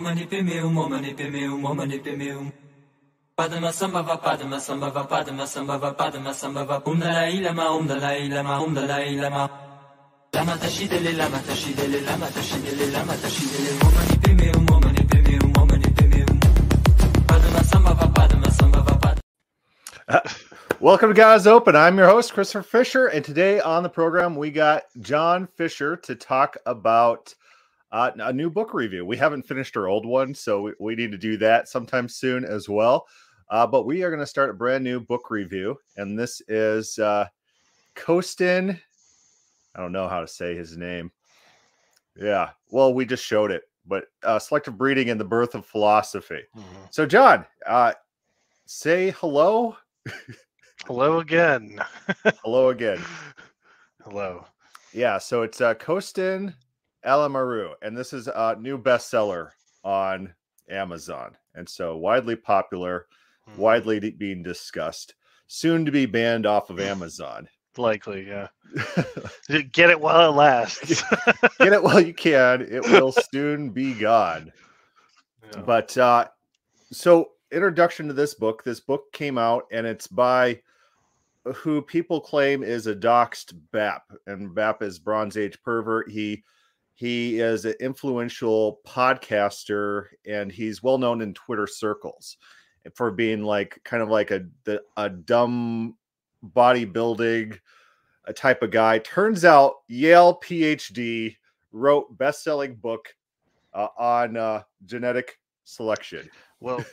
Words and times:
mani 0.00 0.26
pe 0.26 0.42
me 0.42 0.60
um, 0.60 0.74
mani 0.74 1.14
pe 1.14 1.28
me 1.30 1.46
um, 1.46 1.76
mani 1.76 1.98
pe 1.98 2.16
me 2.16 2.30
um. 2.32 2.52
Padma 3.36 3.68
sambhava 3.68 4.16
padma 4.22 4.56
sambhava 4.56 5.08
padma 5.08 5.44
sambhava 5.44 5.96
padma 5.96 6.30
sambhava 6.30 6.82
um 6.86 6.98
dalai 6.98 7.40
lama 7.42 7.70
um 7.72 7.86
dalai 7.86 8.28
lama 8.28 8.62
um 8.62 8.74
dalai 8.74 9.16
lama. 9.20 9.50
Lama 10.34 10.52
tashidele 10.52 11.16
lama 11.16 11.38
tashidele 11.38 12.06
lama 12.06 12.26
tashidele 12.26 12.92
lama 12.92 13.12
tashidele 13.12 13.70
um, 13.82 13.94
mani 13.94 14.16
pe 14.22 14.34
me 14.34 14.50
um, 14.52 14.66
mani 14.84 15.04
pe 15.04 15.20
me 15.22 15.38
um, 15.38 15.52
mani 15.68 15.90
pe 15.96 16.06
me 16.06 16.22
um. 16.22 16.40
Padma 17.26 17.60
sambhava 17.70 18.14
padma 18.14 18.48
sambhava 18.48 19.00
padma. 19.00 20.22
Welcome 20.80 21.10
to 21.10 21.14
Guys 21.14 21.46
Open. 21.46 21.76
I'm 21.76 21.98
your 21.98 22.06
host, 22.08 22.32
Christopher 22.32 22.62
Fisher, 22.62 23.06
and 23.06 23.22
today 23.22 23.60
on 23.60 23.82
the 23.82 23.90
program 23.90 24.34
we 24.34 24.50
got 24.50 24.84
John 24.98 25.46
Fisher 25.46 25.96
to 25.96 26.14
talk 26.14 26.56
about 26.64 27.34
uh, 27.92 28.10
a 28.18 28.32
new 28.32 28.50
book 28.50 28.74
review. 28.74 29.04
We 29.04 29.16
haven't 29.16 29.46
finished 29.46 29.76
our 29.76 29.88
old 29.88 30.06
one, 30.06 30.34
so 30.34 30.62
we, 30.62 30.72
we 30.78 30.94
need 30.94 31.10
to 31.12 31.18
do 31.18 31.36
that 31.38 31.68
sometime 31.68 32.08
soon 32.08 32.44
as 32.44 32.68
well. 32.68 33.06
Uh, 33.48 33.66
but 33.66 33.84
we 33.84 34.02
are 34.02 34.10
going 34.10 34.20
to 34.20 34.26
start 34.26 34.50
a 34.50 34.54
brand 34.54 34.84
new 34.84 35.00
book 35.00 35.30
review, 35.30 35.76
and 35.96 36.18
this 36.18 36.40
is 36.48 36.98
uh, 36.98 37.26
Costin. 37.96 38.78
I 39.74 39.80
don't 39.80 39.92
know 39.92 40.08
how 40.08 40.20
to 40.20 40.28
say 40.28 40.54
his 40.54 40.76
name. 40.76 41.10
Yeah, 42.16 42.50
well, 42.68 42.94
we 42.94 43.04
just 43.06 43.24
showed 43.24 43.50
it, 43.50 43.62
but 43.86 44.04
uh, 44.22 44.38
selective 44.38 44.76
breeding 44.78 45.10
and 45.10 45.18
the 45.18 45.24
birth 45.24 45.54
of 45.54 45.66
philosophy. 45.66 46.42
Mhm. 46.56 46.64
So, 46.90 47.06
John, 47.06 47.44
uh, 47.66 47.92
say 48.66 49.10
hello. 49.18 49.76
Hello 50.86 51.18
again. 51.18 51.80
Hello 52.42 52.68
again. 52.70 53.00
Hello. 54.04 54.46
Yeah, 54.92 55.18
so 55.18 55.42
it's 55.42 55.60
uh, 55.60 55.74
Costin 55.74 56.54
Alamariu, 57.04 57.74
and 57.82 57.96
this 57.96 58.12
is 58.12 58.28
a 58.28 58.56
new 58.58 58.78
bestseller 58.78 59.50
on 59.84 60.32
Amazon, 60.68 61.36
and 61.54 61.68
so 61.68 61.96
widely 61.96 62.36
popular, 62.36 63.06
Mhm. 63.48 63.56
widely 63.56 64.10
being 64.10 64.42
discussed, 64.42 65.14
soon 65.46 65.84
to 65.84 65.90
be 65.90 66.06
banned 66.06 66.46
off 66.46 66.70
of 66.70 66.78
Amazon. 66.80 67.48
Likely, 67.76 68.26
yeah. 68.26 68.48
Get 69.72 69.90
it 69.90 70.00
while 70.00 70.30
it 70.30 70.34
lasts. 70.36 71.02
Get 71.58 71.72
it 71.72 71.82
while 71.82 72.00
you 72.00 72.12
can; 72.12 72.62
it 72.62 72.82
will 72.82 73.12
soon 73.32 73.70
be 73.70 73.94
gone. 73.94 74.52
Yeah. 75.54 75.62
But 75.62 75.96
uh, 75.96 76.28
so 76.92 77.32
introduction 77.52 78.06
to 78.08 78.12
this 78.12 78.34
book. 78.34 78.62
This 78.64 78.80
book 78.80 79.12
came 79.12 79.38
out, 79.38 79.64
and 79.72 79.86
it's 79.86 80.06
by 80.08 80.60
who 81.54 81.80
people 81.80 82.20
claim 82.20 82.62
is 82.62 82.86
a 82.86 82.94
doxed 82.94 83.54
Bap, 83.72 84.02
and 84.26 84.54
Bap 84.54 84.82
is 84.82 84.98
Bronze 84.98 85.36
Age 85.36 85.60
pervert. 85.62 86.10
He 86.10 86.42
he 87.00 87.40
is 87.40 87.64
an 87.64 87.72
influential 87.80 88.78
podcaster, 88.86 90.08
and 90.26 90.52
he's 90.52 90.82
well 90.82 90.98
known 90.98 91.22
in 91.22 91.32
Twitter 91.32 91.66
circles 91.66 92.36
for 92.94 93.10
being 93.10 93.42
like 93.42 93.80
kind 93.84 94.02
of 94.02 94.10
like 94.10 94.30
a 94.30 94.44
a 94.98 95.08
dumb 95.08 95.96
bodybuilding 96.54 97.58
a 98.26 98.34
type 98.34 98.62
of 98.62 98.70
guy. 98.70 98.98
Turns 98.98 99.46
out 99.46 99.76
Yale 99.88 100.38
PhD 100.44 101.36
wrote 101.72 102.18
best-selling 102.18 102.74
book 102.74 103.08
uh, 103.72 103.88
on 103.98 104.36
uh, 104.36 104.62
genetic 104.84 105.38
selection. 105.64 106.28
well, 106.60 106.84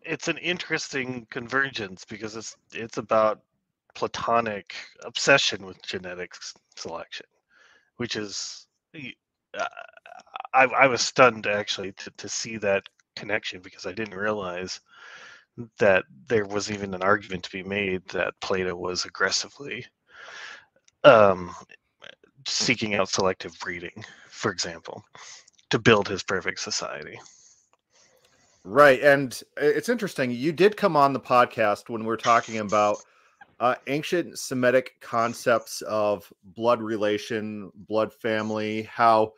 it's 0.00 0.28
an 0.28 0.38
interesting 0.38 1.26
convergence 1.28 2.06
because 2.06 2.36
it's 2.36 2.56
it's 2.72 2.96
about 2.96 3.42
platonic 3.94 4.72
obsession 5.04 5.66
with 5.66 5.82
genetics 5.82 6.54
selection, 6.74 7.26
which 7.96 8.16
is 8.16 8.66
uh, 8.94 9.64
I, 10.54 10.64
I 10.64 10.86
was 10.86 11.00
stunned 11.00 11.46
actually 11.46 11.92
to, 11.92 12.10
to 12.18 12.28
see 12.28 12.56
that 12.58 12.84
connection 13.16 13.60
because 13.60 13.86
I 13.86 13.92
didn't 13.92 14.18
realize 14.18 14.80
that 15.78 16.04
there 16.28 16.46
was 16.46 16.70
even 16.70 16.94
an 16.94 17.02
argument 17.02 17.44
to 17.44 17.50
be 17.50 17.62
made 17.62 18.06
that 18.08 18.34
Plato 18.40 18.74
was 18.74 19.04
aggressively 19.04 19.84
um, 21.04 21.54
seeking 22.46 22.94
out 22.94 23.08
selective 23.08 23.58
breeding, 23.60 24.04
for 24.28 24.50
example, 24.50 25.02
to 25.70 25.78
build 25.78 26.08
his 26.08 26.22
perfect 26.22 26.60
society. 26.60 27.18
Right. 28.64 29.00
And 29.02 29.40
it's 29.56 29.88
interesting. 29.88 30.30
You 30.30 30.52
did 30.52 30.76
come 30.76 30.96
on 30.96 31.12
the 31.12 31.20
podcast 31.20 31.88
when 31.88 32.04
we 32.04 32.12
are 32.12 32.16
talking 32.16 32.58
about 32.58 32.98
uh, 33.62 33.76
ancient 33.86 34.36
Semitic 34.40 34.96
concepts 35.00 35.82
of 35.82 36.30
blood 36.42 36.82
relation, 36.82 37.70
blood 37.88 38.12
family, 38.12 38.82
how 38.82 39.32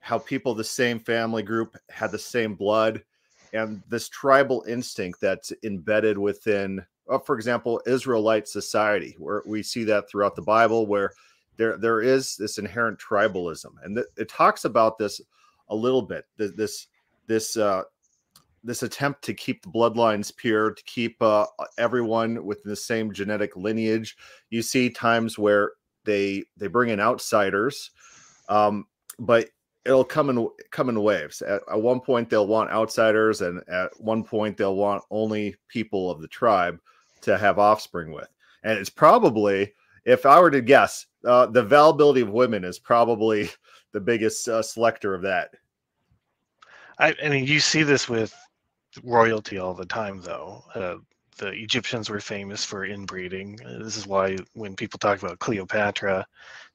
how 0.00 0.18
people 0.18 0.52
the 0.52 0.64
same 0.64 0.98
family 0.98 1.44
group 1.44 1.76
had 1.88 2.10
the 2.10 2.18
same 2.18 2.56
blood, 2.56 3.00
and 3.52 3.80
this 3.88 4.08
tribal 4.08 4.64
instinct 4.68 5.20
that's 5.20 5.52
embedded 5.62 6.18
within, 6.18 6.84
uh, 7.08 7.18
for 7.18 7.36
example, 7.36 7.80
Israelite 7.86 8.48
society, 8.48 9.14
where 9.18 9.42
we 9.46 9.62
see 9.62 9.84
that 9.84 10.10
throughout 10.10 10.34
the 10.34 10.42
Bible, 10.42 10.88
where 10.88 11.12
there 11.56 11.76
there 11.78 12.00
is 12.00 12.36
this 12.36 12.58
inherent 12.58 12.98
tribalism, 12.98 13.70
and 13.84 13.94
th- 13.94 14.08
it 14.16 14.28
talks 14.28 14.64
about 14.64 14.98
this 14.98 15.20
a 15.68 15.76
little 15.76 16.02
bit. 16.02 16.24
th- 16.36 16.56
This 16.56 16.88
this 17.28 17.56
uh, 17.56 17.84
this 18.64 18.82
attempt 18.82 19.22
to 19.22 19.34
keep 19.34 19.62
the 19.62 19.70
bloodlines 19.70 20.34
pure, 20.34 20.72
to 20.72 20.82
keep 20.84 21.20
uh, 21.22 21.46
everyone 21.78 22.44
within 22.44 22.70
the 22.70 22.76
same 22.76 23.12
genetic 23.12 23.56
lineage. 23.56 24.16
You 24.50 24.62
see 24.62 24.90
times 24.90 25.38
where 25.38 25.72
they 26.04 26.44
they 26.56 26.66
bring 26.66 26.90
in 26.90 27.00
outsiders, 27.00 27.90
um, 28.48 28.86
but 29.18 29.48
it'll 29.84 30.04
come 30.04 30.30
in 30.30 30.48
come 30.70 30.88
in 30.88 31.02
waves. 31.02 31.42
At, 31.42 31.62
at 31.70 31.80
one 31.80 32.00
point, 32.00 32.30
they'll 32.30 32.46
want 32.46 32.70
outsiders, 32.70 33.40
and 33.40 33.62
at 33.68 33.90
one 34.00 34.24
point, 34.24 34.56
they'll 34.56 34.76
want 34.76 35.04
only 35.10 35.56
people 35.68 36.10
of 36.10 36.20
the 36.20 36.28
tribe 36.28 36.78
to 37.22 37.38
have 37.38 37.58
offspring 37.58 38.12
with. 38.12 38.28
And 38.64 38.78
it's 38.78 38.90
probably, 38.90 39.72
if 40.04 40.26
I 40.26 40.40
were 40.40 40.50
to 40.50 40.60
guess, 40.60 41.06
uh, 41.24 41.46
the 41.46 41.60
availability 41.60 42.20
of 42.20 42.30
women 42.30 42.64
is 42.64 42.78
probably 42.78 43.50
the 43.92 44.00
biggest 44.00 44.48
uh, 44.48 44.62
selector 44.62 45.14
of 45.14 45.22
that. 45.22 45.50
I, 46.98 47.14
I 47.22 47.28
mean, 47.28 47.46
you 47.46 47.60
see 47.60 47.82
this 47.82 48.08
with 48.08 48.34
royalty 49.02 49.58
all 49.58 49.74
the 49.74 49.86
time, 49.86 50.20
though. 50.20 50.64
Uh, 50.74 50.96
the 51.38 51.48
Egyptians 51.48 52.10
were 52.10 52.20
famous 52.20 52.64
for 52.64 52.84
inbreeding. 52.84 53.58
Uh, 53.64 53.84
This 53.84 53.96
is 53.96 54.06
why 54.06 54.36
when 54.54 54.74
people 54.76 54.98
talk 54.98 55.22
about 55.22 55.38
Cleopatra, 55.38 56.26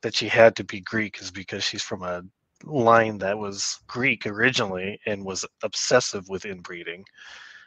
that 0.01 0.15
she 0.15 0.27
had 0.27 0.55
to 0.55 0.63
be 0.63 0.79
Greek 0.81 1.21
is 1.21 1.31
because 1.31 1.63
she's 1.63 1.83
from 1.83 2.03
a 2.03 2.23
line 2.63 3.17
that 3.17 3.37
was 3.37 3.79
Greek 3.87 4.25
originally 4.25 4.99
and 5.05 5.25
was 5.25 5.45
obsessive 5.63 6.27
with 6.29 6.45
inbreeding. 6.45 7.03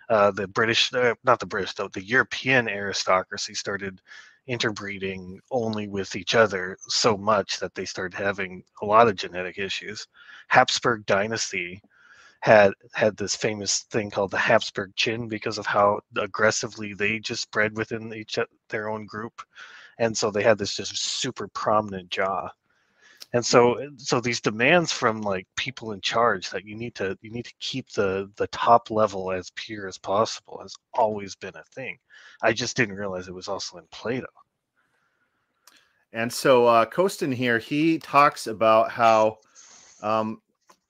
Uh, 0.08 0.30
the 0.30 0.46
British, 0.48 0.92
uh, 0.94 1.14
not 1.24 1.40
the 1.40 1.46
British, 1.46 1.74
though, 1.74 1.88
the 1.88 2.04
European 2.04 2.68
aristocracy 2.68 3.54
started 3.54 4.00
interbreeding 4.46 5.40
only 5.50 5.88
with 5.88 6.14
each 6.14 6.34
other 6.34 6.78
so 6.88 7.16
much 7.16 7.58
that 7.58 7.74
they 7.74 7.84
started 7.84 8.16
having 8.16 8.62
a 8.80 8.86
lot 8.86 9.08
of 9.08 9.16
genetic 9.16 9.58
issues. 9.58 10.06
Habsburg 10.48 11.04
dynasty 11.06 11.82
had 12.40 12.72
had 12.94 13.16
this 13.16 13.34
famous 13.36 13.80
thing 13.90 14.10
called 14.10 14.30
the 14.30 14.38
Habsburg 14.38 14.94
chin 14.96 15.28
because 15.28 15.58
of 15.58 15.66
how 15.66 16.00
aggressively 16.16 16.94
they 16.94 17.18
just 17.18 17.50
bred 17.50 17.76
within 17.76 18.12
each 18.14 18.38
their 18.68 18.88
own 18.88 19.06
group, 19.06 19.42
and 19.98 20.16
so 20.16 20.30
they 20.30 20.42
had 20.42 20.58
this 20.58 20.76
just 20.76 20.96
super 20.96 21.48
prominent 21.48 22.10
jaw. 22.10 22.50
And 23.32 23.44
so 23.44 23.90
so 23.96 24.20
these 24.20 24.40
demands 24.40 24.92
from 24.92 25.20
like 25.20 25.46
people 25.56 25.92
in 25.92 26.00
charge 26.00 26.48
that 26.50 26.64
you 26.64 26.76
need 26.76 26.94
to 26.96 27.18
you 27.20 27.30
need 27.30 27.44
to 27.46 27.54
keep 27.60 27.90
the 27.90 28.30
the 28.36 28.46
top 28.48 28.90
level 28.90 29.32
as 29.32 29.50
pure 29.56 29.88
as 29.88 29.98
possible 29.98 30.58
has 30.62 30.74
always 30.94 31.34
been 31.34 31.56
a 31.56 31.64
thing. 31.74 31.98
I 32.42 32.52
just 32.52 32.76
didn't 32.76 32.96
realize 32.96 33.28
it 33.28 33.34
was 33.34 33.48
also 33.48 33.78
in 33.78 33.86
Plato. 33.90 34.28
And 36.12 36.32
so 36.32 36.66
uh 36.66 36.86
Costin 36.86 37.32
here, 37.32 37.58
he 37.58 37.98
talks 37.98 38.46
about 38.46 38.90
how 38.90 39.38
um 40.02 40.40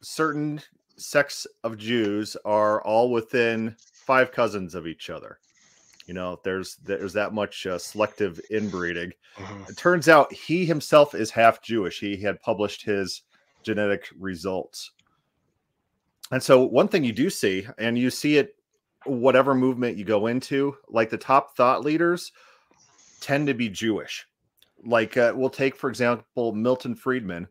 certain 0.03 0.61
sects 0.97 1.47
of 1.65 1.79
Jews 1.79 2.37
are 2.45 2.83
all 2.83 3.11
within 3.11 3.77
five 3.93 4.33
cousins 4.33 4.75
of 4.75 4.87
each 4.87 5.11
other. 5.11 5.39
You 6.07 6.15
know, 6.15 6.41
there's 6.45 6.77
there's 6.77 7.13
that 7.15 7.35
much 7.35 7.67
uh, 7.67 7.79
selective 7.79 8.41
inbreeding. 8.51 9.13
Mhm. 9.37 9.69
It 9.69 9.77
turns 9.77 10.09
out 10.09 10.33
he 10.33 10.65
himself 10.65 11.15
is 11.15 11.31
half 11.31 11.61
Jewish. 11.63 11.99
He 11.99 12.17
had 12.17 12.41
published 12.41 12.83
his 12.85 13.23
genetic 13.63 14.09
results. 14.19 14.93
And 16.31 16.43
so 16.43 16.65
one 16.65 16.89
thing 16.89 17.05
you 17.05 17.13
do 17.13 17.29
see, 17.31 17.67
and 17.79 17.99
you 17.99 18.11
see 18.11 18.37
it 18.37 18.57
whatever 19.05 19.55
movement 19.55 19.97
you 19.97 20.05
go 20.05 20.27
into, 20.27 20.77
like 20.89 21.11
the 21.11 21.17
top 21.17 21.57
thought 21.57 21.85
leaders 21.85 22.33
tend 23.21 23.47
to 23.47 23.55
be 23.55 23.69
Jewish. 23.69 24.27
Like 24.85 25.17
uh, 25.17 25.33
we'll 25.35 25.51
take, 25.51 25.77
for 25.77 25.89
example, 25.89 26.53
Milton 26.53 26.95
Friedman, 26.95 27.49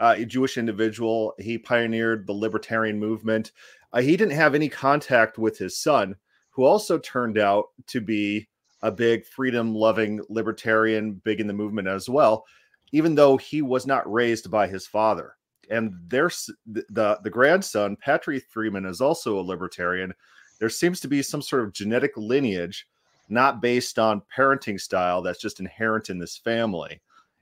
uh, 0.00 0.14
a 0.16 0.24
Jewish 0.24 0.58
individual. 0.58 1.34
He 1.38 1.58
pioneered 1.58 2.26
the 2.26 2.32
libertarian 2.32 2.98
movement. 2.98 3.52
Uh, 3.92 4.00
he 4.00 4.16
didn't 4.16 4.34
have 4.34 4.54
any 4.54 4.68
contact 4.68 5.38
with 5.38 5.58
his 5.58 5.78
son, 5.78 6.16
who 6.50 6.64
also 6.64 6.98
turned 6.98 7.38
out 7.38 7.66
to 7.86 8.00
be 8.00 8.48
a 8.82 8.90
big 8.90 9.26
freedom 9.26 9.74
loving 9.74 10.20
libertarian, 10.28 11.20
big 11.24 11.38
in 11.38 11.46
the 11.46 11.52
movement 11.52 11.86
as 11.86 12.08
well, 12.08 12.44
even 12.92 13.14
though 13.14 13.36
he 13.36 13.62
was 13.62 13.86
not 13.86 14.10
raised 14.10 14.50
by 14.50 14.66
his 14.66 14.86
father. 14.86 15.36
and 15.70 15.94
there's 16.08 16.50
the 16.66 17.18
the 17.22 17.30
grandson 17.30 17.96
Patrick 17.96 18.44
Friedman 18.50 18.84
is 18.84 19.00
also 19.00 19.38
a 19.38 19.42
libertarian. 19.42 20.12
There 20.58 20.68
seems 20.68 21.00
to 21.00 21.08
be 21.08 21.22
some 21.22 21.40
sort 21.40 21.62
of 21.62 21.72
genetic 21.72 22.16
lineage, 22.16 22.86
not 23.28 23.62
based 23.62 23.98
on 23.98 24.22
parenting 24.36 24.80
style, 24.80 25.22
that's 25.22 25.40
just 25.40 25.60
inherent 25.60 26.10
in 26.10 26.18
this 26.18 26.36
family, 26.36 27.00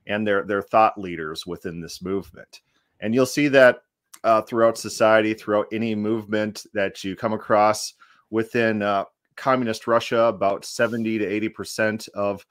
and 0.09 0.27
they're 0.27 0.45
they're 0.45 0.63
thought 0.63 0.99
leaders 0.99 1.47
within 1.47 1.81
this 1.81 2.03
movement. 2.03 2.61
And 3.01 3.15
you'll 3.15 3.27
see 3.27 3.49
that 3.49 3.83
uh, 4.25 4.43
throughout 4.43 4.77
society, 4.77 5.35
throughout 5.35 5.67
any 5.73 5.95
movement 5.95 6.67
that 6.75 7.05
you 7.05 7.15
come 7.15 7.33
across 7.33 7.95
within 8.31 8.83
uh, 8.83 9.05
communist 9.37 9.87
Russia, 9.87 10.23
about 10.23 10.65
70 10.65 11.19
to 11.19 11.49
80% 11.51 12.09
of 12.11 12.45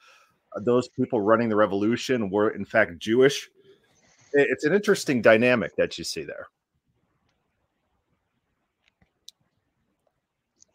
those 0.62 0.88
people 0.88 1.20
running 1.22 1.50
the 1.50 1.56
revolution 1.56 2.30
were, 2.30 2.52
in 2.52 2.66
fact, 2.66 2.98
Jewish. 3.00 3.50
It's 4.34 4.66
an 4.66 4.74
interesting 4.74 5.22
dynamic 5.22 5.76
that 5.76 5.98
you 5.98 6.04
see 6.04 6.24
there. 6.24 6.48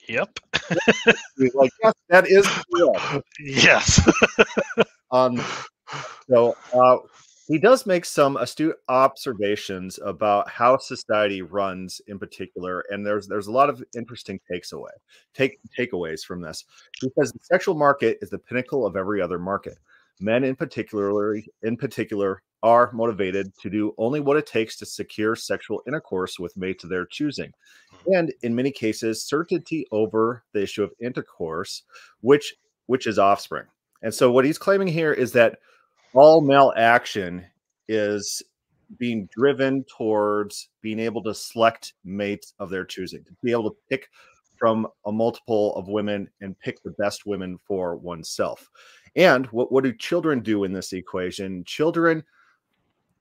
Yep. 0.09 0.39
like, 1.55 1.71
yes, 1.83 1.95
that 2.09 2.29
is 2.29 2.47
correct. 2.75 3.27
Yes. 3.39 4.01
um, 5.11 5.41
so, 6.29 6.57
uh, 6.75 6.99
he 7.49 7.59
does 7.59 7.87
make 7.87 8.05
some 8.05 8.37
astute 8.37 8.77
observations 8.89 9.99
about 10.05 10.49
how 10.49 10.79
society 10.79 11.43
runs 11.43 12.01
in 12.07 12.19
particular 12.19 12.85
and 12.91 13.05
there's 13.05 13.27
there's 13.27 13.49
a 13.49 13.53
lot 13.53 13.69
of 13.69 13.83
interesting 13.97 14.41
takes 14.51 14.73
away 14.73 14.91
take 15.35 15.59
takeaways 15.79 16.25
from 16.25 16.41
this. 16.41 16.65
Because 17.01 17.33
the 17.33 17.41
sexual 17.43 17.75
market 17.75 18.19
is 18.23 18.31
the 18.31 18.39
pinnacle 18.39 18.87
of 18.87 18.97
every 18.97 19.21
other 19.21 19.39
market. 19.39 19.79
Men 20.21 20.45
in 20.45 20.57
particular 20.57 21.37
in 21.63 21.77
particular 21.77 22.43
are 22.63 22.93
motivated 22.93 23.53
to 23.59 23.69
do 23.69 23.93
only 23.99 24.21
what 24.21 24.37
it 24.37 24.47
takes 24.47 24.77
to 24.77 24.87
secure 24.87 25.35
sexual 25.35 25.83
intercourse 25.87 26.39
with 26.39 26.57
mates 26.57 26.85
of 26.85 26.91
their 26.91 27.05
choosing 27.07 27.53
and 28.07 28.33
in 28.43 28.55
many 28.55 28.71
cases 28.71 29.25
certainty 29.25 29.85
over 29.91 30.45
the 30.53 30.63
issue 30.63 30.85
of 30.85 30.93
intercourse 31.01 31.83
which 32.21 32.55
which 32.87 33.07
is 33.07 33.19
offspring. 33.19 33.67
And 34.03 34.13
so 34.15 34.31
what 34.31 34.45
he's 34.45 34.59
claiming 34.59 34.89
here 34.89 35.13
is 35.13 35.33
that 35.33 35.59
all 36.15 36.41
male 36.41 36.73
action 36.77 37.45
is 37.89 38.43
being 38.99 39.29
driven 39.35 39.85
towards 39.85 40.69
being 40.83 40.99
able 40.99 41.23
to 41.23 41.35
select 41.35 41.95
mates 42.05 42.55
of 42.59 42.71
their 42.71 42.85
choosing, 42.85 43.25
to 43.25 43.33
be 43.43 43.53
able 43.53 43.71
to 43.71 43.77
pick 43.89 44.09
from 44.57 44.87
a 45.07 45.13
multiple 45.13 45.75
of 45.75 45.89
women 45.89 46.29
and 46.41 46.59
pick 46.61 46.83
the 46.83 46.95
best 46.99 47.27
women 47.27 47.59
for 47.67 47.97
oneself. 47.97 48.69
And 49.17 49.47
what, 49.47 49.73
what 49.73 49.85
do 49.85 49.93
children 49.93 50.41
do 50.41 50.65
in 50.65 50.73
this 50.73 50.93
equation? 50.93 51.65
Children 51.65 52.23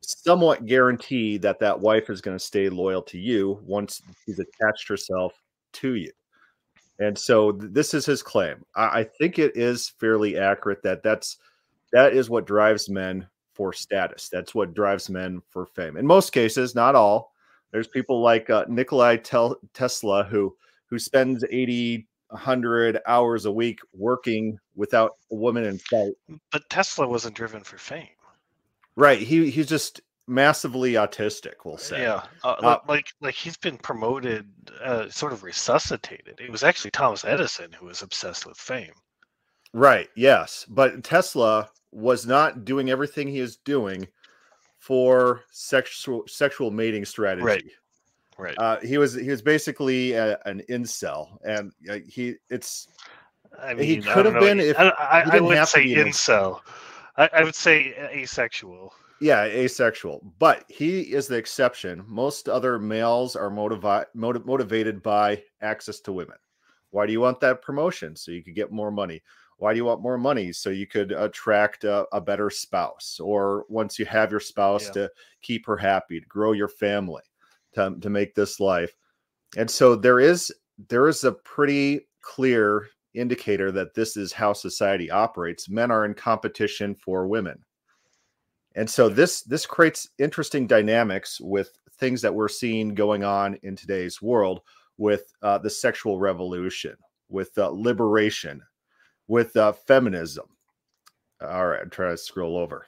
somewhat 0.01 0.65
guarantee 0.65 1.37
that 1.37 1.59
that 1.59 1.79
wife 1.79 2.09
is 2.09 2.21
going 2.21 2.37
to 2.37 2.43
stay 2.43 2.69
loyal 2.69 3.01
to 3.03 3.17
you 3.17 3.59
once 3.63 4.01
she's 4.25 4.39
attached 4.39 4.87
herself 4.87 5.33
to 5.73 5.95
you. 5.95 6.11
And 6.99 7.17
so 7.17 7.51
th- 7.51 7.71
this 7.73 7.93
is 7.93 8.05
his 8.05 8.21
claim. 8.21 8.63
I, 8.75 8.99
I 8.99 9.03
think 9.03 9.39
it 9.39 9.55
is 9.55 9.89
fairly 9.99 10.37
accurate 10.37 10.83
that 10.83 11.03
that's 11.03 11.37
that 11.93 12.13
is 12.13 12.29
what 12.29 12.45
drives 12.45 12.89
men 12.89 13.27
for 13.53 13.73
status. 13.73 14.29
That's 14.29 14.55
what 14.55 14.73
drives 14.73 15.09
men 15.09 15.41
for 15.49 15.65
fame. 15.65 15.97
In 15.97 16.05
most 16.05 16.31
cases, 16.31 16.75
not 16.75 16.95
all. 16.95 17.33
There's 17.71 17.87
people 17.87 18.21
like 18.21 18.49
uh, 18.49 18.65
Nikolai 18.67 19.17
Tel- 19.17 19.59
Tesla 19.73 20.23
who 20.23 20.55
who 20.87 20.99
spends 20.99 21.43
80 21.49 22.07
100 22.31 22.99
hours 23.07 23.45
a 23.45 23.51
week 23.51 23.79
working 23.93 24.57
without 24.75 25.17
a 25.31 25.35
woman 25.35 25.65
in 25.65 25.79
sight. 25.79 26.13
But 26.51 26.69
Tesla 26.69 27.07
wasn't 27.07 27.35
driven 27.35 27.61
for 27.63 27.77
fame. 27.77 28.07
Right. 28.95 29.19
He 29.19 29.49
he's 29.49 29.67
just 29.67 30.01
massively 30.27 30.93
autistic, 30.93 31.53
we'll 31.65 31.77
say. 31.77 32.01
Yeah. 32.01 32.23
Uh, 32.43 32.55
Uh, 32.61 32.77
like 32.87 33.07
like 33.21 33.35
he's 33.35 33.57
been 33.57 33.77
promoted 33.77 34.49
uh, 34.83 35.09
sort 35.09 35.33
of 35.33 35.43
resuscitated. 35.43 36.39
It 36.39 36.51
was 36.51 36.63
actually 36.63 36.91
Thomas 36.91 37.25
Edison 37.25 37.71
who 37.73 37.85
was 37.85 38.01
obsessed 38.01 38.45
with 38.45 38.57
fame. 38.57 38.93
Right. 39.73 40.09
Yes. 40.15 40.65
But 40.69 41.03
Tesla 41.03 41.69
was 41.91 42.25
not 42.25 42.65
doing 42.65 42.89
everything 42.89 43.27
he 43.27 43.39
is 43.39 43.57
doing 43.57 44.07
for 44.79 45.41
sexual 45.51 46.23
sexual 46.27 46.71
mating 46.71 47.05
strategy. 47.05 47.45
Right. 47.45 47.65
Right. 48.37 48.57
Uh, 48.57 48.79
he 48.79 48.97
was 48.97 49.13
he 49.13 49.29
was 49.29 49.41
basically 49.41 50.13
a, 50.13 50.39
an 50.45 50.63
incel, 50.69 51.37
and 51.43 51.71
uh, 51.89 51.99
he 52.07 52.35
it's 52.49 52.87
I 53.61 53.75
he 53.75 53.97
mean, 53.97 54.07
I 54.07 54.13
could 54.13 54.25
have 54.25 54.39
been 54.39 54.59
if 54.59 54.79
I, 54.79 54.91
I, 54.99 55.23
he 55.25 55.31
I 55.31 55.39
would 55.39 55.67
say 55.67 55.85
incel. 55.85 56.61
I, 57.17 57.29
I 57.33 57.43
would 57.43 57.53
say 57.53 57.93
asexual. 58.11 58.93
yeah 59.19 59.43
asexual, 59.43 60.33
but 60.39 60.63
he 60.69 61.01
is 61.01 61.27
the 61.27 61.35
exception. 61.35 62.03
Most 62.07 62.49
other 62.49 62.79
males 62.79 63.35
are 63.35 63.51
motivi- 63.51 64.05
motiv- 64.15 64.45
motivated 64.45 65.03
by 65.03 65.43
access 65.61 65.99
to 66.01 66.13
women. 66.13 66.37
Why 66.89 67.05
do 67.05 67.11
you 67.11 67.21
want 67.21 67.41
that 67.41 67.61
promotion? 67.61 68.15
So 68.15 68.31
you 68.31 68.43
could 68.43 68.55
get 68.55 68.71
more 68.71 68.91
money. 68.91 69.21
Why 69.61 69.73
do 69.73 69.77
you 69.77 69.85
want 69.85 70.01
more 70.01 70.17
money? 70.17 70.51
So 70.51 70.71
you 70.71 70.87
could 70.87 71.11
attract 71.11 71.83
a, 71.83 72.07
a 72.11 72.19
better 72.19 72.49
spouse, 72.49 73.19
or 73.21 73.65
once 73.69 73.99
you 73.99 74.07
have 74.07 74.31
your 74.31 74.39
spouse, 74.39 74.87
Yeah. 74.87 74.93
to 75.03 75.11
keep 75.43 75.67
her 75.67 75.77
happy, 75.77 76.19
to 76.19 76.25
grow 76.25 76.53
your 76.53 76.67
family, 76.67 77.21
to, 77.73 77.95
to 78.01 78.09
make 78.09 78.33
this 78.33 78.59
life. 78.59 78.95
And 79.57 79.69
so 79.69 79.95
there 79.95 80.19
is 80.19 80.51
there 80.89 81.07
is 81.07 81.25
a 81.25 81.31
pretty 81.31 82.07
clear 82.21 82.87
indicator 83.13 83.71
that 83.71 83.93
this 83.93 84.17
is 84.17 84.33
how 84.33 84.51
society 84.53 85.11
operates. 85.11 85.69
Men 85.69 85.91
are 85.91 86.05
in 86.05 86.15
competition 86.15 86.95
for 86.95 87.27
women. 87.27 87.63
And 88.73 88.89
so 88.89 89.09
this 89.09 89.43
this 89.43 89.67
creates 89.67 90.09
interesting 90.17 90.65
dynamics 90.65 91.39
with 91.39 91.77
things 91.99 92.19
that 92.23 92.33
we're 92.33 92.47
seeing 92.47 92.95
going 92.95 93.23
on 93.23 93.59
in 93.61 93.75
today's 93.75 94.23
world 94.23 94.61
with 94.97 95.31
uh, 95.43 95.59
the 95.59 95.69
sexual 95.69 96.17
revolution, 96.17 96.95
with 97.29 97.55
uh, 97.59 97.69
liberation, 97.69 98.63
with 99.31 99.55
uh, 99.55 99.71
feminism. 99.71 100.45
All 101.41 101.65
right, 101.67 101.81
I'm 101.81 101.89
trying 101.89 102.11
to 102.11 102.17
scroll 102.17 102.57
over. 102.57 102.85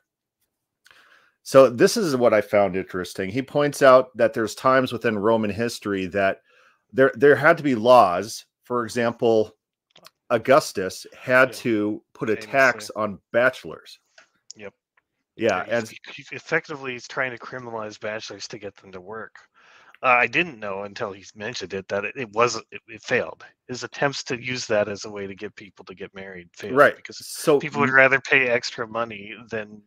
So 1.42 1.70
this 1.70 1.96
is 1.98 2.16
what 2.18 2.34
I 2.34 2.42
found 2.42 2.76
interesting. 2.76 3.30
He 3.30 3.42
points 3.42 3.82
out 3.82 4.16
that 4.18 4.34
there's 4.34 4.54
times 4.54 4.92
within 4.92 5.18
Roman 5.18 5.50
history 5.50 6.06
that 6.08 6.42
there 6.92 7.12
there 7.16 7.36
had 7.36 7.58
to 7.58 7.64
be 7.64 7.76
laws. 7.76 8.46
For 8.66 8.84
example, 8.84 9.52
Augustus 10.30 11.08
had 11.18 11.50
Yeah. 11.50 11.56
to 11.56 12.04
put 12.14 12.30
a 12.30 12.36
tax 12.36 12.90
on 12.96 13.20
bachelors. 13.32 14.00
Yep. 14.56 14.74
Yeah, 15.36 15.64
he's- 15.66 15.70
and 15.80 15.90
he- 15.90 16.00
he 16.24 16.36
effectively 16.36 16.92
he's 16.92 17.08
trying 17.08 17.32
to 17.32 17.38
criminalize 17.38 18.00
bachelors 18.00 18.48
to 18.50 18.58
get 18.58 18.76
them 18.76 18.92
to 18.92 19.02
work. 19.02 19.36
Uh, 20.04 20.08
I 20.08 20.28
didn't 20.28 20.60
know 20.60 20.84
until 20.84 21.14
he 21.14 21.24
mentioned 21.34 21.74
it 21.74 21.88
that 21.88 22.04
it, 22.04 22.14
it 22.18 22.30
wasn't. 22.34 22.66
It, 22.72 22.82
it 22.90 23.02
failed. 23.02 23.46
His 23.70 23.84
attempts 23.84 24.22
to 24.26 24.44
use 24.44 24.68
that 24.68 24.90
as 24.90 25.06
a 25.06 25.10
way 25.10 25.28
to 25.28 25.34
get 25.36 25.56
people 25.56 25.86
to 25.86 25.96
get 25.96 26.14
married 26.14 26.50
failed 26.54 26.76
right. 26.76 26.96
because 26.96 27.26
So 27.26 27.58
people 27.60 27.80
would 27.80 27.90
rather 27.90 28.20
pay 28.20 28.48
extra 28.50 28.86
money 28.86 29.34
than 29.50 29.82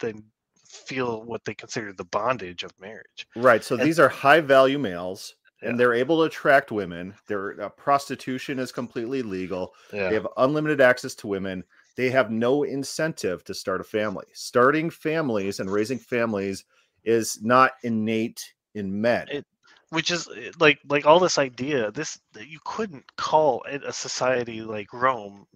than 0.00 0.24
feel 0.68 1.22
what 1.22 1.44
they 1.44 1.54
consider 1.54 1.92
the 1.92 2.04
bondage 2.04 2.62
of 2.64 2.72
marriage. 2.80 3.26
Right. 3.36 3.62
So 3.62 3.76
And- 3.76 3.84
these 3.84 4.00
are 4.00 4.08
high 4.08 4.40
value 4.40 4.78
males 4.78 5.34
Yeah. 5.62 5.70
and 5.70 5.78
they're 5.80 5.94
able 5.94 6.18
to 6.18 6.22
attract 6.24 6.70
women. 6.72 7.14
Their 7.26 7.60
uh, 7.60 7.68
prostitution 7.70 8.58
is 8.58 8.72
completely 8.72 9.22
legal. 9.22 9.74
Yeah. 9.92 10.08
They 10.08 10.14
have 10.14 10.28
unlimited 10.36 10.80
access 10.80 11.14
to 11.16 11.26
women. 11.26 11.64
They 11.96 12.08
have 12.10 12.30
no 12.30 12.62
incentive 12.62 13.44
to 13.44 13.54
start 13.54 13.80
a 13.80 13.84
family. 13.84 14.26
Starting 14.32 14.90
families 14.90 15.60
and 15.60 15.70
raising 15.70 15.98
families 15.98 16.64
is 17.04 17.40
not 17.42 17.72
innate 17.82 18.54
in 18.74 19.00
men. 19.00 19.26
It- 19.28 19.46
which 19.90 20.10
is 20.10 20.28
uh, 20.28 20.50
like 20.58 20.78
like 20.88 21.06
all 21.06 21.20
this 21.20 21.38
idea 21.38 21.90
this 21.90 22.18
that 22.32 22.48
you 22.48 22.58
couldn't 22.64 23.04
call 23.16 23.62
a 23.68 23.92
society 23.92 24.62
like 24.62 24.92
rome 24.92 25.46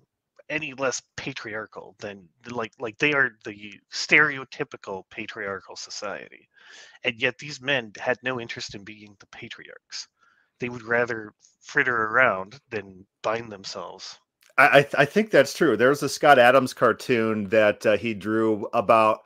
any 0.51 0.75
less 0.75 1.01
patriarchal 1.17 1.97
than 2.01 2.29
like 2.51 2.73
like 2.79 2.99
they 2.99 3.15
are 3.15 3.31
the 3.45 3.73
stereotypical 3.93 5.05
patriarchal 5.11 5.77
society 5.77 6.49
and 7.05 7.21
yet 7.21 7.39
these 7.39 7.61
men 7.61 7.91
had 7.99 8.19
no 8.23 8.41
interest 8.41 8.75
in 8.75 8.85
being 8.85 9.17
the 9.21 9.27
patriarchs 9.27 10.09
they 10.61 10.69
would 10.69 10.83
rather 10.83 11.33
fritter 11.63 12.05
around 12.05 12.61
than 12.71 13.07
bind 13.23 13.51
themselves 13.51 14.19
I, 14.57 14.67
I, 14.67 14.87
I 14.99 15.05
think 15.05 15.31
that's 15.31 15.55
true. 15.55 15.77
There's 15.77 16.03
a 16.03 16.09
Scott 16.09 16.39
Adams 16.39 16.75
cartoon 16.75 17.49
that 17.49 17.85
uh, 17.85 17.97
he 17.97 18.15
drew 18.15 18.69
about 18.73 19.21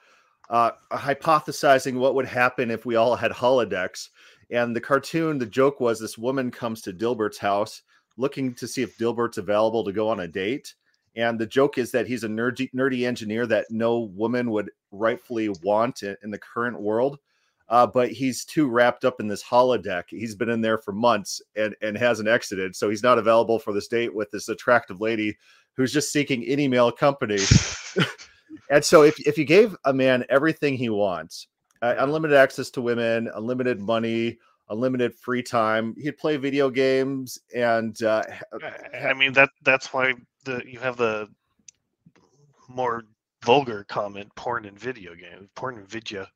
uh, 0.48 0.70
hypothesizing 0.90 1.94
what 1.94 2.14
would 2.14 2.26
happen 2.26 2.70
if 2.70 2.86
we 2.86 2.96
all 2.96 3.16
had 3.16 3.32
holodecks. 3.32 4.08
And 4.50 4.74
the 4.74 4.80
cartoon, 4.80 5.38
the 5.38 5.46
joke 5.46 5.80
was 5.80 6.00
this 6.00 6.18
woman 6.18 6.50
comes 6.50 6.80
to 6.82 6.92
Dilbert's 6.92 7.38
house 7.38 7.82
looking 8.16 8.54
to 8.54 8.66
see 8.66 8.82
if 8.82 8.98
Dilbert's 8.98 9.38
available 9.38 9.84
to 9.84 9.92
go 9.92 10.08
on 10.08 10.20
a 10.20 10.28
date. 10.28 10.74
And 11.16 11.38
the 11.38 11.46
joke 11.46 11.78
is 11.78 11.90
that 11.92 12.06
he's 12.06 12.24
a 12.24 12.28
nerdy, 12.28 12.70
nerdy 12.72 13.06
engineer 13.06 13.46
that 13.46 13.66
no 13.70 14.00
woman 14.00 14.50
would 14.50 14.70
rightfully 14.90 15.48
want 15.62 16.02
in, 16.02 16.16
in 16.22 16.30
the 16.30 16.38
current 16.38 16.80
world. 16.80 17.18
Uh, 17.68 17.86
but 17.86 18.10
he's 18.10 18.44
too 18.44 18.66
wrapped 18.66 19.04
up 19.04 19.20
in 19.20 19.28
this 19.28 19.42
holodeck. 19.42 20.04
He's 20.08 20.34
been 20.34 20.48
in 20.48 20.62
there 20.62 20.78
for 20.78 20.92
months 20.92 21.42
and, 21.54 21.76
and 21.82 21.98
hasn't 21.98 22.28
exited. 22.28 22.74
So 22.74 22.88
he's 22.88 23.02
not 23.02 23.18
available 23.18 23.58
for 23.58 23.74
this 23.74 23.88
date 23.88 24.14
with 24.14 24.30
this 24.30 24.48
attractive 24.48 25.00
lady 25.00 25.36
who's 25.74 25.92
just 25.92 26.10
seeking 26.10 26.44
any 26.44 26.66
male 26.66 26.90
company. 26.90 27.38
and 28.70 28.82
so 28.82 29.02
if, 29.02 29.18
if 29.26 29.36
you 29.36 29.44
gave 29.44 29.76
a 29.84 29.92
man 29.92 30.24
everything 30.30 30.76
he 30.76 30.88
wants, 30.88 31.46
uh, 31.82 31.94
unlimited 31.98 32.36
access 32.36 32.70
to 32.70 32.82
women, 32.82 33.30
unlimited 33.34 33.80
money, 33.80 34.38
unlimited 34.70 35.14
free 35.14 35.42
time. 35.42 35.94
He'd 35.98 36.18
play 36.18 36.36
video 36.36 36.70
games, 36.70 37.38
and 37.54 38.00
uh, 38.02 38.22
I 39.02 39.14
mean 39.14 39.32
that 39.32 39.50
that's 39.64 39.92
why 39.92 40.14
the 40.44 40.62
you 40.66 40.78
have 40.80 40.96
the 40.96 41.28
more 42.68 43.02
vulgar 43.44 43.84
comment 43.84 44.34
porn 44.34 44.64
and 44.64 44.78
video 44.78 45.14
games 45.14 45.48
porn 45.54 45.78
and 45.78 45.88
video 45.88 46.26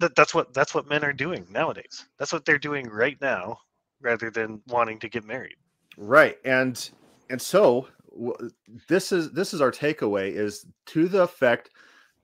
that, 0.00 0.16
that's 0.16 0.34
what 0.34 0.52
that's 0.52 0.74
what 0.74 0.88
men 0.88 1.04
are 1.04 1.12
doing 1.12 1.46
nowadays. 1.50 2.06
That's 2.18 2.32
what 2.32 2.44
they're 2.44 2.58
doing 2.58 2.88
right 2.88 3.18
now 3.20 3.58
rather 4.00 4.30
than 4.30 4.62
wanting 4.66 4.98
to 5.00 5.08
get 5.08 5.24
married. 5.24 5.56
Right 5.96 6.38
and 6.44 6.90
and 7.28 7.40
so 7.40 7.86
w- 8.10 8.50
this 8.88 9.12
is 9.12 9.30
this 9.32 9.54
is 9.54 9.60
our 9.60 9.70
takeaway 9.70 10.32
is 10.32 10.66
to 10.86 11.06
the 11.06 11.22
effect 11.22 11.70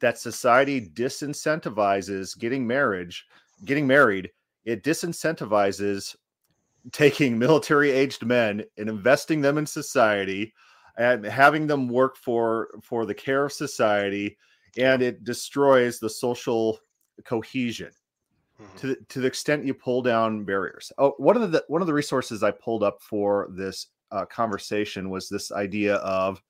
that 0.00 0.18
society 0.18 0.80
disincentivizes 0.80 2.38
getting 2.38 2.66
marriage 2.66 3.26
getting 3.64 3.86
married 3.86 4.30
it 4.64 4.82
disincentivizes 4.82 6.16
taking 6.92 7.38
military 7.46 7.90
aged 7.90 8.24
men 8.24 8.62
and 8.76 8.88
investing 8.88 9.40
them 9.40 9.58
in 9.58 9.66
society 9.66 10.52
and 10.98 11.24
having 11.24 11.66
them 11.66 11.88
work 11.88 12.16
for 12.16 12.68
for 12.82 13.04
the 13.06 13.14
care 13.14 13.44
of 13.44 13.52
society 13.52 14.36
and 14.78 15.02
it 15.02 15.24
destroys 15.24 15.98
the 15.98 16.10
social 16.10 16.78
cohesion. 17.24 17.90
Mm-hmm. 18.60 18.78
to, 18.78 18.86
the, 18.86 18.96
to 19.10 19.20
the 19.20 19.26
extent 19.26 19.66
you 19.66 19.74
pull 19.74 20.00
down 20.00 20.44
barriers. 20.44 20.90
Oh 20.96 21.12
one 21.18 21.36
of 21.36 21.52
the 21.52 21.62
one 21.68 21.82
of 21.82 21.86
the 21.86 21.92
resources 21.92 22.42
i 22.42 22.50
pulled 22.50 22.82
up 22.82 23.02
for 23.02 23.48
this 23.50 23.88
uh, 24.10 24.24
conversation 24.24 25.10
was 25.10 25.28
this 25.28 25.52
idea 25.52 25.96
of 25.96 26.40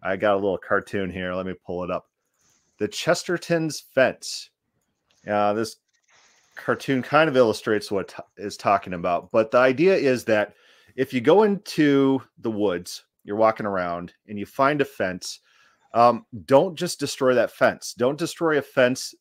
i 0.00 0.14
got 0.14 0.34
a 0.34 0.36
little 0.36 0.58
cartoon 0.58 1.10
here 1.10 1.34
let 1.34 1.46
me 1.46 1.54
pull 1.66 1.82
it 1.82 1.90
up 1.90 2.07
the 2.78 2.88
chesterton's 2.88 3.80
fence 3.80 4.50
uh, 5.28 5.52
this 5.52 5.76
cartoon 6.56 7.02
kind 7.02 7.28
of 7.28 7.36
illustrates 7.36 7.90
what 7.90 8.14
is 8.36 8.56
talking 8.56 8.94
about 8.94 9.30
but 9.30 9.50
the 9.50 9.58
idea 9.58 9.94
is 9.94 10.24
that 10.24 10.54
if 10.96 11.12
you 11.12 11.20
go 11.20 11.44
into 11.44 12.20
the 12.38 12.50
woods 12.50 13.04
you're 13.28 13.36
walking 13.36 13.66
around 13.66 14.14
and 14.26 14.38
you 14.38 14.46
find 14.46 14.80
a 14.80 14.84
fence, 14.84 15.40
um, 15.92 16.24
don't 16.46 16.74
just 16.74 16.98
destroy 16.98 17.34
that 17.34 17.50
fence. 17.50 17.92
Don't 17.92 18.18
destroy 18.18 18.58
a 18.58 18.62
fence 18.62 19.14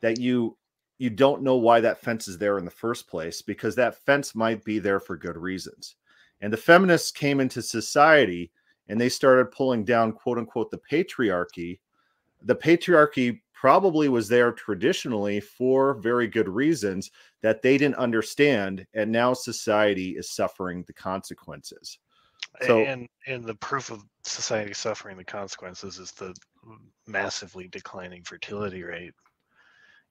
that 0.00 0.20
you 0.20 0.56
you 0.98 1.10
don't 1.10 1.42
know 1.42 1.56
why 1.56 1.80
that 1.80 2.00
fence 2.00 2.26
is 2.26 2.38
there 2.38 2.56
in 2.58 2.64
the 2.64 2.70
first 2.70 3.06
place 3.06 3.42
because 3.42 3.74
that 3.74 4.02
fence 4.06 4.34
might 4.34 4.64
be 4.64 4.78
there 4.78 5.00
for 5.00 5.16
good 5.16 5.36
reasons. 5.36 5.96
And 6.40 6.50
the 6.50 6.56
feminists 6.56 7.10
came 7.10 7.40
into 7.40 7.60
society 7.60 8.50
and 8.88 8.98
they 8.98 9.10
started 9.10 9.50
pulling 9.50 9.84
down 9.84 10.12
quote 10.12 10.38
unquote 10.38 10.70
the 10.70 10.80
patriarchy. 10.90 11.80
The 12.46 12.56
patriarchy 12.56 13.40
probably 13.52 14.08
was 14.08 14.28
there 14.28 14.52
traditionally 14.52 15.40
for 15.40 15.94
very 15.94 16.26
good 16.26 16.48
reasons 16.48 17.10
that 17.42 17.62
they 17.62 17.78
didn't 17.78 17.96
understand 17.96 18.86
and 18.94 19.10
now 19.10 19.32
society 19.32 20.10
is 20.10 20.30
suffering 20.30 20.84
the 20.86 20.92
consequences 20.92 21.98
so, 22.62 22.80
and 22.80 23.08
and 23.26 23.44
the 23.44 23.54
proof 23.54 23.90
of 23.90 24.04
society 24.22 24.72
suffering 24.72 25.16
the 25.16 25.24
consequences 25.24 25.98
is 25.98 26.12
the 26.12 26.34
massively 27.06 27.68
declining 27.68 28.22
fertility 28.22 28.82
rate 28.82 29.14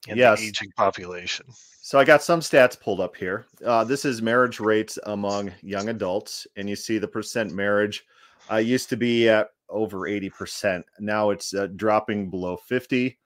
and 0.08 0.18
yes. 0.18 0.40
the 0.40 0.48
aging 0.48 0.72
population. 0.78 1.46
So 1.82 1.98
I 1.98 2.04
got 2.04 2.22
some 2.22 2.40
stats 2.40 2.80
pulled 2.80 3.00
up 3.00 3.16
here. 3.16 3.46
Uh, 3.66 3.84
this 3.84 4.06
is 4.06 4.22
marriage 4.22 4.60
rates 4.60 5.00
among 5.06 5.52
young 5.62 5.90
adults, 5.90 6.46
and 6.56 6.70
you 6.70 6.76
see 6.76 6.98
the 6.98 7.08
percent 7.08 7.52
marriage 7.52 8.06
uh, 8.52 8.58
used 8.58 8.90
to 8.90 8.98
be 8.98 9.30
at 9.30 9.50
over 9.70 10.00
80%. 10.02 10.84
Now 11.00 11.32
it's 11.32 11.54
uh, 11.54 11.68
dropping 11.76 12.30
below 12.30 12.58
50. 12.58 13.18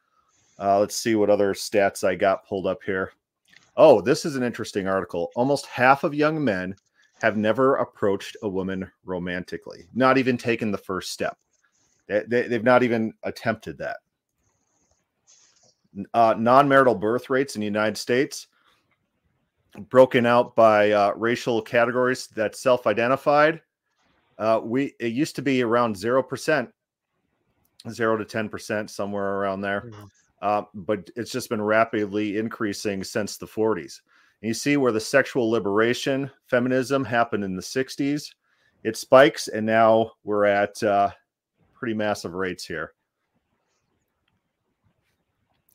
Uh, 0.60 0.80
let's 0.80 0.96
see 0.96 1.16
what 1.16 1.30
other 1.30 1.54
stats 1.54 2.04
I 2.04 2.16
got 2.16 2.46
pulled 2.46 2.68
up 2.68 2.84
here. 2.84 3.14
Oh, 3.78 4.02
this 4.02 4.26
is 4.26 4.36
an 4.36 4.44
interesting 4.44 4.88
article. 4.88 5.32
Almost 5.36 5.66
half 5.68 6.04
of 6.04 6.14
young 6.14 6.44
men 6.44 6.76
have 7.22 7.38
never 7.38 7.78
approached 7.78 8.36
a 8.44 8.50
woman 8.50 8.90
romantically, 9.06 9.88
not 9.94 10.18
even 10.18 10.38
taken 10.38 10.72
the 10.72 10.78
first 10.78 11.12
step. 11.12 11.38
They, 12.08 12.24
they, 12.28 12.48
they've 12.48 12.64
not 12.64 12.84
even 12.84 13.14
attempted 13.24 13.78
that. 13.78 13.98
Uh, 16.14 16.36
non-marital 16.38 16.96
birth 16.96 17.30
rates 17.30 17.56
in 17.56 17.62
the 17.62 17.66
United 17.66 17.98
States, 17.98 18.48
broken 19.90 20.26
out 20.26 20.56
by 20.56 20.92
uh, 20.92 21.14
racial 21.16 21.62
categories 21.62 22.28
that 22.36 22.56
self-identified. 22.56 23.62
Uh, 24.39 24.62
we 24.63 24.96
it 25.00 25.12
used 25.12 25.36
to 25.36 25.41
be 25.41 25.62
around 25.62 25.96
zero 25.96 26.24
percent, 26.24 26.69
zero 27.91 28.17
to 28.17 28.25
ten 28.25 28.50
percent, 28.50 28.89
somewhere 28.89 29.36
around 29.36 29.62
there. 29.62 29.81
Mm-hmm. 29.81 30.05
Uh, 30.41 30.63
but 30.74 31.10
it's 31.15 31.31
just 31.31 31.50
been 31.50 31.62
rapidly 31.62 32.38
increasing 32.38 33.03
since 33.03 33.38
the 33.38 33.46
40s. 33.46 34.00
And 34.41 34.48
you 34.48 34.53
see 34.53 34.77
where 34.77 34.91
the 34.91 35.00
sexual 35.00 35.50
liberation, 35.50 36.31
feminism 36.48 37.03
happened 37.03 37.43
in 37.43 37.55
the 37.55 37.62
60s. 37.62 38.34
It 38.84 38.96
spikes, 38.96 39.50
and 39.50 39.65
now 39.65 40.13
we're 40.24 40.46
at 40.46 40.81
uh, 40.81 41.10
pretty 41.74 41.93
massive 41.93 42.34
rates 42.34 42.65
here. 42.65 42.93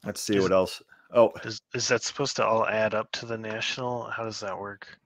Let's 0.07 0.23
see 0.23 0.37
is, 0.37 0.43
what 0.43 0.53
else. 0.53 0.83
Oh, 1.13 1.33
is, 1.45 1.61
is 1.75 1.89
that 1.89 2.03
supposed 2.03 2.37
to 2.37 2.47
all 2.47 2.67
add 2.67 2.95
up 2.95 3.13
to 3.13 3.27
the 3.27 3.37
national? 3.37 4.05
How 4.05 4.25
does 4.25 4.41
that 4.41 4.59
work? 4.59 4.99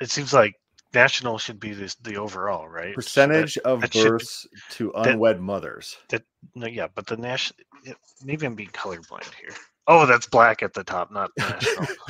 It 0.00 0.10
seems 0.10 0.32
like 0.32 0.54
national 0.94 1.38
should 1.38 1.60
be 1.60 1.72
this, 1.72 1.94
the 1.96 2.16
overall, 2.16 2.68
right? 2.68 2.94
Percentage 2.94 3.54
that, 3.54 3.66
of 3.66 3.80
that 3.82 3.92
births 3.92 4.46
should, 4.52 4.76
to 4.76 4.92
unwed 4.96 5.36
that, 5.36 5.42
mothers. 5.42 5.96
That 6.08 6.22
no, 6.54 6.66
yeah, 6.66 6.88
but 6.94 7.06
the 7.06 7.16
national. 7.16 7.58
Maybe 8.24 8.46
I'm 8.46 8.54
being 8.54 8.70
colorblind 8.70 9.32
here. 9.34 9.54
Oh, 9.86 10.04
that's 10.04 10.26
black 10.26 10.62
at 10.62 10.74
the 10.74 10.84
top, 10.84 11.10
not 11.10 11.30
national. 11.38 11.86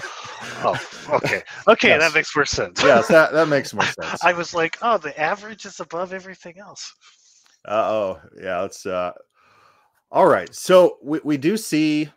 oh, 0.65 0.77
okay. 1.11 1.43
Okay, 1.69 1.89
yes. 1.89 2.01
that 2.01 2.15
makes 2.15 2.35
more 2.35 2.45
sense. 2.45 2.83
yes, 2.83 3.07
that, 3.07 3.33
that 3.33 3.47
makes 3.47 3.73
more 3.73 3.85
sense. 3.85 4.19
I 4.25 4.33
was 4.33 4.53
like, 4.53 4.77
oh, 4.83 4.99
the 4.99 5.19
average 5.19 5.65
is 5.65 5.79
above 5.79 6.13
everything 6.13 6.59
else. 6.59 6.93
Uh 7.65 7.71
oh. 7.71 8.21
Yeah, 8.41 8.61
let's 8.61 8.85
uh 8.85 9.13
all 10.11 10.27
right. 10.27 10.53
So 10.55 10.99
we, 11.03 11.21
we 11.23 11.37
do 11.37 11.57
see 11.57 12.11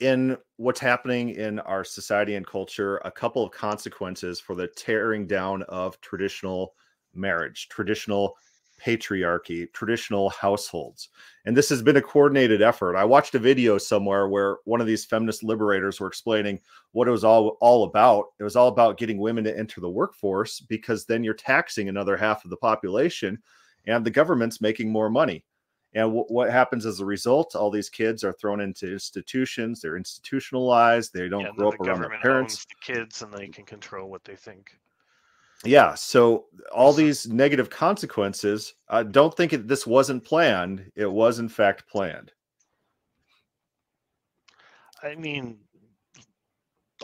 in 0.00 0.36
what's 0.56 0.80
happening 0.80 1.30
in 1.30 1.58
our 1.60 1.84
society 1.84 2.36
and 2.36 2.46
culture 2.46 2.98
a 3.04 3.10
couple 3.10 3.44
of 3.44 3.50
consequences 3.50 4.40
for 4.40 4.54
the 4.54 4.68
tearing 4.68 5.26
down 5.26 5.62
of 5.64 6.00
traditional 6.00 6.74
marriage, 7.14 7.68
traditional 7.68 8.36
patriarchy, 8.80 9.72
traditional 9.72 10.30
households. 10.30 11.08
And 11.44 11.56
this 11.56 11.68
has 11.68 11.82
been 11.82 11.96
a 11.96 12.02
coordinated 12.02 12.62
effort. 12.62 12.96
I 12.96 13.04
watched 13.04 13.34
a 13.34 13.38
video 13.40 13.76
somewhere 13.76 14.28
where 14.28 14.58
one 14.64 14.80
of 14.80 14.86
these 14.86 15.04
feminist 15.04 15.42
liberators 15.42 15.98
were 15.98 16.06
explaining 16.06 16.60
what 16.92 17.08
it 17.08 17.10
was 17.10 17.24
all, 17.24 17.56
all 17.60 17.84
about. 17.84 18.26
It 18.38 18.44
was 18.44 18.56
all 18.56 18.68
about 18.68 18.98
getting 18.98 19.18
women 19.18 19.44
to 19.44 19.58
enter 19.58 19.80
the 19.80 19.90
workforce 19.90 20.60
because 20.60 21.04
then 21.04 21.24
you're 21.24 21.34
taxing 21.34 21.88
another 21.88 22.16
half 22.16 22.44
of 22.44 22.50
the 22.50 22.56
population 22.56 23.42
and 23.86 24.04
the 24.04 24.10
government's 24.10 24.60
making 24.60 24.90
more 24.90 25.10
money. 25.10 25.44
And 25.94 26.04
w- 26.04 26.26
what 26.28 26.50
happens 26.50 26.84
as 26.86 27.00
a 27.00 27.04
result? 27.04 27.54
All 27.54 27.70
these 27.70 27.88
kids 27.88 28.24
are 28.24 28.34
thrown 28.34 28.60
into 28.60 28.92
institutions. 28.92 29.80
They're 29.80 29.96
institutionalized. 29.96 31.12
They 31.12 31.28
don't 31.28 31.40
yeah, 31.40 31.52
grow 31.56 31.70
up 31.70 31.80
around 31.80 32.00
their 32.00 32.18
parents. 32.20 32.66
the 32.66 32.92
kids, 32.92 33.22
and 33.22 33.32
they 33.32 33.48
can 33.48 33.64
control 33.64 34.10
what 34.10 34.24
they 34.24 34.36
think 34.36 34.78
yeah 35.64 35.94
so 35.94 36.46
all 36.72 36.92
these 36.92 37.26
negative 37.26 37.68
consequences 37.68 38.74
i 38.88 39.02
don't 39.02 39.36
think 39.36 39.52
it, 39.52 39.66
this 39.66 39.86
wasn't 39.86 40.22
planned 40.24 40.90
it 40.94 41.10
was 41.10 41.40
in 41.40 41.48
fact 41.48 41.88
planned 41.88 42.30
i 45.02 45.14
mean 45.16 45.58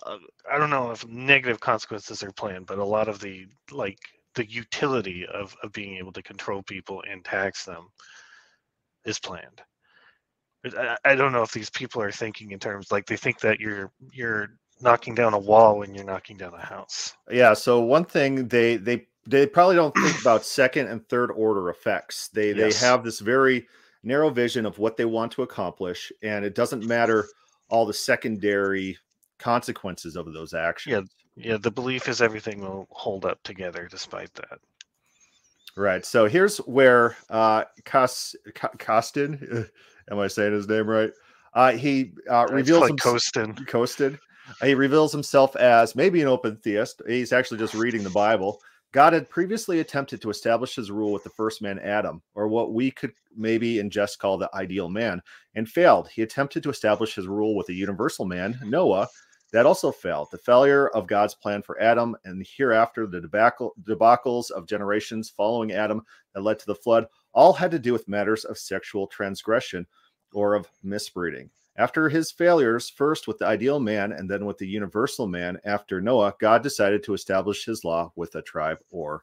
uh, 0.06 0.18
i 0.52 0.56
don't 0.56 0.70
know 0.70 0.92
if 0.92 1.06
negative 1.08 1.58
consequences 1.58 2.22
are 2.22 2.32
planned 2.32 2.66
but 2.66 2.78
a 2.78 2.84
lot 2.84 3.08
of 3.08 3.18
the 3.20 3.46
like 3.72 3.98
the 4.34 4.48
utility 4.50 5.24
of, 5.32 5.56
of 5.62 5.72
being 5.72 5.96
able 5.96 6.12
to 6.12 6.22
control 6.22 6.62
people 6.62 7.02
and 7.10 7.24
tax 7.24 7.64
them 7.64 7.88
is 9.04 9.18
planned 9.18 9.62
I, 10.64 10.96
I 11.04 11.14
don't 11.14 11.32
know 11.32 11.42
if 11.42 11.52
these 11.52 11.70
people 11.70 12.00
are 12.02 12.11
thinking 12.11 12.52
in 12.52 12.58
terms 12.58 12.90
like 12.90 13.06
they 13.06 13.16
think 13.16 13.40
that 13.40 13.61
you're 13.61 13.92
you're 14.12 14.56
knocking 14.80 15.14
down 15.14 15.34
a 15.34 15.38
wall 15.38 15.78
when 15.78 15.94
you're 15.94 16.04
knocking 16.04 16.37
down 16.37 16.54
a 16.54 16.64
house. 16.64 17.14
Yeah. 17.30 17.54
So 17.54 17.80
one 17.80 18.04
thing 18.04 18.49
they 18.49 18.76
they 18.76 19.06
they 19.26 19.46
probably 19.46 19.76
don't 19.76 19.94
think 19.94 20.20
about 20.20 20.44
second 20.44 20.88
and 20.88 21.06
third 21.08 21.30
order 21.30 21.70
effects. 21.70 22.28
They 22.28 22.52
yes. 22.52 22.80
they 22.80 22.87
have 22.87 23.04
this 23.04 23.20
very 23.20 23.66
narrow 24.02 24.30
vision 24.30 24.66
of 24.66 24.78
what 24.78 24.96
they 24.96 25.04
want 25.04 25.32
to 25.32 25.42
accomplish, 25.42 26.12
and 26.23 26.44
it 26.44 26.54
doesn't 26.54 26.87
matter 26.87 27.26
all 27.68 27.87
the 27.87 27.94
secondary 27.94 28.96
consequences 29.38 30.16
of 30.16 30.32
those 30.32 30.54
actions. 30.54 30.92
Yeah. 30.92 31.00
Yeah. 31.37 31.56
The 31.56 31.70
belief 31.70 32.08
is 32.08 32.23
everything 32.23 32.61
will 32.61 32.87
hold 32.90 33.25
up 33.25 33.42
together 33.42 33.88
despite 33.90 34.32
that. 34.34 34.61
Right. 35.76 36.04
So 36.04 36.26
here's 36.26 36.58
where 36.58 37.16
uh 37.30 37.64
Cost 37.84 38.36
Costin, 38.78 39.68
am 40.10 40.18
I 40.18 40.28
saying 40.28 40.52
his 40.52 40.68
name 40.68 40.88
right? 40.88 41.10
Uh, 41.52 41.72
he 41.72 42.12
uh, 42.28 42.46
reveals 42.50 42.90
like 42.90 42.98
Costin. 42.98 43.54
Costin. 43.66 44.18
He 44.62 44.74
reveals 44.74 45.12
himself 45.12 45.56
as 45.56 45.96
maybe 45.96 46.20
an 46.20 46.28
open 46.28 46.56
theist. 46.56 47.00
He's 47.06 47.32
actually 47.32 47.58
just 47.58 47.74
reading 47.74 48.02
the 48.02 48.10
Bible. 48.10 48.60
God 48.92 49.12
had 49.12 49.28
previously 49.28 49.80
attempted 49.80 50.22
to 50.22 50.30
establish 50.30 50.76
his 50.76 50.90
rule 50.90 51.12
with 51.12 51.24
the 51.24 51.30
first 51.30 51.60
man, 51.62 51.80
Adam, 51.80 52.22
or 52.34 52.46
what 52.46 52.72
we 52.72 52.90
could 52.90 53.12
maybe 53.36 53.80
in 53.80 53.90
jest 53.90 54.20
call 54.20 54.38
the 54.38 54.48
ideal 54.54 54.88
man, 54.88 55.20
and 55.56 55.68
failed. 55.68 56.08
He 56.08 56.22
attempted 56.22 56.62
to 56.62 56.70
establish 56.70 57.14
his 57.14 57.26
rule 57.26 57.56
with 57.56 57.68
a 57.70 57.72
universal 57.72 58.24
man, 58.24 58.58
Noah. 58.64 59.08
That 59.54 59.66
also 59.66 59.92
failed. 59.92 60.32
The 60.32 60.38
failure 60.38 60.88
of 60.88 61.06
God's 61.06 61.37
plan 61.37 61.62
for 61.62 61.80
Adam 61.80 62.16
and 62.25 62.44
hereafter 62.44 63.06
the 63.06 63.20
debacle, 63.20 63.73
debacles 63.84 64.50
of 64.50 64.66
generations 64.66 65.30
following 65.30 65.70
Adam 65.70 66.02
that 66.34 66.42
led 66.42 66.58
to 66.58 66.66
the 66.66 66.75
flood 66.75 67.06
all 67.34 67.52
had 67.52 67.70
to 67.70 67.78
do 67.78 67.92
with 67.92 68.08
matters 68.08 68.44
of 68.44 68.58
sexual 68.58 69.06
transgression 69.06 69.87
or 70.32 70.54
of 70.54 70.66
misbreeding. 70.82 71.50
After 71.76 72.08
his 72.08 72.32
failures, 72.32 72.90
first 72.90 73.28
with 73.28 73.38
the 73.38 73.46
ideal 73.46 73.78
man 73.78 74.11
and 74.11 74.28
then 74.28 74.44
with 74.44 74.58
the 74.58 74.66
universal 74.66 75.28
man 75.28 75.56
after 75.64 76.00
Noah, 76.00 76.34
God 76.40 76.64
decided 76.64 77.04
to 77.04 77.14
establish 77.14 77.64
his 77.64 77.84
law 77.84 78.12
with 78.16 78.34
a 78.34 78.42
tribe 78.42 78.78
or 78.90 79.23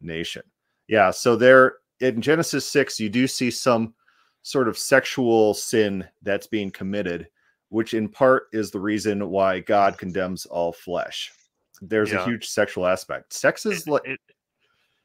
nation. 0.00 0.42
Yeah, 0.86 1.10
so 1.10 1.34
there 1.34 1.78
in 1.98 2.20
Genesis 2.20 2.68
6, 2.68 3.00
you 3.00 3.08
do 3.08 3.26
see 3.26 3.50
some 3.50 3.94
sort 4.42 4.68
of 4.68 4.78
sexual 4.78 5.54
sin 5.54 6.06
that's 6.22 6.46
being 6.46 6.70
committed, 6.70 7.26
which 7.72 7.94
in 7.94 8.06
part 8.06 8.48
is 8.52 8.70
the 8.70 8.78
reason 8.78 9.30
why 9.30 9.58
God 9.58 9.96
condemns 9.96 10.44
all 10.44 10.74
flesh. 10.74 11.32
There's 11.80 12.12
Yeah. 12.12 12.20
a 12.20 12.24
huge 12.26 12.46
sexual 12.46 12.86
aspect. 12.86 13.32
Sex 13.32 13.64
is 13.64 13.86
it, 13.86 13.90
like 13.90 14.06
it, 14.06 14.20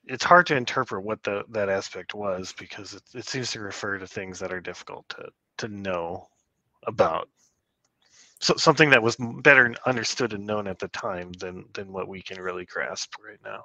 it's 0.04 0.26
hard 0.26 0.46
to 0.48 0.56
interpret 0.58 1.06
what 1.06 1.24
the 1.24 1.46
that 1.50 1.70
aspect 1.70 2.14
was 2.14 2.54
because 2.60 2.94
it, 2.94 3.04
it 3.14 3.26
seems 3.26 3.52
to 3.52 3.62
refer 3.62 3.98
to 3.98 4.06
things 4.06 4.38
that 4.40 4.52
are 4.52 4.60
difficult 4.60 5.08
to 5.10 5.30
to 5.60 5.70
know 5.70 6.28
about 6.84 7.30
so 8.42 8.54
something 8.58 8.90
that 8.90 9.02
was 9.02 9.16
better 9.42 9.74
understood 9.86 10.34
and 10.34 10.46
known 10.46 10.68
at 10.68 10.78
the 10.78 10.90
time 10.90 11.32
than 11.40 11.66
than 11.74 11.94
what 11.94 12.10
we 12.10 12.22
can 12.22 12.40
really 12.40 12.66
grasp 12.66 13.14
right 13.26 13.40
now 13.46 13.64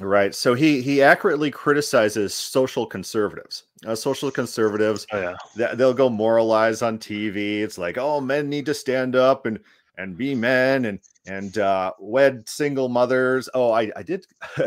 right. 0.00 0.34
So 0.34 0.54
he 0.54 0.82
he 0.82 1.02
accurately 1.02 1.50
criticizes 1.50 2.34
social 2.34 2.86
conservatives. 2.86 3.64
Uh, 3.86 3.94
social 3.94 4.30
conservatives 4.30 5.06
oh 5.12 5.20
yeah 5.20 5.36
th- 5.56 5.76
they'll 5.76 5.94
go 5.94 6.08
moralize 6.08 6.82
on 6.82 6.98
TV. 6.98 7.60
It's 7.60 7.78
like, 7.78 7.98
oh, 7.98 8.20
men 8.20 8.48
need 8.48 8.66
to 8.66 8.74
stand 8.74 9.16
up 9.16 9.46
and 9.46 9.58
and 9.98 10.16
be 10.16 10.34
men 10.34 10.86
and 10.86 11.00
and 11.26 11.58
uh, 11.58 11.92
wed 11.98 12.48
single 12.48 12.88
mothers. 12.88 13.48
Oh, 13.54 13.72
I 13.72 13.90
I 13.96 14.02
did 14.02 14.26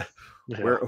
yeah 0.47 0.61
where 0.61 0.81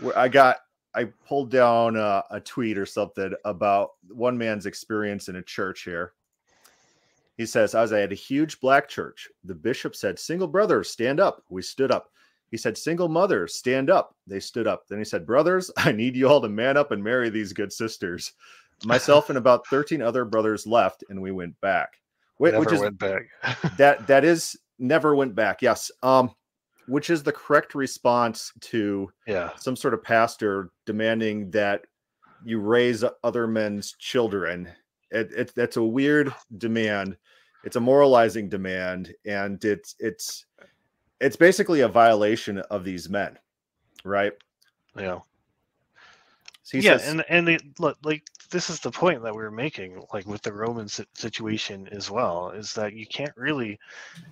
where 0.00 0.16
I 0.16 0.28
got 0.28 0.58
I 0.94 1.04
pulled 1.26 1.50
down 1.50 1.96
uh, 1.96 2.22
a 2.30 2.40
tweet 2.40 2.76
or 2.76 2.86
something 2.86 3.32
about 3.44 3.90
one 4.08 4.36
man's 4.36 4.66
experience 4.66 5.28
in 5.28 5.36
a 5.36 5.42
church 5.42 5.82
here. 5.82 6.14
He 7.36 7.46
says, 7.46 7.74
"As 7.74 7.74
I 7.74 7.82
was 7.82 7.92
at 7.92 8.12
a 8.12 8.16
huge 8.16 8.60
black 8.60 8.88
church. 8.88 9.28
The 9.44 9.54
bishop 9.54 9.94
said, 9.96 10.18
Single 10.18 10.48
brothers, 10.48 10.90
stand 10.90 11.20
up. 11.20 11.44
We 11.48 11.62
stood 11.62 11.90
up. 11.90 12.10
He 12.50 12.56
said, 12.56 12.76
Single 12.76 13.08
mothers, 13.08 13.54
stand 13.54 13.90
up. 13.90 14.14
They 14.26 14.40
stood 14.40 14.66
up. 14.66 14.86
Then 14.88 14.98
he 14.98 15.04
said, 15.04 15.26
Brothers, 15.26 15.70
I 15.76 15.92
need 15.92 16.16
you 16.16 16.28
all 16.28 16.40
to 16.40 16.48
man 16.48 16.76
up 16.76 16.90
and 16.90 17.02
marry 17.02 17.30
these 17.30 17.52
good 17.52 17.72
sisters. 17.72 18.32
Myself 18.84 19.28
and 19.28 19.36
about 19.36 19.66
13 19.66 20.00
other 20.00 20.24
brothers 20.24 20.66
left, 20.66 21.04
and 21.10 21.20
we 21.20 21.32
went 21.32 21.60
back. 21.60 22.00
Wh- 22.38 22.44
never 22.44 22.60
Which 22.60 22.72
is 22.72 22.80
went 22.80 22.98
back 22.98 23.22
that 23.76 24.06
that 24.06 24.24
is 24.24 24.56
never 24.78 25.14
went 25.14 25.34
back. 25.34 25.60
Yes. 25.60 25.90
Um, 26.02 26.30
which 26.86 27.10
is 27.10 27.22
the 27.22 27.32
correct 27.32 27.74
response 27.74 28.52
to 28.60 29.12
yeah 29.26 29.50
some 29.56 29.76
sort 29.76 29.94
of 29.94 30.02
pastor 30.02 30.70
demanding 30.86 31.50
that 31.50 31.82
you 32.44 32.58
raise 32.58 33.04
other 33.22 33.46
men's 33.46 33.94
children. 33.98 34.68
It, 35.10 35.30
it 35.32 35.52
that's 35.54 35.76
a 35.76 35.82
weird 35.82 36.34
demand. 36.58 37.16
It's 37.64 37.76
a 37.76 37.80
moralizing 37.80 38.48
demand, 38.48 39.12
and 39.26 39.62
it's 39.64 39.94
it's 39.98 40.46
it's 41.20 41.36
basically 41.36 41.80
a 41.80 41.88
violation 41.88 42.58
of 42.58 42.84
these 42.84 43.08
men, 43.08 43.38
right? 44.04 44.32
yeah 44.96 45.18
So 46.62 46.78
yeah 46.78 46.96
says, 46.98 47.08
and 47.08 47.24
and 47.28 47.48
it, 47.48 47.62
look 47.78 47.98
like 48.04 48.24
this 48.50 48.70
is 48.70 48.80
the 48.80 48.90
point 48.90 49.22
that 49.22 49.34
we 49.34 49.42
are 49.42 49.50
making 49.50 50.02
like 50.12 50.26
with 50.26 50.42
the 50.42 50.52
roman 50.52 50.88
situation 50.88 51.88
as 51.92 52.10
well 52.10 52.50
is 52.50 52.72
that 52.74 52.94
you 52.94 53.06
can't 53.06 53.36
really 53.36 53.78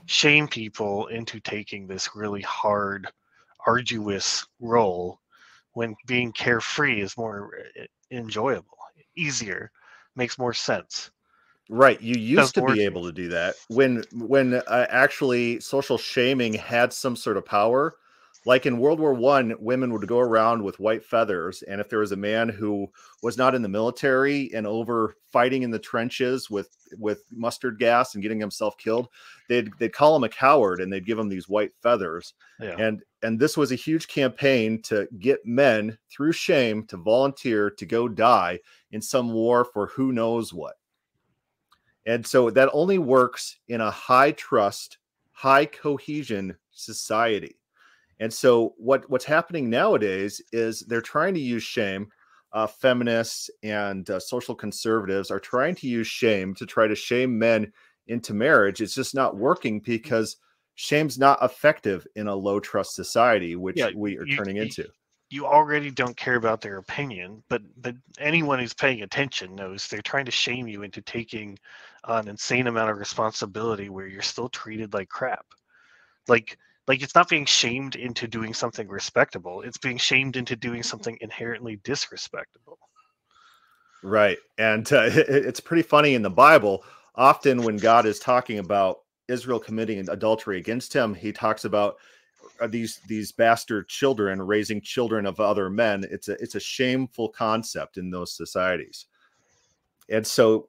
shame 0.06 0.48
people 0.48 1.06
into 1.08 1.40
taking 1.40 1.86
this 1.86 2.10
really 2.14 2.42
hard 2.42 3.08
arduous 3.66 4.46
role 4.60 5.20
when 5.72 5.94
being 6.06 6.32
carefree 6.32 7.00
is 7.00 7.16
more 7.16 7.50
uh, 7.80 7.84
enjoyable 8.10 8.76
easier 9.16 9.70
makes 10.16 10.38
more 10.38 10.54
sense 10.54 11.10
right, 11.68 12.00
you 12.00 12.14
used 12.18 12.54
to 12.54 12.62
be 12.62 12.84
able 12.84 13.04
to 13.04 13.12
do 13.12 13.28
that 13.28 13.56
when 13.68 14.04
when 14.12 14.54
uh, 14.54 14.86
actually 14.90 15.60
social 15.60 15.98
shaming 15.98 16.54
had 16.54 16.92
some 16.92 17.16
sort 17.16 17.36
of 17.36 17.44
power. 17.44 17.96
Like 18.46 18.64
in 18.66 18.78
World 18.78 19.00
War 19.00 19.12
One, 19.12 19.54
women 19.58 19.92
would 19.92 20.06
go 20.06 20.20
around 20.20 20.62
with 20.62 20.80
white 20.80 21.04
feathers, 21.04 21.62
and 21.62 21.80
if 21.80 21.88
there 21.90 21.98
was 21.98 22.12
a 22.12 22.16
man 22.16 22.48
who 22.48 22.86
was 23.22 23.36
not 23.36 23.54
in 23.54 23.62
the 23.62 23.68
military 23.68 24.50
and 24.54 24.66
over 24.66 25.16
fighting 25.26 25.64
in 25.64 25.70
the 25.70 25.78
trenches 25.78 26.48
with 26.48 26.74
with 26.96 27.24
mustard 27.30 27.78
gas 27.78 28.14
and 28.14 28.22
getting 28.22 28.40
himself 28.40 28.78
killed, 28.78 29.08
they'd 29.48 29.70
they'd 29.78 29.92
call 29.92 30.16
him 30.16 30.24
a 30.24 30.28
coward 30.28 30.80
and 30.80 30.90
they'd 30.90 31.04
give 31.04 31.18
him 31.18 31.28
these 31.28 31.48
white 31.48 31.72
feathers. 31.82 32.32
yeah 32.60 32.76
And 32.78 33.02
and 33.22 33.38
this 33.38 33.56
was 33.56 33.72
a 33.72 33.74
huge 33.74 34.06
campaign 34.08 34.80
to 34.82 35.08
get 35.18 35.44
men 35.44 35.98
through 36.10 36.32
shame 36.32 36.86
to 36.86 36.96
volunteer 36.96 37.68
to 37.70 37.84
go 37.86 38.08
die 38.08 38.60
in 38.92 39.02
some 39.02 39.32
war 39.32 39.64
for 39.64 39.88
who 39.88 40.12
knows 40.12 40.54
what. 40.54 40.76
And 42.08 42.26
so 42.26 42.48
that 42.50 42.70
only 42.72 42.96
works 42.98 43.58
in 43.68 43.82
a 43.82 43.90
high 43.90 44.32
trust, 44.32 44.96
high 45.32 45.66
cohesion 45.66 46.56
society. 46.72 47.56
And 48.18 48.32
so 48.32 48.74
what 48.78 49.08
what's 49.10 49.26
happening 49.26 49.68
nowadays 49.68 50.40
is 50.52 50.80
they're 50.80 51.02
trying 51.02 51.34
to 51.34 51.40
use 51.40 51.62
shame. 51.62 52.08
Uh, 52.54 52.66
feminists 52.66 53.50
and 53.62 54.08
uh, 54.08 54.18
social 54.18 54.54
conservatives 54.54 55.30
are 55.30 55.38
trying 55.38 55.74
to 55.74 55.86
use 55.86 56.06
shame 56.06 56.54
to 56.54 56.64
try 56.64 56.86
to 56.86 56.94
shame 56.94 57.38
men 57.38 57.70
into 58.06 58.32
marriage. 58.32 58.80
It's 58.80 58.94
just 58.94 59.14
not 59.14 59.36
working 59.36 59.80
because 59.80 60.38
shame's 60.74 61.18
not 61.18 61.38
effective 61.42 62.06
in 62.16 62.26
a 62.26 62.34
low 62.34 62.58
trust 62.58 62.94
society, 62.94 63.54
which 63.54 63.76
Yeah, 63.76 63.90
we 63.94 64.16
are 64.16 64.24
you- 64.24 64.34
turning 64.34 64.56
you- 64.56 64.62
into. 64.62 64.88
You 65.30 65.46
already 65.46 65.90
don't 65.90 66.16
care 66.16 66.36
about 66.36 66.60
their 66.60 66.78
opinion 66.78 67.42
but 67.48 67.62
but 67.76 67.94
anyone 68.18 68.58
who's 68.58 68.74
paying 68.74 69.02
attention 69.02 69.54
knows 69.54 69.86
they're 69.86 70.02
trying 70.02 70.24
to 70.24 70.30
shame 70.30 70.66
you 70.66 70.82
into 70.82 71.02
taking 71.02 71.58
an 72.04 72.28
insane 72.28 72.66
amount 72.66 72.90
of 72.90 72.98
responsibility 72.98 73.88
where 73.88 74.06
you're 74.06 74.22
still 74.22 74.48
treated 74.48 74.94
like 74.94 75.08
crap 75.08 75.46
like 76.28 76.56
like 76.86 77.02
it's 77.02 77.14
not 77.14 77.28
being 77.28 77.44
shamed 77.44 77.96
into 77.96 78.26
doing 78.26 78.54
something 78.54 78.88
respectable 78.88 79.62
it's 79.62 79.78
being 79.78 79.98
shamed 79.98 80.36
into 80.36 80.56
doing 80.56 80.82
something 80.82 81.16
inherently 81.20 81.76
disrespectable 81.84 82.78
Right. 84.02 84.38
And 84.58 84.90
uh, 84.92 85.02
it, 85.06 85.28
it's 85.28 85.60
pretty 85.60 85.82
funny 85.82 86.14
in 86.14 86.22
the 86.22 86.30
Bible. 86.30 86.84
Often, 87.14 87.62
when 87.62 87.76
God 87.76 88.06
is 88.06 88.18
talking 88.18 88.58
about 88.58 88.98
Israel 89.28 89.58
committing 89.58 90.08
adultery 90.08 90.58
against 90.58 90.92
him, 90.92 91.14
he 91.14 91.32
talks 91.32 91.64
about 91.64 91.96
these 92.68 93.00
these 93.06 93.32
bastard 93.32 93.88
children 93.88 94.40
raising 94.40 94.80
children 94.80 95.26
of 95.26 95.40
other 95.40 95.70
men. 95.70 96.04
It's 96.10 96.28
a 96.28 96.32
it's 96.42 96.54
a 96.54 96.60
shameful 96.60 97.28
concept 97.28 97.96
in 97.98 98.10
those 98.10 98.32
societies. 98.32 99.06
And 100.10 100.26
so, 100.26 100.68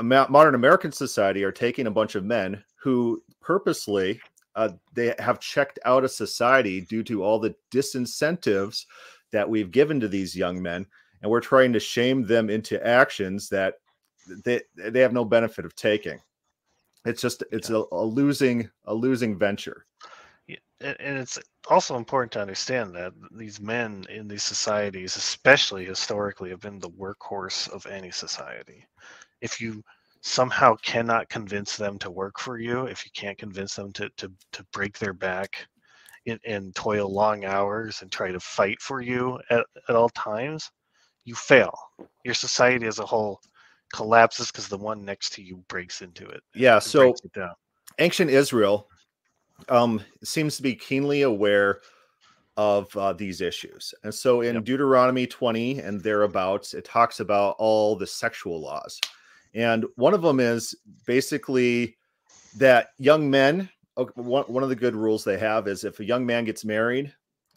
modern 0.00 0.54
American 0.54 0.92
society 0.92 1.44
are 1.44 1.52
taking 1.52 1.86
a 1.86 1.90
bunch 1.90 2.14
of 2.14 2.24
men 2.24 2.62
who 2.82 3.22
purposely 3.40 4.20
uh, 4.56 4.70
they 4.92 5.14
have 5.18 5.40
checked 5.40 5.78
out 5.84 6.04
of 6.04 6.10
society 6.10 6.80
due 6.80 7.02
to 7.02 7.24
all 7.24 7.38
the 7.38 7.54
disincentives 7.72 8.84
that 9.32 9.48
we've 9.48 9.70
given 9.70 9.98
to 9.98 10.08
these 10.08 10.36
young 10.36 10.62
men 10.62 10.86
and 11.24 11.30
we're 11.30 11.40
trying 11.40 11.72
to 11.72 11.80
shame 11.80 12.26
them 12.26 12.50
into 12.50 12.86
actions 12.86 13.48
that 13.48 13.76
they 14.44 14.60
they 14.76 15.00
have 15.00 15.14
no 15.14 15.24
benefit 15.24 15.64
of 15.64 15.74
taking. 15.74 16.20
It's 17.06 17.22
just 17.22 17.42
it's 17.50 17.70
a, 17.70 17.82
a 17.92 18.04
losing 18.04 18.68
a 18.84 18.94
losing 18.94 19.38
venture. 19.38 19.86
And, 20.84 20.96
and 21.00 21.18
it's 21.18 21.38
also 21.68 21.96
important 21.96 22.30
to 22.32 22.40
understand 22.40 22.94
that 22.94 23.12
these 23.32 23.60
men 23.60 24.04
in 24.10 24.28
these 24.28 24.44
societies, 24.44 25.16
especially 25.16 25.84
historically, 25.84 26.50
have 26.50 26.60
been 26.60 26.78
the 26.78 26.90
workhorse 26.90 27.68
of 27.70 27.86
any 27.86 28.10
society. 28.10 28.86
If 29.40 29.60
you 29.60 29.82
somehow 30.20 30.76
cannot 30.76 31.28
convince 31.28 31.76
them 31.76 31.98
to 31.98 32.10
work 32.10 32.38
for 32.38 32.58
you, 32.58 32.84
if 32.84 33.04
you 33.04 33.10
can't 33.14 33.38
convince 33.38 33.74
them 33.74 33.92
to 33.94 34.08
to, 34.18 34.30
to 34.52 34.64
break 34.72 34.98
their 34.98 35.14
back 35.14 35.66
and, 36.26 36.38
and 36.46 36.74
toil 36.74 37.12
long 37.12 37.44
hours 37.44 38.02
and 38.02 38.12
try 38.12 38.30
to 38.30 38.40
fight 38.40 38.80
for 38.80 39.00
you 39.00 39.38
at, 39.50 39.64
at 39.88 39.96
all 39.96 40.10
times, 40.10 40.70
you 41.24 41.34
fail. 41.34 41.74
Your 42.24 42.34
society 42.34 42.86
as 42.86 42.98
a 42.98 43.06
whole 43.06 43.40
collapses 43.92 44.50
because 44.50 44.68
the 44.68 44.78
one 44.78 45.04
next 45.04 45.32
to 45.34 45.42
you 45.42 45.64
breaks 45.68 46.02
into 46.02 46.26
it. 46.26 46.42
Yeah, 46.54 46.78
so 46.78 47.12
it 47.12 47.48
ancient 47.98 48.30
Israel 48.30 48.88
um, 49.68 50.00
seems 50.22 50.56
to 50.56 50.62
be 50.62 50.74
keenly 50.74 51.22
aware 51.22 51.80
of 52.56 52.94
uh, 52.96 53.12
these 53.12 53.40
issues. 53.40 53.94
And 54.04 54.14
so 54.14 54.42
in 54.42 54.54
Yep. 54.54 54.64
Deuteronomy 54.64 55.26
20 55.26 55.80
and 55.80 56.00
thereabouts, 56.00 56.74
it 56.74 56.84
talks 56.84 57.20
about 57.20 57.56
all 57.58 57.96
the 57.96 58.06
sexual 58.06 58.60
laws. 58.60 59.00
And 59.54 59.84
one 59.96 60.14
of 60.14 60.22
them 60.22 60.40
is 60.40 60.74
basically 61.06 61.96
that 62.56 62.88
young 62.98 63.28
men, 63.30 63.68
one, 64.14 64.44
one 64.44 64.62
of 64.62 64.68
the 64.68 64.76
good 64.76 64.94
rules 64.94 65.24
they 65.24 65.38
have 65.38 65.66
is 65.68 65.84
if 65.84 66.00
a 66.00 66.04
young 66.04 66.24
man 66.24 66.44
gets 66.44 66.64
married, 66.64 67.12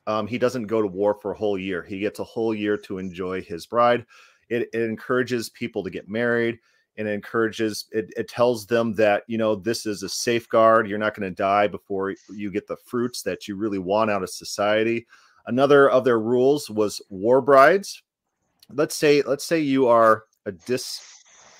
um, 0.07 0.25
he 0.25 0.37
doesn't 0.37 0.67
go 0.67 0.81
to 0.81 0.87
war 0.87 1.13
for 1.13 1.31
a 1.31 1.37
whole 1.37 1.57
year. 1.57 1.83
He 1.83 1.99
gets 1.99 2.19
a 2.19 2.23
whole 2.23 2.55
year 2.55 2.77
to 2.77 2.97
enjoy 2.97 3.41
his 3.41 3.65
bride. 3.65 4.05
It, 4.49 4.69
it 4.73 4.81
encourages 4.81 5.49
people 5.49 5.83
to 5.83 5.89
get 5.89 6.07
married 6.07 6.59
and 6.97 7.07
it 7.07 7.11
encourages 7.11 7.85
it, 7.91 8.11
it 8.17 8.27
tells 8.27 8.65
them 8.65 8.93
that 8.93 9.23
you 9.27 9.37
know 9.37 9.55
this 9.55 9.85
is 9.85 10.03
a 10.03 10.09
safeguard 10.09 10.87
you're 10.87 10.97
not 10.97 11.15
going 11.15 11.29
to 11.29 11.35
die 11.35 11.67
before 11.67 12.13
you 12.29 12.51
get 12.51 12.67
the 12.67 12.77
fruits 12.77 13.21
that 13.21 13.47
you 13.47 13.55
really 13.55 13.79
want 13.79 14.11
out 14.11 14.23
of 14.23 14.29
society. 14.29 15.05
Another 15.45 15.89
of 15.89 16.03
their 16.03 16.19
rules 16.19 16.69
was 16.69 17.01
war 17.09 17.41
brides. 17.41 18.01
Let's 18.71 18.95
say 18.95 19.21
let's 19.21 19.45
say 19.45 19.59
you 19.59 19.87
are 19.87 20.25
a 20.45 20.51
dis 20.51 21.01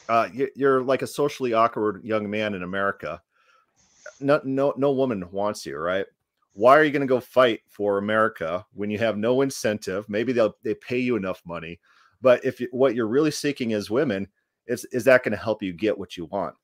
uh, 0.10 0.30
you're 0.56 0.82
like 0.82 1.02
a 1.02 1.08
socially 1.08 1.54
awkward 1.54 2.04
young 2.04 2.30
man 2.30 2.54
in 2.54 2.64
america. 2.64 3.22
No 4.20 4.42
no 4.44 4.74
no 4.78 4.92
woman 4.92 5.30
wants 5.32 5.66
you 5.66 5.78
right? 5.78 6.06
Why 6.54 6.76
are 6.76 6.84
you 6.84 6.92
going 6.92 7.02
to 7.02 7.08
go 7.08 7.20
fight 7.20 7.62
for 7.70 8.00
america 8.00 8.66
when 8.74 8.90
you 8.90 8.98
have 8.98 9.18
no 9.18 9.42
incentive? 9.42 10.10
Maybe 10.10 10.34
they'll 10.34 10.56
they 10.64 10.74
pay 10.74 10.98
you 10.98 11.16
enough 11.16 11.42
money. 11.46 11.80
But 12.20 12.44
if 12.44 12.60
you, 12.60 12.68
what 12.72 12.96
you're 12.96 13.08
really 13.08 13.30
seeking 13.30 13.72
is 13.72 13.92
women 13.92 14.28
is 14.68 14.86
is 14.86 15.04
that 15.06 15.24
going 15.24 15.32
to 15.32 15.38
help 15.38 15.64
you 15.64 15.74
get 15.74 15.98
what 15.98 16.18
you 16.18 16.26
want? 16.26 16.56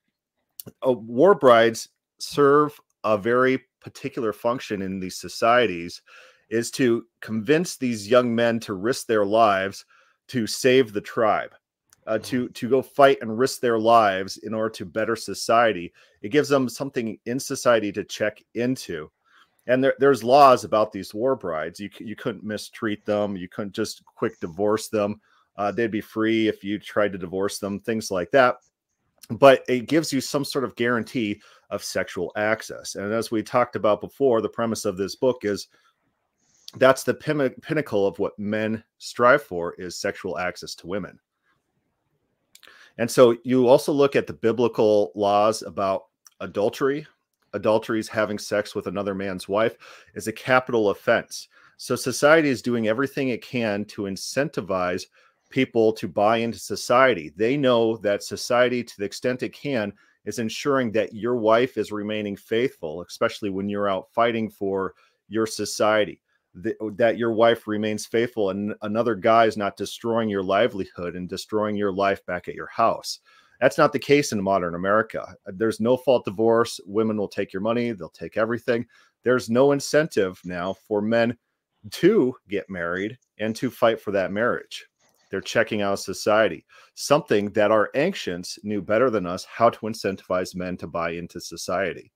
Uh, 0.86 0.94
war 0.94 1.36
brides 1.36 1.90
serve 2.20 2.80
a 3.04 3.18
very 3.18 3.60
particular 3.82 4.32
function 4.32 4.82
in 4.82 5.00
these 5.00 5.18
societies 5.18 6.02
is 6.50 6.72
to 6.72 7.06
convince 7.22 7.78
these 7.78 8.10
young 8.10 8.34
men 8.34 8.60
to 8.60 8.74
risk 8.74 9.08
their 9.08 9.26
lives 9.26 9.86
to 10.28 10.48
save 10.48 10.94
the 10.94 11.02
tribe 11.02 11.52
uh, 12.08 12.18
to 12.20 12.46
mm-hmm. 12.46 12.54
to 12.54 12.70
go 12.70 12.82
fight 12.82 13.18
and 13.22 13.38
risk 13.38 13.60
their 13.60 13.80
lives 13.80 14.38
in 14.38 14.54
order 14.54 14.70
to 14.70 14.86
better 14.86 15.16
society. 15.16 15.94
It 16.22 16.30
gives 16.30 16.50
them 16.50 16.70
something 16.70 17.18
in 17.26 17.40
society 17.40 17.92
to 17.92 18.04
check 18.04 18.42
into. 18.56 19.12
And 19.68 19.82
there, 19.82 19.96
there's 20.00 20.24
laws 20.24 20.66
about 20.66 20.92
these 20.92 21.14
war 21.14 21.36
brides. 21.36 21.80
You, 21.80 21.90
you 22.00 22.18
couldn't 22.18 22.44
mistreat 22.44 23.06
them. 23.06 23.38
You 23.38 23.48
couldn't 23.48 23.74
just 23.74 24.04
quick 24.06 24.38
divorce 24.42 24.90
them 24.90 25.22
uh, 25.58 25.72
they'd 25.72 25.92
be 25.92 26.02
free 26.02 26.48
if 26.48 26.64
you 26.64 26.80
tried 26.80 27.12
to 27.14 27.18
divorce 27.18 27.60
them, 27.60 27.80
things 27.80 28.12
like 28.12 28.32
that. 28.32 28.58
But 29.30 29.64
it 29.68 29.88
gives 29.88 30.12
you 30.12 30.20
some 30.20 30.44
sort 30.44 30.66
of 30.66 30.76
guarantee 30.76 31.42
of 31.70 31.84
sexual 31.84 32.32
access. 32.36 32.96
And 32.96 33.14
as 33.14 33.32
we 33.32 33.42
talked 33.42 33.76
about 33.76 34.02
before, 34.02 34.42
the 34.42 34.50
premise 34.50 34.86
of 34.86 34.98
this 34.98 35.16
book 35.16 35.40
is 35.44 35.68
that's 36.78 37.04
the 37.04 37.14
pin- 37.14 37.56
pinnacle 37.62 38.08
of 38.08 38.20
what 38.20 38.38
men 38.38 38.84
strive 38.98 39.44
for 39.44 39.74
is 39.76 39.98
sexual 39.98 40.38
access 40.38 40.76
to 40.76 40.88
women. 40.88 41.20
And 42.98 43.10
so 43.10 43.38
you 43.44 43.68
also 43.68 43.92
look 43.92 44.16
at 44.16 44.28
the 44.28 44.34
biblical 44.34 45.12
laws 45.16 45.62
about 45.62 46.06
adultery. 46.40 47.08
Adultery 47.54 48.00
is 48.00 48.08
having 48.08 48.38
sex 48.38 48.76
with 48.76 48.88
another 48.88 49.16
man's 49.16 49.48
wife 49.48 49.78
is 50.16 50.28
a 50.28 50.34
capital 50.34 50.90
offense. 50.90 51.48
So 51.78 51.96
society 51.96 52.50
is 52.50 52.62
doing 52.62 52.88
everything 52.88 53.30
it 53.30 53.42
can 53.42 53.86
to 53.86 54.04
incentivize 54.04 55.08
people 55.54 55.94
to 55.94 56.08
buy 56.08 56.38
into 56.38 56.58
society. 56.58 57.32
They 57.36 57.56
know 57.56 57.98
that 57.98 58.24
society, 58.24 58.84
to 58.84 58.98
the 58.98 59.06
extent 59.06 59.44
it 59.44 59.54
can, 59.54 59.94
is 60.26 60.40
ensuring 60.40 60.92
that 60.94 61.14
your 61.14 61.36
wife 61.36 61.78
is 61.78 61.92
remaining 61.92 62.36
faithful, 62.36 63.04
especially 63.04 63.52
when 63.52 63.70
you're 63.70 63.88
out 63.88 64.08
fighting 64.12 64.50
for 64.50 64.96
your 65.30 65.46
society. 65.46 66.20
Oh, 66.82 66.90
that 66.92 67.18
your 67.18 67.34
wife 67.34 67.68
remains 67.68 68.06
faithful 68.06 68.50
and 68.52 68.74
another 68.82 69.16
guy 69.16 69.46
is 69.46 69.58
not 69.58 69.78
destroying 69.78 70.30
your 70.30 70.44
livelihood 70.44 71.16
and 71.16 71.30
destroying 71.30 71.76
your 71.76 71.92
life 71.92 72.26
back 72.26 72.48
at 72.48 72.56
your 72.56 72.68
house. 72.68 73.20
That's 73.60 73.78
not 73.78 73.92
the 73.92 74.00
case 74.00 74.32
in 74.34 74.42
modern 74.42 74.76
America. 74.76 75.36
There's 75.48 75.80
no 75.80 75.98
fault 75.98 76.26
divorce. 76.26 76.80
Women 76.86 77.18
will 77.18 77.28
take 77.28 77.54
your 77.54 77.62
money, 77.62 77.92
they'll 77.92 78.10
take 78.10 78.38
everything. 78.38 78.86
There's 79.24 79.50
no 79.50 79.72
incentive 79.72 80.40
now 80.46 80.74
for 80.74 81.02
men 81.02 81.38
to 81.92 82.36
get 82.50 82.70
married 82.70 83.18
and 83.40 83.56
to 83.56 83.70
fight 83.70 84.00
for 84.00 84.12
that 84.12 84.32
marriage. 84.32 84.86
They're 85.34 85.42
checking 85.42 85.82
out 85.82 85.98
society, 85.98 86.64
something 86.94 87.50
that 87.54 87.72
our 87.72 87.90
ancients 87.96 88.60
knew 88.62 88.84
better 88.84 89.10
than 89.10 89.26
us 89.26 89.44
how 89.46 89.72
to 89.72 89.80
incentivize 89.80 90.54
men 90.54 90.78
to 90.78 90.86
buy 90.86 91.14
into 91.14 91.42
society. 91.42 92.12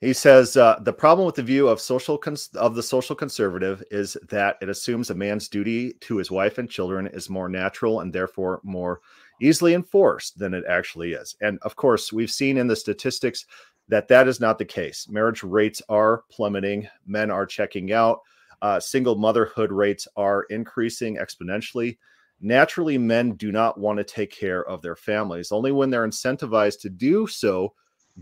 He 0.00 0.12
says 0.12 0.56
uh, 0.56 0.80
the 0.82 0.92
problem 0.92 1.26
with 1.26 1.36
the 1.36 1.44
view 1.44 1.68
of 1.68 1.80
social 1.80 2.20
of 2.56 2.74
the 2.74 2.82
social 2.82 3.14
conservative 3.14 3.84
is 3.92 4.16
that 4.28 4.56
it 4.60 4.68
assumes 4.68 5.10
a 5.10 5.14
man's 5.14 5.46
duty 5.46 5.92
to 6.00 6.16
his 6.16 6.28
wife 6.28 6.58
and 6.58 6.68
children 6.68 7.06
is 7.06 7.30
more 7.30 7.48
natural 7.48 8.00
and 8.00 8.12
therefore 8.12 8.60
more 8.64 9.02
easily 9.40 9.74
enforced 9.74 10.36
than 10.40 10.54
it 10.54 10.64
actually 10.68 11.12
is. 11.12 11.36
And 11.40 11.60
of 11.62 11.76
course, 11.76 12.12
we've 12.12 12.32
seen 12.32 12.56
in 12.56 12.66
the 12.66 12.74
statistics 12.74 13.46
that 13.86 14.08
that 14.08 14.26
is 14.26 14.40
not 14.40 14.58
the 14.58 14.64
case. 14.64 15.06
Marriage 15.08 15.44
rates 15.44 15.80
are 15.88 16.24
plummeting. 16.32 16.88
Men 17.06 17.30
are 17.30 17.46
checking 17.46 17.92
out. 17.92 18.22
Uh, 18.62 18.78
single 18.78 19.16
motherhood 19.16 19.72
rates 19.72 20.06
are 20.16 20.44
increasing 20.44 21.16
exponentially. 21.16 21.98
Naturally, 22.40 22.98
men 22.98 23.32
do 23.32 23.52
not 23.52 23.78
want 23.78 23.98
to 23.98 24.04
take 24.04 24.30
care 24.30 24.64
of 24.64 24.82
their 24.82 24.96
families. 24.96 25.52
Only 25.52 25.72
when 25.72 25.90
they're 25.90 26.06
incentivized 26.06 26.80
to 26.80 26.90
do 26.90 27.26
so 27.26 27.74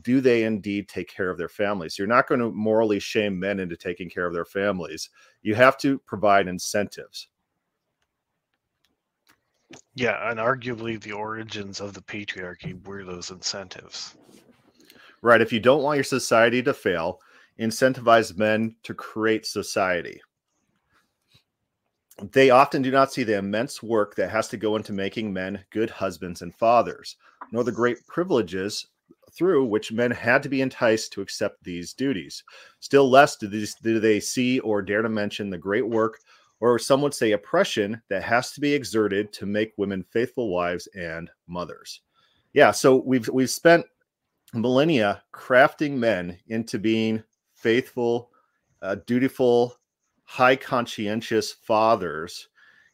do 0.02 0.20
they 0.20 0.44
indeed 0.44 0.88
take 0.88 1.08
care 1.08 1.30
of 1.30 1.38
their 1.38 1.48
families. 1.48 1.98
You're 1.98 2.06
not 2.06 2.28
going 2.28 2.40
to 2.40 2.50
morally 2.50 3.00
shame 3.00 3.38
men 3.38 3.58
into 3.58 3.76
taking 3.76 4.08
care 4.08 4.26
of 4.26 4.32
their 4.32 4.44
families. 4.44 5.10
You 5.42 5.54
have 5.54 5.76
to 5.78 5.98
provide 6.00 6.46
incentives. 6.46 7.28
Yeah, 9.94 10.30
and 10.30 10.38
arguably 10.38 11.00
the 11.00 11.12
origins 11.12 11.80
of 11.80 11.94
the 11.94 12.00
patriarchy 12.02 12.84
were 12.86 13.04
those 13.04 13.30
incentives. 13.30 14.14
Right. 15.20 15.40
If 15.40 15.52
you 15.52 15.60
don't 15.60 15.82
want 15.82 15.96
your 15.96 16.04
society 16.04 16.62
to 16.62 16.72
fail, 16.72 17.20
incentivize 17.58 18.36
men 18.36 18.76
to 18.84 18.94
create 18.94 19.44
society 19.44 20.20
they 22.22 22.50
often 22.50 22.82
do 22.82 22.90
not 22.90 23.12
see 23.12 23.22
the 23.22 23.38
immense 23.38 23.82
work 23.82 24.14
that 24.16 24.30
has 24.30 24.48
to 24.48 24.56
go 24.56 24.76
into 24.76 24.92
making 24.92 25.32
men 25.32 25.64
good 25.70 25.90
husbands 25.90 26.42
and 26.42 26.54
fathers, 26.54 27.16
nor 27.52 27.64
the 27.64 27.72
great 27.72 28.04
privileges 28.06 28.86
through 29.32 29.64
which 29.64 29.92
men 29.92 30.10
had 30.10 30.42
to 30.42 30.48
be 30.48 30.62
enticed 30.62 31.12
to 31.12 31.20
accept 31.20 31.62
these 31.62 31.92
duties. 31.92 32.42
Still 32.80 33.08
less 33.08 33.36
do, 33.36 33.46
these, 33.46 33.74
do 33.76 34.00
they 34.00 34.20
see 34.20 34.58
or 34.60 34.82
dare 34.82 35.02
to 35.02 35.08
mention 35.08 35.50
the 35.50 35.58
great 35.58 35.86
work, 35.86 36.18
or 36.60 36.78
some 36.78 37.02
would 37.02 37.14
say 37.14 37.32
oppression, 37.32 38.00
that 38.08 38.22
has 38.22 38.52
to 38.52 38.60
be 38.60 38.74
exerted 38.74 39.32
to 39.34 39.46
make 39.46 39.72
women 39.76 40.04
faithful 40.10 40.48
wives 40.48 40.88
and 40.94 41.30
mothers. 41.46 42.00
Yeah, 42.52 42.72
so 42.72 42.96
we've 42.96 43.28
we've 43.28 43.50
spent 43.50 43.84
millennia 44.54 45.22
crafting 45.32 45.92
men 45.92 46.38
into 46.48 46.78
being 46.78 47.22
faithful, 47.54 48.30
uh, 48.82 48.96
dutiful 49.06 49.76
high 50.28 50.54
conscientious 50.54 51.54
fathers 51.54 52.48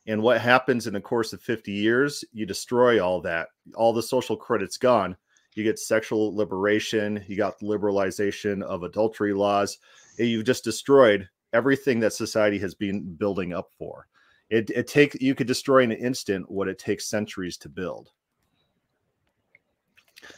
and 0.06 0.22
what 0.22 0.40
happens 0.40 0.86
in 0.86 0.94
the 0.94 1.00
course 1.00 1.32
of 1.32 1.42
50 1.42 1.72
years 1.72 2.24
you 2.32 2.46
destroy 2.46 3.04
all 3.04 3.20
that. 3.22 3.48
All 3.74 3.92
the 3.92 4.04
social 4.04 4.36
credit's 4.36 4.76
gone. 4.76 5.16
You 5.56 5.64
get 5.64 5.80
sexual 5.80 6.34
liberation 6.34 7.24
you 7.26 7.36
got 7.36 7.58
liberalization 7.58 8.62
of 8.62 8.84
adultery 8.84 9.34
laws 9.34 9.78
you've 10.16 10.44
just 10.44 10.62
destroyed 10.62 11.28
everything 11.52 11.98
that 12.00 12.12
society 12.12 12.58
has 12.60 12.72
been 12.72 13.14
building 13.16 13.52
up 13.52 13.68
for. 13.76 14.06
It, 14.48 14.70
it 14.70 14.86
take 14.86 15.20
you 15.20 15.34
could 15.34 15.48
destroy 15.48 15.82
in 15.82 15.90
an 15.90 15.98
instant 15.98 16.48
what 16.48 16.68
it 16.68 16.78
takes 16.78 17.10
centuries 17.10 17.56
to 17.58 17.68
build 17.68 18.10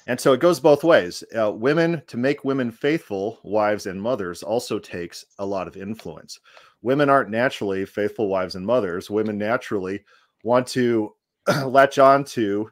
and 0.07 0.21
so 0.21 0.33
it 0.33 0.41
goes 0.41 0.61
both 0.61 0.85
ways. 0.85 1.25
Uh, 1.39 1.53
women, 1.53 2.03
to 2.07 2.17
make 2.17 2.45
women 2.45 2.71
faithful 2.71 3.39
wives 3.43 3.87
and 3.87 4.01
mothers, 4.01 4.43
also 4.43 4.79
takes 4.79 5.25
a 5.39 5.47
lot 5.47 5.69
of 5.69 5.77
influence 5.77 6.41
women 6.87 7.11
aren't 7.11 7.31
naturally 7.31 7.85
faithful 7.85 8.29
wives 8.29 8.55
and 8.55 8.65
mothers. 8.65 9.11
Women 9.11 9.37
naturally 9.37 10.05
want 10.45 10.69
to 10.69 11.15
latch 11.67 11.99
on 11.99 12.23
to 12.25 12.71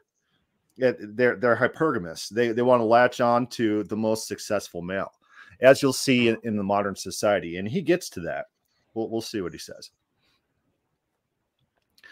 it, 0.76 1.16
they're 1.16 1.34
they're 1.34 1.56
hypergamous. 1.56 2.28
They 2.28 2.52
they 2.52 2.62
want 2.62 2.80
to 2.80 2.84
latch 2.84 3.20
on 3.20 3.48
to 3.48 3.82
the 3.84 3.96
most 3.96 4.28
successful 4.28 4.82
male, 4.82 5.12
as 5.60 5.82
you'll 5.82 5.92
see 5.92 6.28
in, 6.28 6.36
in 6.44 6.56
the 6.56 6.62
modern 6.62 6.94
society. 6.94 7.58
And 7.58 7.68
he 7.68 7.82
gets 7.82 8.08
to 8.10 8.20
that. 8.20 8.46
We'll 8.94 9.08
we'll 9.10 9.20
see 9.20 9.40
what 9.40 9.52
he 9.52 9.58
says. 9.58 9.90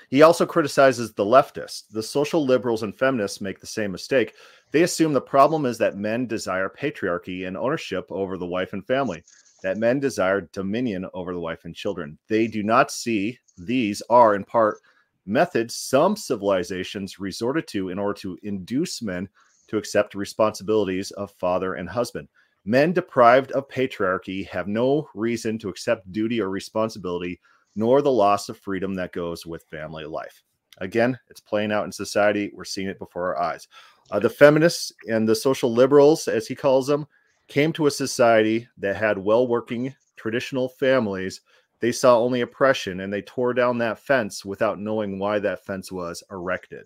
He 0.08 0.22
also 0.22 0.44
criticizes 0.44 1.12
the 1.12 1.24
leftists. 1.24 1.84
The 1.90 2.02
social 2.02 2.44
liberals 2.44 2.82
and 2.82 2.94
feminists 2.94 3.40
make 3.40 3.60
the 3.60 3.66
same 3.66 3.92
mistake. 3.92 4.34
They 4.72 4.82
assume 4.82 5.12
the 5.12 5.20
problem 5.20 5.66
is 5.66 5.78
that 5.78 5.96
men 5.96 6.26
desire 6.26 6.68
patriarchy 6.68 7.46
and 7.46 7.56
ownership 7.56 8.06
over 8.10 8.38
the 8.38 8.46
wife 8.46 8.72
and 8.72 8.86
family 8.86 9.22
that 9.62 9.76
men 9.76 10.00
desire 10.00 10.48
dominion 10.52 11.06
over 11.14 11.32
the 11.32 11.40
wife 11.40 11.64
and 11.64 11.74
children. 11.74 12.18
They 12.28 12.46
do 12.46 12.62
not 12.62 12.90
see 12.90 13.38
these 13.56 14.02
are, 14.10 14.34
in 14.34 14.44
part, 14.44 14.78
methods 15.24 15.76
some 15.76 16.16
civilizations 16.16 17.20
resorted 17.20 17.68
to 17.68 17.90
in 17.90 17.98
order 17.98 18.18
to 18.20 18.38
induce 18.42 19.02
men 19.02 19.28
to 19.68 19.76
accept 19.76 20.14
responsibilities 20.14 21.10
of 21.12 21.30
father 21.32 21.74
and 21.74 21.88
husband. 21.88 22.28
Men 22.64 22.92
deprived 22.92 23.52
of 23.52 23.68
patriarchy 23.68 24.46
have 24.48 24.68
no 24.68 25.08
reason 25.14 25.58
to 25.58 25.68
accept 25.68 26.10
duty 26.12 26.40
or 26.40 26.50
responsibility, 26.50 27.40
nor 27.76 28.02
the 28.02 28.10
loss 28.10 28.48
of 28.48 28.58
freedom 28.58 28.94
that 28.94 29.12
goes 29.12 29.46
with 29.46 29.64
family 29.64 30.04
life. 30.04 30.42
Again, 30.78 31.18
it's 31.28 31.40
playing 31.40 31.72
out 31.72 31.84
in 31.84 31.92
society. 31.92 32.50
We're 32.52 32.64
seeing 32.64 32.88
it 32.88 32.98
before 32.98 33.34
our 33.36 33.42
eyes. 33.42 33.68
Uh, 34.12 34.18
the 34.18 34.28
feminists 34.28 34.92
and 35.08 35.26
the 35.26 35.34
social 35.34 35.72
liberals, 35.72 36.28
as 36.28 36.46
he 36.46 36.54
calls 36.54 36.86
them, 36.86 37.06
came 37.48 37.72
to 37.72 37.86
a 37.86 37.90
society 37.90 38.68
that 38.76 38.94
had 38.94 39.16
well 39.16 39.48
working 39.48 39.94
traditional 40.16 40.68
families, 40.68 41.40
they 41.80 41.90
saw 41.90 42.18
only 42.18 42.42
oppression 42.42 43.00
and 43.00 43.10
they 43.10 43.22
tore 43.22 43.54
down 43.54 43.78
that 43.78 43.98
fence 43.98 44.44
without 44.44 44.78
knowing 44.78 45.18
why 45.18 45.38
that 45.38 45.64
fence 45.64 45.90
was 45.90 46.22
erected. 46.30 46.84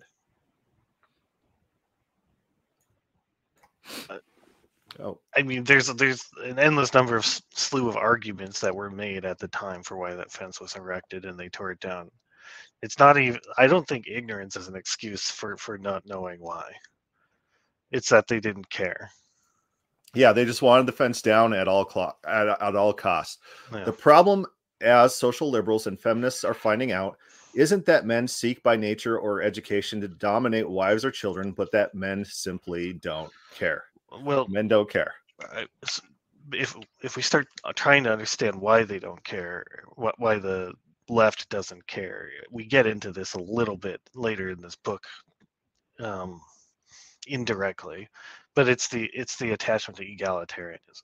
Uh, 4.09 4.19
oh. 5.01 5.19
I 5.35 5.41
mean, 5.41 5.65
there's 5.65 5.87
there's 5.87 6.23
an 6.45 6.57
endless 6.57 6.93
number 6.93 7.17
of 7.17 7.25
slew 7.25 7.89
of 7.89 7.97
arguments 7.97 8.61
that 8.61 8.73
were 8.73 8.89
made 8.89 9.25
at 9.25 9.37
the 9.37 9.49
time 9.49 9.83
for 9.83 9.97
why 9.97 10.15
that 10.15 10.31
fence 10.31 10.61
was 10.61 10.77
erected, 10.77 11.25
and 11.25 11.37
they 11.37 11.49
tore 11.49 11.71
it 11.71 11.81
down. 11.81 12.09
It's 12.81 12.99
not 12.99 13.17
even. 13.17 13.41
I 13.57 13.67
don't 13.67 13.87
think 13.87 14.07
ignorance 14.07 14.55
is 14.55 14.69
an 14.69 14.77
excuse 14.77 15.29
for 15.29 15.57
for 15.57 15.77
not 15.77 16.05
knowing 16.05 16.39
why. 16.39 16.71
It's 17.91 18.09
that 18.09 18.27
they 18.27 18.39
didn't 18.39 18.69
care. 18.69 19.09
Yeah, 20.13 20.33
they 20.33 20.45
just 20.45 20.61
wanted 20.61 20.85
the 20.85 20.93
fence 20.93 21.21
down 21.21 21.53
at 21.53 21.67
all 21.67 21.85
clo- 21.85 22.15
at, 22.25 22.47
at 22.61 22.75
all 22.75 22.93
costs. 22.93 23.37
Yeah. 23.71 23.83
The 23.83 23.93
problem, 23.93 24.45
as 24.81 25.13
social 25.13 25.49
liberals 25.49 25.87
and 25.87 25.99
feminists 25.99 26.43
are 26.43 26.53
finding 26.53 26.91
out, 26.91 27.17
isn't 27.55 27.85
that 27.85 28.05
men 28.05 28.27
seek 28.27 28.61
by 28.63 28.75
nature 28.75 29.19
or 29.19 29.41
education 29.41 29.99
to 30.01 30.07
dominate 30.07 30.69
wives 30.69 31.03
or 31.03 31.11
children, 31.11 31.51
but 31.51 31.71
that 31.71 31.95
men 31.95 32.23
simply 32.25 32.93
don't 32.93 33.31
care. 33.55 33.83
Well, 34.21 34.47
men 34.47 34.67
don't 34.67 34.89
care. 34.89 35.13
If 36.51 36.75
if 37.01 37.15
we 37.15 37.21
start 37.21 37.47
uh, 37.63 37.73
trying 37.75 38.03
to 38.05 38.11
understand 38.11 38.55
why 38.55 38.83
they 38.83 38.99
don't 38.99 39.23
care, 39.23 39.65
why 39.95 40.39
the 40.39 40.73
left 41.09 41.49
doesn't 41.49 41.85
care, 41.87 42.29
we 42.51 42.65
get 42.65 42.87
into 42.87 43.11
this 43.11 43.33
a 43.33 43.41
little 43.41 43.77
bit 43.77 44.01
later 44.15 44.49
in 44.49 44.61
this 44.61 44.75
book, 44.75 45.05
um, 45.99 46.39
indirectly, 47.27 48.09
but 48.55 48.69
it's 48.69 48.87
the 48.89 49.09
it's 49.13 49.37
the 49.37 49.51
attachment 49.53 49.97
to 49.99 50.05
egalitarianism. 50.05 51.03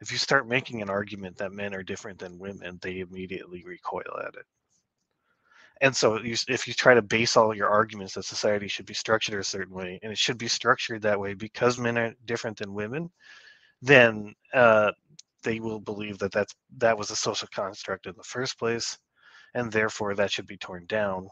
If 0.00 0.12
you 0.12 0.18
start 0.18 0.48
making 0.48 0.82
an 0.82 0.90
argument 0.90 1.38
that 1.38 1.52
men 1.52 1.74
are 1.74 1.82
different 1.84 2.18
than 2.20 2.38
women, 2.38 2.78
they 2.82 3.00
immediately 3.00 3.64
recoil 3.66 4.18
at 4.20 4.34
it 4.36 4.44
and 5.82 5.96
so 5.96 6.20
you, 6.20 6.36
if 6.48 6.68
you 6.68 6.74
try 6.74 6.94
to 6.94 7.02
base 7.02 7.38
all 7.38 7.54
your 7.54 7.70
arguments 7.70 8.14
that 8.14 8.24
society 8.24 8.68
should 8.68 8.86
be 8.86 8.94
structured 8.94 9.40
a 9.40 9.44
certain 9.44 9.74
way 9.74 10.00
and 10.02 10.12
it 10.12 10.18
should 10.18 10.38
be 10.38 10.48
structured 10.48 11.02
that 11.02 11.20
way 11.20 11.34
because 11.34 11.78
men 11.78 11.98
are 11.98 12.14
different 12.26 12.58
than 12.58 12.74
women 12.74 13.10
then 13.82 14.34
uh, 14.54 14.92
they 15.44 15.60
will 15.60 15.80
believe 15.80 16.18
that 16.18 16.32
that's 16.32 16.54
that 16.78 16.98
was 16.98 17.10
a 17.10 17.16
social 17.16 17.48
construct 17.54 18.06
in 18.06 18.14
the 18.16 18.24
first 18.24 18.58
place 18.58 18.98
and 19.54 19.72
therefore 19.72 20.14
that 20.14 20.30
should 20.32 20.46
be 20.46 20.58
torn 20.58 20.86
down 20.86 21.28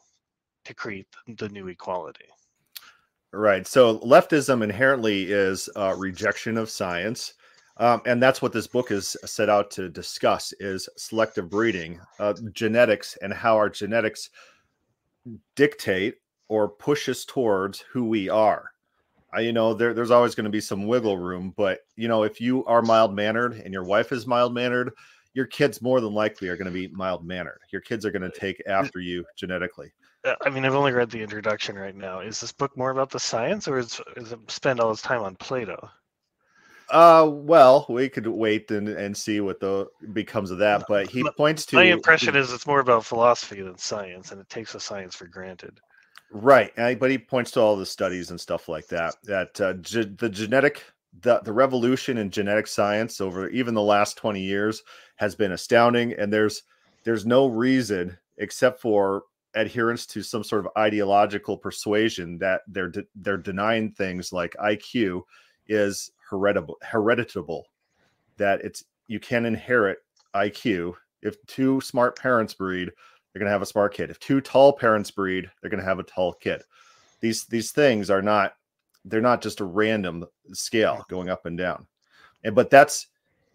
to 0.64 0.75
create 0.75 1.07
the 1.38 1.49
new 1.51 1.68
equality 1.68 2.27
right 3.33 3.67
so 3.67 3.99
leftism 4.01 4.62
inherently 4.62 5.25
is 5.25 5.69
a 5.77 5.95
rejection 5.95 6.57
of 6.57 6.71
science 6.71 7.35
um, 7.79 8.01
and 8.07 8.23
that's 8.23 8.41
what 8.41 8.53
this 8.53 8.67
book 8.67 8.91
is 8.91 9.17
set 9.25 9.51
out 9.51 9.71
to 9.73 9.89
discuss 9.89 10.55
is 10.61 10.89
selective 10.97 11.51
breeding 11.51 12.01
uh, 12.19 12.33
genetics 12.53 13.19
and 13.21 13.33
how 13.33 13.57
our 13.57 13.69
genetics 13.69 14.31
dictate 15.55 16.15
or 16.49 16.69
push 16.69 17.09
us 17.09 17.25
towards 17.25 17.81
who 17.81 18.09
we 18.09 18.29
are. 18.29 18.71
Uh, 19.37 19.41
you 19.41 19.53
know 19.53 19.75
there, 19.75 19.93
there's 19.93 20.12
always 20.12 20.35
going 20.35 20.45
to 20.45 20.51
be 20.51 20.61
some 20.61 20.87
wiggle 20.87 21.19
room 21.19 21.53
but 21.57 21.81
you 21.97 22.07
know 22.07 22.23
if 22.23 22.41
you 22.41 22.65
are 22.67 22.81
mild 22.81 23.12
mannered 23.12 23.55
and 23.55 23.75
your 23.75 23.83
wife 23.83 24.12
is 24.12 24.25
mild 24.25 24.55
mannered 24.55 24.93
your 25.35 25.47
kids 25.47 25.83
more 25.83 26.01
than 26.01 26.15
likely 26.15 26.49
are 26.49 26.57
going 26.57 26.65
to 26.65 26.71
be 26.71 26.87
mild 26.89 27.27
mannered 27.27 27.59
your 27.71 27.81
kids 27.81 28.07
are 28.07 28.12
going 28.12 28.23
to 28.23 28.39
take 28.39 28.62
after 28.69 29.01
you 29.01 29.25
genetically. 29.37 29.89
uh, 29.89 30.06
I 30.45 30.51
mean, 30.51 30.65
I've 30.65 30.75
only 30.75 30.93
read 30.93 31.11
the 31.11 31.23
introduction 31.23 31.77
right 31.77 31.95
now. 31.95 32.21
Is 32.21 32.41
this 32.41 32.53
book 32.53 32.77
more 32.77 32.91
about 32.91 33.11
the 33.11 33.21
science, 33.21 33.69
or 33.69 33.79
is, 33.79 34.01
is 34.17 34.33
it 34.33 34.39
spend 34.51 34.81
all 34.81 34.91
its 34.91 35.03
time 35.03 35.23
on 35.23 35.37
Plato? 35.37 35.91
Uh, 36.89 37.29
well, 37.33 37.85
we 37.89 38.09
could 38.09 38.27
wait 38.27 38.71
and, 38.71 38.89
and 38.89 39.17
see 39.17 39.41
what 39.41 39.59
the 39.59 39.89
becomes 40.12 40.51
of 40.51 40.59
that. 40.59 40.85
But 40.89 41.11
he 41.11 41.25
points 41.37 41.67
to 41.67 41.77
my 41.77 41.85
impression 41.85 42.37
is 42.37 42.53
it's 42.53 42.67
more 42.67 42.81
about 42.81 43.05
philosophy 43.05 43.61
than 43.61 43.77
science, 43.77 44.31
and 44.31 44.41
it 44.41 44.49
takes 44.49 44.73
the 44.73 44.81
science 44.81 45.15
for 45.15 45.27
granted. 45.27 45.81
Right, 46.31 46.73
but 46.77 47.11
he 47.11 47.19
points 47.19 47.51
to 47.53 47.61
all 47.61 47.77
the 47.77 47.87
studies 47.87 48.31
and 48.31 48.41
stuff 48.41 48.69
like 48.69 48.87
that. 48.89 49.15
That 49.25 49.61
uh, 49.61 49.75
ge- 49.75 50.17
the 50.17 50.29
genetic, 50.29 50.85
the 51.21 51.41
the 51.41 51.53
revolution 51.53 52.19
in 52.19 52.31
genetic 52.31 52.67
science 52.67 53.21
over 53.21 53.49
even 53.49 53.75
the 53.75 53.83
last 53.83 54.17
twenty 54.17 54.43
years 54.43 54.83
has 55.17 55.35
been 55.35 55.53
astounding, 55.53 56.12
and 56.12 56.33
there's 56.33 56.62
there's 57.05 57.27
no 57.27 57.47
reason 57.47 58.17
except 58.39 58.81
for 58.81 59.25
adherence 59.57 60.07
to 60.07 60.23
some 60.23 60.45
sort 60.45 60.64
of 60.64 60.73
ideological 60.79 61.57
persuasion 61.57 62.38
that 62.38 62.61
they're 62.69 62.90
de- 62.90 63.07
they're 63.16 63.37
denying 63.37 63.90
things 63.90 64.33
like 64.33 64.55
IQ 64.62 65.23
is 65.66 66.12
hereditable 66.31 66.75
hereditable 66.85 67.62
that 68.37 68.61
it's 68.61 68.85
you 69.09 69.19
can 69.19 69.47
inherit 69.47 69.99
IQ. 70.35 70.95
If 71.23 71.37
two 71.47 71.81
smart 71.81 72.19
parents 72.19 72.55
breed, 72.55 72.90
they're 73.33 73.40
going 73.40 73.47
to 73.49 73.53
have 73.53 73.62
a 73.62 73.66
smart 73.66 73.95
kid. 73.95 74.11
If 74.11 74.21
two 74.21 74.40
tall 74.40 74.73
parents 74.73 75.11
breed, 75.11 75.51
they're 75.61 75.71
going 75.71 75.83
to 75.83 75.88
have 75.88 75.99
a 75.99 76.05
tall 76.05 76.35
kid. 76.35 76.62
These 77.21 77.47
these 77.47 77.73
things 77.73 78.11
are 78.11 78.23
not 78.23 78.55
they're 79.05 79.21
not 79.21 79.42
just 79.42 79.61
a 79.61 79.64
random 79.64 80.27
scale 80.53 81.05
going 81.09 81.31
up 81.31 81.47
and 81.47 81.57
down. 81.57 81.87
And 82.45 82.55
but 82.55 82.71
that's 82.71 83.09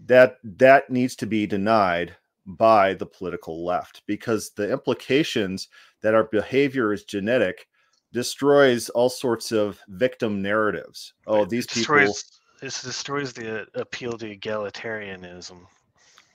that 0.05 0.37
that 0.43 0.89
needs 0.89 1.15
to 1.17 1.27
be 1.27 1.45
denied 1.45 2.15
by 2.45 2.93
the 2.93 3.05
political 3.05 3.63
left 3.65 4.01
because 4.07 4.51
the 4.51 4.71
implications 4.71 5.67
that 6.01 6.15
our 6.15 6.23
behavior 6.25 6.93
is 6.93 7.03
genetic 7.03 7.67
destroys 8.11 8.89
all 8.89 9.09
sorts 9.09 9.51
of 9.51 9.79
victim 9.87 10.41
narratives. 10.41 11.13
Oh, 11.27 11.45
these 11.45 11.67
destroys, 11.67 12.23
people 12.23 12.41
this 12.61 12.81
destroys 12.81 13.33
the 13.33 13.61
uh, 13.61 13.65
appeal 13.75 14.17
to 14.17 14.35
egalitarianism 14.35 15.65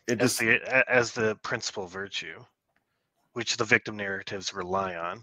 it 0.07 0.21
as, 0.21 0.39
just, 0.39 0.41
the, 0.41 0.91
as 0.93 1.13
the 1.13 1.37
principal 1.37 1.87
virtue, 1.87 2.45
which 3.33 3.57
the 3.57 3.65
victim 3.65 3.97
narratives 3.97 4.55
rely 4.55 4.95
on. 4.95 5.23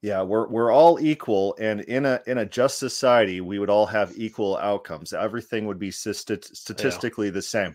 Yeah, 0.00 0.22
we're 0.22 0.46
we're 0.46 0.70
all 0.70 1.00
equal, 1.00 1.56
and 1.58 1.80
in 1.80 2.06
a 2.06 2.20
in 2.28 2.38
a 2.38 2.46
just 2.46 2.78
society, 2.78 3.40
we 3.40 3.58
would 3.58 3.68
all 3.68 3.86
have 3.86 4.16
equal 4.16 4.56
outcomes. 4.58 5.12
Everything 5.12 5.66
would 5.66 5.80
be 5.80 5.90
statistically 5.90 7.26
yeah. 7.26 7.32
the 7.32 7.42
same, 7.42 7.74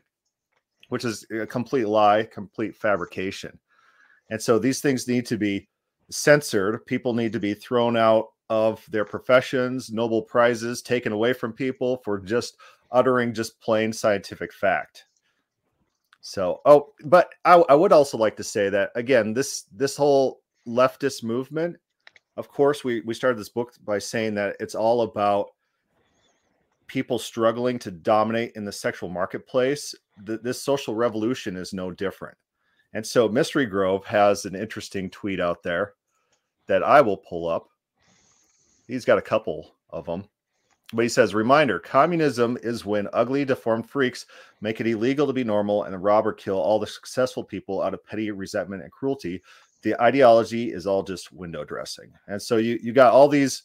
which 0.90 1.06
is 1.06 1.26
a 1.32 1.46
complete 1.46 1.88
lie, 1.88 2.24
complete 2.24 2.76
fabrication. 2.76 3.60
And 4.30 4.42
so 4.42 4.60
these 4.60 4.82
things 4.82 5.08
need 5.08 5.26
to 5.28 5.38
be 5.38 5.68
censored. 6.10 6.86
People 6.86 7.14
need 7.14 7.34
to 7.34 7.40
be 7.40 7.54
thrown 7.54 7.98
out 7.98 8.28
of 8.50 8.86
their 8.92 9.06
professions, 9.06 9.92
Nobel 9.92 10.22
prizes 10.22 10.82
taken 10.82 11.12
away 11.12 11.34
from 11.34 11.54
people 11.54 12.02
for 12.04 12.20
just 12.20 12.58
uttering 12.92 13.34
just 13.34 13.60
plain 13.60 13.92
scientific 13.92 14.54
fact. 14.54 15.06
So, 16.22 16.62
oh, 16.66 16.94
but 17.04 17.34
I, 17.44 17.56
I 17.56 17.74
would 17.74 17.92
also 17.92 18.18
like 18.18 18.38
to 18.38 18.44
say 18.44 18.70
that 18.70 18.92
again, 18.96 19.34
this 19.34 19.64
this 19.74 19.98
whole 19.98 20.42
leftist 20.68 21.24
movement, 21.24 21.78
of 22.38 22.48
course, 22.48 22.84
we 22.84 23.02
we 23.02 23.14
started 23.14 23.40
this 23.40 23.50
book 23.50 23.74
by 23.84 24.00
saying 24.00 24.36
that 24.36 24.56
it's 24.60 24.76
all 24.76 25.02
about 25.02 25.50
people 26.88 27.18
struggling 27.18 27.80
to 27.80 27.92
dominate 27.92 28.52
in 28.56 28.66
the 28.66 28.72
sexual 28.72 29.10
marketplace. 29.10 29.96
The, 30.24 30.38
this 30.38 30.62
social 30.62 30.96
revolution 30.96 31.56
is 31.56 31.74
no 31.74 31.92
different. 31.92 32.38
And 32.94 33.06
so, 33.06 33.28
Mystery 33.28 33.66
Grove 33.66 34.06
has 34.06 34.46
an 34.46 34.56
interesting 34.56 35.10
tweet 35.10 35.40
out 35.40 35.64
there 35.64 35.94
that 36.68 36.84
I 36.84 37.02
will 37.02 37.18
pull 37.18 37.48
up 37.48 37.70
he's 38.88 39.06
got 39.06 39.18
a 39.18 39.22
couple 39.22 39.76
of 39.90 40.06
them. 40.06 40.26
But 40.94 41.04
he 41.04 41.10
says, 41.10 41.34
reminder 41.34 41.80
communism 41.80 42.58
is 42.62 42.86
when 42.86 43.08
ugly, 43.14 43.46
deformed 43.46 43.90
freaks 43.90 44.26
make 44.62 44.80
it 44.80 44.88
illegal 44.88 45.26
to 45.26 45.34
be 45.34 45.44
normal 45.44 45.84
and 45.84 46.04
rob 46.04 46.28
or 46.28 46.34
kill 46.34 46.60
all 46.60 46.80
the 46.80 46.88
successful 46.88 47.44
people 47.44 47.82
out 47.82 47.94
of 47.94 48.06
petty 48.06 48.30
resentment 48.30 48.84
and 48.84 48.92
cruelty. 48.92 49.42
The 49.82 50.00
ideology 50.02 50.72
is 50.72 50.86
all 50.86 51.02
just 51.02 51.34
window 51.34 51.66
dressing. 51.66 52.14
And 52.28 52.42
so 52.42 52.58
you, 52.58 52.80
you 52.82 52.94
got 52.94 53.12
all 53.12 53.28
these 53.28 53.64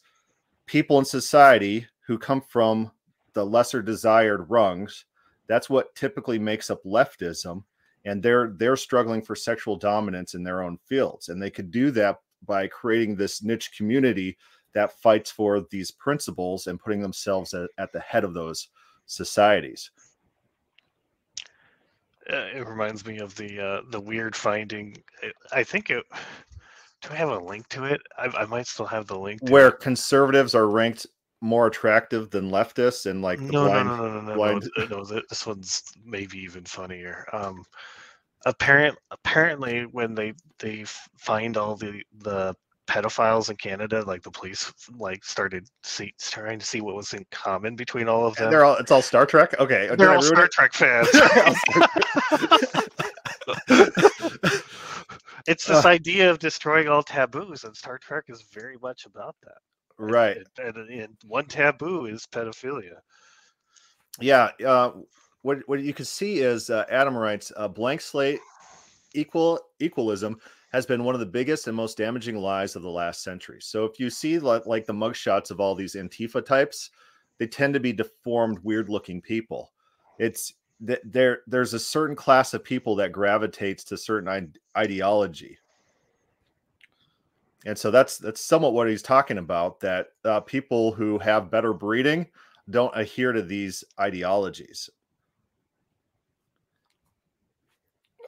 people 0.65 0.97
in 0.97 1.05
society 1.05 1.85
who 2.01 2.17
come 2.17 2.41
from 2.41 2.91
the 3.33 3.45
lesser 3.45 3.81
desired 3.83 4.49
rungs. 4.49 5.05
That's 5.49 5.69
what 5.69 5.93
typically 5.95 6.39
makes 6.39 6.69
up 6.69 6.81
leftism. 6.85 7.63
And 8.05 8.23
they're 8.23 8.53
they're 8.55 8.77
struggling 8.77 9.21
for 9.21 9.35
sexual 9.35 9.75
dominance 9.75 10.33
in 10.35 10.43
their 10.43 10.63
own 10.63 10.77
fields. 10.85 11.27
And 11.27 11.41
they 11.41 11.49
could 11.49 11.71
do 11.71 11.91
that 11.91 12.19
by 12.45 12.67
creating 12.67 13.17
this 13.17 13.43
niche 13.43 13.71
community 13.75 14.37
that 14.73 14.97
fights 15.01 15.31
for 15.31 15.65
these 15.71 15.91
principles 15.91 16.67
and 16.67 16.79
putting 16.79 17.01
themselves 17.01 17.53
at, 17.53 17.69
at 17.77 17.91
the 17.91 17.99
head 17.99 18.23
of 18.23 18.33
those 18.33 18.69
societies. 19.07 19.91
Uh, 22.31 22.45
it 22.55 22.67
reminds 22.67 23.05
me 23.05 23.17
of 23.17 23.35
the 23.35 23.59
uh, 23.59 23.81
the 23.89 23.99
weird 23.99 24.35
finding. 24.35 24.95
I 25.51 25.63
think 25.63 25.89
it. 25.89 26.05
Do 27.01 27.09
I 27.11 27.15
have 27.15 27.29
a 27.29 27.39
link 27.39 27.67
to 27.69 27.85
it? 27.85 28.01
I, 28.17 28.25
I 28.25 28.45
might 28.45 28.67
still 28.67 28.85
have 28.85 29.07
the 29.07 29.17
link. 29.17 29.41
Where 29.49 29.69
it. 29.69 29.79
conservatives 29.79 30.53
are 30.53 30.67
ranked 30.67 31.07
more 31.41 31.67
attractive 31.67 32.29
than 32.29 32.49
leftists, 32.49 33.05
and 33.09 33.21
like 33.21 33.39
the 33.39 33.51
no, 33.51 33.65
blind, 33.65 33.87
no, 33.87 33.95
no, 33.95 34.09
no, 34.09 34.21
no, 34.21 34.35
blind... 34.35 34.69
no, 34.77 34.85
no, 34.85 35.03
no. 35.03 35.21
This 35.29 35.45
one's 35.45 35.83
maybe 36.03 36.37
even 36.39 36.65
funnier. 36.65 37.25
Um, 37.33 37.63
apparent, 38.45 38.97
apparently, 39.11 39.83
when 39.83 40.15
they 40.15 40.33
they 40.59 40.85
find 41.17 41.57
all 41.57 41.75
the 41.75 42.01
the 42.19 42.55
pedophiles 42.89 43.49
in 43.49 43.55
Canada, 43.55 44.03
like 44.05 44.23
the 44.23 44.31
police 44.31 44.73
like 44.97 45.23
started 45.23 45.67
see, 45.83 46.13
trying 46.19 46.59
to 46.59 46.65
see 46.65 46.81
what 46.81 46.95
was 46.95 47.13
in 47.13 47.25
common 47.31 47.75
between 47.75 48.09
all 48.09 48.25
of 48.25 48.35
them. 48.35 48.49
They're 48.49 48.65
all 48.65 48.75
it's 48.75 48.91
all 48.91 49.01
Star 49.01 49.25
Trek. 49.25 49.55
Okay, 49.59 49.87
did 49.87 49.99
They're 49.99 50.13
all 50.13 50.21
Star 50.21 50.45
it? 50.45 50.51
Trek 50.51 50.73
fans. 50.73 51.07
it's 55.47 55.65
this 55.65 55.85
idea 55.85 56.29
of 56.29 56.39
destroying 56.39 56.87
all 56.89 57.03
taboos, 57.03 57.63
and 57.63 57.75
Star 57.75 57.97
Trek 57.97 58.25
is 58.27 58.41
very 58.51 58.77
much 58.81 59.05
about 59.05 59.35
that. 59.43 59.57
Right. 59.99 60.37
And, 60.57 60.75
and, 60.77 60.89
and 60.89 61.17
one 61.27 61.45
taboo 61.45 62.05
is 62.05 62.27
pedophilia. 62.31 62.97
Yeah. 64.19 64.49
Uh, 64.65 64.91
what 65.41 65.59
what 65.67 65.81
you 65.81 65.93
can 65.93 66.05
see 66.05 66.39
is 66.39 66.69
uh, 66.69 66.85
Adam 66.89 67.15
writes 67.15 67.51
a 67.55 67.69
blank 67.69 68.01
slate 68.01 68.39
equal 69.13 69.59
equalism 69.79 70.39
has 70.71 70.85
been 70.85 71.03
one 71.03 71.15
of 71.15 71.19
the 71.19 71.25
biggest 71.25 71.67
and 71.67 71.75
most 71.75 71.97
damaging 71.97 72.37
lies 72.37 72.75
of 72.75 72.83
the 72.83 72.89
last 72.89 73.23
century. 73.23 73.59
So 73.59 73.85
if 73.85 73.99
you 73.99 74.09
see 74.09 74.37
like, 74.37 74.67
like 74.67 74.85
the 74.85 74.93
mugshots 74.93 75.49
of 75.49 75.59
all 75.59 75.73
these 75.73 75.95
Antifa 75.95 76.45
types, 76.45 76.91
they 77.39 77.47
tend 77.47 77.73
to 77.73 77.79
be 77.79 77.91
deformed, 77.91 78.59
weird 78.59 78.87
looking 78.87 79.21
people. 79.21 79.71
It's 80.19 80.53
that 80.81 81.01
there 81.03 81.41
there's 81.47 81.73
a 81.73 81.79
certain 81.79 82.15
class 82.15 82.53
of 82.53 82.63
people 82.63 82.95
that 82.97 83.11
gravitates 83.11 83.83
to 83.85 83.97
certain 83.97 84.29
ide- 84.29 84.59
ideology. 84.77 85.57
And 87.65 87.77
so 87.77 87.91
that's 87.91 88.17
that's 88.17 88.41
somewhat 88.41 88.73
what 88.73 88.87
he's 88.87 89.01
talking 89.01 89.37
about. 89.37 89.79
That 89.81 90.07
uh, 90.23 90.39
people 90.41 90.91
who 90.91 91.17
have 91.19 91.51
better 91.51 91.73
breeding 91.73 92.27
don't 92.69 92.95
adhere 92.95 93.31
to 93.33 93.41
these 93.41 93.83
ideologies. 93.99 94.89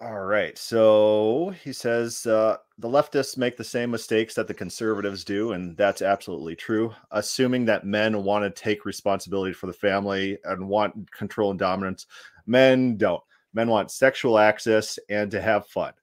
All 0.01 0.21
right. 0.25 0.57
So 0.57 1.53
he 1.63 1.71
says 1.71 2.25
uh, 2.25 2.57
the 2.79 2.87
leftists 2.87 3.37
make 3.37 3.55
the 3.55 3.63
same 3.63 3.91
mistakes 3.91 4.33
that 4.33 4.47
the 4.47 4.53
conservatives 4.53 5.23
do, 5.23 5.51
and 5.51 5.77
that's 5.77 6.01
absolutely 6.01 6.55
true. 6.55 6.91
Assuming 7.11 7.65
that 7.65 7.85
men 7.85 8.23
want 8.23 8.43
to 8.43 8.61
take 8.63 8.83
responsibility 8.83 9.53
for 9.53 9.67
the 9.67 9.73
family 9.73 10.39
and 10.45 10.67
want 10.67 11.11
control 11.11 11.51
and 11.51 11.59
dominance, 11.59 12.07
men 12.47 12.97
don't. 12.97 13.21
Men 13.53 13.69
want 13.69 13.91
sexual 13.91 14.39
access 14.39 14.97
and 15.07 15.29
to 15.29 15.39
have 15.39 15.67
fun. 15.67 15.93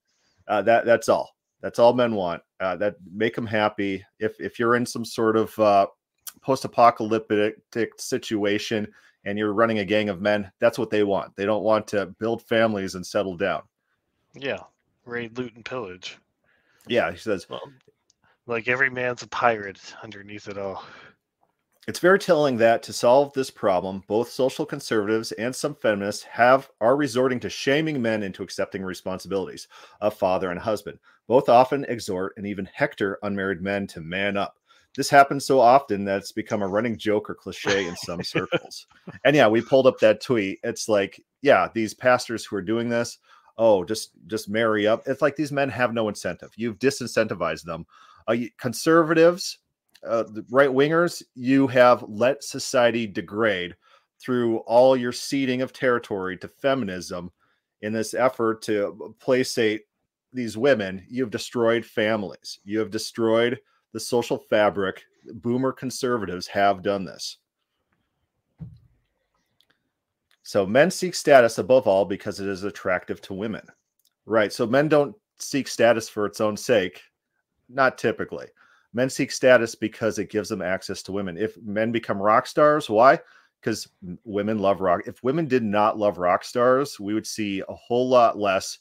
Uh, 0.46 0.62
that 0.62 0.86
that's 0.86 1.08
all. 1.08 1.34
That's 1.60 1.80
all 1.80 1.92
men 1.92 2.14
want. 2.14 2.42
Uh, 2.60 2.76
that 2.76 2.96
make 3.12 3.34
them 3.34 3.46
happy. 3.46 4.04
If 4.18 4.40
if 4.40 4.58
you're 4.58 4.74
in 4.74 4.84
some 4.84 5.04
sort 5.04 5.36
of 5.36 5.56
uh, 5.58 5.86
post-apocalyptic 6.42 8.00
situation 8.00 8.88
and 9.24 9.38
you're 9.38 9.52
running 9.52 9.78
a 9.78 9.84
gang 9.84 10.08
of 10.08 10.20
men, 10.20 10.50
that's 10.58 10.78
what 10.78 10.90
they 10.90 11.04
want. 11.04 11.36
They 11.36 11.44
don't 11.44 11.62
want 11.62 11.86
to 11.88 12.06
build 12.18 12.42
families 12.42 12.94
and 12.94 13.06
settle 13.06 13.36
down. 13.36 13.62
Yeah, 14.34 14.60
raid, 15.04 15.38
loot, 15.38 15.54
and 15.54 15.64
pillage. 15.64 16.18
Yeah, 16.86 17.10
he 17.10 17.18
says 17.18 17.48
Well, 17.48 17.60
like 18.46 18.66
every 18.66 18.90
man's 18.90 19.22
a 19.22 19.28
pirate 19.28 19.94
underneath 20.02 20.48
it 20.48 20.58
all. 20.58 20.84
It's 21.88 22.00
very 22.00 22.18
telling 22.18 22.58
that 22.58 22.82
to 22.82 22.92
solve 22.92 23.32
this 23.32 23.50
problem, 23.50 24.04
both 24.06 24.28
social 24.28 24.66
conservatives 24.66 25.32
and 25.32 25.56
some 25.56 25.74
feminists 25.74 26.22
have 26.24 26.68
are 26.82 26.94
resorting 26.94 27.40
to 27.40 27.48
shaming 27.48 28.02
men 28.02 28.22
into 28.22 28.42
accepting 28.42 28.82
responsibilities 28.82 29.68
of 30.02 30.12
father 30.12 30.50
and 30.50 30.60
husband. 30.60 30.98
Both 31.28 31.48
often 31.48 31.86
exhort 31.86 32.34
and 32.36 32.46
even 32.46 32.68
hector 32.70 33.18
unmarried 33.22 33.62
men 33.62 33.86
to 33.86 34.02
man 34.02 34.36
up. 34.36 34.58
This 34.96 35.08
happens 35.08 35.46
so 35.46 35.60
often 35.60 36.04
that 36.04 36.18
it's 36.18 36.30
become 36.30 36.60
a 36.60 36.68
running 36.68 36.98
joke 36.98 37.30
or 37.30 37.34
cliche 37.34 37.86
in 37.86 37.96
some 37.96 38.22
circles. 38.22 38.86
And 39.24 39.34
yeah, 39.34 39.48
we 39.48 39.62
pulled 39.62 39.86
up 39.86 39.98
that 40.00 40.20
tweet. 40.20 40.58
It's 40.62 40.90
like, 40.90 41.18
yeah, 41.40 41.68
these 41.72 41.94
pastors 41.94 42.44
who 42.44 42.56
are 42.56 42.62
doing 42.62 42.90
this, 42.90 43.16
oh, 43.56 43.82
just 43.82 44.10
just 44.26 44.50
marry 44.50 44.86
up. 44.86 45.04
It's 45.06 45.22
like 45.22 45.36
these 45.36 45.52
men 45.52 45.70
have 45.70 45.94
no 45.94 46.08
incentive. 46.08 46.50
You've 46.54 46.78
disincentivized 46.78 47.64
them. 47.64 47.86
Uh, 48.26 48.36
conservatives, 48.58 49.56
uh, 50.06 50.24
right 50.50 50.70
wingers, 50.70 51.22
you 51.34 51.66
have 51.66 52.04
let 52.08 52.44
society 52.44 53.06
degrade 53.06 53.74
through 54.20 54.58
all 54.58 54.96
your 54.96 55.12
ceding 55.12 55.62
of 55.62 55.72
territory 55.72 56.36
to 56.38 56.48
feminism 56.48 57.30
in 57.82 57.92
this 57.92 58.14
effort 58.14 58.62
to 58.62 59.14
placate 59.20 59.82
these 60.32 60.56
women. 60.56 61.04
You've 61.08 61.30
destroyed 61.30 61.84
families. 61.84 62.60
You 62.64 62.78
have 62.80 62.90
destroyed 62.90 63.58
the 63.92 64.00
social 64.00 64.38
fabric. 64.38 65.04
Boomer 65.34 65.72
conservatives 65.72 66.46
have 66.48 66.82
done 66.82 67.04
this. 67.04 67.38
So 70.42 70.66
men 70.66 70.90
seek 70.90 71.14
status 71.14 71.58
above 71.58 71.86
all 71.86 72.04
because 72.04 72.40
it 72.40 72.48
is 72.48 72.64
attractive 72.64 73.20
to 73.22 73.34
women. 73.34 73.66
Right. 74.24 74.52
So 74.52 74.66
men 74.66 74.88
don't 74.88 75.14
seek 75.38 75.68
status 75.68 76.08
for 76.08 76.26
its 76.26 76.40
own 76.40 76.56
sake. 76.56 77.02
Not 77.68 77.98
typically. 77.98 78.46
Men 78.94 79.10
seek 79.10 79.30
status 79.30 79.74
because 79.74 80.18
it 80.18 80.30
gives 80.30 80.48
them 80.48 80.62
access 80.62 81.02
to 81.04 81.12
women. 81.12 81.36
If 81.36 81.56
men 81.62 81.92
become 81.92 82.20
rock 82.20 82.46
stars, 82.46 82.88
why? 82.88 83.18
Because 83.60 83.88
women 84.24 84.58
love 84.58 84.80
rock. 84.80 85.02
If 85.06 85.22
women 85.22 85.46
did 85.46 85.62
not 85.62 85.98
love 85.98 86.18
rock 86.18 86.44
stars, 86.44 86.98
we 86.98 87.14
would 87.14 87.26
see 87.26 87.62
a 87.68 87.74
whole 87.74 88.08
lot 88.08 88.38
less 88.38 88.78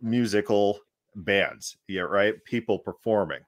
musical 0.00 0.80
bands. 1.16 1.76
Yeah, 1.88 2.02
right. 2.02 2.42
People 2.44 2.78
performing. 2.78 3.40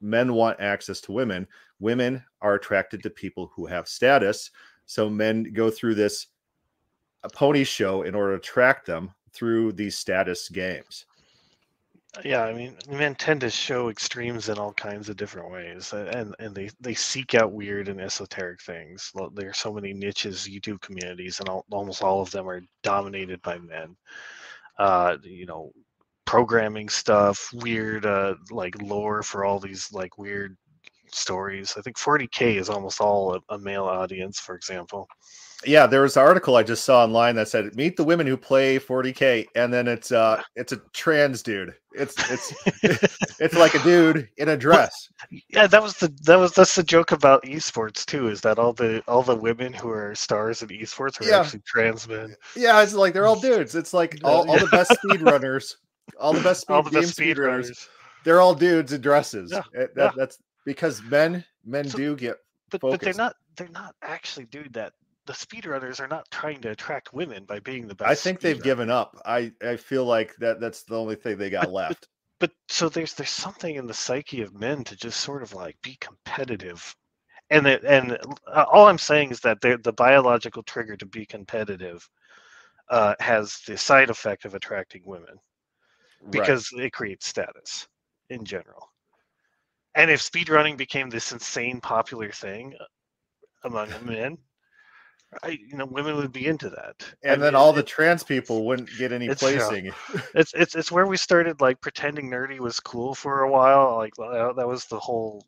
Men 0.00 0.34
want 0.34 0.60
access 0.60 1.00
to 1.02 1.12
women. 1.12 1.46
Women 1.80 2.22
are 2.40 2.54
attracted 2.54 3.02
to 3.02 3.10
people 3.10 3.50
who 3.54 3.66
have 3.66 3.88
status. 3.88 4.50
So 4.86 5.10
men 5.10 5.52
go 5.52 5.70
through 5.70 5.96
this 5.96 6.28
pony 7.32 7.64
show 7.64 8.02
in 8.02 8.14
order 8.14 8.32
to 8.32 8.38
attract 8.38 8.86
them 8.86 9.10
through 9.32 9.72
these 9.72 9.98
status 9.98 10.48
games. 10.48 11.06
Yeah, 12.24 12.44
I 12.44 12.54
mean, 12.54 12.76
men 12.88 13.14
tend 13.14 13.42
to 13.42 13.50
show 13.50 13.90
extremes 13.90 14.48
in 14.48 14.58
all 14.58 14.72
kinds 14.72 15.08
of 15.10 15.16
different 15.16 15.50
ways, 15.50 15.92
and 15.92 16.34
and 16.38 16.54
they 16.54 16.70
they 16.80 16.94
seek 16.94 17.34
out 17.34 17.52
weird 17.52 17.88
and 17.88 18.00
esoteric 18.00 18.62
things. 18.62 19.10
There 19.34 19.50
are 19.50 19.54
so 19.54 19.72
many 19.72 19.92
niches 19.92 20.48
YouTube 20.50 20.80
communities, 20.80 21.40
and 21.40 21.48
all, 21.48 21.64
almost 21.70 22.02
all 22.02 22.22
of 22.22 22.30
them 22.30 22.48
are 22.48 22.62
dominated 22.82 23.42
by 23.42 23.58
men. 23.58 23.96
Uh, 24.78 25.18
you 25.24 25.46
know, 25.46 25.72
programming 26.26 26.88
stuff, 26.88 27.50
weird 27.54 28.06
uh, 28.06 28.34
like 28.50 28.80
lore 28.82 29.22
for 29.22 29.44
all 29.44 29.60
these 29.60 29.92
like 29.92 30.18
weird 30.18 30.56
stories. 31.12 31.74
I 31.78 31.82
think 31.82 31.98
40k 31.98 32.56
is 32.56 32.70
almost 32.70 33.00
all 33.00 33.36
a, 33.36 33.54
a 33.54 33.58
male 33.58 33.84
audience, 33.86 34.40
for 34.40 34.54
example. 34.56 35.08
Yeah, 35.64 35.86
there 35.86 36.02
was 36.02 36.16
an 36.16 36.22
article 36.22 36.56
I 36.56 36.62
just 36.62 36.84
saw 36.84 37.02
online 37.04 37.34
that 37.36 37.48
said 37.48 37.74
meet 37.74 37.96
the 37.96 38.04
women 38.04 38.26
who 38.26 38.36
play 38.36 38.78
40k, 38.78 39.46
and 39.54 39.72
then 39.72 39.88
it's 39.88 40.12
uh 40.12 40.42
it's 40.54 40.72
a 40.72 40.80
trans 40.92 41.42
dude. 41.42 41.74
It's 41.92 42.14
it's 42.30 42.54
it's 43.40 43.54
like 43.54 43.74
a 43.74 43.82
dude 43.82 44.28
in 44.36 44.50
a 44.50 44.56
dress. 44.56 45.08
Yeah, 45.48 45.66
that 45.66 45.82
was 45.82 45.94
the 45.94 46.12
that 46.24 46.36
was 46.38 46.52
that's 46.52 46.74
the 46.74 46.82
joke 46.82 47.12
about 47.12 47.42
esports 47.44 48.04
too. 48.04 48.28
Is 48.28 48.42
that 48.42 48.58
all 48.58 48.74
the 48.74 49.02
all 49.08 49.22
the 49.22 49.34
women 49.34 49.72
who 49.72 49.88
are 49.88 50.14
stars 50.14 50.62
in 50.62 50.68
esports 50.68 51.20
are 51.20 51.28
Yeah. 51.28 51.40
actually 51.40 51.62
trans 51.66 52.06
men? 52.06 52.36
Yeah, 52.54 52.82
it's 52.82 52.92
like 52.92 53.14
they're 53.14 53.26
all 53.26 53.40
dudes. 53.40 53.74
It's 53.74 53.94
like 53.94 54.18
all, 54.24 54.48
all 54.50 54.58
the 54.58 54.66
best 54.66 54.92
speed 54.94 55.22
runners, 55.22 55.78
all 56.20 56.34
the 56.34 56.42
best 56.42 56.60
speed, 56.62 56.74
all 56.74 56.82
the 56.82 56.90
best 56.90 57.12
speed 57.12 57.38
runners. 57.38 57.64
runners. 57.66 57.88
They're 58.24 58.40
all 58.42 58.54
dudes 58.54 58.92
in 58.92 59.00
dresses. 59.00 59.52
Yeah, 59.52 59.62
that- 59.72 59.90
yeah. 59.96 60.10
That's 60.16 60.38
because 60.66 61.02
men 61.02 61.44
men 61.64 61.88
So- 61.88 61.96
do 61.96 62.14
get 62.16 62.36
But 62.70 62.82
but 62.82 63.00
they're 63.00 63.14
not 63.14 63.36
they're 63.56 63.68
not 63.68 63.94
actually 64.02 64.44
dude 64.46 64.74
that. 64.74 64.92
The 65.26 65.32
speedrunners 65.32 66.00
are 66.00 66.08
not 66.08 66.30
trying 66.30 66.60
to 66.62 66.70
attract 66.70 67.12
women 67.12 67.44
by 67.44 67.58
being 67.60 67.86
the 67.88 67.94
best. 67.94 68.10
I 68.10 68.14
think 68.14 68.40
they've 68.40 68.56
speedrunner. 68.58 68.62
given 68.62 68.90
up. 68.90 69.20
I 69.24 69.52
I 69.62 69.76
feel 69.76 70.04
like 70.04 70.34
that 70.36 70.60
that's 70.60 70.84
the 70.84 70.96
only 70.98 71.16
thing 71.16 71.36
they 71.36 71.50
got 71.50 71.62
But- 71.64 71.66
but- 71.68 71.72
left. 71.74 72.08
But 72.38 72.52
so 72.68 72.88
there's 72.90 73.14
there's 73.14 73.30
something 73.30 73.76
in 73.76 73.86
the 73.86 73.94
psyche 73.94 74.42
of 74.42 74.54
men 74.54 74.84
to 74.84 74.96
just 74.96 75.20
sort 75.20 75.42
of 75.42 75.54
like 75.54 75.80
be 75.82 75.96
competitive, 76.00 76.94
and 77.50 77.66
it, 77.66 77.82
and 77.84 78.18
uh, 78.46 78.66
all 78.70 78.88
I'm 78.88 78.98
saying 78.98 79.30
is 79.30 79.40
that 79.40 79.60
the 79.62 79.92
biological 79.96 80.62
trigger 80.62 80.96
to 80.98 81.06
be 81.06 81.24
competitive 81.24 82.06
uh, 82.90 83.14
has 83.20 83.60
the 83.66 83.76
side 83.78 84.10
effect 84.10 84.44
of 84.44 84.54
attracting 84.54 85.02
women. 85.06 85.36
Right. 86.22 86.32
because 86.32 86.70
it 86.76 86.92
creates 86.92 87.26
status 87.26 87.86
in 88.30 88.44
general. 88.44 88.90
And 89.94 90.10
if 90.10 90.20
speedrunning 90.20 90.76
became 90.76 91.08
this 91.10 91.30
insane 91.32 91.80
popular 91.80 92.30
thing 92.30 92.74
uh, 92.80 92.84
among 93.64 93.90
men, 94.04 94.38
I, 95.42 95.58
you 95.66 95.76
know, 95.76 95.86
women 95.86 96.16
would 96.16 96.32
be 96.32 96.46
into 96.46 96.70
that. 96.70 97.04
and 97.22 97.42
then 97.42 97.54
it- 97.54 97.56
all 97.56 97.72
the 97.72 97.82
trans 97.82 98.22
people 98.24 98.64
wouldn't 98.66 98.90
get 98.98 99.12
any 99.12 99.26
It's- 99.26 99.38
placing. 99.40 99.92
it's 100.34 100.52
it's 100.54 100.74
it's 100.74 100.92
where 100.92 101.06
we 101.06 101.16
started 101.16 101.60
like 101.60 101.80
pretending 101.80 102.30
nerdy 102.30 102.58
was 102.58 102.80
cool 102.80 103.14
for 103.14 103.42
a 103.42 103.50
while. 103.50 103.96
Like 103.96 104.12
uh, 104.18 104.52
that 104.54 104.66
was 104.66 104.84
the 104.86 104.98
whole 104.98 105.44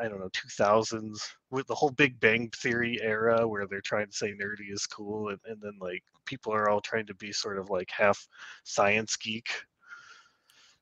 I 0.00 0.08
don't 0.08 0.20
know 0.20 0.30
2000s 0.30 1.18
with 1.50 1.66
the 1.66 1.74
whole 1.74 1.90
Big 1.90 2.18
Bang 2.20 2.50
Theory 2.56 2.98
era 3.02 3.46
where 3.46 3.66
they're 3.66 3.80
trying 3.80 4.06
to 4.06 4.12
say 4.16 4.32
nerdy 4.32 4.72
is 4.72 4.86
cool, 4.86 5.28
and, 5.28 5.38
and 5.46 5.60
then 5.60 5.72
like 5.80 6.02
people 6.24 6.52
are 6.52 6.68
all 6.68 6.80
trying 6.80 7.06
to 7.06 7.14
be 7.14 7.32
sort 7.32 7.58
of 7.58 7.70
like 7.70 7.90
half 7.90 8.26
science 8.64 9.16
geek. 9.16 9.48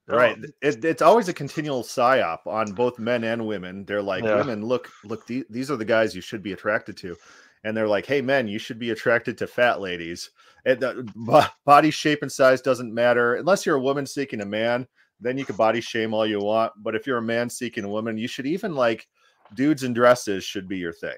Right. 0.09 0.37
Um, 0.37 0.45
It, 0.63 0.85
it's 0.85 1.03
always 1.03 1.29
a 1.29 1.33
continual 1.33 1.83
psyop 1.83 2.47
on 2.47 2.71
both 2.73 2.99
men 3.01 3.25
and 3.25 3.45
women. 3.45 3.85
They're 3.85 4.03
like, 4.03 4.23
Yeah. 4.23 4.37
women, 4.37 4.65
look, 4.65 4.89
look, 5.05 5.27
the, 5.27 5.45
these 5.51 5.69
are 5.69 5.77
the 5.77 5.85
guys 5.85 6.15
you 6.15 6.21
should 6.21 6.45
be 6.45 6.53
attracted 6.53 6.97
to. 6.99 7.17
And 7.65 7.77
they're 7.77 7.89
like, 7.89 8.07
hey, 8.07 8.21
men, 8.21 8.47
you 8.49 8.59
should 8.59 8.79
be 8.79 8.91
attracted 8.91 9.39
to 9.39 9.47
fat 9.47 9.81
ladies. 9.81 10.31
And 10.65 10.81
the 10.81 11.09
bo- 11.17 11.43
body 11.65 11.91
shape 11.91 12.23
and 12.23 12.31
size 12.31 12.61
doesn't 12.61 12.93
matter 12.95 13.35
unless 13.35 13.67
you're 13.67 13.77
a 13.77 13.81
woman 13.81 14.07
seeking 14.07 14.41
a 14.41 14.47
man. 14.47 14.87
then 15.21 15.39
you 15.39 15.45
can 15.45 15.57
body 15.57 15.81
shame 15.81 16.15
all 16.15 16.27
you 16.27 16.41
want. 16.41 16.73
But 16.77 16.95
if 16.95 17.07
you're 17.07 17.19
a 17.19 17.23
man 17.23 17.49
seeking 17.51 17.85
a 17.85 17.89
woman, 17.89 18.19
you 18.19 18.29
should 18.29 18.47
even 18.47 18.75
like 18.75 19.07
dudes 19.55 19.83
in 19.83 19.93
dresses 19.93 20.45
should 20.45 20.69
be 20.69 20.79
your 20.79 20.93
thing. 20.93 21.17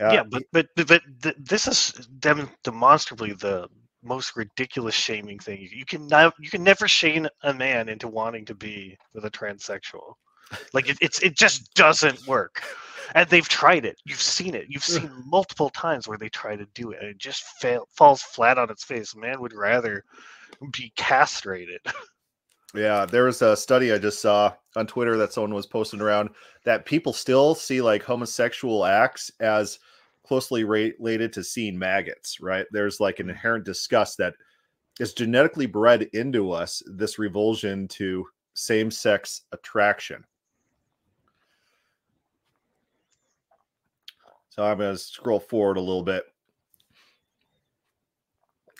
Uh, 0.00 0.08
yeah, 0.14 0.22
but 0.22 0.42
but 0.52 0.66
but, 0.74 0.88
but 0.88 1.02
th- 1.22 1.36
this 1.38 1.66
is 1.68 1.92
dem- 2.18 2.50
demonstrably 2.64 3.32
the 3.34 3.68
most 4.02 4.34
ridiculous 4.36 4.94
shaming 4.94 5.38
thing. 5.38 5.68
You 5.70 5.84
can 5.84 6.06
now 6.06 6.32
you 6.40 6.50
can 6.50 6.64
never 6.64 6.88
shame 6.88 7.28
a 7.42 7.54
man 7.54 7.88
into 7.88 8.08
wanting 8.08 8.44
to 8.46 8.54
be 8.54 8.96
with 9.14 9.24
a 9.24 9.30
transsexual. 9.30 10.14
Like 10.72 10.88
it, 10.88 10.98
it's 11.00 11.20
it 11.20 11.36
just 11.36 11.74
doesn't 11.74 12.26
work. 12.26 12.62
And 13.14 13.28
they've 13.28 13.48
tried 13.48 13.84
it. 13.84 13.96
You've 14.06 14.22
seen 14.22 14.54
it. 14.54 14.66
You've 14.68 14.84
seen 14.84 15.10
multiple 15.26 15.68
times 15.70 16.08
where 16.08 16.16
they 16.16 16.30
try 16.30 16.56
to 16.56 16.66
do 16.74 16.92
it, 16.92 17.00
and 17.00 17.10
it 17.10 17.18
just 17.18 17.42
fail, 17.60 17.86
falls 17.94 18.22
flat 18.22 18.58
on 18.58 18.70
its 18.70 18.84
face. 18.84 19.14
Man 19.14 19.40
would 19.40 19.52
rather 19.52 20.04
be 20.72 20.92
castrated. 20.96 21.80
Yeah, 22.74 23.04
there 23.04 23.24
was 23.24 23.42
a 23.42 23.54
study 23.54 23.92
I 23.92 23.98
just 23.98 24.22
saw 24.22 24.54
on 24.76 24.86
Twitter 24.86 25.18
that 25.18 25.32
someone 25.32 25.52
was 25.52 25.66
posting 25.66 26.00
around 26.00 26.30
that 26.64 26.86
people 26.86 27.12
still 27.12 27.54
see 27.54 27.82
like 27.82 28.02
homosexual 28.02 28.86
acts 28.86 29.30
as 29.40 29.78
closely 30.24 30.64
related 30.64 31.32
to 31.34 31.44
seeing 31.44 31.78
maggots, 31.78 32.40
right? 32.40 32.64
There's 32.70 32.98
like 32.98 33.20
an 33.20 33.28
inherent 33.28 33.66
disgust 33.66 34.16
that 34.18 34.34
is 35.00 35.12
genetically 35.12 35.66
bred 35.66 36.08
into 36.14 36.50
us, 36.50 36.82
this 36.86 37.18
revulsion 37.18 37.88
to 37.88 38.24
same 38.54 38.90
sex 38.90 39.42
attraction. 39.52 40.24
So 44.54 44.62
I'm 44.62 44.76
going 44.76 44.92
to 44.92 44.98
scroll 44.98 45.40
forward 45.40 45.78
a 45.78 45.80
little 45.80 46.02
bit. 46.02 46.24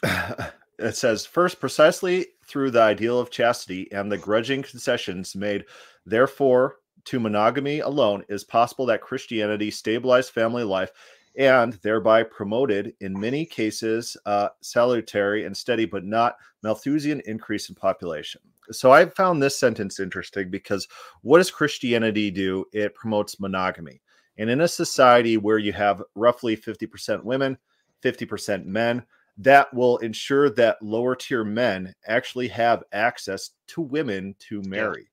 it 0.78 0.94
says 0.94 1.24
first 1.24 1.60
precisely 1.60 2.26
through 2.46 2.70
the 2.70 2.82
ideal 2.82 3.18
of 3.18 3.30
chastity 3.30 3.90
and 3.90 4.12
the 4.12 4.18
grudging 4.18 4.62
concessions 4.62 5.34
made 5.34 5.64
therefore 6.04 6.76
to 7.04 7.18
monogamy 7.18 7.78
alone 7.80 8.22
is 8.28 8.44
possible 8.44 8.84
that 8.84 9.00
christianity 9.00 9.70
stabilized 9.70 10.32
family 10.32 10.64
life 10.64 10.90
and 11.38 11.74
thereby 11.84 12.22
promoted 12.22 12.92
in 13.00 13.18
many 13.18 13.46
cases 13.46 14.16
uh, 14.26 14.48
salutary 14.60 15.46
and 15.46 15.56
steady 15.56 15.86
but 15.86 16.04
not 16.04 16.36
malthusian 16.62 17.22
increase 17.24 17.70
in 17.70 17.74
population. 17.74 18.42
So 18.72 18.90
i 18.90 19.06
found 19.06 19.40
this 19.40 19.58
sentence 19.58 20.00
interesting 20.00 20.50
because 20.50 20.86
what 21.22 21.38
does 21.38 21.50
christianity 21.50 22.30
do? 22.30 22.66
It 22.72 22.94
promotes 22.94 23.40
monogamy 23.40 24.01
and 24.39 24.49
in 24.51 24.62
a 24.62 24.68
society 24.68 25.37
where 25.37 25.59
you 25.59 25.72
have 25.72 26.03
roughly 26.14 26.57
50% 26.57 27.22
women 27.22 27.59
50% 28.03 28.66
men 28.66 29.03
that 29.39 29.72
will 29.72 29.99
ensure 29.99 30.51
that 30.51 30.83
lower 30.83 31.16
tier 31.16 31.45
men 31.45 31.95
actually 32.07 32.49
have 32.49 32.83
access 32.93 33.51
to 33.68 33.80
women 33.80 34.35
to 34.39 34.61
marry. 34.62 35.09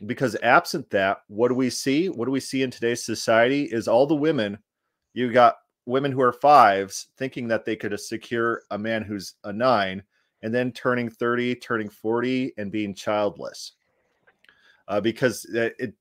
Yeah. 0.00 0.06
Because 0.06 0.36
absent 0.42 0.88
that, 0.90 1.18
what 1.28 1.48
do 1.48 1.54
we 1.54 1.70
see? 1.70 2.08
What 2.08 2.24
do 2.24 2.30
we 2.30 2.40
see 2.40 2.62
in 2.62 2.70
today's 2.70 3.04
society 3.04 3.64
is 3.64 3.86
all 3.86 4.06
the 4.06 4.14
women, 4.14 4.58
you 5.12 5.30
got 5.30 5.56
women 5.86 6.10
who 6.10 6.22
are 6.22 6.32
fives 6.32 7.08
thinking 7.18 7.46
that 7.48 7.64
they 7.64 7.76
could 7.76 7.98
secure 8.00 8.62
a 8.70 8.78
man 8.78 9.02
who's 9.02 9.34
a 9.44 9.52
nine 9.52 10.02
and 10.42 10.54
then 10.54 10.72
turning 10.72 11.10
30, 11.10 11.54
turning 11.56 11.88
40 11.88 12.54
and 12.56 12.72
being 12.72 12.94
childless. 12.94 13.72
Uh, 14.88 15.00
because 15.00 15.44
it, 15.46 15.74
it, 15.78 15.94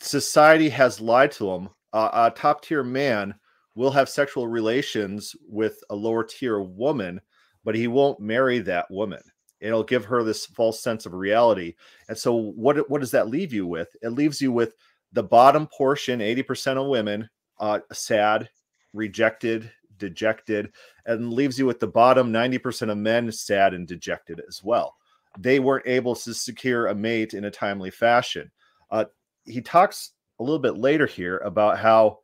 society 0.00 0.68
has 0.68 1.00
lied 1.00 1.32
to 1.32 1.46
them. 1.46 1.68
Uh, 1.92 2.30
a 2.30 2.38
top 2.38 2.62
tier 2.62 2.82
man 2.82 3.34
will 3.74 3.90
have 3.90 4.08
sexual 4.08 4.48
relations 4.48 5.36
with 5.48 5.78
a 5.90 5.94
lower 5.94 6.24
tier 6.24 6.60
woman, 6.60 7.20
but 7.64 7.74
he 7.74 7.86
won't 7.86 8.20
marry 8.20 8.58
that 8.60 8.90
woman. 8.90 9.22
It'll 9.60 9.84
give 9.84 10.04
her 10.04 10.22
this 10.22 10.46
false 10.46 10.82
sense 10.82 11.06
of 11.06 11.14
reality. 11.14 11.74
And 12.08 12.16
so, 12.16 12.34
what 12.34 12.88
what 12.90 13.00
does 13.00 13.10
that 13.12 13.28
leave 13.28 13.52
you 13.52 13.66
with? 13.66 13.88
It 14.02 14.10
leaves 14.10 14.40
you 14.40 14.52
with 14.52 14.74
the 15.12 15.22
bottom 15.22 15.66
portion, 15.68 16.20
80% 16.20 16.76
of 16.76 16.88
women, 16.88 17.28
uh, 17.58 17.80
sad, 17.92 18.48
rejected, 18.92 19.70
dejected, 19.98 20.72
and 21.06 21.32
leaves 21.32 21.58
you 21.58 21.66
with 21.66 21.80
the 21.80 21.86
bottom 21.86 22.32
90% 22.32 22.90
of 22.90 22.98
men 22.98 23.30
sad 23.32 23.72
and 23.72 23.86
dejected 23.86 24.42
as 24.46 24.62
well. 24.62 24.94
They 25.38 25.58
weren't 25.58 25.86
able 25.86 26.14
to 26.16 26.34
secure 26.34 26.88
a 26.88 26.94
mate 26.94 27.34
in 27.34 27.44
a 27.44 27.50
timely 27.50 27.90
fashion. 27.90 28.50
Uh, 28.90 29.06
he 29.46 29.60
talks 29.60 30.12
a 30.38 30.42
little 30.42 30.58
bit 30.58 30.76
later 30.76 31.06
here 31.06 31.38
about 31.38 31.78
how 31.78 32.18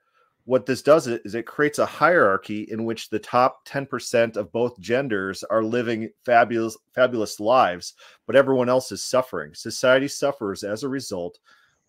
what 0.45 0.67
this 0.67 0.83
does 0.83 1.07
is 1.07 1.35
it 1.35 1.47
creates 1.47 1.79
a 1.79 1.87
hierarchy 1.87 2.67
in 2.71 2.85
which 2.85 3.09
the 3.09 3.19
top 3.19 3.67
10% 3.67 4.37
of 4.37 4.51
both 4.51 4.79
genders 4.81 5.45
are 5.45 5.63
living 5.63 6.11
fabulous 6.25 6.77
fabulous 6.95 7.39
lives 7.39 7.95
but 8.27 8.35
everyone 8.35 8.69
else 8.69 8.91
is 8.91 9.05
suffering. 9.05 9.55
Society 9.55 10.09
suffers 10.09 10.65
as 10.65 10.83
a 10.83 10.89
result 10.89 11.39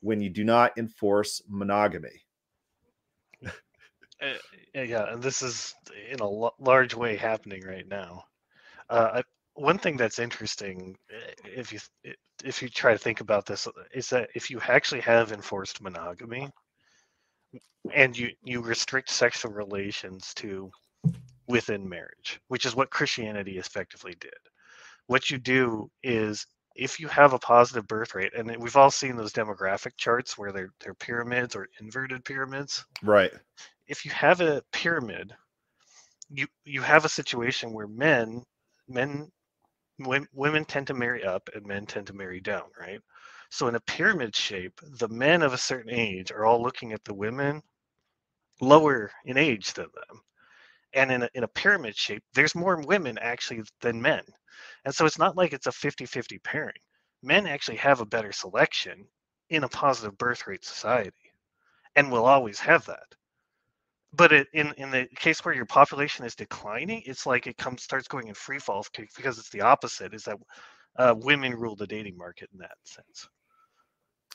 when 0.01 0.21
you 0.21 0.29
do 0.29 0.43
not 0.43 0.77
enforce 0.77 1.41
monogamy. 1.47 2.25
Uh, 3.43 3.49
yeah 4.75 5.13
and 5.13 5.21
this 5.21 5.41
is 5.41 5.73
in 6.11 6.19
a 6.19 6.51
large 6.59 6.93
way 6.93 7.15
happening 7.15 7.63
right 7.65 7.88
now. 7.88 8.23
Uh, 8.89 9.23
one 9.55 9.77
thing 9.77 9.97
that's 9.97 10.19
interesting 10.19 10.95
uh, 11.11 11.31
if 11.45 11.71
you 11.71 11.79
if 12.43 12.61
you 12.61 12.69
try 12.69 12.91
to 12.91 12.97
think 12.97 13.21
about 13.21 13.45
this 13.45 13.67
is 13.93 14.09
that 14.09 14.29
if 14.35 14.49
you 14.49 14.59
actually 14.67 15.01
have 15.01 15.31
enforced 15.31 15.81
monogamy 15.81 16.49
and 17.93 18.17
you 18.17 18.29
you 18.43 18.61
restrict 18.61 19.09
sexual 19.09 19.51
relations 19.51 20.33
to 20.35 20.71
within 21.47 21.87
marriage, 21.87 22.39
which 22.47 22.65
is 22.65 22.75
what 22.75 22.89
Christianity 22.89 23.57
effectively 23.57 24.15
did. 24.19 24.31
What 25.07 25.29
you 25.29 25.37
do 25.37 25.89
is 26.01 26.45
if 26.75 26.99
you 26.99 27.07
have 27.07 27.33
a 27.33 27.39
positive 27.39 27.87
birth 27.87 28.15
rate, 28.15 28.33
and 28.35 28.55
we've 28.57 28.75
all 28.75 28.89
seen 28.89 29.15
those 29.15 29.33
demographic 29.33 29.91
charts 29.97 30.37
where 30.37 30.51
they're 30.51 30.71
they're 30.81 30.95
pyramids 30.95 31.55
or 31.55 31.67
inverted 31.79 32.25
pyramids. 32.25 32.85
Right. 33.03 33.31
If 33.87 34.05
you 34.05 34.11
have 34.11 34.41
a 34.41 34.63
pyramid, 34.71 35.33
you 36.29 36.47
you 36.63 36.81
have 36.81 37.05
a 37.05 37.09
situation 37.09 37.73
where 37.73 37.87
men 37.87 38.43
men 38.87 39.29
women 39.99 40.65
tend 40.65 40.87
to 40.87 40.93
marry 40.93 41.23
up 41.23 41.49
and 41.53 41.65
men 41.65 41.85
tend 41.85 42.07
to 42.07 42.13
marry 42.13 42.39
down, 42.39 42.65
right? 42.79 42.99
So 43.49 43.67
in 43.67 43.75
a 43.75 43.81
pyramid 43.81 44.35
shape, 44.35 44.79
the 44.99 45.09
men 45.09 45.41
of 45.41 45.53
a 45.53 45.57
certain 45.57 45.91
age 45.91 46.31
are 46.31 46.45
all 46.45 46.61
looking 46.61 46.93
at 46.93 47.03
the 47.03 47.13
women 47.13 47.61
lower 48.61 49.11
in 49.25 49.37
age 49.37 49.73
than 49.73 49.87
them. 49.93 50.21
And 50.93 51.11
in 51.11 51.23
a, 51.23 51.29
in 51.33 51.43
a 51.43 51.47
pyramid 51.47 51.95
shape, 51.95 52.23
there's 52.33 52.55
more 52.55 52.81
women 52.81 53.17
actually 53.19 53.63
than 53.81 54.01
men. 54.01 54.23
And 54.85 54.93
so 54.93 55.05
it's 55.05 55.19
not 55.19 55.37
like 55.37 55.53
it's 55.53 55.67
a 55.67 55.71
50 55.71 56.05
50 56.05 56.39
pairing. 56.39 56.73
Men 57.21 57.47
actually 57.47 57.77
have 57.77 58.01
a 58.01 58.05
better 58.05 58.31
selection 58.31 59.07
in 59.49 59.63
a 59.63 59.69
positive 59.69 60.17
birth 60.17 60.47
rate 60.47 60.65
society 60.65 61.31
and 61.95 62.11
will 62.11 62.25
always 62.25 62.59
have 62.59 62.85
that. 62.85 63.15
But 64.16 64.32
it, 64.32 64.47
in, 64.53 64.74
in 64.78 64.91
the 64.91 65.07
case 65.16 65.43
where 65.43 65.55
your 65.55 65.66
population 65.66 66.24
is 66.24 66.36
declining, 66.36 67.01
it's 67.05 67.26
like 67.26 67.47
it 67.47 67.57
comes 67.57 67.82
starts 67.82 68.07
going 68.07 68.28
in 68.28 68.36
free 68.36 68.59
fall 68.59 68.86
because 68.95 69.39
it's 69.39 69.49
the 69.49 69.61
opposite 69.61 70.14
is 70.14 70.24
that 70.24 70.38
uh, 70.97 71.16
women 71.18 71.53
rule 71.55 71.76
the 71.76 71.88
dating 71.88 72.18
market 72.18 72.49
in 72.53 72.59
that 72.59 72.78
sense. 72.84 73.28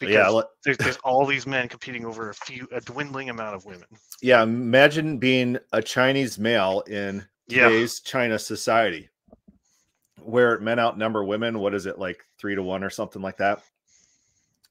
Because 0.01 0.15
yeah, 0.15 0.43
there's, 0.65 0.77
there's 0.79 0.97
all 0.99 1.27
these 1.27 1.47
men 1.47 1.69
competing 1.69 2.05
over 2.05 2.31
a 2.31 2.35
few, 2.35 2.69
a 2.73 2.81
dwindling 2.81 3.31
amount 3.31 3.57
of 3.57 3.65
women. 3.65 3.87
Yeah, 4.23 4.43
imagine 4.43 5.19
being 5.19 5.59
a 5.73 5.83
Chinese 5.83 6.39
male 6.39 6.83
in 6.87 7.25
today's 7.49 8.01
yeah. 8.05 8.11
China 8.11 8.39
society, 8.39 9.09
where 10.23 10.61
men 10.61 10.79
outnumber 10.79 11.25
women. 11.25 11.59
What 11.59 11.75
is 11.75 11.87
it 11.87 11.99
like 11.99 12.25
three 12.39 12.55
to 12.55 12.63
one 12.63 12.85
or 12.85 12.91
something 12.91 13.23
like 13.23 13.39
that? 13.39 13.63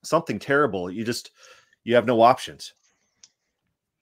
Something 0.02 0.40
terrible. 0.40 0.90
You 0.90 1.04
just 1.04 1.32
you 1.84 1.96
have 1.96 2.06
no 2.06 2.22
options. 2.22 2.74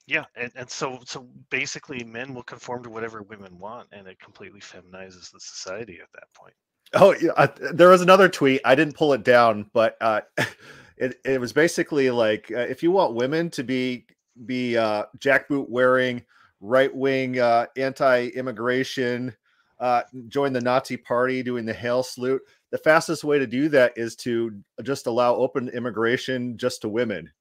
Yeah, 0.08 0.26
and, 0.36 0.52
and 0.56 0.70
so 0.70 1.00
so 1.06 1.28
basically, 1.50 2.04
men 2.04 2.34
will 2.34 2.44
conform 2.44 2.84
to 2.84 2.90
whatever 2.90 3.24
women 3.24 3.58
want, 3.58 3.88
and 3.92 4.08
it 4.08 4.20
completely 4.20 4.60
feminizes 4.60 5.32
the 5.32 5.40
society 5.40 6.00
at 6.02 6.12
that 6.14 6.32
point. 6.34 6.54
Oh, 6.94 7.16
yeah, 7.20 7.32
I, 7.36 7.48
there 7.74 7.90
was 7.90 8.02
another 8.02 8.30
tweet. 8.30 8.62
I 8.64 8.76
didn't 8.76 8.96
pull 8.96 9.14
it 9.14 9.24
down, 9.24 9.70
but 9.74 9.98
uh, 10.00 10.22
it, 10.98 11.20
it 11.26 11.42
was 11.42 11.54
basically 11.54 12.12
like 12.12 12.52
uh, 12.52 12.60
if 12.60 12.84
you 12.84 12.92
want 12.92 13.16
women 13.16 13.50
to 13.52 13.64
be 13.64 14.06
be 14.46 14.78
uh, 14.78 15.06
jackboot 15.18 15.70
wearing, 15.70 16.24
right 16.60 16.94
wing, 16.94 17.40
uh, 17.40 17.66
anti 17.76 18.28
immigration, 18.28 19.36
uh, 19.80 20.04
join 20.28 20.54
the 20.54 20.62
Nazi 20.62 20.98
party, 20.98 21.42
doing 21.42 21.66
the 21.66 21.74
hail 21.74 22.04
salute. 22.04 22.42
The 22.72 22.78
fastest 22.78 23.24
way 23.24 23.40
to 23.40 23.48
do 23.48 23.70
that 23.70 23.94
is 23.96 24.16
to 24.18 24.62
just 24.84 25.08
allow 25.08 25.36
open 25.36 25.70
immigration 25.70 26.58
just 26.58 26.82
to 26.82 26.90
women. 26.90 27.32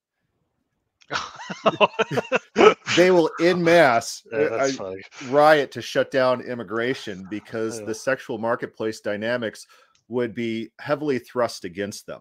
they 2.96 3.11
will 3.11 3.30
in 3.40 3.62
mass 3.62 4.22
yeah, 4.32 4.70
uh, 4.80 4.94
riot 5.28 5.70
to 5.70 5.82
shut 5.82 6.11
down 6.11 6.40
immigration 6.40 7.26
because 7.30 7.80
yeah. 7.80 7.86
the 7.86 7.94
sexual 7.94 8.38
marketplace 8.38 9.00
dynamics 9.00 9.66
would 10.09 10.34
be 10.34 10.70
heavily 10.78 11.18
thrust 11.18 11.64
against 11.64 12.07
them. 12.07 12.20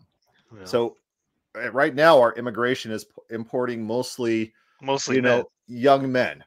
Yeah. 0.57 0.65
So 0.65 0.97
Eh, 1.55 1.69
right 1.71 1.93
now 1.93 2.19
our 2.19 2.33
immigration 2.33 2.91
is 2.91 3.05
importing 3.29 3.85
mostly 3.85 4.53
mostly 4.81 5.17
you 5.17 5.21
men. 5.21 5.39
know 5.39 5.49
young 5.67 6.11
men 6.11 6.43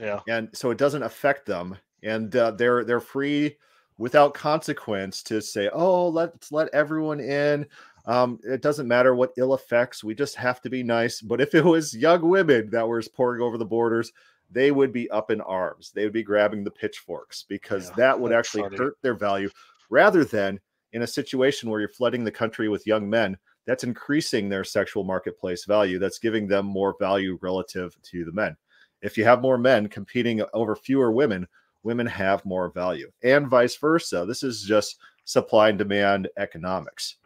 yeah 0.00 0.20
and 0.28 0.48
so 0.52 0.70
it 0.70 0.78
doesn't 0.78 1.02
affect 1.02 1.46
them 1.46 1.76
and 2.02 2.34
uh, 2.36 2.50
they're 2.50 2.84
they're 2.84 3.00
free 3.00 3.56
without 3.98 4.34
consequence 4.34 5.22
to 5.22 5.40
say, 5.40 5.68
oh, 5.72 6.08
let's 6.08 6.50
let 6.50 6.72
everyone 6.74 7.20
in. 7.20 7.64
Um, 8.04 8.38
it 8.42 8.62
doesn't 8.62 8.88
matter 8.88 9.14
what 9.14 9.32
ill 9.36 9.54
effects, 9.54 10.02
we 10.02 10.14
just 10.14 10.34
have 10.36 10.60
to 10.62 10.70
be 10.70 10.82
nice. 10.82 11.20
But 11.20 11.40
if 11.40 11.54
it 11.54 11.64
was 11.64 11.96
young 11.96 12.28
women 12.28 12.70
that 12.70 12.86
were 12.86 13.02
pouring 13.14 13.42
over 13.42 13.56
the 13.56 13.64
borders, 13.64 14.12
they 14.50 14.70
would 14.70 14.92
be 14.92 15.10
up 15.10 15.30
in 15.30 15.40
arms. 15.40 15.92
They 15.94 16.04
would 16.04 16.12
be 16.12 16.22
grabbing 16.22 16.64
the 16.64 16.70
pitchforks 16.70 17.44
because 17.48 17.88
Yeah, 17.90 17.94
that 17.96 18.20
would 18.20 18.32
actually 18.32 18.64
funny. 18.64 18.76
hurt 18.76 18.98
their 19.02 19.14
value 19.14 19.50
rather 19.88 20.24
than 20.24 20.60
in 20.92 21.02
a 21.02 21.06
situation 21.06 21.70
where 21.70 21.80
you're 21.80 21.88
flooding 21.88 22.24
the 22.24 22.30
country 22.30 22.68
with 22.68 22.86
young 22.86 23.08
men. 23.08 23.36
That's 23.66 23.84
increasing 23.84 24.48
their 24.48 24.64
sexual 24.64 25.04
marketplace 25.04 25.64
value. 25.64 25.98
That's 25.98 26.18
giving 26.18 26.48
them 26.48 26.66
more 26.66 26.96
value 26.98 27.38
relative 27.40 27.96
to 28.02 28.24
the 28.24 28.32
men. 28.32 28.56
If 29.00 29.16
you 29.16 29.24
have 29.24 29.40
more 29.40 29.58
men 29.58 29.88
competing 29.88 30.42
over 30.52 30.76
fewer 30.76 31.12
women, 31.12 31.46
women 31.82 32.06
have 32.06 32.44
more 32.44 32.70
value, 32.70 33.10
and 33.22 33.48
vice 33.48 33.76
versa. 33.76 34.24
This 34.26 34.42
is 34.42 34.62
just 34.62 34.98
supply 35.24 35.70
and 35.70 35.78
demand 35.78 36.28
economics. 36.36 37.16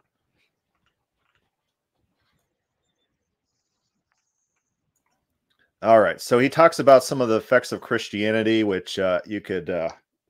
All 5.83 5.99
right. 5.99 6.19
So 6.19 6.39
he 6.39 6.49
talks 6.49 6.79
about 6.79 7.03
some 7.03 7.21
of 7.21 7.29
the 7.29 7.35
effects 7.35 7.71
of 7.71 7.81
Christianity, 7.81 8.63
which 8.63 8.97
uh, 8.97 9.19
you 9.25 9.41
could 9.41 9.69
uh, 9.69 9.89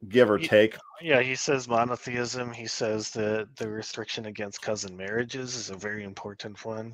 give 0.09 0.29
or 0.29 0.37
take. 0.37 0.75
Yeah, 1.01 1.21
he 1.21 1.35
says 1.35 1.69
monotheism. 1.69 2.51
He 2.51 2.67
says 2.67 3.11
that 3.11 3.47
the 3.55 3.69
restriction 3.69 4.25
against 4.25 4.61
cousin 4.61 4.97
marriages 4.97 5.55
is 5.55 5.69
a 5.69 5.75
very 5.75 6.03
important 6.03 6.63
one. 6.65 6.93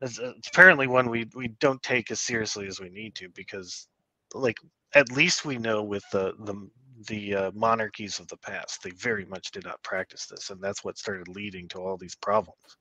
It's, 0.00 0.18
uh, 0.18 0.32
it's 0.36 0.48
apparently 0.48 0.86
one 0.88 1.10
we 1.10 1.28
we 1.34 1.48
don't 1.60 1.82
take 1.82 2.10
as 2.10 2.20
seriously 2.20 2.66
as 2.66 2.80
we 2.80 2.88
need 2.88 3.14
to 3.16 3.28
because, 3.28 3.86
like, 4.34 4.58
at 4.94 5.12
least 5.12 5.44
we 5.44 5.58
know 5.58 5.82
with 5.82 6.04
the 6.10 6.32
the 6.40 6.68
the 7.06 7.34
uh, 7.34 7.50
monarchies 7.54 8.18
of 8.18 8.26
the 8.28 8.36
past, 8.38 8.82
they 8.82 8.90
very 8.90 9.26
much 9.26 9.52
did 9.52 9.64
not 9.64 9.82
practice 9.82 10.26
this, 10.26 10.50
and 10.50 10.60
that's 10.60 10.82
what 10.82 10.98
started 10.98 11.28
leading 11.28 11.68
to 11.68 11.78
all 11.78 11.96
these 11.96 12.16
problems 12.16 12.76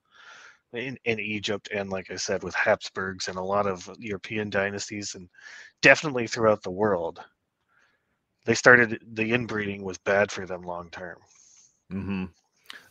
in, 0.74 0.98
in 1.06 1.20
Egypt, 1.20 1.70
and 1.74 1.90
like 1.90 2.12
I 2.12 2.16
said, 2.16 2.44
with 2.44 2.56
Habsburgs 2.56 3.28
and 3.28 3.38
a 3.38 3.44
lot 3.44 3.68
of 3.68 3.90
European 4.00 4.50
dynasties, 4.50 5.16
and 5.16 5.30
definitely 5.82 6.28
throughout 6.28 6.64
the 6.64 6.72
world 6.72 7.20
they 8.46 8.56
started 8.56 9.00
the 9.14 9.32
inbreeding 9.32 9.84
was 9.84 9.98
bad 10.00 10.32
for 10.32 10.46
them 10.46 10.64
long 10.64 10.90
term. 10.90 11.18
hmm 11.92 12.26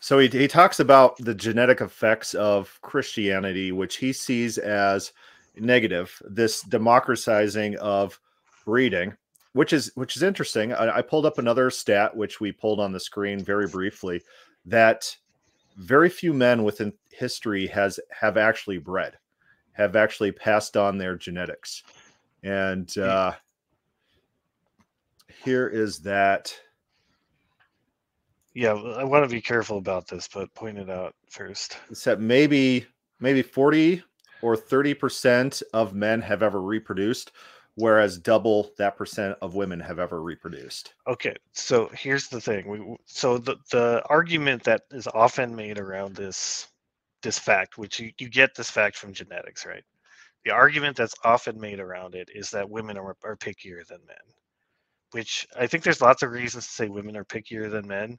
So 0.01 0.19
he, 0.19 0.29
he 0.29 0.49
talks 0.49 0.81
about 0.81 1.17
the 1.19 1.35
genetic 1.35 1.81
effects 1.81 2.35
of 2.35 2.79
Christianity, 2.83 3.73
which 3.73 3.97
he 3.97 4.13
sees 4.13 4.59
as 4.59 5.13
negative. 5.57 6.21
This 6.25 6.63
democratizing 6.63 7.77
of 7.79 8.21
breeding, 8.65 9.17
which 9.53 9.73
is 9.73 9.91
which 9.95 10.17
is 10.17 10.23
interesting. 10.23 10.73
I, 10.73 10.99
I 10.99 11.03
pulled 11.03 11.27
up 11.27 11.39
another 11.39 11.71
stat, 11.71 12.17
which 12.17 12.41
we 12.41 12.53
pulled 12.53 12.81
on 12.81 12.93
the 12.93 13.01
screen 13.01 13.43
very 13.43 13.67
briefly, 13.67 14.23
that 14.67 15.17
very 15.79 16.11
few 16.11 16.35
men 16.35 16.65
within 16.65 16.93
history 17.11 17.67
has 17.69 17.99
have 18.11 18.37
actually 18.37 18.79
bred, 18.79 19.17
have 19.73 19.97
actually 19.97 20.33
passed 20.33 20.77
on 20.77 20.99
their 20.99 21.17
genetics, 21.17 21.83
and 22.43 22.99
uh, 22.99 23.33
here 25.43 25.69
is 25.69 26.01
that. 26.01 26.55
Yeah, 28.55 28.73
I 28.73 29.05
want 29.05 29.25
to 29.25 29.31
be 29.33 29.41
careful 29.41 29.79
about 29.79 30.09
this, 30.09 30.29
but 30.33 30.53
point 30.55 30.79
it 30.79 30.91
out 30.91 31.15
first. 31.31 31.79
Except 31.91 32.21
maybe 32.21 32.87
maybe 33.21 33.43
40 33.43 34.03
or 34.43 34.57
30 34.57 34.95
percent 34.95 35.63
of 35.73 35.95
men 35.95 36.21
have 36.21 36.43
ever 36.43 36.61
reproduced, 36.61 37.31
whereas 37.79 38.19
double 38.19 38.73
that 38.77 38.97
percent 38.97 39.37
of 39.41 39.55
women 39.55 39.79
have 39.79 40.01
ever 40.01 40.21
reproduced. 40.21 40.95
Okay, 41.07 41.35
so 41.53 41.89
here's 41.95 42.27
the 42.27 42.41
thing. 42.41 42.69
We 42.69 42.97
so 43.07 43.39
the 43.39 43.57
the 43.71 44.03
argument 44.09 44.65
that 44.65 44.83
is 44.91 45.07
often 45.15 45.55
made 45.55 45.79
around 45.79 46.17
this 46.17 46.69
this 47.23 47.39
fact, 47.39 47.79
which 47.79 48.01
you, 48.01 48.11
you 48.19 48.29
get 48.29 48.55
this 48.55 48.71
fact 48.71 48.97
from 48.97 49.13
genetics, 49.13 49.65
right? 49.65 49.85
The 50.45 50.51
argument 50.51 50.97
that's 50.97 51.15
often 51.25 51.61
made 51.61 51.79
around 51.79 52.15
it 52.15 52.29
is 52.35 52.51
that 52.51 52.69
women 52.69 52.99
are, 52.99 53.17
are 53.25 53.37
pickier 53.37 53.87
than 53.87 53.99
men, 54.07 54.17
which 55.13 55.47
I 55.57 55.67
think 55.67 55.85
there's 55.85 56.01
lots 56.01 56.23
of 56.23 56.31
reasons 56.31 56.67
to 56.67 56.73
say 56.73 56.89
women 56.89 57.17
are 57.17 57.25
pickier 57.25 57.71
than 57.71 57.87
men 57.87 58.19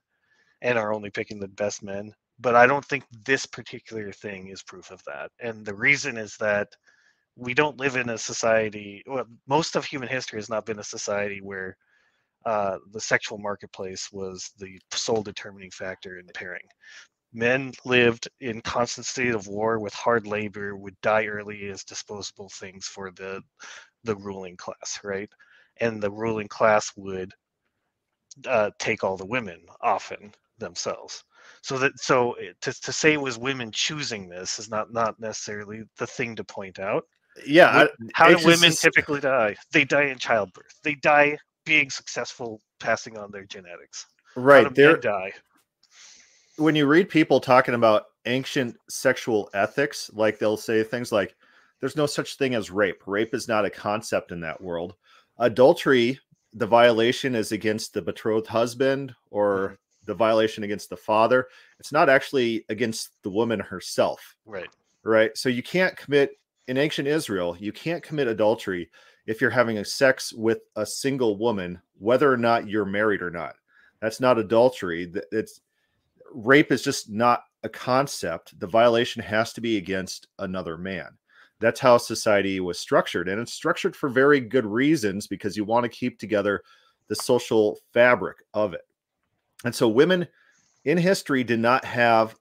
and 0.61 0.77
are 0.77 0.93
only 0.93 1.09
picking 1.09 1.39
the 1.39 1.47
best 1.47 1.83
men. 1.83 2.13
But 2.39 2.55
I 2.55 2.65
don't 2.65 2.85
think 2.85 3.03
this 3.25 3.45
particular 3.45 4.11
thing 4.13 4.47
is 4.47 4.63
proof 4.63 4.91
of 4.91 5.03
that. 5.05 5.31
And 5.41 5.65
the 5.65 5.73
reason 5.73 6.17
is 6.17 6.37
that 6.37 6.69
we 7.39 7.53
don't 7.53 7.79
live 7.79 7.95
in 7.95 8.09
a 8.09 8.17
society, 8.17 9.03
well, 9.07 9.25
most 9.47 9.75
of 9.75 9.85
human 9.85 10.09
history 10.09 10.39
has 10.39 10.49
not 10.49 10.65
been 10.65 10.79
a 10.79 10.83
society 10.83 11.39
where 11.41 11.77
uh, 12.45 12.77
the 12.91 12.99
sexual 13.01 13.37
marketplace 13.37 14.09
was 14.11 14.51
the 14.59 14.79
sole 14.91 15.23
determining 15.23 15.71
factor 15.71 16.19
in 16.19 16.25
pairing. 16.33 16.67
Men 17.33 17.73
lived 17.85 18.27
in 18.41 18.61
constant 18.61 19.05
state 19.05 19.35
of 19.35 19.47
war 19.47 19.79
with 19.79 19.93
hard 19.93 20.27
labor, 20.27 20.75
would 20.75 20.99
die 21.01 21.25
early 21.25 21.69
as 21.69 21.83
disposable 21.83 22.49
things 22.49 22.87
for 22.87 23.11
the 23.11 23.41
the 24.03 24.15
ruling 24.15 24.57
class, 24.57 24.99
right? 25.03 25.29
And 25.81 26.01
the 26.01 26.11
ruling 26.11 26.47
class 26.47 26.91
would 26.95 27.31
uh, 28.47 28.71
take 28.79 29.03
all 29.03 29.17
the 29.17 29.25
women 29.25 29.61
often 29.81 30.33
themselves. 30.57 31.23
So 31.61 31.77
that 31.79 31.99
so 31.99 32.35
to, 32.61 32.73
to 32.73 32.91
say 32.93 33.13
it 33.13 33.21
was 33.21 33.37
women 33.37 33.71
choosing 33.71 34.29
this 34.29 34.59
is 34.59 34.69
not 34.69 34.93
not 34.93 35.19
necessarily 35.19 35.83
the 35.97 36.07
thing 36.07 36.35
to 36.35 36.43
point 36.43 36.79
out. 36.79 37.05
Yeah, 37.45 37.87
How 38.13 38.27
do 38.27 38.33
it's 38.33 38.43
just- 38.43 38.61
women 38.61 38.75
typically 38.75 39.19
die? 39.21 39.55
They 39.71 39.85
die 39.85 40.05
in 40.05 40.17
childbirth. 40.17 40.79
They 40.83 40.95
die 40.95 41.37
being 41.65 41.89
successful, 41.89 42.61
passing 42.79 43.17
on 43.17 43.31
their 43.31 43.45
genetics. 43.45 44.05
Right 44.35 44.73
They 44.73 44.95
die? 44.95 45.33
when 46.57 46.75
you 46.75 46.85
read 46.87 47.09
people 47.09 47.39
talking 47.39 47.73
about 47.73 48.05
ancient 48.25 48.75
sexual 48.89 49.49
ethics, 49.53 50.11
like 50.13 50.37
they'll 50.39 50.57
say 50.57 50.83
things 50.83 51.11
like, 51.11 51.35
there's 51.79 51.95
no 51.95 52.05
such 52.05 52.35
thing 52.35 52.53
as 52.55 52.69
rape. 52.69 53.01
Rape 53.07 53.33
is 53.33 53.47
not 53.47 53.65
a 53.65 53.69
concept 53.69 54.31
in 54.31 54.41
that 54.41 54.59
world. 54.59 54.95
Adultery, 55.37 56.19
the 56.53 56.67
violation 56.67 57.33
is 57.35 57.53
against 57.53 57.93
the 57.93 58.01
betrothed 58.01 58.47
husband 58.47 59.15
or 59.31 59.57
mm-hmm. 59.57 59.73
the 60.05 60.13
violation 60.13 60.63
against 60.63 60.89
the 60.89 60.97
father. 60.97 61.47
It's 61.79 61.93
not 61.93 62.09
actually 62.09 62.65
against 62.67 63.11
the 63.23 63.29
woman 63.29 63.59
herself, 63.61 64.35
Right. 64.45 64.69
right? 65.03 65.35
So 65.37 65.47
you 65.47 65.63
can't 65.63 65.95
commit 65.95 66.31
in 66.69 66.77
ancient 66.77 67.07
Israel, 67.07 67.57
you 67.59 67.71
can't 67.71 68.03
commit 68.03 68.27
adultery 68.27 68.91
if 69.25 69.41
you're 69.41 69.49
having 69.49 69.79
a 69.79 69.85
sex 69.85 70.31
with 70.31 70.59
a 70.75 70.85
single 70.85 71.35
woman, 71.35 71.81
whether 71.97 72.31
or 72.31 72.37
not 72.37 72.69
you're 72.69 72.85
married 72.85 73.23
or 73.23 73.31
not. 73.31 73.55
That's 74.01 74.19
not 74.19 74.37
adultery. 74.37 75.11
It's 75.31 75.61
rape 76.31 76.71
is 76.71 76.83
just 76.83 77.09
not 77.09 77.41
a 77.63 77.69
concept. 77.69 78.57
The 78.59 78.67
violation 78.67 79.23
has 79.23 79.51
to 79.53 79.61
be 79.61 79.77
against 79.77 80.27
another 80.37 80.77
man. 80.77 81.07
That's 81.59 81.79
how 81.79 81.97
society 81.97 82.59
was 82.59 82.77
structured. 82.77 83.27
And 83.27 83.41
it's 83.41 83.53
structured 83.53 83.95
for 83.95 84.07
very 84.07 84.39
good 84.39 84.65
reasons 84.65 85.25
because 85.25 85.57
you 85.57 85.65
want 85.65 85.85
to 85.85 85.89
keep 85.89 86.19
together 86.19 86.61
the 87.07 87.15
social 87.15 87.79
fabric 87.93 88.37
of 88.53 88.75
it. 88.75 88.85
And 89.65 89.73
so 89.73 89.87
women 89.87 90.27
in 90.85 90.99
history 90.99 91.43
did 91.43 91.59
not 91.59 91.83
have 91.83 92.35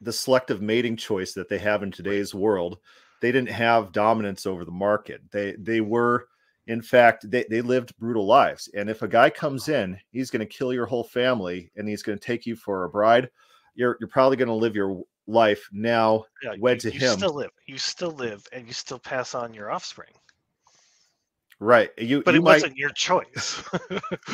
the 0.00 0.12
selective 0.12 0.62
mating 0.62 0.96
choice 0.96 1.32
that 1.34 1.48
they 1.48 1.58
have 1.58 1.82
in 1.82 1.90
today's 1.90 2.32
world. 2.32 2.78
They 3.22 3.32
didn't 3.32 3.50
have 3.50 3.92
dominance 3.92 4.44
over 4.44 4.66
the 4.66 4.70
market. 4.70 5.22
They 5.30 5.52
they 5.58 5.80
were 5.80 6.26
in 6.66 6.82
fact 6.82 7.30
they, 7.30 7.44
they 7.48 7.60
lived 7.62 7.96
brutal 7.96 8.26
lives. 8.26 8.68
And 8.74 8.90
if 8.90 9.00
a 9.02 9.08
guy 9.08 9.30
comes 9.30 9.68
in, 9.68 9.98
he's 10.10 10.30
going 10.30 10.40
to 10.40 10.46
kill 10.46 10.72
your 10.74 10.86
whole 10.86 11.04
family 11.04 11.70
and 11.76 11.88
he's 11.88 12.02
going 12.02 12.18
to 12.18 12.24
take 12.24 12.44
you 12.46 12.54
for 12.56 12.84
a 12.84 12.88
bride. 12.90 13.30
You're 13.74 13.96
you're 14.00 14.08
probably 14.08 14.36
going 14.36 14.48
to 14.48 14.54
live 14.54 14.76
your 14.76 15.02
life 15.26 15.68
now 15.72 16.24
Yeah. 16.42 16.54
wed 16.58 16.82
you, 16.84 16.90
to 16.90 16.94
you 16.98 17.00
him. 17.00 17.16
still 17.16 17.34
live. 17.34 17.50
You 17.66 17.78
still 17.78 18.10
live, 18.10 18.44
and 18.52 18.66
you 18.66 18.72
still 18.72 18.98
pass 18.98 19.34
on 19.36 19.54
your 19.54 19.70
offspring. 19.70 20.12
right. 21.60 21.90
You 21.96 22.22
But 22.22 22.34
you 22.34 22.40
it 22.40 22.44
might 22.44 22.54
wasn't 22.56 22.76
your 22.76 22.90
choice. 22.90 23.62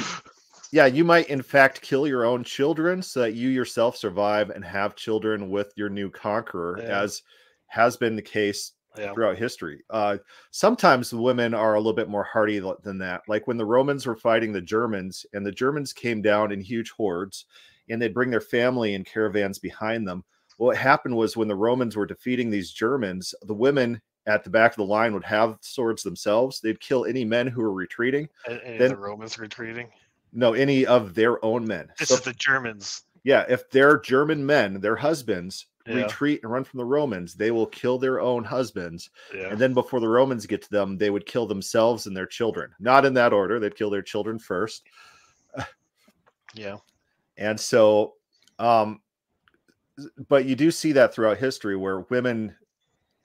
yeah, 0.73 0.87
you 0.87 1.05
might 1.05 1.29
in 1.29 1.43
fact 1.43 1.81
kill 1.83 2.07
your 2.07 2.25
own 2.25 2.43
children 2.45 3.03
so 3.03 3.21
that 3.21 3.35
you 3.35 3.49
yourself 3.51 3.97
survive 3.97 4.51
and 4.51 4.65
have 4.65 4.97
children 4.97 5.51
with 5.51 5.73
your 5.77 5.89
new 5.91 6.11
conqueror, 6.11 6.79
Yeah. 6.81 7.03
as 7.03 7.23
has 7.67 7.97
been 7.99 8.17
the 8.17 8.23
case 8.23 8.73
yeah. 8.97 9.13
throughout 9.13 9.37
history. 9.39 9.83
Uh, 9.91 10.19
sometimes 10.51 11.11
the 11.11 11.17
women 11.21 11.55
are 11.55 11.75
a 11.75 11.79
little 11.79 11.93
bit 11.93 12.09
more 12.09 12.25
hardy 12.25 12.61
than 12.83 12.99
that. 12.99 13.23
Like 13.29 13.47
when 13.47 13.57
the 13.57 13.67
Romans 13.67 14.07
were 14.07 14.17
fighting 14.17 14.53
the 14.53 14.61
Germans, 14.61 15.27
and 15.33 15.45
the 15.45 15.53
Germans 15.53 15.93
came 15.93 16.23
down 16.23 16.53
in 16.53 16.61
huge 16.61 16.91
hordes, 16.91 17.47
and 17.91 18.01
they'd 18.01 18.15
bring 18.15 18.31
their 18.31 18.41
family 18.41 18.95
in 18.95 19.05
caravans 19.05 19.59
behind 19.59 20.07
them. 20.07 20.25
What 20.57 20.77
happened 20.77 21.17
was 21.17 21.37
when 21.37 21.49
the 21.49 21.55
Romans 21.57 21.97
were 21.97 22.07
defeating 22.07 22.51
these 22.51 22.73
Germans, 22.73 23.35
the 23.43 23.55
women 23.55 24.01
at 24.27 24.45
the 24.45 24.51
back 24.51 24.73
of 24.73 24.77
the 24.77 24.85
line 24.85 25.15
would 25.15 25.25
have 25.25 25.57
swords 25.61 26.03
themselves. 26.03 26.61
They'd 26.61 26.81
kill 26.81 27.05
any 27.07 27.25
men 27.25 27.47
who 27.47 27.63
were 27.63 27.73
retreating. 27.73 28.29
And, 28.47 28.59
and 28.61 28.81
Then- 28.81 28.91
the 28.91 28.97
Romans 28.97 29.39
retreating. 29.39 29.89
No, 30.33 30.53
any 30.53 30.85
of 30.85 31.15
their 31.15 31.43
own 31.43 31.67
men. 31.67 31.89
This 31.99 32.09
So 32.11 32.17
is 32.17 32.21
the 32.21 32.35
Germans. 32.35 33.05
yeah, 33.25 33.47
if 33.49 33.71
their 33.71 33.99
German 33.99 34.45
men, 34.45 34.79
their 34.81 34.97
husbands, 34.97 35.67
Yeah. 35.89 36.03
retreat 36.03 36.41
and 36.43 36.53
run 36.53 36.65
from 36.65 36.79
the 36.79 36.85
Romans, 36.85 37.35
they 37.35 37.51
will 37.51 37.67
kill 37.67 37.99
their 37.99 38.21
own 38.21 38.45
husbands. 38.45 39.11
Yeah. 39.35 39.49
And 39.51 39.59
then 39.59 39.75
before 39.75 40.01
the 40.01 40.09
Romans 40.09 40.47
get 40.47 40.63
to 40.63 40.71
them, 40.71 40.97
they 40.99 41.11
would 41.11 41.27
kill 41.27 41.47
themselves 41.47 42.07
and 42.07 42.17
their 42.17 42.27
children. 42.27 42.71
Not 42.79 43.05
in 43.05 43.15
that 43.15 43.33
order. 43.33 43.59
They'd 43.59 43.77
kill 43.77 43.91
their 43.91 44.03
children 44.03 44.39
first. 44.39 44.85
yeah. 46.55 46.77
And 47.41 47.59
so, 47.61 48.15
um, 48.59 49.01
but 50.29 50.45
you 50.45 50.57
do 50.57 50.73
see 50.73 50.91
that 50.91 51.15
throughout 51.15 51.39
history 51.39 51.77
where 51.77 52.01
women 52.01 52.53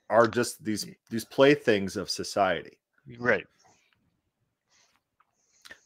are 0.08 0.28
just 0.28 0.62
these 0.62 0.86
these 1.10 1.24
playthings 1.24 1.96
of 1.96 2.08
society. 2.08 2.78
Right. 3.18 3.46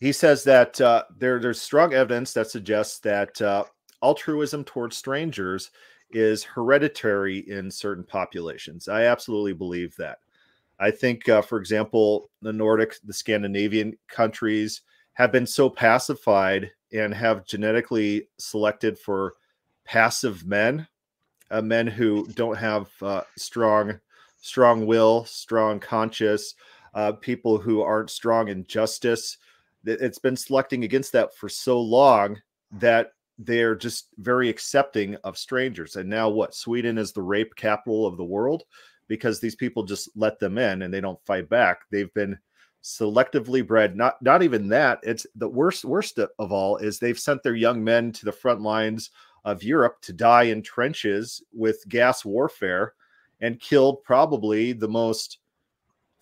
He 0.00 0.12
says 0.12 0.44
that 0.44 0.80
uh, 0.80 1.04
there 1.16 1.40
there's 1.40 1.60
strong 1.60 1.94
evidence 1.94 2.32
that 2.34 2.50
suggests 2.50 2.98
that 3.00 3.40
uh, 3.40 3.64
altruism 4.02 4.64
towards 4.64 4.96
strangers 4.96 5.70
is 6.10 6.42
hereditary 6.44 7.38
in 7.50 7.70
certain 7.70 8.04
populations. 8.04 8.88
I 8.88 9.04
absolutely 9.04 9.52
believe 9.52 9.94
that. 9.96 10.18
I 10.80 10.90
think, 10.90 11.28
uh, 11.28 11.42
for 11.42 11.58
example, 11.58 12.30
the 12.40 12.52
Nordic, 12.52 12.94
the 13.04 13.12
Scandinavian 13.12 13.96
countries 14.06 14.82
have 15.14 15.32
been 15.32 15.46
so 15.46 15.68
pacified 15.68 16.70
and 16.92 17.12
have 17.12 17.44
genetically 17.44 18.28
selected 18.38 18.98
for 18.98 19.34
passive 19.84 20.46
men, 20.46 20.86
uh, 21.50 21.62
men 21.62 21.86
who 21.86 22.26
don't 22.34 22.56
have 22.56 22.90
uh, 23.02 23.22
strong, 23.36 23.98
strong 24.40 24.86
will, 24.86 25.24
strong 25.24 25.80
conscience, 25.80 26.54
uh, 26.94 27.12
people 27.12 27.58
who 27.58 27.82
aren't 27.82 28.10
strong 28.10 28.48
in 28.48 28.64
justice. 28.66 29.38
It's 29.84 30.18
been 30.18 30.36
selecting 30.36 30.84
against 30.84 31.12
that 31.12 31.34
for 31.34 31.48
so 31.48 31.80
long 31.80 32.40
that 32.72 33.12
they're 33.38 33.76
just 33.76 34.08
very 34.18 34.48
accepting 34.48 35.16
of 35.24 35.38
strangers. 35.38 35.96
And 35.96 36.08
now, 36.08 36.28
what? 36.28 36.54
Sweden 36.54 36.98
is 36.98 37.12
the 37.12 37.22
rape 37.22 37.54
capital 37.54 38.06
of 38.06 38.16
the 38.16 38.24
world 38.24 38.64
because 39.06 39.40
these 39.40 39.56
people 39.56 39.84
just 39.84 40.10
let 40.16 40.38
them 40.38 40.58
in 40.58 40.82
and 40.82 40.92
they 40.92 41.00
don't 41.00 41.24
fight 41.24 41.48
back. 41.48 41.82
They've 41.90 42.12
been 42.14 42.38
selectively 42.82 43.66
bred. 43.66 43.96
Not 43.96 44.20
not 44.22 44.42
even 44.42 44.68
that. 44.68 45.00
It's 45.02 45.26
the 45.36 45.48
worst 45.48 45.84
worst 45.84 46.18
of 46.18 46.52
all 46.52 46.76
is 46.76 46.98
they've 46.98 47.18
sent 47.18 47.42
their 47.42 47.54
young 47.54 47.82
men 47.82 48.12
to 48.12 48.24
the 48.24 48.32
front 48.32 48.60
lines 48.60 49.10
of 49.44 49.62
Europe 49.62 50.00
to 50.02 50.12
die 50.12 50.44
in 50.44 50.62
trenches 50.62 51.42
with 51.52 51.88
gas 51.88 52.24
warfare 52.24 52.94
and 53.40 53.60
killed 53.60 54.02
probably 54.04 54.72
the 54.72 54.88
most 54.88 55.38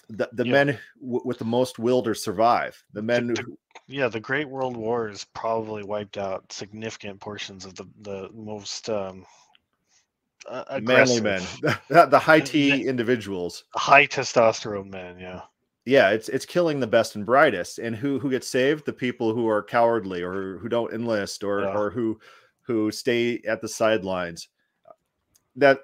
the, 0.08 0.28
the 0.32 0.46
yeah. 0.46 0.52
men 0.52 0.78
w- 1.00 1.22
with 1.24 1.38
the 1.38 1.44
most 1.44 1.78
will 1.78 2.02
to 2.02 2.14
survive. 2.14 2.82
The 2.92 3.02
men 3.02 3.28
the, 3.28 3.34
the, 3.34 3.56
yeah, 3.88 4.08
the 4.08 4.20
Great 4.20 4.48
World 4.48 4.76
war 4.76 5.00
Wars 5.00 5.26
probably 5.34 5.82
wiped 5.82 6.16
out 6.16 6.52
significant 6.52 7.20
portions 7.20 7.64
of 7.64 7.74
the 7.74 7.86
the 8.02 8.30
most 8.32 8.88
um, 8.88 9.26
uh, 10.48 10.80
manly 10.82 11.20
men, 11.20 11.42
the, 11.88 12.06
the 12.06 12.18
high 12.18 12.40
T 12.40 12.86
individuals, 12.86 13.64
high 13.74 14.06
testosterone 14.06 14.90
men. 14.90 15.18
Yeah, 15.18 15.42
yeah, 15.84 16.10
it's 16.10 16.28
it's 16.28 16.44
killing 16.44 16.80
the 16.80 16.86
best 16.86 17.16
and 17.16 17.26
brightest. 17.26 17.78
And 17.78 17.96
who 17.96 18.18
who 18.18 18.30
gets 18.30 18.48
saved? 18.48 18.86
The 18.86 18.92
people 18.92 19.34
who 19.34 19.48
are 19.48 19.62
cowardly 19.62 20.22
or 20.22 20.58
who 20.58 20.68
don't 20.68 20.92
enlist 20.92 21.42
or 21.42 21.62
yeah. 21.62 21.76
or 21.76 21.90
who 21.90 22.18
who 22.62 22.90
stay 22.90 23.40
at 23.46 23.60
the 23.60 23.68
sidelines. 23.68 24.48
That 25.54 25.78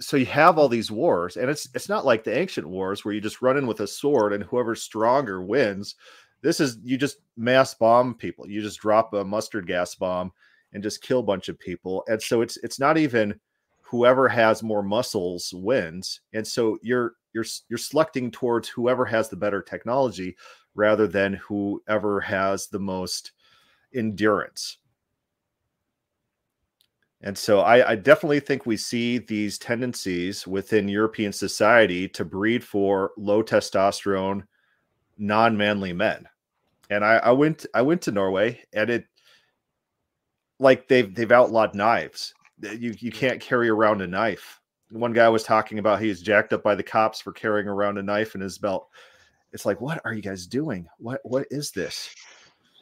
so 0.00 0.16
you 0.16 0.26
have 0.26 0.58
all 0.58 0.68
these 0.68 0.90
wars, 0.90 1.36
and 1.36 1.50
it's 1.50 1.68
it's 1.74 1.88
not 1.88 2.04
like 2.04 2.24
the 2.24 2.36
ancient 2.36 2.68
wars 2.68 3.04
where 3.04 3.14
you 3.14 3.20
just 3.20 3.42
run 3.42 3.56
in 3.56 3.66
with 3.66 3.80
a 3.80 3.86
sword 3.86 4.32
and 4.32 4.44
whoever's 4.44 4.82
stronger 4.82 5.42
wins. 5.42 5.96
This 6.42 6.60
is 6.60 6.78
you 6.84 6.96
just 6.96 7.18
mass 7.36 7.74
bomb 7.74 8.14
people. 8.14 8.48
You 8.48 8.62
just 8.62 8.80
drop 8.80 9.12
a 9.14 9.24
mustard 9.24 9.66
gas 9.66 9.94
bomb 9.94 10.32
and 10.72 10.82
just 10.82 11.02
kill 11.02 11.20
a 11.20 11.24
bunch 11.24 11.48
of 11.48 11.58
people. 11.58 12.04
And 12.06 12.22
so 12.22 12.42
it's 12.42 12.56
it's 12.58 12.78
not 12.78 12.96
even 12.98 13.38
whoever 13.80 14.28
has 14.28 14.62
more 14.62 14.82
muscles 14.82 15.54
wins 15.54 16.20
and 16.34 16.46
so 16.46 16.78
you're 16.82 17.14
you're 17.32 17.46
you're 17.70 17.78
selecting 17.78 18.30
towards 18.30 18.68
whoever 18.68 19.04
has 19.06 19.30
the 19.30 19.36
better 19.36 19.62
technology 19.62 20.36
rather 20.74 21.06
than 21.06 21.32
whoever 21.34 22.20
has 22.20 22.66
the 22.66 22.78
most 22.78 23.32
endurance 23.94 24.76
and 27.22 27.36
so 27.36 27.60
I, 27.60 27.90
I, 27.90 27.94
definitely 27.96 28.40
think 28.40 28.64
we 28.64 28.76
see 28.76 29.18
these 29.18 29.58
tendencies 29.58 30.46
within 30.46 30.88
European 30.88 31.32
society 31.32 32.08
to 32.10 32.24
breed 32.24 32.62
for 32.62 33.10
low 33.16 33.42
testosterone, 33.42 34.44
non-manly 35.18 35.92
men. 35.92 36.28
And 36.90 37.04
I, 37.04 37.16
I 37.16 37.32
went 37.32 37.66
I 37.74 37.82
went 37.82 38.02
to 38.02 38.12
Norway 38.12 38.60
and 38.72 38.88
it 38.88 39.06
like 40.60 40.88
they've 40.88 41.12
they've 41.12 41.32
outlawed 41.32 41.74
knives 41.74 42.34
you 42.60 42.94
you 42.98 43.12
can't 43.12 43.40
carry 43.40 43.68
around 43.68 44.02
a 44.02 44.06
knife. 44.06 44.60
One 44.90 45.12
guy 45.12 45.28
was 45.28 45.44
talking 45.44 45.78
about 45.78 46.00
he's 46.00 46.22
jacked 46.22 46.52
up 46.52 46.62
by 46.62 46.74
the 46.74 46.82
cops 46.82 47.20
for 47.20 47.32
carrying 47.32 47.68
around 47.68 47.98
a 47.98 48.02
knife 48.02 48.34
in 48.34 48.40
his 48.40 48.58
belt. 48.58 48.88
It's 49.52 49.66
like, 49.66 49.80
what 49.80 50.00
are 50.04 50.12
you 50.12 50.22
guys 50.22 50.46
doing? 50.46 50.86
What 50.98 51.20
what 51.24 51.46
is 51.50 51.70
this? 51.70 52.14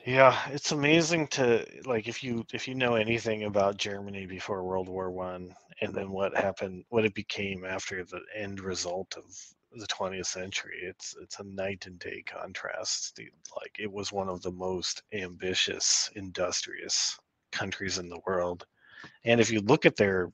Yeah, 0.07 0.49
it's 0.51 0.73
amazing 0.73 1.27
to 1.29 1.67
like 1.85 2.07
if 2.09 2.23
you 2.23 2.45
if 2.53 2.67
you 2.69 2.75
know 2.75 2.95
anything 2.95 3.43
about 3.45 3.77
Germany 3.77 4.25
before 4.27 4.63
World 4.65 4.89
War 4.89 5.11
One, 5.11 5.55
and 5.83 5.93
then 5.95 6.11
what 6.13 6.35
happened, 6.37 6.85
what 6.91 7.05
it 7.05 7.13
became 7.15 7.65
after 7.65 8.05
the 8.05 8.21
end 8.35 8.61
result 8.61 9.17
of 9.19 9.25
the 9.79 9.87
20th 9.89 10.27
century. 10.29 10.79
It's 10.83 11.15
it's 11.21 11.41
a 11.41 11.45
night 11.45 11.87
and 11.87 11.99
day 11.99 12.23
contrast. 12.25 13.19
Like 13.57 13.77
it 13.81 13.91
was 13.93 14.13
one 14.13 14.29
of 14.29 14.41
the 14.43 14.53
most 14.53 15.03
ambitious, 15.13 16.09
industrious 16.15 17.19
countries 17.53 17.99
in 17.99 18.09
the 18.09 18.21
world, 18.27 18.65
and 19.25 19.41
if 19.41 19.51
you 19.51 19.61
look 19.63 19.87
at 19.87 19.97
their 19.97 20.33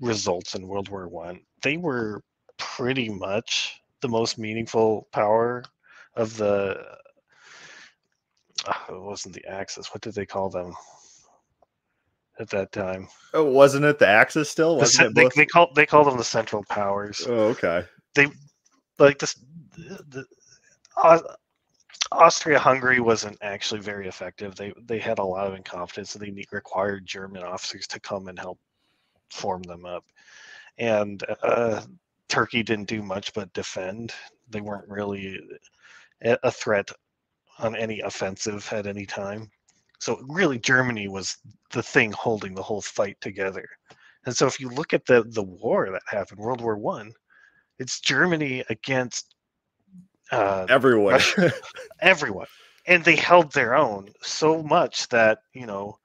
results 0.00 0.54
in 0.54 0.68
World 0.68 0.88
War 0.90 1.08
One, 1.08 1.40
they 1.62 1.76
were 1.78 2.22
pretty 2.58 3.08
much 3.10 3.80
the 4.02 4.08
most 4.08 4.38
meaningful 4.38 5.08
power 5.12 5.64
of 6.16 6.36
the. 6.38 6.98
Uh, 8.66 8.94
it 8.94 9.00
wasn't 9.00 9.34
the 9.34 9.44
Axis. 9.46 9.92
What 9.92 10.02
did 10.02 10.14
they 10.14 10.26
call 10.26 10.48
them 10.50 10.74
at 12.38 12.48
that 12.50 12.72
time? 12.72 13.08
Oh, 13.32 13.44
wasn't 13.44 13.84
it 13.84 13.98
the 13.98 14.08
Axis 14.08 14.50
still? 14.50 14.76
Wasn't 14.76 15.14
the, 15.14 15.22
they, 15.22 15.28
they 15.36 15.46
call 15.46 15.72
they 15.74 15.86
call 15.86 16.04
them 16.04 16.16
the 16.16 16.24
Central 16.24 16.64
Powers. 16.68 17.26
Oh, 17.28 17.48
okay. 17.48 17.84
They 18.14 18.28
like 18.98 19.18
this. 19.18 19.36
The, 19.76 20.24
uh, 21.02 21.20
Austria-Hungary 22.12 23.00
wasn't 23.00 23.38
actually 23.42 23.80
very 23.80 24.06
effective. 24.08 24.54
They 24.54 24.72
they 24.84 24.98
had 24.98 25.18
a 25.18 25.24
lot 25.24 25.46
of 25.46 25.54
incompetence, 25.54 26.14
and 26.14 26.24
they 26.24 26.44
required 26.52 27.06
German 27.06 27.42
officers 27.42 27.86
to 27.88 28.00
come 28.00 28.28
and 28.28 28.38
help 28.38 28.58
form 29.30 29.62
them 29.62 29.84
up. 29.84 30.04
And 30.78 31.22
uh, 31.42 31.82
Turkey 32.28 32.62
didn't 32.62 32.88
do 32.88 33.02
much 33.02 33.32
but 33.32 33.52
defend. 33.52 34.12
They 34.50 34.60
weren't 34.60 34.88
really 34.88 35.40
a 36.22 36.50
threat 36.50 36.90
on 37.58 37.76
any 37.76 38.00
offensive 38.00 38.68
at 38.72 38.86
any 38.86 39.06
time. 39.06 39.50
So 39.98 40.20
really, 40.28 40.58
Germany 40.58 41.08
was 41.08 41.36
the 41.70 41.82
thing 41.82 42.12
holding 42.12 42.54
the 42.54 42.62
whole 42.62 42.82
fight 42.82 43.16
together. 43.20 43.66
And 44.26 44.36
so, 44.36 44.46
if 44.46 44.60
you 44.60 44.68
look 44.70 44.92
at 44.92 45.06
the 45.06 45.24
the 45.24 45.42
war 45.42 45.90
that 45.90 46.02
happened, 46.06 46.40
World 46.40 46.60
War 46.60 46.76
One, 46.76 47.12
it's 47.78 48.00
Germany 48.00 48.64
against 48.68 49.34
uh, 50.30 50.66
everyone, 50.68 51.20
everyone, 52.00 52.46
and 52.86 53.04
they 53.04 53.16
held 53.16 53.52
their 53.52 53.74
own 53.74 54.08
so 54.22 54.62
much 54.62 55.08
that 55.08 55.38
you 55.52 55.66
know 55.66 55.98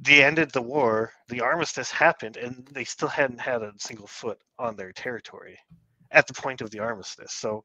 they 0.00 0.22
ended 0.22 0.50
the 0.52 0.62
war. 0.62 1.12
The 1.28 1.40
armistice 1.40 1.90
happened, 1.90 2.36
and 2.36 2.66
they 2.72 2.84
still 2.84 3.08
hadn't 3.08 3.40
had 3.40 3.62
a 3.62 3.72
single 3.78 4.06
foot 4.06 4.38
on 4.58 4.76
their 4.76 4.92
territory 4.92 5.58
at 6.10 6.26
the 6.26 6.34
point 6.34 6.60
of 6.60 6.70
the 6.70 6.78
armistice. 6.78 7.32
So, 7.32 7.64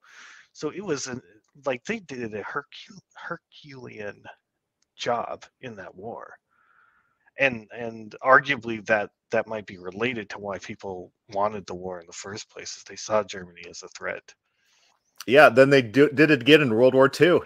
so 0.53 0.69
it 0.69 0.83
was 0.83 1.07
an, 1.07 1.21
like 1.65 1.83
they 1.85 1.99
did 1.99 2.33
a 2.33 2.43
Hercule, 2.43 3.01
Herculean 3.15 4.23
job 4.95 5.45
in 5.61 5.75
that 5.75 5.95
war, 5.95 6.33
and 7.37 7.67
and 7.75 8.15
arguably 8.23 8.85
that 8.87 9.09
that 9.31 9.47
might 9.47 9.65
be 9.65 9.77
related 9.77 10.29
to 10.29 10.39
why 10.39 10.57
people 10.59 11.11
wanted 11.29 11.65
the 11.65 11.75
war 11.75 11.99
in 11.99 12.05
the 12.05 12.13
first 12.13 12.49
place, 12.49 12.77
is 12.77 12.83
they 12.83 12.95
saw 12.95 13.23
Germany 13.23 13.63
as 13.69 13.83
a 13.83 13.87
threat. 13.89 14.33
Yeah, 15.27 15.49
then 15.49 15.69
they 15.69 15.81
do, 15.81 16.09
did 16.09 16.31
it 16.31 16.41
again 16.41 16.61
in 16.61 16.73
World 16.73 16.93
War 16.93 17.09
II. 17.19 17.39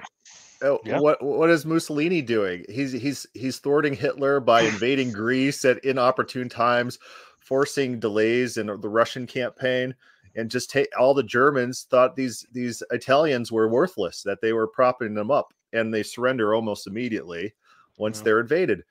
Oh, 0.61 0.79
yeah. 0.85 0.99
What 0.99 1.21
what 1.21 1.49
is 1.49 1.65
Mussolini 1.65 2.21
doing? 2.21 2.65
He's 2.69 2.91
he's 2.91 3.27
he's 3.33 3.59
thwarting 3.59 3.93
Hitler 3.93 4.39
by 4.39 4.61
invading 4.63 5.11
Greece 5.11 5.65
at 5.65 5.83
inopportune 5.83 6.49
times, 6.49 6.97
forcing 7.39 7.99
delays 7.99 8.57
in 8.57 8.67
the 8.67 8.89
Russian 8.89 9.27
campaign, 9.27 9.93
and 10.35 10.51
just 10.51 10.69
take 10.69 10.87
all 10.99 11.13
the 11.13 11.23
Germans 11.23 11.87
thought 11.89 12.15
these 12.15 12.45
these 12.51 12.83
Italians 12.91 13.51
were 13.51 13.69
worthless, 13.69 14.21
that 14.23 14.41
they 14.41 14.53
were 14.53 14.67
propping 14.67 15.13
them 15.13 15.31
up, 15.31 15.53
and 15.73 15.93
they 15.93 16.03
surrender 16.03 16.53
almost 16.53 16.87
immediately 16.87 17.53
once 17.97 18.19
yeah. 18.19 18.23
they're 18.25 18.39
invaded, 18.41 18.83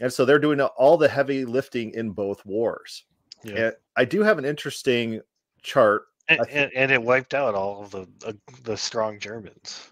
and 0.00 0.12
so 0.12 0.24
they're 0.24 0.38
doing 0.38 0.60
all 0.60 0.96
the 0.96 1.08
heavy 1.08 1.44
lifting 1.44 1.92
in 1.94 2.10
both 2.10 2.44
wars. 2.44 3.04
Yeah. 3.44 3.54
And 3.54 3.72
I 3.96 4.04
do 4.04 4.22
have 4.22 4.38
an 4.38 4.44
interesting 4.44 5.20
chart 5.62 6.04
and, 6.28 6.40
and, 6.50 6.70
and, 6.74 6.92
it 6.92 7.02
wiped 7.02 7.34
out 7.34 7.54
all 7.54 7.82
of 7.82 7.90
the 7.90 8.06
uh, 8.26 8.32
the 8.62 8.76
strong 8.76 9.18
Germans, 9.18 9.90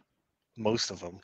most 0.56 0.90
of 0.90 1.00
them. 1.00 1.18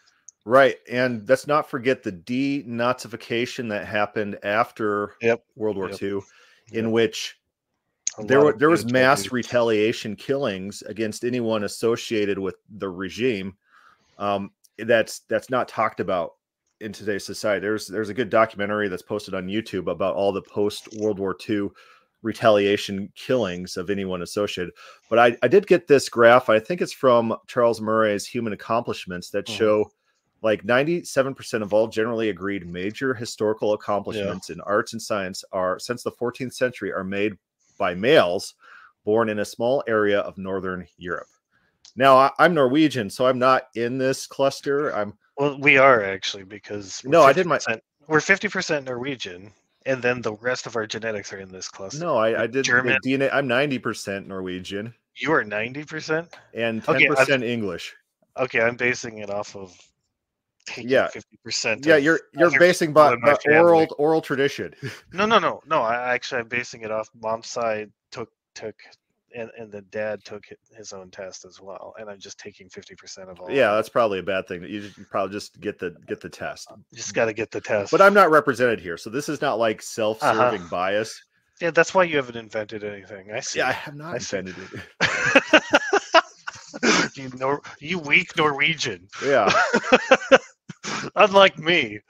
Right, 0.45 0.77
and 0.91 1.29
let's 1.29 1.47
not 1.47 1.69
forget 1.69 2.03
the 2.03 2.13
denazification 2.13 3.69
that 3.71 3.87
happened 3.87 4.39
after 4.43 5.15
yep. 5.21 5.45
World 5.57 5.77
War 5.77 5.91
yep. 5.91 6.03
II, 6.03 6.21
in 6.73 6.85
yep. 6.85 6.93
which 6.93 7.39
there 8.25 8.41
were 8.41 8.53
there 8.53 8.71
was 8.71 8.91
mass 8.91 9.31
retaliation 9.33 10.17
killings 10.17 10.83
against 10.83 11.25
anyone 11.25 11.65
associated 11.65 12.39
with 12.39 12.57
the 12.79 12.89
regime. 12.89 13.57
Um, 14.19 14.51
that's 14.79 15.21
that's 15.29 15.51
not 15.51 15.69
talked 15.69 16.01
about 16.01 16.33
in 16.81 16.93
today's 16.93 17.25
society. 17.25 17.61
There's 17.61 17.87
there's 17.87 18.09
a 18.11 18.15
good 18.15 18.31
documentary 18.31 18.89
that's 18.89 19.03
posted 19.03 19.35
on 19.35 19.47
YouTube 19.47 19.91
about 19.91 20.15
all 20.15 20.33
the 20.33 20.43
post 20.43 20.89
World 20.99 21.19
War 21.19 21.37
II 21.49 21.69
retaliation 22.23 23.11
killings 23.15 23.77
of 23.77 23.89
anyone 23.91 24.23
associated. 24.23 24.73
But 25.09 25.19
I, 25.19 25.37
I 25.43 25.49
did 25.49 25.67
get 25.67 25.87
this 25.87 26.09
graph. 26.09 26.49
I 26.49 26.59
think 26.59 26.81
it's 26.81 26.93
from 26.93 27.37
Charles 27.47 27.81
Murray's 27.81 28.27
Human 28.27 28.53
Accomplishments 28.53 29.31
that 29.31 29.47
Mhm. 29.47 29.57
show 29.57 29.91
like 30.43 30.65
97% 30.65 31.63
of 31.63 31.73
all 31.73 31.89
generally 31.89 32.29
agreed 32.29 32.67
major 32.67 33.15
historical 33.15 33.73
accomplishments 33.73 34.51
in 34.51 34.61
arts 34.63 34.93
and 34.93 35.01
science 35.01 35.43
are 35.53 35.79
since 35.79 36.03
the 36.03 36.11
14th 36.13 36.53
century 36.53 36.93
are 36.93 37.05
made 37.05 37.33
by 37.77 37.95
males 37.95 38.55
born 39.05 39.29
in 39.29 39.39
a 39.39 39.45
small 39.45 39.83
area 39.87 40.21
of 40.21 40.37
northern 40.39 40.87
Europe. 40.99 41.29
Now 41.97 42.17
I, 42.17 42.31
I'm 42.39 42.55
Norwegian, 42.55 43.09
so 43.09 43.27
I'm 43.27 43.39
not 43.39 43.69
in 43.75 43.99
this 43.99 44.27
cluster. 44.27 44.91
I'm 44.95 45.15
Well, 45.39 45.59
we 45.61 45.79
are 45.79 46.03
actually 46.05 46.45
because 46.45 47.03
No, 47.05 47.23
I 47.23 47.33
did 47.33 47.47
my- 47.47 47.61
We're 48.09 48.21
fifty 48.21 48.49
percent 48.49 48.85
Norwegian, 48.87 49.53
and 49.87 50.03
then 50.03 50.21
the 50.23 50.35
rest 50.35 50.67
of 50.67 50.77
our 50.77 50.87
genetics 50.87 51.33
are 51.33 51.39
in 51.39 51.51
this 51.51 51.69
cluster. 51.69 52.01
no, 52.01 52.17
I, 52.17 52.43
I 52.43 52.47
did 52.47 52.65
German. 52.65 52.99
DNA. 53.05 53.31
I'm 53.33 53.49
90% 53.49 54.27
Norwegian 54.27 54.93
You 55.17 55.33
are 55.33 55.45
ninety 55.45 55.85
percent. 55.85 56.29
and 56.55 56.87
Okay, 56.89 57.07
10% 57.09 57.19
I've- 57.31 57.47
English. 57.53 57.95
Okay, 58.39 58.61
I'm 58.61 58.77
basing 58.77 59.19
it 59.19 59.31
off 59.31 59.57
of 59.57 59.75
Yeah. 60.77 61.09
fifty 61.09 61.39
percent. 61.45 61.85
Yeah, 61.87 61.97
you're 61.97 62.21
you're 62.35 62.57
basing 62.59 62.93
by, 62.93 63.17
by 63.17 63.37
oral 63.51 63.87
oral 63.99 64.21
tradition. 64.21 64.75
No, 65.13 65.27
no, 65.27 65.39
no, 65.39 65.61
no. 65.67 65.83
I 65.83 66.15
actually 66.15 66.41
I'm 66.41 66.49
basing 66.49 66.83
it 66.83 66.91
off 66.91 67.09
mom's 67.23 67.47
side 67.49 67.91
took 68.11 68.31
took 68.55 68.75
and 69.35 69.51
and 69.59 69.71
the 69.71 69.83
dad 69.83 70.25
took 70.25 70.45
his 70.77 70.93
own 70.93 71.11
test 71.11 71.45
as 71.45 71.61
well, 71.61 71.95
and 71.99 72.09
I'm 72.11 72.19
just 72.19 72.39
taking 72.39 72.69
fifty 72.69 72.95
percent 72.95 73.29
of 73.31 73.39
all. 73.41 73.51
yeah, 73.51 73.75
that's 73.75 73.89
probably 73.89 74.19
a 74.19 74.23
bad 74.23 74.47
thing. 74.49 74.63
You 74.63 74.81
just- 74.83 74.99
you 74.99 75.05
probably 75.11 75.33
just 75.35 75.61
get 75.61 75.79
the 75.79 75.95
get 76.07 76.21
the 76.21 76.29
test. 76.29 76.69
just 76.95 77.15
got 77.15 77.27
to 77.27 77.33
get 77.33 77.51
the 77.51 77.61
test. 77.61 77.91
But 77.91 78.01
I'm 78.01 78.15
not 78.15 78.31
represented 78.31 78.81
here, 78.81 78.97
so 78.97 79.11
this 79.11 79.29
is 79.29 79.41
not 79.41 79.59
like 79.59 79.83
self-serving 79.83 80.61
Uh-huh. 80.63 80.69
bias. 80.71 81.21
yeah, 81.61 81.71
that's 81.71 81.95
why 81.95 82.05
you 82.05 82.17
haven't 82.17 82.37
invented 82.37 82.83
anything. 82.85 83.31
I 83.33 83.41
see. 83.41 83.59
Yeah, 83.61 83.69
I 83.69 83.73
have 83.73 83.95
not 83.95 84.13
I 84.15 84.17
invented 84.17 84.57
it. 84.59 85.63
you 87.17 87.31
Nor- 87.39 87.63
you 87.81 87.99
weak 87.99 88.37
Norwegian. 88.37 89.09
Yeah, 89.25 89.51
Unlike 91.15 91.59
me. 91.59 92.01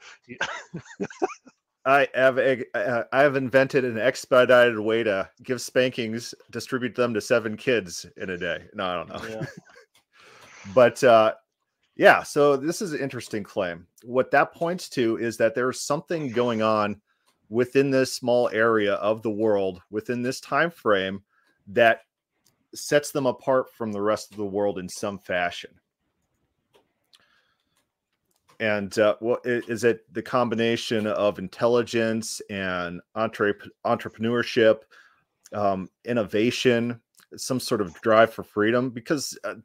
I 1.85 2.07
have 2.13 2.37
a- 2.37 2.65
uh, 2.77 3.03
I 3.13 3.21
have 3.21 3.35
invented 3.35 3.85
an 3.85 3.97
expedited 3.97 4.79
way 4.79 5.03
to 5.03 5.29
give 5.43 5.61
spankings, 5.61 6.33
distribute 6.51 6.95
them 6.95 7.13
to 7.13 7.21
seven 7.21 7.55
kids 7.55 8.05
in 8.17 8.31
a 8.31 8.37
day. 8.37 8.65
No, 8.73 8.85
I 8.85 8.95
don't 8.95 9.09
know. 9.09 9.29
Yeah. 9.29 9.45
but 10.73 11.01
uh 11.03 11.33
yeah 11.95 12.23
so 12.23 12.57
this 12.57 12.81
is 12.81 12.93
an 12.93 12.99
interesting 12.99 13.43
claim 13.43 13.87
what 14.03 14.31
that 14.31 14.53
points 14.53 14.89
to 14.89 15.17
is 15.17 15.37
that 15.37 15.55
there's 15.55 15.79
something 15.79 16.29
going 16.29 16.61
on 16.61 16.99
within 17.49 17.89
this 17.89 18.13
small 18.13 18.49
area 18.49 18.95
of 18.95 19.21
the 19.21 19.29
world 19.29 19.81
within 19.89 20.21
this 20.21 20.41
time 20.41 20.69
frame 20.69 21.23
that 21.67 22.01
sets 22.73 23.11
them 23.11 23.25
apart 23.25 23.71
from 23.73 23.91
the 23.91 24.01
rest 24.01 24.31
of 24.31 24.37
the 24.37 24.45
world 24.45 24.77
in 24.77 24.89
some 24.89 25.17
fashion 25.17 25.71
and 28.59 28.97
uh, 28.99 29.15
what 29.19 29.41
is 29.45 29.83
it 29.83 30.01
the 30.13 30.21
combination 30.21 31.07
of 31.07 31.39
intelligence 31.39 32.41
and 32.49 33.01
entre- 33.15 33.53
entrepreneurship 33.85 34.79
um, 35.53 35.89
innovation 36.05 36.99
some 37.35 37.59
sort 37.59 37.81
of 37.81 37.99
drive 38.01 38.33
for 38.33 38.43
freedom 38.43 38.89
because 38.89 39.37
uh, 39.43 39.55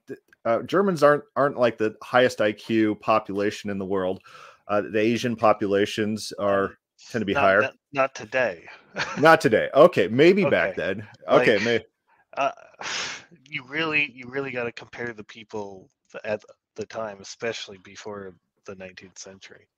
uh, 0.44 0.62
Germans 0.62 1.02
aren't 1.02 1.24
aren't 1.36 1.58
like 1.58 1.78
the 1.78 1.94
highest 2.02 2.38
IQ 2.38 3.00
population 3.00 3.70
in 3.70 3.78
the 3.78 3.84
world. 3.84 4.22
Uh, 4.68 4.80
the 4.80 4.98
Asian 4.98 5.36
populations 5.36 6.32
are 6.38 6.78
tend 7.10 7.22
to 7.22 7.26
be 7.26 7.34
not, 7.34 7.42
higher. 7.42 7.60
Not, 7.62 7.74
not 7.92 8.14
today. 8.14 8.64
Not 9.18 9.40
today. 9.40 9.70
Okay, 9.74 10.06
maybe 10.08 10.44
back 10.44 10.76
then. 10.76 11.06
Okay, 11.26 11.56
Like- 11.56 11.64
may, 11.64 11.84
uh, 12.36 12.50
you 13.48 13.64
really 13.66 14.12
you 14.14 14.28
really 14.28 14.50
got 14.50 14.64
to 14.64 14.72
compare 14.72 15.12
the 15.12 15.24
people 15.24 15.88
at 16.24 16.42
the 16.74 16.84
time 16.86 17.18
especially 17.20 17.78
before 17.78 18.34
the 18.64 18.76
19th 18.76 19.18
century 19.18 19.68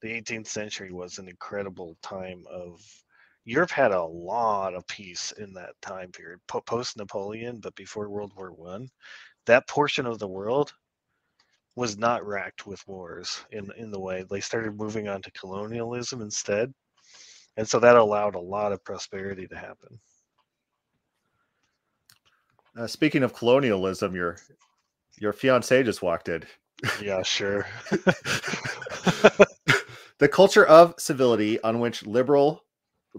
the 0.00 0.08
18th 0.08 0.46
century 0.46 0.92
was 0.92 1.18
an 1.18 1.28
incredible 1.28 1.96
time 2.02 2.44
of 2.50 2.80
europe 3.44 3.70
had 3.70 3.92
a 3.92 4.02
lot 4.02 4.74
of 4.74 4.86
peace 4.86 5.32
in 5.38 5.52
that 5.52 5.74
time 5.80 6.10
period 6.10 6.38
post 6.66 6.96
napoleon 6.96 7.58
but 7.60 7.74
before 7.74 8.08
world 8.08 8.32
war 8.36 8.52
one 8.52 8.88
that 9.46 9.68
portion 9.68 10.06
of 10.06 10.18
the 10.18 10.28
world 10.28 10.72
was 11.74 11.96
not 11.96 12.26
racked 12.26 12.66
with 12.66 12.86
wars 12.86 13.44
in 13.50 13.70
in 13.76 13.90
the 13.90 14.00
way 14.00 14.24
they 14.30 14.40
started 14.40 14.76
moving 14.76 15.08
on 15.08 15.20
to 15.22 15.30
colonialism 15.32 16.20
instead 16.20 16.72
and 17.56 17.68
so 17.68 17.78
that 17.78 17.96
allowed 17.96 18.34
a 18.34 18.40
lot 18.40 18.72
of 18.72 18.84
prosperity 18.84 19.46
to 19.46 19.56
happen 19.56 19.98
uh, 22.76 22.86
speaking 22.86 23.22
of 23.22 23.34
colonialism, 23.34 24.14
your 24.14 24.38
your 25.18 25.32
fiance 25.32 25.82
just 25.82 26.02
walked 26.02 26.28
in. 26.28 26.42
Yeah 27.00 27.22
sure 27.22 27.66
the 30.18 30.28
culture 30.30 30.66
of 30.66 30.94
civility 30.98 31.60
on 31.62 31.78
which 31.80 32.06
liberal 32.06 32.64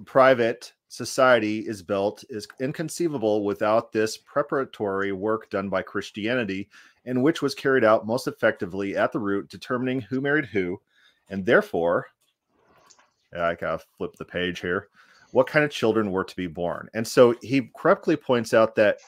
private 0.05 0.73
society 0.93 1.59
is 1.59 1.81
built 1.81 2.23
is 2.29 2.47
inconceivable 2.59 3.43
without 3.43 3.91
this 3.91 4.17
preparatory 4.17 5.11
work 5.11 5.49
done 5.49 5.67
by 5.67 5.81
Christianity, 5.81 6.69
and 7.05 7.23
which 7.23 7.41
was 7.41 7.55
carried 7.55 7.83
out 7.83 8.05
most 8.05 8.27
effectively 8.27 8.95
at 8.95 9.11
the 9.11 9.19
root, 9.19 9.49
determining 9.49 10.01
who 10.01 10.21
married 10.21 10.45
who, 10.45 10.79
and 11.29 11.43
therefore, 11.45 12.07
I 13.35 13.55
gotta 13.55 13.83
flip 13.97 14.13
the 14.17 14.25
page 14.25 14.59
here, 14.59 14.89
what 15.31 15.47
kind 15.47 15.65
of 15.65 15.71
children 15.71 16.11
were 16.11 16.23
to 16.23 16.35
be 16.35 16.45
born. 16.45 16.89
And 16.93 17.07
so 17.07 17.33
he 17.41 17.71
correctly 17.75 18.15
points 18.15 18.53
out 18.53 18.75
that 18.75 18.99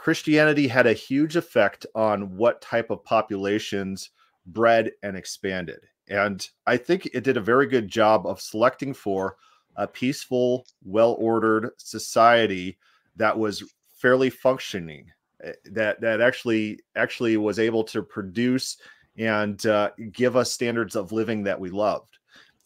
Christianity 0.00 0.68
had 0.68 0.86
a 0.86 0.92
huge 0.92 1.36
effect 1.36 1.84
on 1.94 2.36
what 2.36 2.60
type 2.60 2.90
of 2.90 3.04
populations 3.04 4.10
bred 4.46 4.92
and 5.02 5.16
expanded. 5.16 5.80
And 6.08 6.48
I 6.66 6.76
think 6.76 7.06
it 7.06 7.24
did 7.24 7.36
a 7.36 7.42
very 7.42 7.66
good 7.66 7.88
job 7.88 8.26
of 8.26 8.40
selecting 8.40 8.94
for 8.94 9.36
a 9.76 9.86
peaceful, 9.86 10.66
well 10.84 11.16
ordered 11.18 11.70
society 11.76 12.78
that 13.16 13.36
was 13.36 13.74
fairly 13.88 14.30
functioning, 14.30 15.10
eh, 15.42 15.52
that, 15.72 16.00
that 16.00 16.20
actually 16.20 16.80
actually 16.96 17.36
was 17.36 17.58
able 17.58 17.84
to 17.84 18.02
produce 18.02 18.78
and 19.18 19.66
uh, 19.66 19.90
give 20.12 20.36
us 20.36 20.52
standards 20.52 20.96
of 20.96 21.12
living 21.12 21.42
that 21.42 21.58
we 21.58 21.70
loved. 21.70 22.18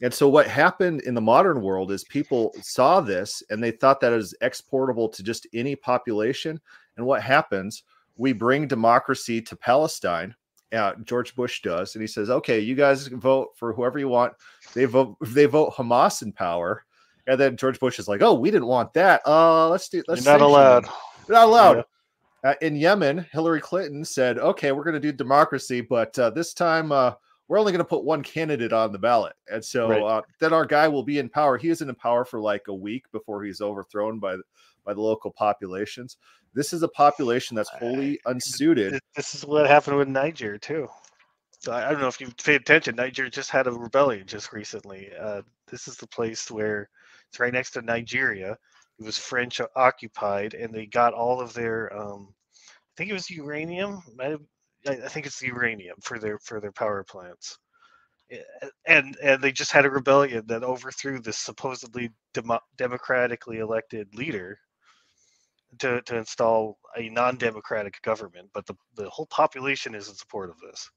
And 0.03 0.13
so, 0.13 0.29
what 0.29 0.49
happened 0.49 1.03
in 1.03 1.15
the 1.15 1.21
modern 1.21 1.63
world 1.63 1.93
is 1.93 2.05
people 2.05 2.53
saw 2.61 3.01
this 3.01 3.43
and 3.51 3.63
they 3.63 3.71
thought 3.71 4.01
that 4.01 4.13
it 4.13 4.17
was 4.17 4.35
exportable 4.41 5.09
to 5.09 5.23
just 5.23 5.47
any 5.55 5.77
population. 5.77 6.61
And 6.97 7.07
what 7.07 7.23
happens? 7.23 7.85
We 8.17 8.33
bring 8.33 8.69
democracy 8.69 9.41
to 9.43 9.57
Palestine. 9.57 10.35
Uh, 10.73 10.95
George 11.05 11.35
Bush 11.35 11.61
does, 11.63 11.95
and 11.95 12.03
he 12.03 12.07
says, 12.07 12.31
"Okay, 12.31 12.59
you 12.61 12.75
guys 12.75 13.07
vote 13.09 13.49
for 13.57 13.73
whoever 13.73 13.99
you 13.99 14.09
want." 14.09 14.33
They 14.75 14.87
vote. 14.87 15.17
They 15.21 15.45
vote 15.45 15.75
Hamas 15.75 16.23
in 16.23 16.33
power, 16.33 16.85
and 17.27 17.39
then 17.39 17.57
George 17.57 17.79
Bush 17.79 17.99
is 17.99 18.09
like, 18.09 18.23
"Oh, 18.23 18.35
we 18.35 18.51
didn't 18.51 18.69
want 18.69 18.95
that. 18.95 19.21
Uh, 19.27 19.69
let's 19.69 19.89
do. 19.89 20.03
Let's 20.09 20.25
You're 20.25 20.39
not 20.39 20.45
allowed. 20.45 20.87
You're 21.29 21.37
not 21.37 21.49
allowed." 21.49 21.85
Uh, 22.45 22.55
in 22.61 22.75
Yemen, 22.75 23.25
Hillary 23.33 23.61
Clinton 23.61 24.05
said, 24.05 24.39
"Okay, 24.39 24.73
we're 24.73 24.83
going 24.83 24.95
to 24.95 25.01
do 25.01 25.13
democracy, 25.13 25.81
but 25.81 26.19
uh, 26.19 26.31
this 26.31 26.55
time 26.55 26.91
uh, 26.91 27.13
we're 27.49 27.59
only 27.59 27.71
going 27.71 27.79
to 27.79 27.85
put 27.85 28.05
one 28.05 28.23
candidate 28.23 28.73
on 28.73 28.93
the 28.93 28.99
ballot." 28.99 29.35
And 29.49 29.65
so 29.65 29.89
Right. 29.89 30.03
uh, 30.03 30.23
then 30.41 30.53
our 30.53 30.67
guy 30.67 30.89
will 30.89 31.05
be 31.05 31.19
in 31.19 31.29
power. 31.29 31.57
He 31.57 31.69
isn't 31.69 31.89
in 31.89 31.95
power 31.95 32.25
for 32.25 32.41
like 32.41 32.67
a 32.69 32.75
week 32.75 33.05
before 33.13 33.45
he's 33.45 33.61
overthrown 33.61 34.19
by 34.19 34.37
the, 34.37 34.43
by 34.85 34.95
the 34.95 35.01
local 35.01 35.31
populations. 35.31 36.17
This 36.55 36.73
is 36.73 36.83
a 36.83 36.89
population 36.89 37.57
that's 37.57 37.71
wholly 37.71 38.19
unsuited. 38.27 38.99
This 39.17 39.35
is 39.35 39.45
what 39.45 39.67
happened 39.67 39.97
with 39.97 40.09
Niger 40.09 40.59
too. 40.59 40.89
So 41.61 41.73
I 41.73 41.91
don't 41.91 42.01
know 42.01 42.09
if 42.09 42.21
you've 42.21 42.37
paid 42.37 42.61
attention. 42.61 42.97
Niger 42.97 43.31
just 43.31 43.51
had 43.51 43.67
a 43.67 43.73
rebellion 43.73 44.27
just 44.27 44.53
recently. 44.53 45.11
Uh, 45.19 45.43
this 45.71 45.87
is 45.87 45.97
the 45.97 46.09
place 46.09 46.51
where 46.51 46.89
it's 47.29 47.39
right 47.41 47.53
next 47.53 47.71
to 47.73 47.83
Nigeria. 47.83 48.59
It 48.99 49.05
was 49.05 49.17
French 49.17 49.61
occupied, 49.77 50.55
and 50.55 50.75
they 50.75 50.87
got 50.87 51.15
all 51.15 51.41
of 51.41 51.55
their. 51.55 51.97
Um, 51.97 52.35
I 52.69 52.93
think 52.97 53.11
it 53.11 53.15
was 53.15 53.31
uranium. 53.31 54.03
I 54.21 54.37
I 54.87 55.09
think 55.09 55.27
it's 55.27 55.41
uranium 55.41 55.97
for 56.03 56.19
their 56.19 56.39
for 56.41 56.61
their 56.61 56.73
power 56.73 57.05
plants. 57.05 57.59
Eh, 58.31 58.43
And 58.87 59.17
and 59.23 59.41
they 59.41 59.53
just 59.53 59.73
had 59.73 59.87
a 59.87 59.91
rebellion 59.91 60.45
that 60.49 60.65
overthrew 60.65 61.21
this 61.21 61.39
supposedly 61.39 62.11
demo- 62.35 62.61
democratically 62.77 63.59
elected 63.59 64.15
leader 64.15 64.59
to, 65.79 66.03
to 66.03 66.17
install 66.17 66.79
a 66.97 67.09
non-democratic 67.09 68.01
government, 68.03 68.51
but 68.53 68.67
the, 68.67 68.75
the 68.97 69.09
whole 69.09 69.27
population 69.27 69.95
is 69.95 70.09
in 70.09 70.15
support 70.15 70.51
of 70.51 70.59
this. 70.61 70.91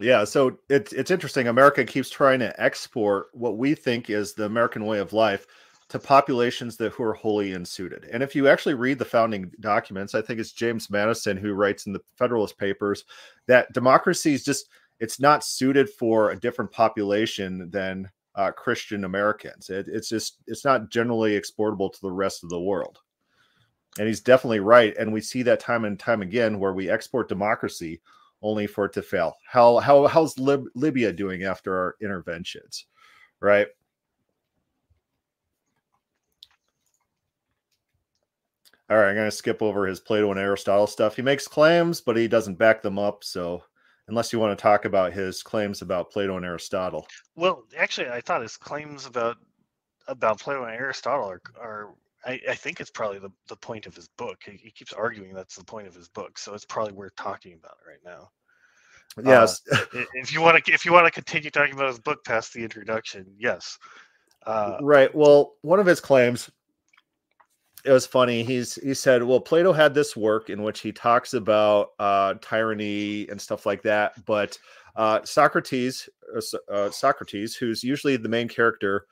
Yeah, 0.00 0.24
so 0.24 0.58
it's 0.68 0.92
it's 0.92 1.12
interesting. 1.12 1.46
America 1.46 1.84
keeps 1.84 2.10
trying 2.10 2.40
to 2.40 2.60
export 2.60 3.26
what 3.32 3.58
we 3.58 3.76
think 3.76 4.10
is 4.10 4.34
the 4.34 4.44
American 4.44 4.86
way 4.86 4.98
of 4.98 5.12
life 5.12 5.46
to 5.88 5.98
populations 5.98 6.76
that 6.78 6.92
who 6.92 7.04
are 7.04 7.14
wholly 7.14 7.52
unsuited. 7.52 8.08
And 8.10 8.22
if 8.22 8.34
you 8.34 8.48
actually 8.48 8.74
read 8.74 8.98
the 8.98 9.04
founding 9.04 9.52
documents, 9.60 10.14
I 10.14 10.22
think 10.22 10.40
it's 10.40 10.52
James 10.52 10.90
Madison 10.90 11.36
who 11.36 11.52
writes 11.52 11.86
in 11.86 11.92
the 11.92 12.00
Federalist 12.16 12.58
Papers 12.58 13.04
that 13.46 13.72
democracy 13.72 14.34
is 14.34 14.44
just 14.44 14.68
it's 14.98 15.20
not 15.20 15.44
suited 15.44 15.88
for 15.90 16.30
a 16.30 16.40
different 16.40 16.72
population 16.72 17.70
than 17.70 18.10
uh, 18.34 18.50
Christian 18.50 19.04
Americans. 19.04 19.70
It, 19.70 19.86
it's 19.88 20.08
just 20.08 20.38
it's 20.46 20.64
not 20.64 20.90
generally 20.90 21.36
exportable 21.36 21.90
to 21.90 22.00
the 22.00 22.12
rest 22.12 22.42
of 22.42 22.50
the 22.50 22.60
world. 22.60 22.98
And 23.98 24.08
he's 24.08 24.20
definitely 24.20 24.60
right. 24.60 24.96
And 24.96 25.12
we 25.12 25.20
see 25.20 25.42
that 25.44 25.60
time 25.60 25.84
and 25.84 25.98
time 25.98 26.22
again 26.22 26.58
where 26.58 26.72
we 26.72 26.90
export 26.90 27.28
democracy 27.28 28.00
only 28.42 28.66
for 28.66 28.86
it 28.86 28.92
to 28.94 29.02
fail. 29.02 29.36
How 29.46 29.78
how 29.78 30.06
how's 30.06 30.38
Lib- 30.38 30.68
Libya 30.74 31.12
doing 31.12 31.44
after 31.44 31.76
our 31.76 31.96
interventions, 32.00 32.86
right? 33.40 33.68
All 38.90 38.98
right, 38.98 39.08
I'm 39.08 39.14
going 39.14 39.30
to 39.30 39.36
skip 39.36 39.62
over 39.62 39.86
his 39.86 40.00
Plato 40.00 40.30
and 40.30 40.38
Aristotle 40.38 40.86
stuff. 40.86 41.16
He 41.16 41.22
makes 41.22 41.48
claims, 41.48 42.00
but 42.02 42.16
he 42.16 42.28
doesn't 42.28 42.56
back 42.58 42.82
them 42.82 42.98
up. 42.98 43.24
So, 43.24 43.62
unless 44.08 44.30
you 44.32 44.38
want 44.38 44.56
to 44.56 44.62
talk 44.62 44.84
about 44.84 45.12
his 45.14 45.42
claims 45.42 45.80
about 45.80 46.10
Plato 46.10 46.36
and 46.36 46.44
Aristotle, 46.44 47.06
Well, 47.34 47.64
actually, 47.76 48.08
I 48.10 48.20
thought 48.20 48.42
his 48.42 48.56
claims 48.56 49.06
about 49.06 49.38
about 50.06 50.38
Plato 50.38 50.64
and 50.64 50.74
Aristotle 50.74 51.30
are, 51.30 51.40
are 51.58 51.94
I, 52.26 52.40
I 52.50 52.54
think 52.54 52.80
it's 52.80 52.90
probably 52.90 53.18
the, 53.18 53.30
the 53.48 53.56
point 53.56 53.86
of 53.86 53.94
his 53.94 54.08
book. 54.16 54.38
He, 54.44 54.52
he 54.52 54.70
keeps 54.70 54.92
arguing 54.92 55.34
that's 55.34 55.56
the 55.56 55.64
point 55.64 55.86
of 55.86 55.94
his 55.94 56.08
book, 56.08 56.38
so 56.38 56.54
it's 56.54 56.64
probably 56.64 56.92
worth 56.92 57.14
talking 57.16 57.54
about 57.54 57.76
it 57.84 57.88
right 57.88 57.98
now. 58.04 58.30
yes, 59.24 59.60
I- 59.72 60.06
If 60.14 60.32
you 60.32 60.40
want 60.40 60.64
to, 60.64 60.72
if 60.72 60.84
you 60.84 60.92
want 60.92 61.06
to 61.06 61.10
continue 61.10 61.50
talking 61.50 61.74
about 61.74 61.88
his 61.88 61.98
book 62.00 62.24
past 62.24 62.52
the 62.52 62.62
introduction, 62.62 63.26
yes. 63.38 63.78
Uh, 64.46 64.78
right. 64.82 65.14
Well, 65.14 65.54
one 65.62 65.80
of 65.80 65.86
his 65.86 66.00
claims, 66.00 66.50
it 67.84 67.90
was 67.92 68.06
funny. 68.06 68.42
He's 68.42 68.76
he 68.76 68.94
said, 68.94 69.22
well, 69.22 69.40
Plato 69.40 69.72
had 69.72 69.94
this 69.94 70.16
work 70.16 70.50
in 70.50 70.62
which 70.62 70.80
he 70.80 70.92
talks 70.92 71.34
about 71.34 71.90
uh, 71.98 72.34
tyranny 72.40 73.28
and 73.28 73.40
stuff 73.40 73.66
like 73.66 73.82
that, 73.82 74.24
but 74.26 74.58
uh, 74.96 75.20
Socrates, 75.24 76.08
uh, 76.34 76.72
uh, 76.72 76.90
Socrates, 76.90 77.56
who's 77.56 77.82
usually 77.82 78.16
the 78.16 78.28
main 78.28 78.48
character, 78.48 79.06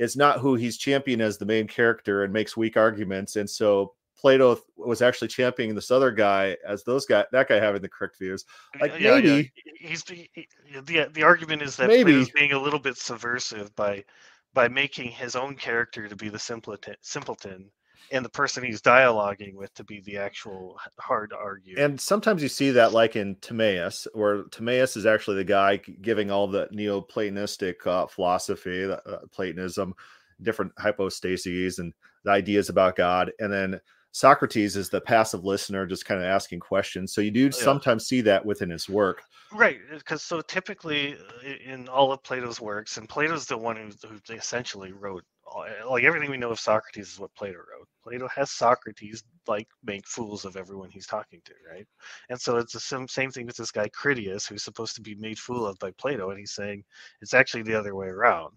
is 0.00 0.16
not 0.16 0.40
who 0.40 0.56
he's 0.56 0.76
championing 0.76 1.24
as 1.24 1.38
the 1.38 1.46
main 1.46 1.68
character 1.68 2.24
and 2.24 2.32
makes 2.32 2.56
weak 2.56 2.76
arguments, 2.76 3.36
and 3.36 3.48
so. 3.48 3.94
Plato 4.20 4.60
was 4.76 5.00
actually 5.00 5.28
championing 5.28 5.74
this 5.74 5.90
other 5.90 6.10
guy 6.10 6.54
as 6.68 6.84
those 6.84 7.06
guy 7.06 7.24
that 7.32 7.48
guy 7.48 7.58
having 7.58 7.80
the 7.80 7.88
correct 7.88 8.18
views. 8.18 8.44
Like, 8.78 9.00
maybe- 9.00 9.50
he's 9.80 10.06
he, 10.06 10.28
he- 10.34 10.46
the 10.84 11.08
the 11.10 11.22
argument 11.22 11.62
is 11.62 11.74
that 11.78 11.88
Maybe. 11.88 12.12
Plato's 12.12 12.30
being 12.32 12.52
a 12.52 12.60
little 12.60 12.78
bit 12.78 12.98
subversive 12.98 13.74
by 13.76 14.04
by 14.52 14.68
making 14.68 15.10
his 15.10 15.36
own 15.36 15.54
character 15.56 16.06
to 16.06 16.14
be 16.16 16.28
the 16.28 16.38
simpleton, 16.38 16.96
simpleton, 17.00 17.70
and 18.10 18.24
the 18.24 18.30
person 18.30 18.64
he's 18.64 18.82
dialoguing 18.82 19.54
with 19.54 19.72
to 19.74 19.84
be 19.84 20.00
the 20.00 20.16
actual 20.16 20.78
hard 20.98 21.30
to 21.30 21.36
argue. 21.36 21.76
And 21.78 22.00
sometimes 22.00 22.42
you 22.42 22.48
see 22.48 22.70
that, 22.72 22.92
like 22.92 23.16
in 23.16 23.36
Timaeus, 23.36 24.06
where 24.14 24.44
Timaeus 24.44 24.96
is 24.96 25.06
actually 25.06 25.36
the 25.36 25.44
guy 25.44 25.76
giving 25.76 26.30
all 26.30 26.46
the 26.46 26.66
Neoplatonistic 26.68 27.86
uh, 27.86 28.06
philosophy, 28.06 28.84
uh, 28.84 28.96
Platonism, 29.30 29.94
different 30.42 30.72
hypostases, 30.76 31.78
and 31.78 31.92
the 32.24 32.30
ideas 32.30 32.68
about 32.68 32.96
God. 32.96 33.32
And 33.38 33.52
then 33.52 33.80
Socrates 34.12 34.76
is 34.76 34.88
the 34.88 35.00
passive 35.00 35.44
listener, 35.44 35.86
just 35.86 36.04
kind 36.04 36.20
of 36.20 36.26
asking 36.26 36.60
questions. 36.60 37.12
So 37.12 37.20
you 37.20 37.30
do 37.30 37.52
sometimes 37.52 38.06
see 38.06 38.20
that 38.22 38.44
within 38.44 38.70
his 38.70 38.88
work. 38.88 39.22
Right, 39.52 39.78
because 39.92 40.22
so 40.22 40.40
typically 40.40 41.14
uh, 41.14 41.48
in 41.64 41.88
all 41.88 42.12
of 42.12 42.22
Plato's 42.22 42.60
works, 42.60 42.96
and 42.96 43.08
Plato's 43.08 43.46
the 43.46 43.58
one 43.58 43.76
who, 43.76 44.08
who 44.08 44.34
essentially 44.34 44.92
wrote 44.92 45.24
all- 45.44 45.66
like 45.88 46.04
everything 46.04 46.30
we 46.30 46.36
know 46.36 46.50
of 46.50 46.60
Socrates 46.60 47.12
is 47.12 47.18
what 47.18 47.34
Plato 47.34 47.58
wrote. 47.58 47.88
Plato 48.02 48.28
has 48.28 48.50
Socrates 48.50 49.24
like 49.46 49.68
make 49.84 50.06
fools 50.06 50.44
of 50.44 50.56
everyone 50.56 50.90
he's 50.90 51.06
talking 51.06 51.40
to, 51.44 51.52
right? 51.70 51.86
And 52.28 52.40
so 52.40 52.56
it's 52.56 52.72
the 52.72 52.80
same, 52.80 53.08
same 53.08 53.30
thing 53.30 53.46
with 53.46 53.56
this 53.56 53.70
guy 53.70 53.88
Critias, 53.88 54.46
who's 54.46 54.62
supposed 54.62 54.94
to 54.96 55.02
be 55.02 55.14
made 55.14 55.38
fool 55.38 55.66
of 55.66 55.78
by 55.78 55.90
Plato, 55.92 56.30
and 56.30 56.38
he's 56.38 56.54
saying 56.54 56.84
it's 57.20 57.34
actually 57.34 57.62
the 57.62 57.78
other 57.78 57.94
way 57.94 58.06
around. 58.08 58.54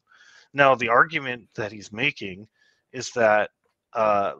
Now, 0.53 0.75
the 0.75 0.89
argument 0.89 1.47
that 1.55 1.71
he's 1.71 1.91
making 1.91 2.47
is 2.91 3.09
that 3.11 3.49
uh, 3.93 4.33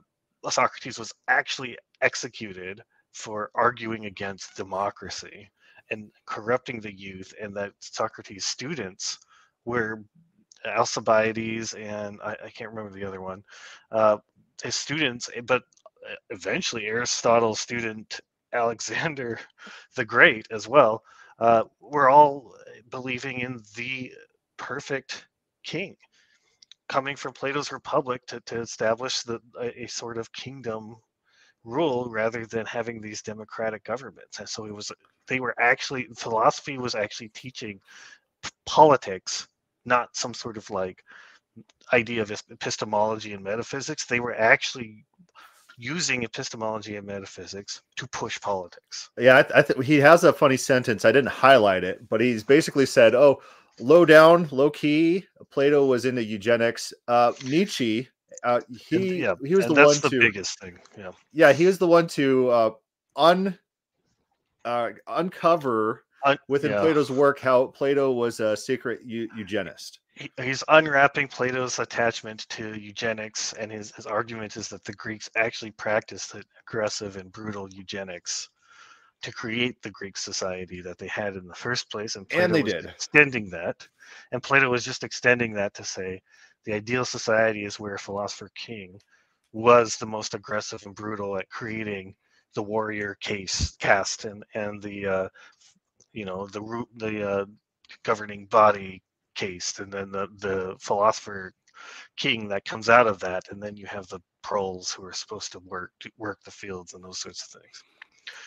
Socrates 0.49 0.99
was 0.99 1.13
actually 1.27 1.77
executed 2.01 2.81
for 3.13 3.49
arguing 3.55 4.05
against 4.05 4.55
democracy 4.55 5.49
and 5.89 6.11
corrupting 6.25 6.79
the 6.79 6.93
youth, 6.93 7.33
and 7.41 7.55
that 7.55 7.73
Socrates' 7.79 8.45
students 8.45 9.19
were 9.65 10.03
Alcibiades 10.65 11.73
and 11.73 12.19
I, 12.23 12.37
I 12.45 12.49
can't 12.49 12.69
remember 12.69 12.97
the 12.97 13.05
other 13.05 13.21
one, 13.21 13.43
uh, 13.91 14.17
his 14.61 14.75
students, 14.75 15.29
eh, 15.35 15.41
but 15.41 15.63
uh, 16.09 16.15
eventually 16.29 16.85
Aristotle's 16.85 17.59
student 17.59 18.19
Alexander 18.53 19.39
the 19.95 20.05
Great 20.05 20.47
as 20.51 20.67
well, 20.67 21.03
uh, 21.39 21.63
were 21.81 22.09
all 22.09 22.53
believing 22.89 23.39
in 23.39 23.61
the 23.75 24.13
perfect 24.57 25.25
king 25.63 25.95
coming 26.87 27.15
from 27.15 27.33
Plato's 27.33 27.71
Republic 27.71 28.25
to, 28.27 28.39
to 28.41 28.59
establish 28.59 29.21
the, 29.21 29.39
a, 29.59 29.83
a 29.83 29.87
sort 29.87 30.17
of 30.17 30.31
kingdom 30.31 30.95
rule 31.63 32.09
rather 32.09 32.45
than 32.45 32.65
having 32.65 33.01
these 33.01 33.21
democratic 33.21 33.83
governments. 33.83 34.39
And 34.39 34.47
so 34.47 34.65
it 34.65 34.75
was 34.75 34.91
they 35.27 35.39
were 35.39 35.55
actually 35.59 36.07
philosophy 36.15 36.77
was 36.77 36.95
actually 36.95 37.29
teaching 37.29 37.79
politics, 38.65 39.47
not 39.85 40.15
some 40.15 40.33
sort 40.33 40.57
of 40.57 40.69
like 40.69 41.03
idea 41.91 42.21
of 42.21 42.31
epistemology 42.49 43.33
and 43.33 43.43
metaphysics. 43.43 44.05
They 44.05 44.19
were 44.19 44.35
actually 44.35 45.05
using 45.77 46.23
epistemology 46.23 46.95
and 46.97 47.07
metaphysics 47.07 47.81
to 47.97 48.07
push 48.07 48.39
politics. 48.39 49.09
Yeah, 49.17 49.39
I, 49.39 49.43
th- 49.43 49.53
I 49.55 49.61
think 49.61 49.83
he 49.83 49.99
has 49.99 50.23
a 50.23 50.33
funny 50.33 50.57
sentence. 50.57 51.05
I 51.05 51.11
didn't 51.11 51.31
highlight 51.31 51.83
it, 51.83 52.07
but 52.09 52.21
he's 52.21 52.43
basically 52.43 52.85
said, 52.85 53.15
"Oh, 53.15 53.41
low 53.79 54.05
down, 54.05 54.47
low 54.51 54.69
key." 54.69 55.25
Plato 55.51 55.85
was 55.85 56.05
into 56.05 56.23
eugenics. 56.23 56.93
Uh, 57.07 57.33
Nietzsche, 57.45 58.07
uh, 58.43 58.61
he 58.69 58.95
And, 58.95 59.17
yeah, 59.17 59.35
he 59.43 59.55
was 59.55 59.65
the 59.65 59.73
one 59.73 59.87
that's 59.87 59.99
the 60.01 60.09
to 60.09 60.19
biggest 60.19 60.59
thing. 60.59 60.79
Yeah. 60.97 61.11
yeah, 61.31 61.53
he 61.53 61.65
was 61.65 61.77
the 61.77 61.87
one 61.87 62.07
to 62.09 62.49
uh, 62.49 62.71
un 63.15 63.57
uh, 64.65 64.89
uncover 65.07 66.05
Un- 66.25 66.39
within 66.47 66.71
yeah. 66.71 66.81
Plato's 66.81 67.11
work 67.11 67.39
how 67.39 67.67
Plato 67.67 68.11
was 68.11 68.39
a 68.39 68.55
secret 68.55 69.01
eu- 69.05 69.27
eugenist. 69.35 69.99
He- 70.15 70.31
he's 70.41 70.63
unwrapping 70.67 71.27
Plato's 71.27 71.79
attachment 71.79 72.47
to 72.49 72.75
eugenics, 72.79 73.53
and 73.53 73.71
his, 73.71 73.91
his 73.95 74.05
argument 74.07 74.57
is 74.57 74.69
that 74.69 74.83
the 74.85 74.93
Greeks 74.93 75.29
actually 75.35 75.71
practiced 75.71 76.35
aggressive 76.67 77.17
and 77.17 77.31
brutal 77.31 77.67
eugenics 77.71 78.49
to 79.23 79.31
create 79.33 79.81
the 79.81 79.91
Greek 79.91 80.17
society 80.17 80.81
that 80.81 80.97
they 80.99 81.07
had 81.07 81.35
in 81.35 81.47
the 81.47 81.55
first 81.55 81.91
place. 81.91 82.15
And, 82.15 82.29
Plato 82.29 82.53
And 82.53 82.55
they 82.55 82.63
was 82.63 82.73
did. 82.73 82.93
extending 82.97 83.49
that, 83.51 83.87
and 84.31 84.43
Plato 84.43 84.69
was 84.69 84.85
just 84.85 85.03
extending 85.03 85.53
that 85.53 85.73
to 85.75 85.83
say 85.85 86.21
the 86.65 86.73
ideal 86.73 87.05
society 87.05 87.65
is 87.65 87.79
where 87.79 87.97
philosopher 87.97 88.49
king 88.55 88.99
was 89.53 89.97
the 89.97 90.05
most 90.07 90.33
aggressive 90.35 90.83
and 90.85 90.95
brutal 90.95 91.37
at 91.37 91.49
creating 91.49 92.15
the 92.55 92.63
warrior 92.63 93.15
case 93.21 93.75
caste 93.79 94.25
and 94.25 94.43
and 94.55 94.81
the 94.83 95.05
uh, 95.07 95.29
you 96.13 96.25
know 96.25 96.47
the 96.47 96.61
root 96.61 96.87
the 96.97 97.29
uh, 97.29 97.45
governing 98.03 98.47
body 98.47 99.02
cased 99.35 99.79
and 99.79 99.91
then 99.91 100.11
the 100.11 100.27
the 100.39 100.75
philosopher 100.79 101.53
king 102.17 102.47
that 102.47 102.65
comes 102.65 102.89
out 102.89 103.07
of 103.07 103.19
that 103.19 103.43
and 103.49 103.61
then 103.61 103.75
you 103.75 103.85
have 103.85 104.07
the 104.07 104.19
proles 104.41 104.91
who 104.91 105.03
are 105.03 105.13
supposed 105.13 105.51
to 105.51 105.59
work 105.59 105.91
work 106.17 106.39
the 106.45 106.51
fields 106.51 106.93
and 106.93 107.03
those 107.03 107.19
sorts 107.19 107.43
of 107.43 107.61
things 107.61 107.83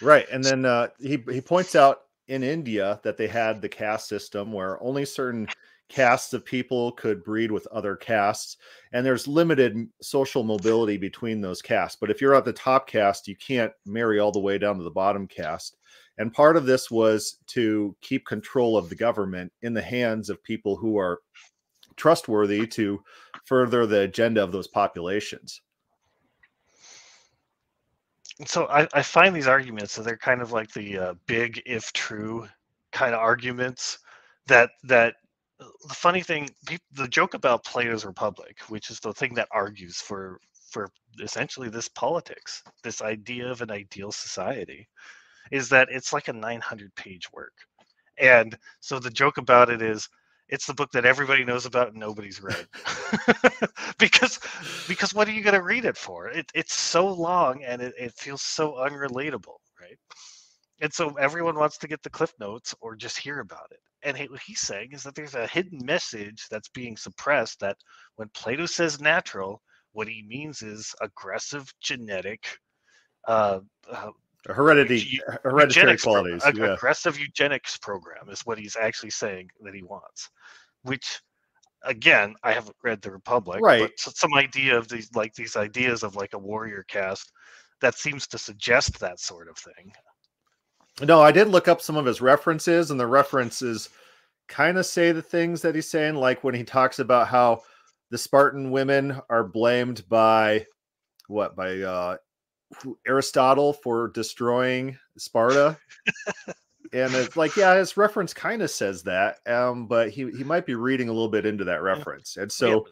Right, 0.02 0.26
and 0.30 0.44
then 0.44 0.64
uh, 0.64 0.88
he 0.98 1.22
he 1.30 1.40
points 1.40 1.74
out 1.74 2.02
in 2.28 2.42
India 2.42 3.00
that 3.04 3.16
they 3.16 3.28
had 3.28 3.62
the 3.62 3.68
caste 3.68 4.08
system 4.08 4.52
where 4.52 4.82
only 4.82 5.04
certain 5.04 5.48
castes 5.88 6.32
of 6.32 6.44
people 6.44 6.92
could 6.92 7.22
breed 7.22 7.50
with 7.50 7.66
other 7.68 7.96
castes, 7.96 8.56
and 8.92 9.06
there's 9.06 9.28
limited 9.28 9.88
social 10.02 10.42
mobility 10.42 10.96
between 10.96 11.40
those 11.40 11.62
castes. 11.62 11.96
But 11.98 12.10
if 12.10 12.20
you're 12.20 12.34
at 12.34 12.44
the 12.44 12.52
top 12.52 12.86
caste, 12.86 13.28
you 13.28 13.36
can't 13.36 13.72
marry 13.86 14.18
all 14.18 14.32
the 14.32 14.40
way 14.40 14.58
down 14.58 14.76
to 14.78 14.84
the 14.84 14.90
bottom 14.90 15.26
caste. 15.26 15.76
And 16.18 16.32
part 16.32 16.56
of 16.56 16.66
this 16.66 16.90
was 16.90 17.38
to 17.48 17.94
keep 18.00 18.26
control 18.26 18.76
of 18.76 18.88
the 18.88 18.94
government 18.94 19.52
in 19.62 19.74
the 19.74 19.82
hands 19.82 20.30
of 20.30 20.42
people 20.42 20.76
who 20.76 20.98
are 20.98 21.20
trustworthy 21.96 22.66
to 22.66 23.02
further 23.44 23.86
the 23.86 24.00
agenda 24.00 24.42
of 24.42 24.52
those 24.52 24.68
populations. 24.68 25.60
So 28.46 28.66
I, 28.66 28.86
I 28.92 29.02
find 29.02 29.34
these 29.34 29.46
arguments 29.46 29.96
that 29.96 30.02
they're 30.02 30.16
kind 30.16 30.42
of 30.42 30.52
like 30.52 30.70
the 30.72 30.98
uh, 30.98 31.14
big 31.26 31.62
if 31.64 31.92
true 31.92 32.46
kind 32.92 33.14
of 33.14 33.20
arguments 33.20 33.98
that 34.46 34.70
that 34.84 35.14
the 35.58 35.94
funny 35.94 36.22
thing 36.22 36.48
the 36.92 37.08
joke 37.08 37.34
about 37.34 37.64
plato's 37.64 38.04
republic 38.04 38.58
which 38.68 38.90
is 38.90 39.00
the 39.00 39.12
thing 39.12 39.34
that 39.34 39.48
argues 39.50 39.96
for 39.96 40.38
for 40.70 40.90
essentially 41.22 41.68
this 41.68 41.88
politics 41.88 42.62
this 42.84 43.00
idea 43.00 43.50
of 43.50 43.62
an 43.62 43.70
ideal 43.70 44.12
society 44.12 44.86
is 45.50 45.68
that 45.70 45.88
it's 45.90 46.12
like 46.12 46.28
a 46.28 46.32
900 46.32 46.94
page 46.94 47.28
work. 47.32 47.52
And 48.18 48.56
so 48.80 48.98
the 48.98 49.10
joke 49.10 49.38
about 49.38 49.70
it 49.70 49.82
is 49.82 50.08
it's 50.48 50.66
the 50.66 50.74
book 50.74 50.92
that 50.92 51.04
everybody 51.04 51.44
knows 51.44 51.66
about 51.66 51.88
and 51.88 51.98
nobody's 51.98 52.42
read. 52.42 52.66
Because 53.98 54.38
because 54.88 55.14
what 55.14 55.28
are 55.28 55.32
you 55.32 55.42
going 55.42 55.54
to 55.54 55.62
read 55.62 55.86
it 55.86 55.96
for? 55.96 56.28
It, 56.28 56.50
it's 56.54 56.74
so 56.74 57.08
long 57.08 57.64
and 57.64 57.80
it, 57.80 57.94
it 57.98 58.12
feels 58.12 58.42
so 58.42 58.74
unrelatable 58.74 59.56
right? 59.80 59.98
And 60.80 60.92
so 60.92 61.14
everyone 61.14 61.56
wants 61.56 61.78
to 61.78 61.88
get 61.88 62.02
the 62.02 62.10
cliff 62.10 62.32
notes 62.38 62.74
or 62.80 62.96
just 62.96 63.18
hear 63.18 63.40
about 63.40 63.70
it. 63.70 63.80
And 64.02 64.16
what 64.30 64.40
he's 64.40 64.60
saying 64.60 64.90
is 64.92 65.02
that 65.04 65.14
there's 65.14 65.34
a 65.34 65.46
hidden 65.46 65.80
message 65.84 66.46
that's 66.50 66.68
being 66.68 66.96
suppressed 66.96 67.60
that 67.60 67.76
when 68.16 68.28
plato 68.34 68.66
says 68.66 69.00
natural 69.00 69.62
what 69.92 70.08
he 70.08 70.22
means 70.28 70.62
is 70.62 70.94
aggressive 71.00 71.72
genetic 71.80 72.58
uh, 73.26 73.60
uh 73.90 74.10
heredity 74.48 75.20
hereditary 75.42 75.96
qualities 75.96 76.42
pro- 76.42 76.52
yeah. 76.52 76.74
aggressive 76.74 77.18
eugenics 77.18 77.76
program 77.78 78.28
is 78.28 78.42
what 78.42 78.58
he's 78.58 78.76
actually 78.76 79.10
saying 79.10 79.48
that 79.60 79.74
he 79.74 79.82
wants 79.82 80.30
which 80.82 81.20
again 81.84 82.34
i 82.42 82.52
haven't 82.52 82.76
read 82.82 83.00
the 83.02 83.10
republic 83.10 83.60
right 83.62 83.80
but 83.80 84.16
some 84.16 84.34
idea 84.34 84.76
of 84.76 84.88
these 84.88 85.08
like 85.14 85.34
these 85.34 85.56
ideas 85.56 86.02
of 86.02 86.16
like 86.16 86.32
a 86.34 86.38
warrior 86.38 86.84
caste 86.88 87.32
that 87.80 87.96
seems 87.96 88.26
to 88.26 88.38
suggest 88.38 88.98
that 88.98 89.20
sort 89.20 89.48
of 89.48 89.56
thing 89.56 89.92
no 91.02 91.20
i 91.20 91.32
did 91.32 91.48
look 91.48 91.68
up 91.68 91.80
some 91.80 91.96
of 91.96 92.06
his 92.06 92.20
references 92.20 92.90
and 92.90 93.00
the 93.00 93.06
references 93.06 93.88
kind 94.48 94.78
of 94.78 94.86
say 94.86 95.12
the 95.12 95.22
things 95.22 95.60
that 95.62 95.74
he's 95.74 95.90
saying 95.90 96.14
like 96.14 96.44
when 96.44 96.54
he 96.54 96.64
talks 96.64 96.98
about 96.98 97.28
how 97.28 97.60
the 98.10 98.18
spartan 98.18 98.70
women 98.70 99.20
are 99.28 99.44
blamed 99.44 100.08
by 100.08 100.64
what 101.28 101.56
by 101.56 101.80
uh 101.80 102.16
Aristotle 103.06 103.72
for 103.72 104.08
destroying 104.08 104.98
Sparta. 105.16 105.78
and 106.92 107.14
it's 107.14 107.36
like, 107.36 107.56
yeah, 107.56 107.76
his 107.76 107.96
reference 107.96 108.32
kind 108.34 108.62
of 108.62 108.70
says 108.70 109.02
that, 109.04 109.38
um, 109.46 109.86
but 109.86 110.10
he 110.10 110.30
he 110.30 110.44
might 110.44 110.66
be 110.66 110.74
reading 110.74 111.08
a 111.08 111.12
little 111.12 111.28
bit 111.28 111.46
into 111.46 111.64
that 111.64 111.82
reference. 111.82 112.36
And 112.36 112.50
so 112.50 112.86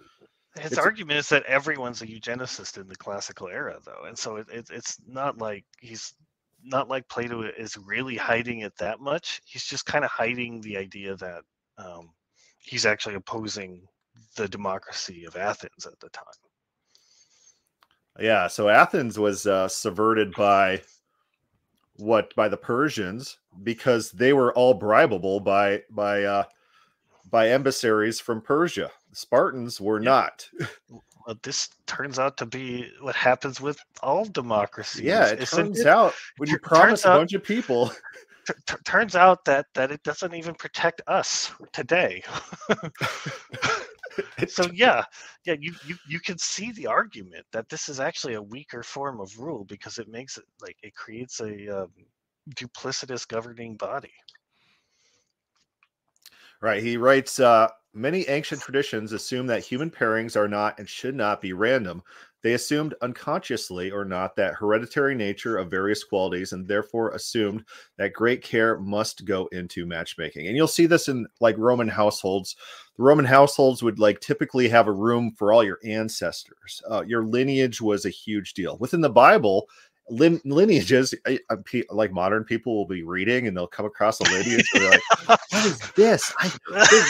yeah, 0.56 0.62
his 0.62 0.78
argument 0.78 1.18
is 1.18 1.28
that 1.30 1.44
everyone's 1.44 2.02
a 2.02 2.06
eugenicist 2.06 2.78
in 2.80 2.86
the 2.86 2.96
classical 2.96 3.48
era, 3.48 3.78
though, 3.84 4.04
and 4.06 4.16
so 4.16 4.36
it, 4.36 4.46
it, 4.52 4.66
it's 4.70 4.98
not 5.06 5.38
like 5.38 5.64
he's 5.80 6.14
not 6.62 6.88
like 6.88 7.08
Plato 7.08 7.42
is 7.42 7.76
really 7.76 8.16
hiding 8.16 8.60
it 8.60 8.76
that 8.78 9.00
much. 9.00 9.42
He's 9.44 9.64
just 9.64 9.86
kind 9.86 10.04
of 10.04 10.10
hiding 10.10 10.60
the 10.60 10.76
idea 10.76 11.16
that 11.16 11.42
um, 11.76 12.10
he's 12.58 12.86
actually 12.86 13.16
opposing 13.16 13.86
the 14.36 14.48
democracy 14.48 15.24
of 15.24 15.36
Athens 15.36 15.86
at 15.86 15.98
the 16.00 16.08
time. 16.10 16.24
Yeah, 18.18 18.46
so 18.46 18.68
Athens 18.68 19.18
was 19.18 19.46
uh, 19.46 19.68
subverted 19.68 20.32
by 20.32 20.82
what 21.96 22.34
by 22.34 22.48
the 22.48 22.56
Persians 22.56 23.38
because 23.62 24.10
they 24.12 24.32
were 24.32 24.52
all 24.54 24.78
bribable 24.78 25.42
by 25.42 25.82
by 25.90 26.22
uh, 26.24 26.44
by 27.30 27.50
emissaries 27.50 28.20
from 28.20 28.40
Persia. 28.40 28.90
The 29.10 29.16
Spartans 29.16 29.80
were 29.80 30.00
yeah. 30.00 30.04
not. 30.04 30.48
Well, 31.26 31.36
this 31.42 31.70
turns 31.86 32.18
out 32.18 32.36
to 32.36 32.46
be 32.46 32.90
what 33.00 33.16
happens 33.16 33.60
with 33.60 33.78
all 34.02 34.24
democracies. 34.26 35.02
Yeah, 35.02 35.26
it 35.28 35.40
it's 35.40 35.50
turns 35.50 35.84
out 35.86 36.14
when 36.36 36.50
you 36.50 36.58
promise 36.58 37.04
a 37.04 37.08
bunch 37.08 37.32
of 37.32 37.42
people. 37.42 37.92
Turns 38.84 39.16
out 39.16 39.46
that 39.46 39.64
that 39.72 39.90
it 39.90 40.02
doesn't 40.02 40.34
even 40.34 40.54
protect 40.54 41.00
us 41.06 41.50
today. 41.72 42.22
so 44.48 44.68
yeah, 44.72 45.04
yeah, 45.44 45.54
you, 45.58 45.74
you 45.86 45.96
you 46.08 46.20
can 46.20 46.38
see 46.38 46.72
the 46.72 46.86
argument 46.86 47.46
that 47.52 47.68
this 47.68 47.88
is 47.88 48.00
actually 48.00 48.34
a 48.34 48.42
weaker 48.42 48.82
form 48.82 49.20
of 49.20 49.30
rule 49.38 49.64
because 49.64 49.98
it 49.98 50.08
makes 50.08 50.36
it 50.38 50.44
like 50.60 50.76
it 50.82 50.94
creates 50.94 51.40
a 51.40 51.82
um, 51.84 51.92
duplicitous 52.56 53.26
governing 53.26 53.76
body. 53.76 54.12
Right. 56.64 56.82
He 56.82 56.96
writes 56.96 57.40
uh, 57.40 57.68
many 57.92 58.26
ancient 58.26 58.62
traditions 58.62 59.12
assume 59.12 59.46
that 59.48 59.62
human 59.62 59.90
pairings 59.90 60.34
are 60.34 60.48
not 60.48 60.78
and 60.78 60.88
should 60.88 61.14
not 61.14 61.42
be 61.42 61.52
random. 61.52 62.02
They 62.42 62.54
assumed 62.54 62.94
unconsciously 63.02 63.90
or 63.90 64.06
not 64.06 64.34
that 64.36 64.54
hereditary 64.54 65.14
nature 65.14 65.58
of 65.58 65.70
various 65.70 66.02
qualities 66.02 66.54
and 66.54 66.66
therefore 66.66 67.10
assumed 67.10 67.66
that 67.98 68.14
great 68.14 68.42
care 68.42 68.78
must 68.78 69.26
go 69.26 69.46
into 69.48 69.84
matchmaking. 69.84 70.46
And 70.46 70.56
you'll 70.56 70.66
see 70.66 70.86
this 70.86 71.08
in 71.08 71.26
like 71.38 71.58
Roman 71.58 71.88
households. 71.88 72.56
The 72.96 73.02
Roman 73.02 73.26
households 73.26 73.82
would 73.82 73.98
like 73.98 74.20
typically 74.20 74.66
have 74.70 74.86
a 74.86 74.92
room 74.92 75.32
for 75.36 75.52
all 75.52 75.64
your 75.64 75.80
ancestors. 75.84 76.80
Uh, 76.90 77.04
your 77.06 77.26
lineage 77.26 77.82
was 77.82 78.06
a 78.06 78.10
huge 78.10 78.54
deal. 78.54 78.78
Within 78.78 79.02
the 79.02 79.10
Bible, 79.10 79.68
lin- 80.10 80.40
lineages 80.44 81.14
like 81.90 82.12
modern 82.12 82.44
people 82.44 82.76
will 82.76 82.86
be 82.86 83.02
reading 83.02 83.46
and 83.46 83.56
they'll 83.56 83.66
come 83.66 83.86
across 83.86 84.20
a 84.20 84.24
lineage 84.24 84.68
and 84.74 84.82
they're 84.82 84.90
like 84.90 85.00
what 85.26 85.40
is 85.66 85.78
this 85.92 86.32
I, 86.38 86.50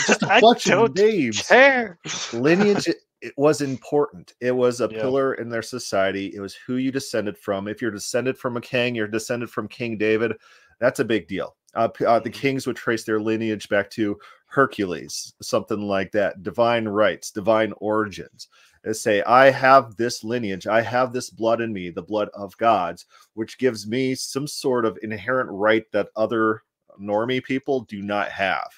just 0.07 0.23
a 0.23 0.37
bunch 0.41 0.69
of 0.69 0.95
names 0.95 1.41
care. 1.41 1.99
lineage 2.33 2.87
it 3.21 3.33
was 3.37 3.61
important. 3.61 4.33
It 4.39 4.51
was 4.51 4.81
a 4.81 4.89
yeah. 4.91 5.01
pillar 5.01 5.33
in 5.33 5.49
their 5.49 5.63
society. 5.63 6.31
It 6.35 6.39
was 6.41 6.53
who 6.53 6.75
you 6.75 6.91
descended 6.91 7.35
from. 7.39 7.67
If 7.67 7.81
you're 7.81 7.89
descended 7.89 8.37
from 8.37 8.55
a 8.55 8.61
king, 8.61 8.93
you're 8.93 9.07
descended 9.07 9.49
from 9.49 9.67
King 9.67 9.97
David. 9.97 10.33
That's 10.79 10.99
a 10.99 11.05
big 11.05 11.27
deal. 11.27 11.55
Uh, 11.73 11.89
uh, 12.05 12.19
the 12.19 12.29
mm-hmm. 12.29 12.39
kings 12.39 12.67
would 12.67 12.75
trace 12.75 13.03
their 13.03 13.19
lineage 13.19 13.67
back 13.67 13.89
to 13.91 14.17
Hercules, 14.47 15.33
something 15.41 15.81
like 15.81 16.11
that. 16.11 16.43
Divine 16.43 16.87
rights, 16.87 17.31
divine 17.31 17.73
origins. 17.77 18.47
They 18.85 18.93
say, 18.93 19.21
I 19.23 19.49
have 19.49 19.97
this 19.97 20.23
lineage, 20.23 20.67
I 20.67 20.81
have 20.81 21.11
this 21.11 21.29
blood 21.29 21.59
in 21.59 21.73
me, 21.73 21.89
the 21.89 22.03
blood 22.03 22.29
of 22.33 22.55
gods, 22.57 23.05
which 23.33 23.57
gives 23.57 23.87
me 23.87 24.15
some 24.15 24.47
sort 24.47 24.85
of 24.85 24.97
inherent 25.01 25.49
right 25.51 25.83
that 25.91 26.09
other 26.15 26.61
normie 27.01 27.43
people 27.43 27.81
do 27.81 28.01
not 28.01 28.29
have 28.29 28.69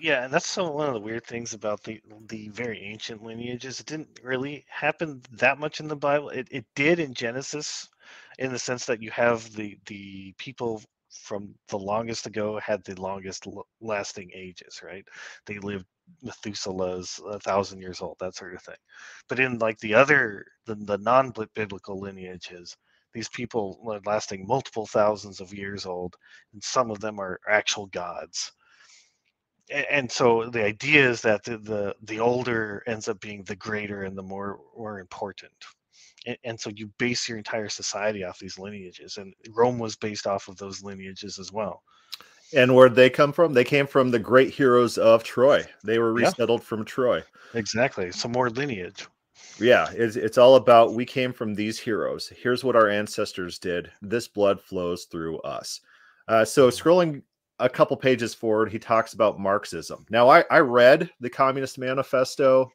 yeah, 0.00 0.24
and 0.24 0.32
that's 0.32 0.56
one 0.56 0.88
of 0.88 0.94
the 0.94 1.00
weird 1.00 1.24
things 1.24 1.54
about 1.54 1.82
the 1.82 2.00
the 2.28 2.48
very 2.48 2.80
ancient 2.82 3.22
lineages. 3.22 3.80
It 3.80 3.86
didn't 3.86 4.20
really 4.22 4.64
happen 4.68 5.22
that 5.32 5.58
much 5.58 5.80
in 5.80 5.88
the 5.88 5.96
Bible. 5.96 6.30
It 6.30 6.48
it 6.50 6.66
did 6.74 6.98
in 6.98 7.14
Genesis, 7.14 7.88
in 8.38 8.52
the 8.52 8.58
sense 8.58 8.84
that 8.86 9.02
you 9.02 9.10
have 9.10 9.52
the 9.54 9.78
the 9.86 10.34
people 10.38 10.82
from 11.10 11.54
the 11.68 11.78
longest 11.78 12.26
ago 12.26 12.58
had 12.58 12.82
the 12.84 13.00
longest 13.00 13.46
lasting 13.80 14.30
ages, 14.34 14.80
right? 14.82 15.04
They 15.46 15.58
lived 15.58 15.86
Methuselah's 16.22 17.20
a 17.26 17.38
thousand 17.38 17.80
years 17.80 18.00
old, 18.00 18.16
that 18.20 18.34
sort 18.34 18.54
of 18.54 18.62
thing. 18.62 18.76
But 19.28 19.38
in 19.40 19.58
like 19.58 19.78
the 19.78 19.94
other 19.94 20.44
the, 20.66 20.74
the 20.74 20.98
non 20.98 21.32
biblical 21.54 22.00
lineages, 22.00 22.76
these 23.12 23.28
people 23.28 23.80
are 23.88 24.00
lasting 24.04 24.46
multiple 24.46 24.86
thousands 24.86 25.40
of 25.40 25.52
years 25.52 25.86
old, 25.86 26.16
and 26.52 26.62
some 26.62 26.90
of 26.90 27.00
them 27.00 27.18
are 27.18 27.40
actual 27.48 27.86
gods. 27.86 28.52
And 29.70 30.10
so 30.10 30.50
the 30.50 30.64
idea 30.64 31.08
is 31.08 31.22
that 31.22 31.44
the, 31.44 31.56
the, 31.58 31.94
the 32.02 32.20
older 32.20 32.82
ends 32.86 33.08
up 33.08 33.20
being 33.20 33.44
the 33.44 33.56
greater 33.56 34.02
and 34.02 34.18
the 34.18 34.22
more 34.22 34.58
more 34.76 34.98
important. 34.98 35.52
And, 36.26 36.36
and, 36.44 36.60
so 36.60 36.70
you 36.74 36.88
base 36.98 37.28
your 37.28 37.38
entire 37.38 37.68
society 37.68 38.24
off 38.24 38.38
these 38.38 38.58
lineages 38.58 39.16
and 39.16 39.34
rome 39.50 39.78
was 39.78 39.96
based 39.96 40.26
off 40.26 40.48
of 40.48 40.56
those 40.56 40.82
lineages 40.82 41.38
as 41.38 41.52
well 41.52 41.82
and 42.54 42.74
where'd 42.74 42.94
they 42.94 43.10
come 43.10 43.32
from? 43.32 43.52
They 43.52 43.64
came 43.64 43.86
from 43.86 44.10
the 44.10 44.18
great 44.18 44.52
heroes 44.52 44.98
of 44.98 45.24
troy. 45.24 45.64
They 45.84 45.98
were 45.98 46.12
resettled 46.12 46.60
yeah. 46.60 46.66
from 46.66 46.84
troy. 46.84 47.22
Exactly. 47.54 48.12
Some 48.12 48.32
more 48.32 48.50
lineage. 48.50 49.06
Yeah 49.58 49.90
it's, 49.92 50.16
it's 50.16 50.38
all 50.38 50.56
about 50.56 50.94
we 50.94 51.04
came 51.04 51.32
from 51.32 51.54
these 51.54 51.78
heroes. 51.78 52.32
Here's 52.34 52.64
what 52.64 52.76
our 52.76 52.88
ancestors 52.88 53.58
did. 53.58 53.90
This 54.00 54.28
blood 54.28 54.60
flows 54.60 55.04
through 55.04 55.38
us. 55.40 55.80
Uh, 56.28 56.44
so 56.44 56.68
mm-hmm. 56.68 56.88
scrolling 56.88 57.22
a 57.58 57.68
couple 57.68 57.96
pages 57.96 58.34
forward, 58.34 58.72
he 58.72 58.78
talks 58.78 59.12
about 59.12 59.38
Marxism. 59.38 60.04
Now, 60.10 60.28
I, 60.28 60.44
I 60.50 60.58
read 60.58 61.10
the 61.20 61.30
Communist 61.30 61.78
Manifesto 61.78 62.72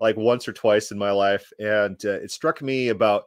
like 0.00 0.16
once 0.16 0.48
or 0.48 0.52
twice 0.52 0.90
in 0.90 0.98
my 0.98 1.12
life, 1.12 1.52
and 1.58 2.02
uh, 2.04 2.10
it 2.10 2.30
struck 2.30 2.60
me 2.60 2.88
about 2.88 3.24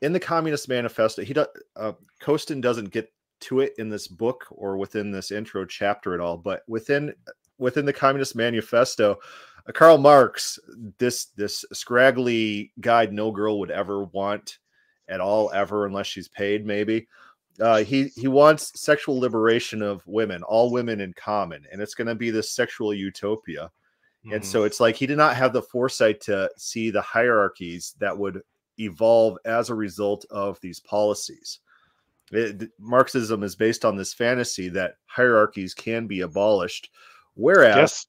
in 0.00 0.12
the 0.12 0.20
Communist 0.20 0.68
Manifesto, 0.68 1.22
he 1.22 1.34
does 1.34 1.48
uh, 1.76 1.92
Costin 2.20 2.60
doesn't 2.60 2.90
get 2.90 3.12
to 3.40 3.60
it 3.60 3.74
in 3.78 3.88
this 3.88 4.08
book 4.08 4.46
or 4.50 4.76
within 4.76 5.10
this 5.10 5.30
intro 5.30 5.64
chapter 5.64 6.14
at 6.14 6.20
all, 6.20 6.36
but 6.36 6.62
within 6.68 7.14
within 7.58 7.86
the 7.86 7.92
Communist 7.92 8.36
Manifesto, 8.36 9.18
uh, 9.68 9.72
Karl 9.72 9.98
Marx, 9.98 10.58
this 10.98 11.26
this 11.36 11.64
scraggly 11.72 12.72
guy 12.80 13.06
no 13.06 13.30
girl 13.30 13.58
would 13.60 13.70
ever 13.70 14.04
want 14.04 14.58
at 15.08 15.20
all 15.20 15.50
ever 15.52 15.86
unless 15.86 16.06
she's 16.06 16.28
paid 16.28 16.66
maybe 16.66 17.06
uh, 17.60 17.82
he 17.82 18.08
he 18.16 18.28
wants 18.28 18.78
sexual 18.80 19.18
liberation 19.18 19.82
of 19.82 20.06
women, 20.06 20.42
all 20.42 20.70
women 20.70 21.00
in 21.00 21.12
common, 21.14 21.64
and 21.72 21.80
it's 21.80 21.94
going 21.94 22.06
to 22.06 22.14
be 22.14 22.30
this 22.30 22.50
sexual 22.50 22.92
utopia. 22.92 23.70
Mm-hmm. 24.24 24.34
And 24.34 24.44
so 24.44 24.64
it's 24.64 24.80
like 24.80 24.96
he 24.96 25.06
did 25.06 25.16
not 25.16 25.36
have 25.36 25.52
the 25.52 25.62
foresight 25.62 26.20
to 26.22 26.50
see 26.56 26.90
the 26.90 27.02
hierarchies 27.02 27.94
that 27.98 28.16
would 28.16 28.42
evolve 28.78 29.38
as 29.44 29.70
a 29.70 29.74
result 29.74 30.26
of 30.30 30.60
these 30.60 30.80
policies. 30.80 31.60
It, 32.32 32.70
Marxism 32.78 33.42
is 33.42 33.54
based 33.54 33.84
on 33.84 33.96
this 33.96 34.12
fantasy 34.12 34.68
that 34.70 34.96
hierarchies 35.06 35.74
can 35.74 36.06
be 36.06 36.20
abolished, 36.20 36.90
whereas. 37.34 37.76
Yes. 37.76 38.06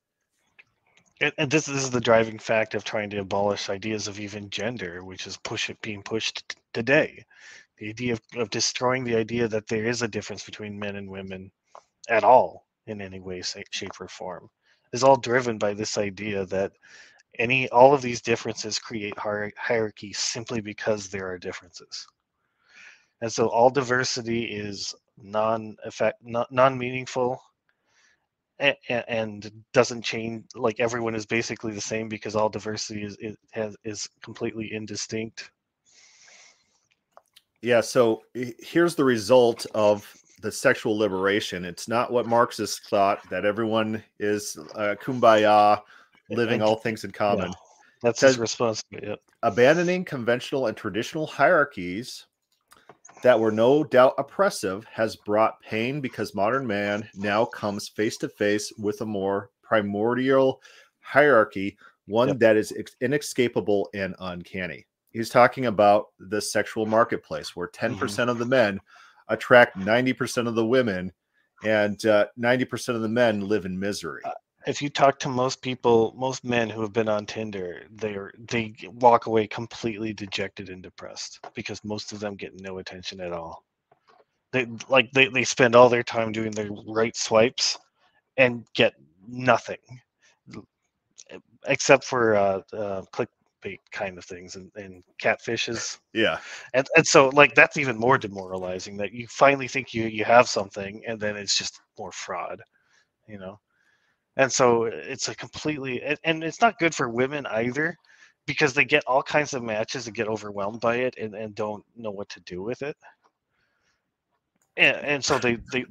And, 1.37 1.49
this, 1.49 1.65
this 1.65 1.83
is 1.83 1.89
the 1.89 1.99
driving 1.99 2.37
fact 2.37 2.75
of 2.75 2.83
trying 2.83 3.09
to 3.09 3.17
abolish 3.17 3.69
ideas 3.69 4.07
of 4.07 4.19
even 4.19 4.51
gender, 4.51 5.03
which 5.03 5.25
is 5.25 5.35
push 5.37 5.67
it 5.69 5.81
being 5.81 6.03
pushed 6.03 6.55
today 6.73 7.25
the 7.77 7.89
idea 7.89 8.13
of, 8.13 8.21
of 8.35 8.49
destroying 8.49 9.03
the 9.03 9.15
idea 9.15 9.47
that 9.47 9.67
there 9.67 9.85
is 9.85 10.01
a 10.01 10.07
difference 10.07 10.43
between 10.43 10.79
men 10.79 10.95
and 10.95 11.09
women 11.09 11.51
at 12.09 12.23
all 12.23 12.65
in 12.87 13.01
any 13.01 13.19
way 13.19 13.41
shape 13.41 13.99
or 13.99 14.07
form 14.07 14.49
is 14.93 15.03
all 15.03 15.17
driven 15.17 15.57
by 15.57 15.73
this 15.73 15.97
idea 15.97 16.45
that 16.45 16.71
any 17.37 17.69
all 17.69 17.93
of 17.93 18.01
these 18.01 18.21
differences 18.21 18.79
create 18.79 19.17
hierarchy 19.17 20.13
simply 20.13 20.61
because 20.61 21.09
there 21.09 21.27
are 21.29 21.37
differences 21.37 22.07
and 23.21 23.31
so 23.31 23.47
all 23.47 23.69
diversity 23.69 24.43
is 24.45 24.93
non-effect, 25.21 26.21
non-meaningful, 26.23 27.41
and, 28.59 28.75
and 28.89 29.51
doesn't 29.73 30.03
change. 30.03 30.45
Like 30.55 30.79
everyone 30.79 31.15
is 31.15 31.25
basically 31.25 31.73
the 31.73 31.81
same 31.81 32.07
because 32.09 32.35
all 32.35 32.49
diversity 32.49 33.03
is 33.03 33.17
is, 33.17 33.37
has, 33.51 33.75
is 33.83 34.07
completely 34.21 34.73
indistinct. 34.73 35.51
Yeah. 37.61 37.81
So 37.81 38.21
here's 38.33 38.95
the 38.95 39.03
result 39.03 39.65
of 39.73 40.11
the 40.41 40.51
sexual 40.51 40.95
liberation. 40.95 41.65
It's 41.65 41.87
not 41.87 42.11
what 42.11 42.27
Marxists 42.27 42.87
thought 42.87 43.27
that 43.31 43.45
everyone 43.45 44.03
is 44.19 44.55
uh, 44.75 44.93
kumbaya, 45.01 45.81
living 46.29 46.61
all 46.61 46.75
things 46.75 47.03
in 47.03 47.09
common. 47.09 47.47
Yeah, 47.47 47.55
that's 48.03 48.21
his 48.21 48.37
response. 48.37 48.83
Yep. 48.91 49.19
Abandoning 49.41 50.05
conventional 50.05 50.67
and 50.67 50.77
traditional 50.77 51.25
hierarchies 51.25 52.26
that 53.23 53.39
were 53.39 53.51
no 53.51 53.83
doubt 53.83 54.13
oppressive 54.17 54.85
has 54.85 55.15
brought 55.15 55.61
pain 55.61 56.01
because 56.01 56.35
modern 56.35 56.65
man 56.65 57.07
now 57.15 57.45
comes 57.45 57.89
face 57.89 58.17
to 58.17 58.29
face 58.29 58.71
with 58.77 59.01
a 59.01 59.05
more 59.05 59.49
primordial 59.63 60.61
hierarchy, 60.99 61.77
one 62.05 62.29
yep. 62.29 62.39
that 62.39 62.57
is 62.57 62.73
inescapable 63.01 63.89
and 63.93 64.15
uncanny. 64.19 64.85
He's 65.11 65.29
talking 65.29 65.65
about 65.65 66.07
the 66.19 66.41
sexual 66.41 66.85
marketplace 66.85 67.55
where 67.55 67.67
10% 67.67 67.95
mm 67.95 68.23
hmm 68.23 68.29
of 68.29 68.37
the 68.37 68.45
men 68.45 68.79
attract 69.29 69.77
90% 69.77 70.47
of 70.47 70.55
the 70.55 70.65
women 70.65 71.11
and 71.63 72.05
uh, 72.05 72.27
90% 72.39 72.95
of 72.95 73.01
the 73.01 73.09
men 73.09 73.41
live 73.41 73.65
in 73.65 73.79
misery. 73.79 74.21
If 74.67 74.81
you 74.81 74.89
talk 74.89 75.17
to 75.19 75.29
most 75.29 75.61
people, 75.61 76.13
most 76.17 76.43
men 76.43 76.69
who 76.69 76.81
have 76.81 76.93
been 76.93 77.09
on 77.09 77.25
Tinder, 77.25 77.87
they're 77.89 78.31
they 78.37 78.73
walk 78.99 79.25
away 79.25 79.47
completely 79.47 80.13
dejected 80.13 80.69
and 80.69 80.83
depressed 80.83 81.39
because 81.55 81.83
most 81.85 82.11
of 82.11 82.19
them 82.19 82.35
get 82.35 82.59
no 82.59 82.77
attention 82.79 83.21
at 83.21 83.31
all. 83.31 83.63
They 84.53 84.67
like 84.89 85.11
they, 85.13 85.29
they 85.29 85.45
spend 85.45 85.75
all 85.75 85.89
their 85.89 86.03
time 86.03 86.31
doing 86.33 86.51
their 86.51 86.69
right 86.87 87.15
swipes 87.15 87.77
and 88.37 88.65
get 88.75 88.93
nothing 89.27 89.79
except 91.67 92.03
for 92.03 92.35
uh, 92.35 92.61
uh, 92.73 93.03
clickbait 93.13 93.79
kind 93.91 94.17
of 94.17 94.25
things 94.25 94.55
and, 94.55 94.71
and 94.75 95.03
catfishes. 95.21 95.99
Yeah. 96.13 96.39
And 96.73 96.87
and 96.95 97.05
so 97.05 97.29
like 97.29 97.55
that's 97.55 97.77
even 97.77 97.97
more 97.97 98.17
demoralizing 98.17 98.97
that 98.97 99.13
you 99.13 99.27
finally 99.27 99.67
think 99.67 99.93
you 99.93 100.05
you 100.05 100.25
have 100.25 100.49
something 100.49 101.01
and 101.07 101.19
then 101.19 101.37
it's 101.37 101.57
just 101.57 101.79
more 101.97 102.11
fraud, 102.11 102.61
you 103.27 103.39
know 103.39 103.59
and 104.37 104.51
so 104.51 104.81
mm. 104.81 104.91
it's 104.93 105.27
a 105.27 105.35
completely 105.35 106.01
and 106.23 106.43
it's 106.43 106.61
not 106.61 106.79
good 106.79 106.95
for 106.95 107.09
women 107.09 107.45
either 107.47 107.97
because 108.47 108.73
they 108.73 108.85
get 108.85 109.03
all 109.05 109.21
kinds 109.21 109.53
of 109.53 109.61
matches 109.61 110.07
and 110.07 110.15
get 110.15 110.27
overwhelmed 110.27 110.79
by 110.79 110.95
it 110.95 111.15
and, 111.19 111.35
and 111.35 111.53
don't 111.53 111.83
know 111.95 112.11
what 112.11 112.29
to 112.29 112.39
do 112.41 112.63
with 112.63 112.81
it. 112.81 112.95
And, 114.77 114.95
and 114.97 115.25
so 115.25 115.37
they 115.37 115.57
they 115.71 115.85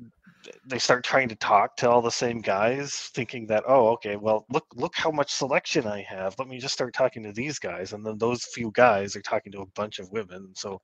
they 0.64 0.78
start 0.78 1.04
trying 1.04 1.28
to 1.28 1.34
talk 1.36 1.76
to 1.76 1.90
all 1.90 2.00
the 2.00 2.10
same 2.10 2.40
guys 2.40 3.10
thinking 3.14 3.48
that 3.48 3.64
oh 3.66 3.88
okay 3.88 4.14
well 4.14 4.46
look 4.48 4.64
look 4.76 4.94
how 4.94 5.10
much 5.10 5.32
selection 5.32 5.86
i 5.86 6.02
have. 6.02 6.36
Let 6.38 6.48
me 6.48 6.58
just 6.58 6.74
start 6.74 6.94
talking 6.94 7.24
to 7.24 7.32
these 7.32 7.58
guys. 7.58 7.92
And 7.92 8.06
then 8.06 8.16
those 8.16 8.44
few 8.44 8.70
guys 8.72 9.16
are 9.16 9.22
talking 9.22 9.52
to 9.52 9.60
a 9.60 9.66
bunch 9.74 9.98
of 9.98 10.10
women 10.12 10.50
so 10.54 10.80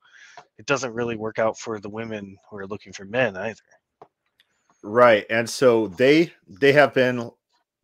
it 0.57 0.65
doesn't 0.65 0.93
really 0.93 1.15
work 1.15 1.39
out 1.39 1.57
for 1.57 1.79
the 1.79 1.89
women 1.89 2.37
who 2.49 2.57
are 2.57 2.67
looking 2.67 2.93
for 2.93 3.05
men 3.05 3.37
either. 3.37 3.55
Right 4.83 5.25
and 5.29 5.49
so 5.49 5.87
they 5.87 6.33
they 6.45 6.73
have 6.73 6.93
been 6.93 7.31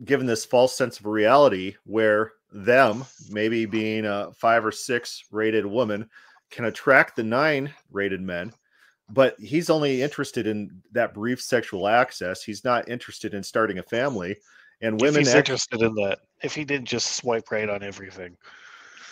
given 0.05 0.25
this 0.25 0.45
false 0.45 0.75
sense 0.75 0.99
of 0.99 1.05
reality 1.05 1.75
where 1.85 2.33
them, 2.51 3.05
maybe 3.29 3.65
being 3.65 4.05
a 4.05 4.31
five 4.33 4.65
or 4.65 4.71
six 4.71 5.25
rated 5.31 5.65
woman, 5.65 6.09
can 6.49 6.65
attract 6.65 7.15
the 7.15 7.23
nine 7.23 7.71
rated 7.91 8.21
men, 8.21 8.51
but 9.09 9.39
he's 9.39 9.69
only 9.69 10.01
interested 10.01 10.47
in 10.47 10.81
that 10.91 11.13
brief 11.13 11.41
sexual 11.41 11.87
access. 11.87 12.43
He's 12.43 12.63
not 12.63 12.89
interested 12.89 13.33
in 13.33 13.43
starting 13.43 13.79
a 13.79 13.83
family. 13.83 14.37
And 14.81 14.99
women 15.01 15.21
if 15.21 15.27
he's 15.27 15.35
act- 15.35 15.49
interested 15.49 15.81
in 15.81 15.93
that. 15.95 16.19
If 16.41 16.55
he 16.55 16.63
didn't 16.63 16.87
just 16.87 17.15
swipe 17.15 17.51
right 17.51 17.69
on 17.69 17.83
everything. 17.83 18.37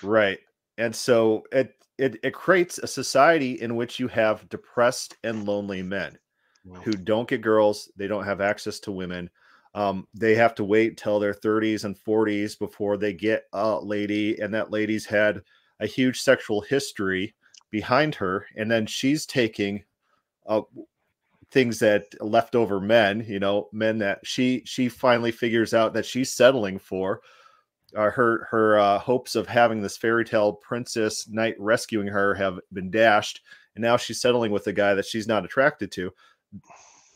Right. 0.01 0.39
And 0.77 0.95
so 0.95 1.43
it 1.51 1.73
it, 1.97 2.17
it 2.23 2.33
creates 2.33 2.77
a 2.77 2.87
society 2.87 3.59
in 3.59 3.75
which 3.75 3.99
you 3.99 4.07
have 4.07 4.47
depressed 4.49 5.17
and 5.23 5.45
lonely 5.45 5.81
men 5.81 6.17
who 6.83 6.91
don't 6.91 7.27
get 7.27 7.41
girls, 7.41 7.91
they 7.95 8.07
don't 8.07 8.25
have 8.25 8.41
access 8.41 8.79
to 8.81 8.91
women 8.91 9.29
um, 9.77 10.07
they 10.15 10.33
have 10.33 10.55
to 10.55 10.63
wait 10.63 10.97
till 10.97 11.19
their 11.19 11.35
30s 11.35 11.83
and 11.83 11.95
40s 11.95 12.57
before 12.57 12.97
they 12.97 13.13
get 13.13 13.43
a 13.53 13.79
lady, 13.79 14.39
and 14.41 14.51
that 14.55 14.71
lady's 14.71 15.05
had 15.05 15.43
a 15.79 15.85
huge 15.85 16.19
sexual 16.19 16.61
history 16.61 17.35
behind 17.69 18.15
her, 18.15 18.47
and 18.55 18.71
then 18.71 18.87
she's 18.87 19.27
taking 19.27 19.83
uh, 20.47 20.61
things 21.51 21.77
that 21.77 22.05
leftover 22.19 22.79
men, 22.79 23.23
you 23.27 23.39
know, 23.39 23.69
men 23.71 23.99
that 23.99 24.17
she 24.23 24.63
she 24.65 24.89
finally 24.89 25.31
figures 25.31 25.75
out 25.75 25.93
that 25.93 26.07
she's 26.07 26.33
settling 26.33 26.79
for. 26.79 27.21
Uh, 27.95 28.09
her 28.09 28.47
her 28.49 28.79
uh, 28.79 28.97
hopes 28.97 29.35
of 29.35 29.47
having 29.47 29.79
this 29.79 29.95
fairy 29.95 30.25
tale 30.25 30.53
princess 30.53 31.27
knight 31.29 31.55
rescuing 31.59 32.07
her 32.07 32.33
have 32.33 32.59
been 32.73 32.89
dashed, 32.89 33.41
and 33.75 33.83
now 33.83 33.95
she's 33.95 34.19
settling 34.19 34.51
with 34.51 34.65
a 34.65 34.73
guy 34.73 34.95
that 34.95 35.05
she's 35.05 35.27
not 35.27 35.45
attracted 35.45 35.91
to 35.91 36.11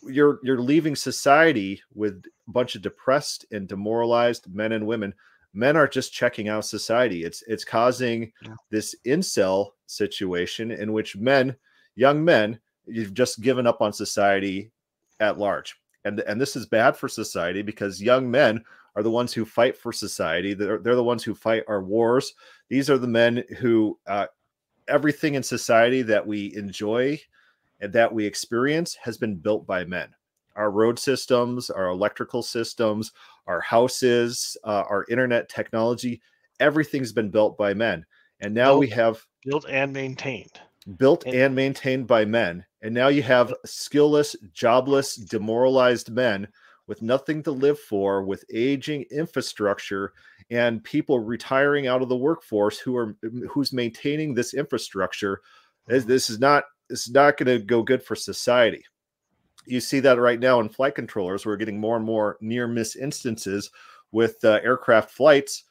you're 0.03 0.39
you're 0.43 0.61
leaving 0.61 0.95
society 0.95 1.81
with 1.93 2.23
a 2.47 2.51
bunch 2.51 2.75
of 2.75 2.81
depressed 2.81 3.45
and 3.51 3.67
demoralized 3.67 4.53
men 4.53 4.71
and 4.71 4.85
women. 4.85 5.13
Men 5.53 5.75
are 5.75 5.87
just 5.87 6.13
checking 6.13 6.47
out 6.49 6.65
society. 6.65 7.23
It's 7.23 7.43
it's 7.47 7.65
causing 7.65 8.31
yeah. 8.41 8.55
this 8.69 8.95
incel 9.05 9.71
situation 9.87 10.71
in 10.71 10.93
which 10.93 11.17
men 11.17 11.55
young 11.95 12.23
men 12.23 12.59
you've 12.85 13.13
just 13.13 13.41
given 13.41 13.67
up 13.67 13.81
on 13.81 13.93
society 13.93 14.71
at 15.19 15.37
large. 15.37 15.75
And 16.05 16.19
and 16.21 16.39
this 16.39 16.55
is 16.55 16.65
bad 16.65 16.95
for 16.95 17.07
society 17.07 17.61
because 17.61 18.01
young 18.01 18.29
men 18.29 18.63
are 18.95 19.03
the 19.03 19.11
ones 19.11 19.33
who 19.33 19.45
fight 19.45 19.77
for 19.77 19.93
society. 19.93 20.53
They're, 20.53 20.79
they're 20.79 20.95
the 20.95 21.03
ones 21.03 21.23
who 21.23 21.33
fight 21.33 21.63
our 21.67 21.81
wars. 21.81 22.33
These 22.67 22.89
are 22.89 22.97
the 22.97 23.07
men 23.07 23.43
who 23.59 23.97
uh, 24.07 24.27
everything 24.87 25.35
in 25.35 25.43
society 25.43 26.01
that 26.03 26.25
we 26.25 26.53
enjoy 26.55 27.19
and 27.82 27.91
that 27.93 28.13
we 28.13 28.25
experience 28.25 28.95
has 28.95 29.17
been 29.17 29.36
built 29.36 29.67
by 29.67 29.84
men. 29.84 30.07
Our 30.55 30.71
road 30.71 30.99
systems, 30.99 31.69
our 31.69 31.88
electrical 31.88 32.43
systems, 32.43 33.11
our 33.47 33.61
houses, 33.61 34.55
uh, 34.63 34.84
our 34.89 35.05
internet 35.09 35.49
technology, 35.49 36.21
everything's 36.59 37.11
been 37.11 37.32
built 37.32 37.57
by 37.57 37.73
men. 37.73 38.05
And 38.39 38.53
now 38.53 38.71
built, 38.71 38.79
we 38.79 38.89
have 38.89 39.25
built 39.45 39.65
and 39.67 39.91
maintained. 39.91 40.59
Built 40.97 41.25
and, 41.25 41.36
and 41.36 41.55
maintained 41.55 42.07
by 42.07 42.25
men. 42.25 42.65
And 42.82 42.93
now 42.93 43.07
you 43.07 43.23
have 43.23 43.53
skillless, 43.65 44.36
jobless, 44.53 45.15
demoralized 45.15 46.11
men 46.11 46.47
with 46.88 47.01
nothing 47.01 47.43
to 47.43 47.51
live 47.51 47.79
for, 47.79 48.23
with 48.23 48.43
aging 48.53 49.05
infrastructure 49.11 50.13
and 50.49 50.84
people 50.84 51.19
retiring 51.19 51.88
out 51.88 52.01
of 52.01 52.09
the 52.09 52.17
workforce 52.17 52.77
who 52.79 52.95
are 52.97 53.15
who's 53.49 53.71
maintaining 53.71 54.34
this 54.34 54.53
infrastructure. 54.53 55.41
This, 55.88 56.03
this 56.03 56.29
is 56.29 56.39
not 56.39 56.65
it's 56.91 57.09
not 57.09 57.37
going 57.37 57.59
to 57.59 57.65
go 57.65 57.81
good 57.81 58.03
for 58.03 58.15
society. 58.15 58.83
You 59.65 59.79
see 59.79 59.99
that 60.01 60.19
right 60.19 60.39
now 60.39 60.59
in 60.59 60.69
flight 60.69 60.95
controllers. 60.95 61.45
We're 61.45 61.57
getting 61.57 61.79
more 61.79 61.95
and 61.95 62.05
more 62.05 62.37
near 62.41 62.67
miss 62.67 62.95
instances 62.95 63.70
with 64.11 64.43
uh, 64.43 64.59
aircraft 64.63 65.11
flights. 65.11 65.63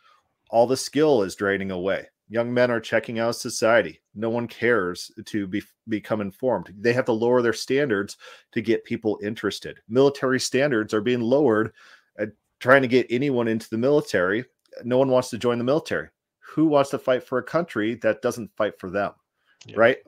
All 0.50 0.66
the 0.66 0.76
skill 0.76 1.22
is 1.22 1.34
draining 1.34 1.70
away. 1.70 2.06
Young 2.28 2.54
men 2.54 2.70
are 2.70 2.80
checking 2.80 3.18
out 3.18 3.34
society. 3.34 4.00
No 4.14 4.30
one 4.30 4.46
cares 4.46 5.10
to 5.26 5.48
be, 5.48 5.62
become 5.88 6.20
informed. 6.20 6.72
They 6.78 6.92
have 6.92 7.04
to 7.06 7.12
lower 7.12 7.42
their 7.42 7.52
standards 7.52 8.16
to 8.52 8.62
get 8.62 8.84
people 8.84 9.18
interested. 9.22 9.80
Military 9.88 10.38
standards 10.38 10.94
are 10.94 11.00
being 11.00 11.20
lowered, 11.20 11.72
uh, 12.20 12.26
trying 12.60 12.82
to 12.82 12.88
get 12.88 13.08
anyone 13.10 13.48
into 13.48 13.68
the 13.68 13.78
military. 13.78 14.44
No 14.84 14.98
one 14.98 15.08
wants 15.08 15.30
to 15.30 15.38
join 15.38 15.58
the 15.58 15.64
military. 15.64 16.08
Who 16.38 16.66
wants 16.66 16.90
to 16.90 16.98
fight 16.98 17.24
for 17.24 17.38
a 17.38 17.42
country 17.42 17.96
that 17.96 18.22
doesn't 18.22 18.54
fight 18.56 18.78
for 18.78 18.90
them? 18.90 19.12
Yeah. 19.66 19.74
Right? 19.76 19.98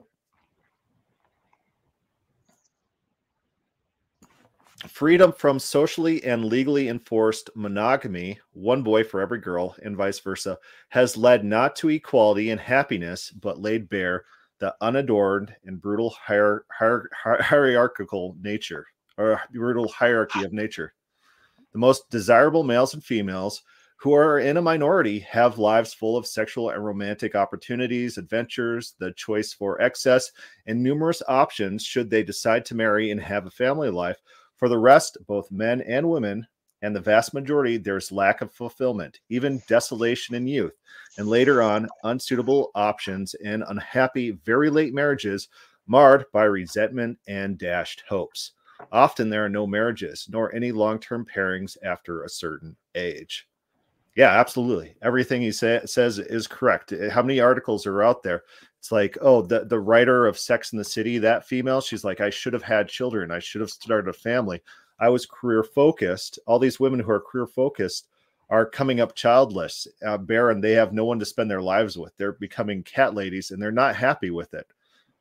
Freedom 4.89 5.33
from 5.33 5.59
socially 5.59 6.23
and 6.25 6.45
legally 6.45 6.89
enforced 6.89 7.51
monogamy, 7.55 8.39
one 8.53 8.83
boy 8.83 9.05
for 9.05 9.21
every 9.21 9.39
girl, 9.39 9.77
and 9.83 9.97
vice 9.97 10.19
versa, 10.19 10.59
has 10.89 11.17
led 11.17 11.45
not 11.45 11.77
to 11.77 11.91
equality 11.91 12.51
and 12.51 12.61
happiness, 12.61 13.31
but 13.31 13.61
laid 13.61 13.89
bare 13.89 14.25
the 14.59 14.75
unadorned 14.81 15.55
and 15.65 15.81
brutal 15.81 16.15
hier- 16.27 16.65
hier- 16.79 17.09
hierarchical 17.23 18.37
nature 18.41 18.87
or 19.19 19.41
brutal 19.53 19.89
hierarchy 19.89 20.45
of 20.45 20.53
nature. 20.53 20.95
The 21.73 21.79
most 21.79 22.11
desirable 22.11 22.63
males 22.63 22.95
and 22.95 23.05
females 23.05 23.63
who 23.97 24.13
are 24.15 24.41
in 24.41 24.57
a 24.57 24.63
minority 24.63 25.21
have 25.21 25.59
lives 25.59 25.95
full 25.95 26.17
of 26.17 26.27
sexual 26.27 26.71
and 26.71 26.85
romantic 26.85 27.37
opportunities, 27.37 28.19
adventures, 28.19 28.95
the 28.99 29.13
choice 29.13 29.53
for 29.53 29.81
excess, 29.81 30.33
and 30.67 30.83
numerous 30.83 31.23
options 31.29 31.85
should 31.85 32.11
they 32.11 32.25
decide 32.25 32.65
to 32.65 32.75
marry 32.75 33.13
and 33.13 33.21
have 33.21 33.47
a 33.47 33.51
family 33.51 33.91
life 33.91 34.19
for 34.63 34.69
the 34.69 34.79
rest, 34.79 35.19
both 35.27 35.51
men 35.51 35.81
and 35.81 36.09
women, 36.09 36.47
and 36.83 36.95
the 36.95 37.01
vast 37.01 37.35
majority, 37.35 37.79
there's 37.79 38.13
lack 38.13 38.41
of 38.43 38.53
fulfillment, 38.53 39.19
even 39.29 39.61
desolation 39.67 40.37
in 40.37 40.47
youth, 40.47 40.75
and 41.19 41.27
later 41.27 41.61
on, 41.61 41.89
unsuitable 42.05 42.71
options 42.77 43.35
and 43.45 43.65
unhappy, 43.67 44.31
very 44.31 44.71
late 44.71 44.95
marriages 44.95 45.49
marred 45.89 46.27
by 46.33 46.45
resentment 46.45 47.19
and 47.27 47.59
dashed 47.59 48.05
hopes. 48.09 48.53
Often 48.93 49.31
there 49.31 49.45
are 49.45 49.49
no 49.49 49.67
marriages 49.67 50.29
nor 50.31 50.55
any 50.55 50.71
long 50.71 51.01
term 51.01 51.27
pairings 51.27 51.77
after 51.83 52.23
a 52.23 52.29
certain 52.29 52.77
age. 52.95 53.49
Yeah, 54.15 54.39
absolutely. 54.39 54.95
Everything 55.03 55.41
he 55.41 55.53
say, 55.53 55.81
says 55.87 56.19
is 56.19 56.47
correct. 56.47 56.93
How 57.11 57.23
many 57.23 57.41
articles 57.41 57.87
are 57.87 58.03
out 58.03 58.23
there? 58.23 58.43
It's 58.79 58.93
like, 58.93 59.17
oh, 59.21 59.43
the, 59.43 59.65
the 59.65 59.81
writer 59.81 60.27
of 60.27 60.39
Sex 60.39 60.73
in 60.73 60.79
the 60.79 60.85
City, 60.85 61.19
that 61.19 61.47
female, 61.47 61.81
she's 61.81 62.05
like, 62.05 62.21
I 62.21 62.29
should 62.29 62.53
have 62.53 62.63
had 62.63 62.89
children. 62.89 63.31
I 63.31 63.39
should 63.39 63.61
have 63.61 63.71
started 63.71 64.09
a 64.11 64.13
family. 64.13 64.61
I 65.01 65.09
was 65.09 65.25
career 65.25 65.63
focused. 65.63 66.39
All 66.47 66.59
these 66.59 66.79
women 66.81 67.01
who 67.01 67.11
are 67.11 67.21
career 67.21 67.47
focused 67.47 68.09
are 68.51 68.67
coming 68.67 69.01
up 69.01 69.15
childless, 69.15 69.87
uh, 70.05 70.19
barren. 70.19 70.61
They 70.61 70.73
have 70.73 70.93
no 70.93 71.07
one 71.07 71.19
to 71.21 71.25
spend 71.25 71.51
their 71.51 71.63
lives 71.63 71.97
with. 71.97 72.15
They're 72.19 72.33
becoming 72.33 72.83
cat 72.83 73.15
ladies, 73.15 73.51
and 73.51 73.63
they're 73.63 73.73
not 73.73 73.97
happy 73.97 74.31
with 74.31 74.53
it. 74.53 74.67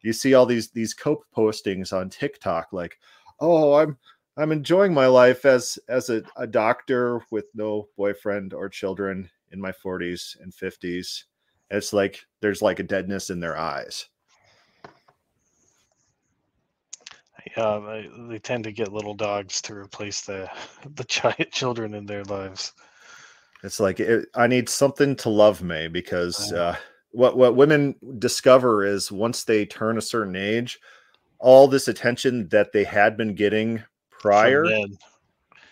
You 0.02 0.12
see 0.12 0.34
all 0.34 0.46
these 0.46 0.70
these 0.72 0.94
cope 0.94 1.24
postings 1.36 1.94
on 1.94 2.10
TikTok, 2.10 2.74
like, 2.74 3.00
"Oh, 3.40 3.76
I'm 3.76 3.98
I'm 4.42 4.52
enjoying 4.52 4.94
my 4.94 5.08
life 5.08 5.46
as 5.46 5.78
as 5.88 6.10
a, 6.10 6.24
a 6.36 6.48
doctor 6.48 7.22
with 7.32 7.46
no 7.54 7.88
boyfriend 7.98 8.54
or 8.54 8.70
children 8.70 9.30
in 9.52 9.60
my 9.62 9.72
40s 9.72 10.40
and 10.42 10.54
50s." 10.54 11.24
It's 11.70 11.94
like 11.94 12.26
there's 12.42 12.62
like 12.62 12.80
a 12.80 12.84
deadness 12.84 13.30
in 13.30 13.40
their 13.40 13.58
eyes. 13.58 14.08
Yeah, 17.58 17.80
they, 17.86 18.10
they 18.30 18.40
tend 18.40 18.64
to 18.66 18.72
get 18.72 18.94
little 18.94 19.14
dogs 19.14 19.62
to 19.64 19.74
replace 19.76 20.22
the 20.22 20.50
the 20.96 21.04
child 21.06 21.52
children 21.52 21.94
in 21.94 22.06
their 22.06 22.24
lives. 22.24 22.74
It's 23.64 23.80
like 23.80 24.00
it, 24.00 24.28
I 24.36 24.48
need 24.48 24.70
something 24.70 25.16
to 25.18 25.30
love 25.30 25.62
me 25.62 25.88
because 25.88 26.52
uh, 26.52 26.76
what 27.12 27.38
what 27.38 27.56
women 27.56 27.96
discover 28.20 28.84
is 28.86 29.12
once 29.12 29.44
they 29.44 29.66
turn 29.66 29.98
a 29.98 30.02
certain 30.02 30.36
age, 30.36 30.80
all 31.40 31.68
this 31.68 31.88
attention 31.88 32.48
that 32.50 32.72
they 32.72 32.84
had 32.84 33.18
been 33.18 33.36
getting 33.36 33.84
prior, 34.22 34.66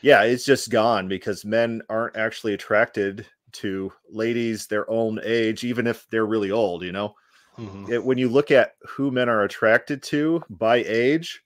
yeah, 0.01 0.23
it's 0.23 0.45
just 0.45 0.69
gone 0.69 1.07
because 1.07 1.45
men 1.45 1.81
aren't 1.89 2.15
actually 2.15 2.53
attracted 2.53 3.25
to 3.51 3.91
ladies 4.09 4.67
their 4.67 4.89
own 4.89 5.19
age, 5.23 5.63
even 5.63 5.87
if 5.87 6.07
they're 6.09 6.25
really 6.25 6.51
old. 6.51 6.83
You 6.83 6.91
know, 6.91 7.15
mm-hmm. 7.57 7.91
it, 7.91 8.03
when 8.03 8.17
you 8.17 8.29
look 8.29 8.51
at 8.51 8.75
who 8.87 9.11
men 9.11 9.29
are 9.29 9.43
attracted 9.43 10.01
to 10.03 10.41
by 10.49 10.77
age, 10.77 11.43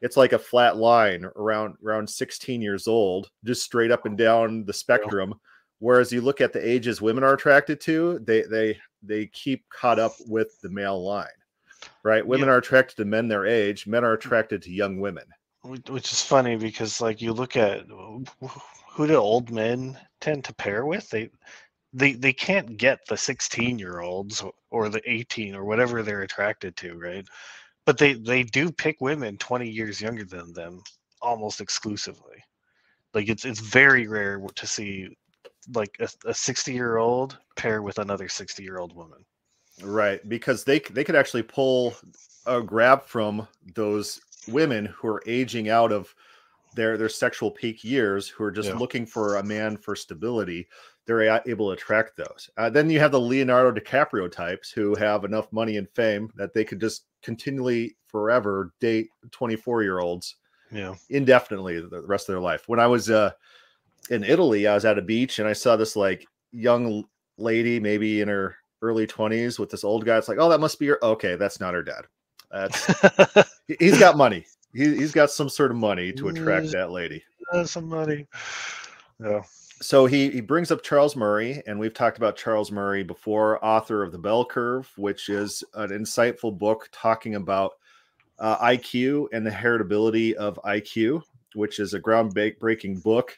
it's 0.00 0.16
like 0.16 0.32
a 0.32 0.38
flat 0.38 0.76
line 0.76 1.24
around 1.36 1.76
around 1.84 2.08
16 2.08 2.60
years 2.60 2.86
old, 2.86 3.30
just 3.44 3.62
straight 3.62 3.90
up 3.90 4.06
and 4.06 4.18
down 4.18 4.64
the 4.64 4.72
spectrum. 4.72 5.34
Whereas 5.78 6.12
you 6.12 6.20
look 6.20 6.40
at 6.40 6.52
the 6.52 6.66
ages 6.66 7.02
women 7.02 7.24
are 7.24 7.34
attracted 7.34 7.80
to, 7.82 8.18
they 8.20 8.42
they 8.42 8.78
they 9.02 9.26
keep 9.26 9.68
caught 9.70 9.98
up 9.98 10.12
with 10.26 10.60
the 10.60 10.70
male 10.70 11.02
line, 11.02 11.26
right? 12.02 12.26
Women 12.26 12.48
yeah. 12.48 12.54
are 12.54 12.58
attracted 12.58 12.96
to 12.96 13.04
men 13.04 13.28
their 13.28 13.46
age. 13.46 13.86
Men 13.86 14.04
are 14.04 14.12
attracted 14.12 14.62
to 14.62 14.70
young 14.72 15.00
women. 15.00 15.24
Which 15.64 16.12
is 16.12 16.20
funny 16.22 16.56
because 16.56 17.00
like 17.00 17.22
you 17.22 17.32
look 17.32 17.56
at 17.56 17.86
who 18.90 19.06
do 19.06 19.14
old 19.16 19.50
men 19.50 19.98
tend 20.20 20.44
to 20.44 20.54
pair 20.54 20.84
with? 20.84 21.08
They 21.08 21.30
they 21.92 22.12
they 22.12 22.32
can't 22.34 22.76
get 22.76 23.00
the 23.08 23.16
16 23.16 23.78
year 23.78 24.00
olds 24.00 24.44
or 24.70 24.88
the 24.90 25.00
18 25.10 25.54
or 25.54 25.64
whatever 25.64 26.02
they're 26.02 26.22
attracted 26.22 26.76
to, 26.78 26.94
right? 26.98 27.26
But 27.86 27.98
they 27.98 28.14
they 28.14 28.42
do 28.42 28.70
pick 28.70 29.00
women 29.00 29.38
20 29.38 29.68
years 29.68 30.00
younger 30.02 30.24
than 30.24 30.52
them 30.52 30.82
almost 31.22 31.60
exclusively. 31.62 32.44
Like 33.14 33.28
it's 33.30 33.46
it's 33.46 33.60
very 33.60 34.06
rare 34.06 34.40
to 34.56 34.66
see 34.66 35.16
like 35.74 35.98
a 36.26 36.34
60 36.34 36.72
year 36.74 36.98
old 36.98 37.38
pair 37.56 37.80
with 37.82 37.98
another 37.98 38.28
60 38.28 38.62
year 38.62 38.78
old 38.78 38.94
woman 38.94 39.24
right 39.82 40.28
because 40.28 40.62
they 40.64 40.78
they 40.78 41.04
could 41.04 41.16
actually 41.16 41.42
pull 41.42 41.94
a 42.46 42.60
grab 42.60 43.04
from 43.06 43.48
those 43.74 44.20
women 44.48 44.86
who 44.86 45.08
are 45.08 45.22
aging 45.26 45.68
out 45.68 45.92
of 45.92 46.14
their 46.74 46.96
their 46.96 47.08
sexual 47.08 47.50
peak 47.50 47.84
years 47.84 48.28
who 48.28 48.42
are 48.42 48.50
just 48.50 48.70
yeah. 48.70 48.76
looking 48.76 49.06
for 49.06 49.36
a 49.36 49.42
man 49.42 49.76
for 49.76 49.94
stability 49.94 50.66
they're 51.06 51.22
able 51.46 51.68
to 51.68 51.72
attract 51.72 52.16
those 52.16 52.50
uh, 52.56 52.68
then 52.68 52.90
you 52.90 52.98
have 52.98 53.12
the 53.12 53.20
leonardo 53.20 53.70
dicaprio 53.78 54.30
types 54.30 54.70
who 54.70 54.94
have 54.96 55.24
enough 55.24 55.52
money 55.52 55.76
and 55.76 55.88
fame 55.90 56.30
that 56.34 56.52
they 56.52 56.64
could 56.64 56.80
just 56.80 57.06
continually 57.22 57.96
forever 58.08 58.72
date 58.80 59.08
24 59.30 59.82
year 59.82 60.00
olds 60.00 60.36
yeah 60.72 60.94
indefinitely 61.10 61.80
the 61.80 62.02
rest 62.02 62.28
of 62.28 62.32
their 62.32 62.40
life 62.40 62.64
when 62.66 62.80
i 62.80 62.86
was 62.86 63.08
uh 63.08 63.30
in 64.10 64.24
Italy, 64.24 64.66
I 64.66 64.74
was 64.74 64.84
at 64.84 64.98
a 64.98 65.02
beach 65.02 65.38
and 65.38 65.48
I 65.48 65.52
saw 65.52 65.76
this 65.76 65.96
like 65.96 66.26
young 66.52 67.04
lady, 67.38 67.80
maybe 67.80 68.20
in 68.20 68.28
her 68.28 68.56
early 68.82 69.06
20s, 69.06 69.58
with 69.58 69.70
this 69.70 69.84
old 69.84 70.04
guy. 70.04 70.18
It's 70.18 70.28
like, 70.28 70.38
oh, 70.38 70.48
that 70.48 70.60
must 70.60 70.78
be 70.78 70.86
your 70.86 70.98
okay, 71.02 71.36
that's 71.36 71.60
not 71.60 71.74
her 71.74 71.82
dad. 71.82 72.04
That's 72.54 73.48
he's 73.78 73.98
got 73.98 74.16
money. 74.16 74.46
He, 74.72 74.96
he's 74.96 75.12
got 75.12 75.30
some 75.30 75.48
sort 75.48 75.70
of 75.70 75.76
money 75.76 76.12
to 76.12 76.28
attract 76.28 76.70
that 76.72 76.90
lady. 76.90 77.22
some 77.64 77.88
money. 77.88 78.26
Yeah. 79.22 79.42
So 79.80 80.06
he 80.06 80.30
he 80.30 80.40
brings 80.40 80.70
up 80.70 80.82
Charles 80.82 81.16
Murray, 81.16 81.62
and 81.66 81.78
we've 81.78 81.92
talked 81.92 82.16
about 82.16 82.36
Charles 82.36 82.70
Murray 82.70 83.02
before, 83.02 83.62
author 83.64 84.02
of 84.02 84.12
The 84.12 84.18
Bell 84.18 84.44
Curve, 84.44 84.90
which 84.96 85.28
is 85.28 85.64
an 85.74 85.90
insightful 85.90 86.56
book 86.56 86.88
talking 86.92 87.34
about 87.34 87.72
uh, 88.38 88.56
IQ 88.64 89.28
and 89.32 89.44
the 89.44 89.50
heritability 89.50 90.32
of 90.34 90.58
IQ, 90.64 91.22
which 91.54 91.80
is 91.80 91.94
a 91.94 92.00
groundbreaking 92.00 93.02
book 93.02 93.36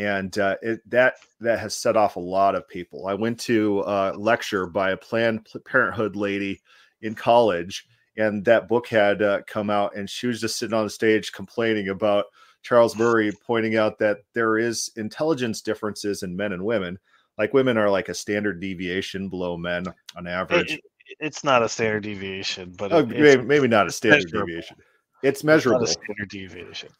and 0.00 0.38
uh, 0.38 0.56
it, 0.62 0.80
that 0.88 1.16
that 1.40 1.58
has 1.58 1.76
set 1.76 1.96
off 1.96 2.16
a 2.16 2.20
lot 2.20 2.54
of 2.54 2.66
people. 2.68 3.06
I 3.06 3.14
went 3.14 3.38
to 3.40 3.82
a 3.86 4.12
lecture 4.16 4.66
by 4.66 4.92
a 4.92 4.96
Planned 4.96 5.46
Parenthood 5.66 6.16
lady 6.16 6.60
in 7.02 7.14
college, 7.14 7.86
and 8.20 8.44
that 8.44 8.68
book 8.68 8.88
had 8.88 9.22
uh, 9.22 9.40
come 9.46 9.70
out, 9.70 9.96
and 9.96 10.08
she 10.08 10.26
was 10.26 10.40
just 10.40 10.58
sitting 10.58 10.74
on 10.74 10.84
the 10.84 10.90
stage 10.90 11.32
complaining 11.32 11.88
about 11.88 12.26
Charles 12.62 12.96
Murray, 12.96 13.32
pointing 13.46 13.76
out 13.76 13.98
that 13.98 14.18
there 14.34 14.58
is 14.58 14.90
intelligence 14.96 15.60
differences 15.62 16.22
in 16.22 16.36
men 16.36 16.52
and 16.52 16.64
women. 16.64 16.98
Like 17.38 17.54
women 17.54 17.78
are 17.78 17.90
like 17.90 18.08
a 18.08 18.14
standard 18.14 18.60
deviation 18.60 19.28
below 19.28 19.56
men 19.56 19.86
on 20.16 20.26
average. 20.26 20.72
It, 20.72 20.80
it's 21.18 21.42
not 21.42 21.62
a 21.62 21.68
standard 21.68 22.02
deviation, 22.02 22.74
but 22.76 22.92
oh, 22.92 23.04
maybe, 23.06 23.42
maybe, 23.42 23.68
not 23.68 23.86
a 23.86 23.90
standard 23.90 24.24
measurable. 24.24 24.46
deviation. 24.46 24.76
It's 25.22 25.42
measurable. 25.42 25.82
It's 25.82 25.92
standard 25.92 26.28
deviation 26.28 26.90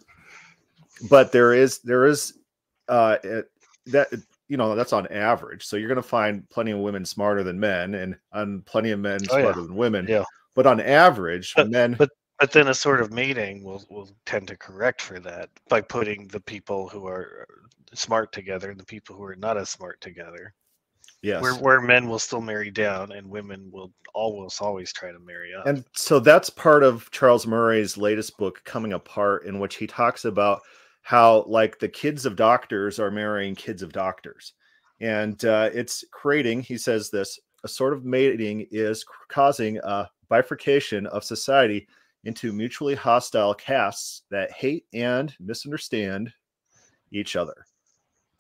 but 1.09 1.33
there 1.33 1.53
is 1.53 1.79
there 1.81 2.07
is 2.07 2.35
uh, 2.89 3.17
it, 3.23 3.51
that 3.87 4.09
you 4.49 4.57
know 4.57 4.75
that's 4.75 4.93
on 4.93 5.07
average. 5.09 5.65
So 5.65 5.77
you're 5.77 5.89
going 5.89 5.97
to 5.97 6.03
find 6.03 6.49
plenty 6.51 6.73
of 6.73 6.81
women 6.81 7.05
smarter 7.05 7.43
than 7.43 7.59
men, 7.59 7.95
and 7.95 8.17
and 8.33 8.65
plenty 8.67 8.91
of 8.91 9.01
men 9.01 9.21
smarter 9.21 9.47
oh, 9.47 9.49
yeah. 9.49 9.67
than 9.67 9.77
women. 9.77 10.07
Yeah. 10.09 10.25
But 10.55 10.66
on 10.66 10.81
average, 10.81 11.55
but, 11.55 11.70
men. 11.70 11.94
But 11.98 12.10
but 12.39 12.52
then 12.52 12.66
assortative 12.66 13.10
mating 13.10 13.62
will 13.62 13.85
will 13.90 14.10
tend 14.27 14.48
to 14.48 14.56
correct 14.56 15.02
for 15.02 15.20
that 15.20 15.51
by 15.68 15.81
putting 15.81 16.27
the 16.28 16.40
people 16.40 16.89
who 16.89 17.06
are 17.06 17.47
smart 17.94 18.32
together 18.32 18.70
and 18.70 18.81
the 18.81 18.85
people 18.85 19.16
who 19.16 19.24
are 19.24 19.36
not 19.36 19.56
as 19.56 19.68
smart 19.68 20.01
together. 20.01 20.55
Yes. 21.22 21.43
Where, 21.43 21.55
where 21.55 21.81
men 21.82 22.09
will 22.09 22.18
still 22.18 22.40
marry 22.40 22.70
down 22.70 23.12
and 23.12 23.28
women 23.28 23.68
will 23.70 23.93
always 24.14 24.59
always 24.59 24.90
try 24.90 25.12
to 25.12 25.18
marry 25.18 25.52
up. 25.55 25.66
And 25.66 25.85
so 25.94 26.18
that's 26.18 26.48
part 26.48 26.82
of 26.82 27.10
Charles 27.10 27.47
Murray's 27.47 27.98
latest 27.98 28.39
book, 28.39 28.62
Coming 28.64 28.94
Apart, 28.94 29.44
in 29.44 29.59
which 29.59 29.77
he 29.77 29.86
talks 29.86 30.24
about 30.24 30.62
how 31.02 31.44
like 31.47 31.78
the 31.78 31.89
kids 31.89 32.27
of 32.27 32.36
doctors 32.36 32.98
are 32.98 33.10
marrying 33.10 33.55
kids 33.55 33.82
of 33.82 33.93
doctors 33.93 34.52
and 35.01 35.44
uh, 35.44 35.70
it's 35.72 36.05
creating 36.12 36.62
he 36.62 36.77
says 36.77 37.10
this 37.10 37.39
assortative 37.66 38.05
mating 38.05 38.66
is 38.70 39.05
causing 39.28 39.78
a 39.78 40.09
bifurcation 40.31 41.07
of 41.09 41.24
society 41.24 41.86
into 42.24 42.52
mutually 42.52 42.94
hostile 42.94 43.55
castes 43.55 44.23
that 44.31 44.52
hate 44.52 44.86
and 44.94 45.35
misunderstand 45.40 46.32
each 47.12 47.36
other. 47.36 47.66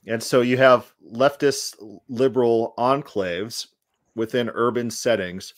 And 0.06 0.22
so 0.22 0.40
you 0.40 0.56
have 0.56 0.94
leftist 1.12 1.76
liberal 2.08 2.72
enclaves 2.78 3.66
within 4.14 4.50
urban 4.54 4.90
settings. 4.90 5.52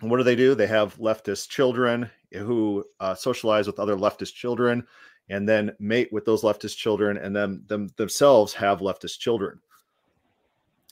What 0.00 0.18
do 0.18 0.22
they 0.22 0.36
do? 0.36 0.54
They 0.54 0.66
have 0.66 0.96
leftist 0.98 1.48
children 1.48 2.10
who 2.32 2.84
uh, 3.00 3.14
socialize 3.14 3.66
with 3.66 3.78
other 3.78 3.96
leftist 3.96 4.34
children 4.34 4.86
and 5.30 5.48
then 5.48 5.72
mate 5.78 6.12
with 6.12 6.24
those 6.24 6.42
leftist 6.42 6.76
children 6.76 7.16
and 7.16 7.34
then 7.34 7.62
them 7.66 7.88
themselves 7.96 8.52
have 8.52 8.80
leftist 8.80 9.18
children 9.18 9.58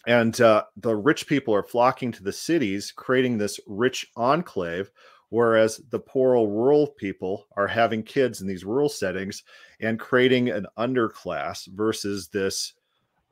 and 0.07 0.41
uh, 0.41 0.65
the 0.77 0.95
rich 0.95 1.27
people 1.27 1.55
are 1.55 1.63
flocking 1.63 2.11
to 2.13 2.23
the 2.23 2.33
cities 2.33 2.93
creating 2.95 3.39
this 3.39 3.59
rich 3.67 4.07
enclave 4.17 4.91
whereas 5.31 5.81
the 5.91 5.99
poor 5.99 6.35
rural 6.47 6.89
people 6.99 7.47
are 7.57 7.67
having 7.67 8.03
kids 8.03 8.41
in 8.41 8.47
these 8.47 8.65
rural 8.65 8.89
settings 8.89 9.43
and 9.81 9.99
creating 9.99 10.51
an 10.51 10.67
underclass 10.79 11.67
versus 11.69 12.29
this 12.29 12.75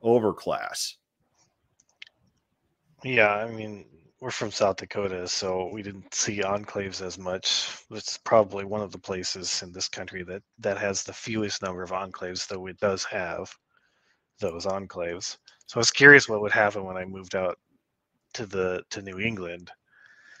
overclass 0.03 0.95
yeah 3.03 3.35
i 3.35 3.49
mean 3.49 3.85
we're 4.21 4.29
from 4.29 4.51
South 4.51 4.75
Dakota, 4.75 5.27
so 5.27 5.67
we 5.73 5.81
didn't 5.81 6.13
see 6.13 6.41
enclaves 6.41 7.01
as 7.01 7.17
much. 7.17 7.83
It's 7.89 8.19
probably 8.19 8.65
one 8.65 8.81
of 8.81 8.91
the 8.91 8.99
places 8.99 9.63
in 9.63 9.71
this 9.71 9.89
country 9.89 10.23
that 10.25 10.43
that 10.59 10.77
has 10.77 11.03
the 11.03 11.11
fewest 11.11 11.63
number 11.63 11.81
of 11.81 11.89
enclaves, 11.89 12.47
though 12.47 12.67
it 12.67 12.79
does 12.79 13.03
have 13.05 13.51
those 14.39 14.67
enclaves. 14.67 15.37
So 15.71 15.77
I 15.77 15.79
was 15.79 15.91
curious 15.91 16.27
what 16.27 16.41
would 16.41 16.51
happen 16.51 16.83
when 16.83 16.97
I 16.97 17.05
moved 17.05 17.33
out 17.33 17.57
to 18.33 18.45
the 18.45 18.83
to 18.89 19.01
New 19.01 19.19
England, 19.19 19.71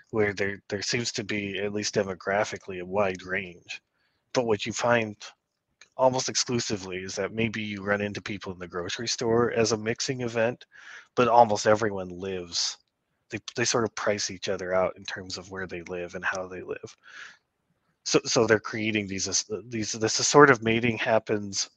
where 0.09 0.33
there 0.33 0.61
there 0.67 0.81
seems 0.81 1.13
to 1.13 1.23
be 1.23 1.57
at 1.57 1.71
least 1.71 1.95
demographically 1.95 2.81
a 2.81 2.85
wide 2.85 3.23
range. 3.23 3.81
But 4.33 4.45
what 4.45 4.65
you 4.65 4.73
find 4.73 5.15
almost 5.95 6.27
exclusively 6.27 6.97
is 6.97 7.15
that 7.15 7.31
maybe 7.31 7.61
you 7.61 7.81
run 7.81 8.01
into 8.01 8.21
people 8.21 8.51
in 8.51 8.59
the 8.59 8.67
grocery 8.67 9.07
store 9.07 9.53
as 9.53 9.71
a 9.71 9.77
mixing 9.77 10.19
event, 10.19 10.65
but 11.15 11.29
almost 11.29 11.65
everyone 11.65 12.09
lives. 12.09 12.77
They, 13.29 13.39
they 13.55 13.63
sort 13.63 13.85
of 13.85 13.95
price 13.95 14.31
each 14.31 14.49
other 14.49 14.73
out 14.73 14.97
in 14.97 15.05
terms 15.05 15.37
of 15.37 15.49
where 15.49 15.65
they 15.65 15.83
live 15.83 16.15
and 16.15 16.25
how 16.25 16.45
they 16.49 16.61
live. 16.61 16.97
So, 18.03 18.19
so 18.25 18.45
they're 18.45 18.59
creating 18.59 19.07
these 19.07 19.29
uh, 19.29 19.61
these 19.69 19.93
this 19.93 20.15
sort 20.15 20.49
of 20.49 20.61
mating 20.61 20.97
happens 20.97 21.69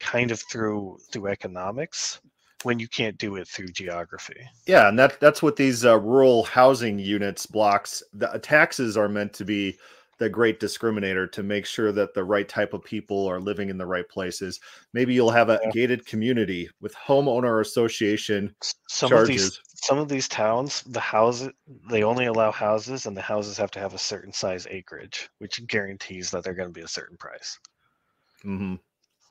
kind 0.00 0.30
of 0.30 0.40
through 0.50 1.00
through 1.12 1.26
economics 1.26 2.22
when 2.64 2.78
you 2.78 2.88
can't 2.88 3.18
do 3.18 3.36
it 3.36 3.48
through 3.48 3.68
geography. 3.68 4.40
Yeah, 4.66 4.88
and 4.88 4.98
that 4.98 5.20
that's 5.20 5.42
what 5.42 5.56
these 5.56 5.84
uh, 5.84 5.98
rural 5.98 6.44
housing 6.44 6.98
units 6.98 7.46
blocks. 7.46 8.02
The 8.12 8.32
uh, 8.32 8.38
taxes 8.38 8.96
are 8.96 9.08
meant 9.08 9.32
to 9.34 9.44
be 9.44 9.78
the 10.18 10.28
great 10.28 10.58
discriminator 10.58 11.30
to 11.30 11.42
make 11.42 11.64
sure 11.64 11.92
that 11.92 12.12
the 12.12 12.24
right 12.24 12.48
type 12.48 12.74
of 12.74 12.82
people 12.82 13.26
are 13.26 13.40
living 13.40 13.70
in 13.70 13.78
the 13.78 13.86
right 13.86 14.08
places. 14.08 14.58
Maybe 14.92 15.14
you'll 15.14 15.30
have 15.30 15.48
a 15.48 15.60
yeah. 15.62 15.70
gated 15.70 16.06
community 16.06 16.68
with 16.80 16.94
homeowner 16.94 17.60
association 17.60 18.54
some 18.88 19.10
charges. 19.10 19.28
Of 19.28 19.36
these, 19.36 19.60
some 19.76 19.98
of 19.98 20.08
these 20.08 20.28
towns, 20.28 20.82
the 20.82 21.00
houses 21.00 21.50
they 21.88 22.02
only 22.02 22.26
allow 22.26 22.50
houses, 22.50 23.06
and 23.06 23.16
the 23.16 23.22
houses 23.22 23.56
have 23.58 23.70
to 23.72 23.78
have 23.78 23.94
a 23.94 23.98
certain 23.98 24.32
size 24.32 24.66
acreage, 24.68 25.28
which 25.38 25.64
guarantees 25.66 26.30
that 26.32 26.42
they're 26.42 26.54
going 26.54 26.68
to 26.68 26.74
be 26.74 26.84
a 26.84 26.88
certain 26.88 27.16
price. 27.16 27.58
Mm-hmm. 28.44 28.74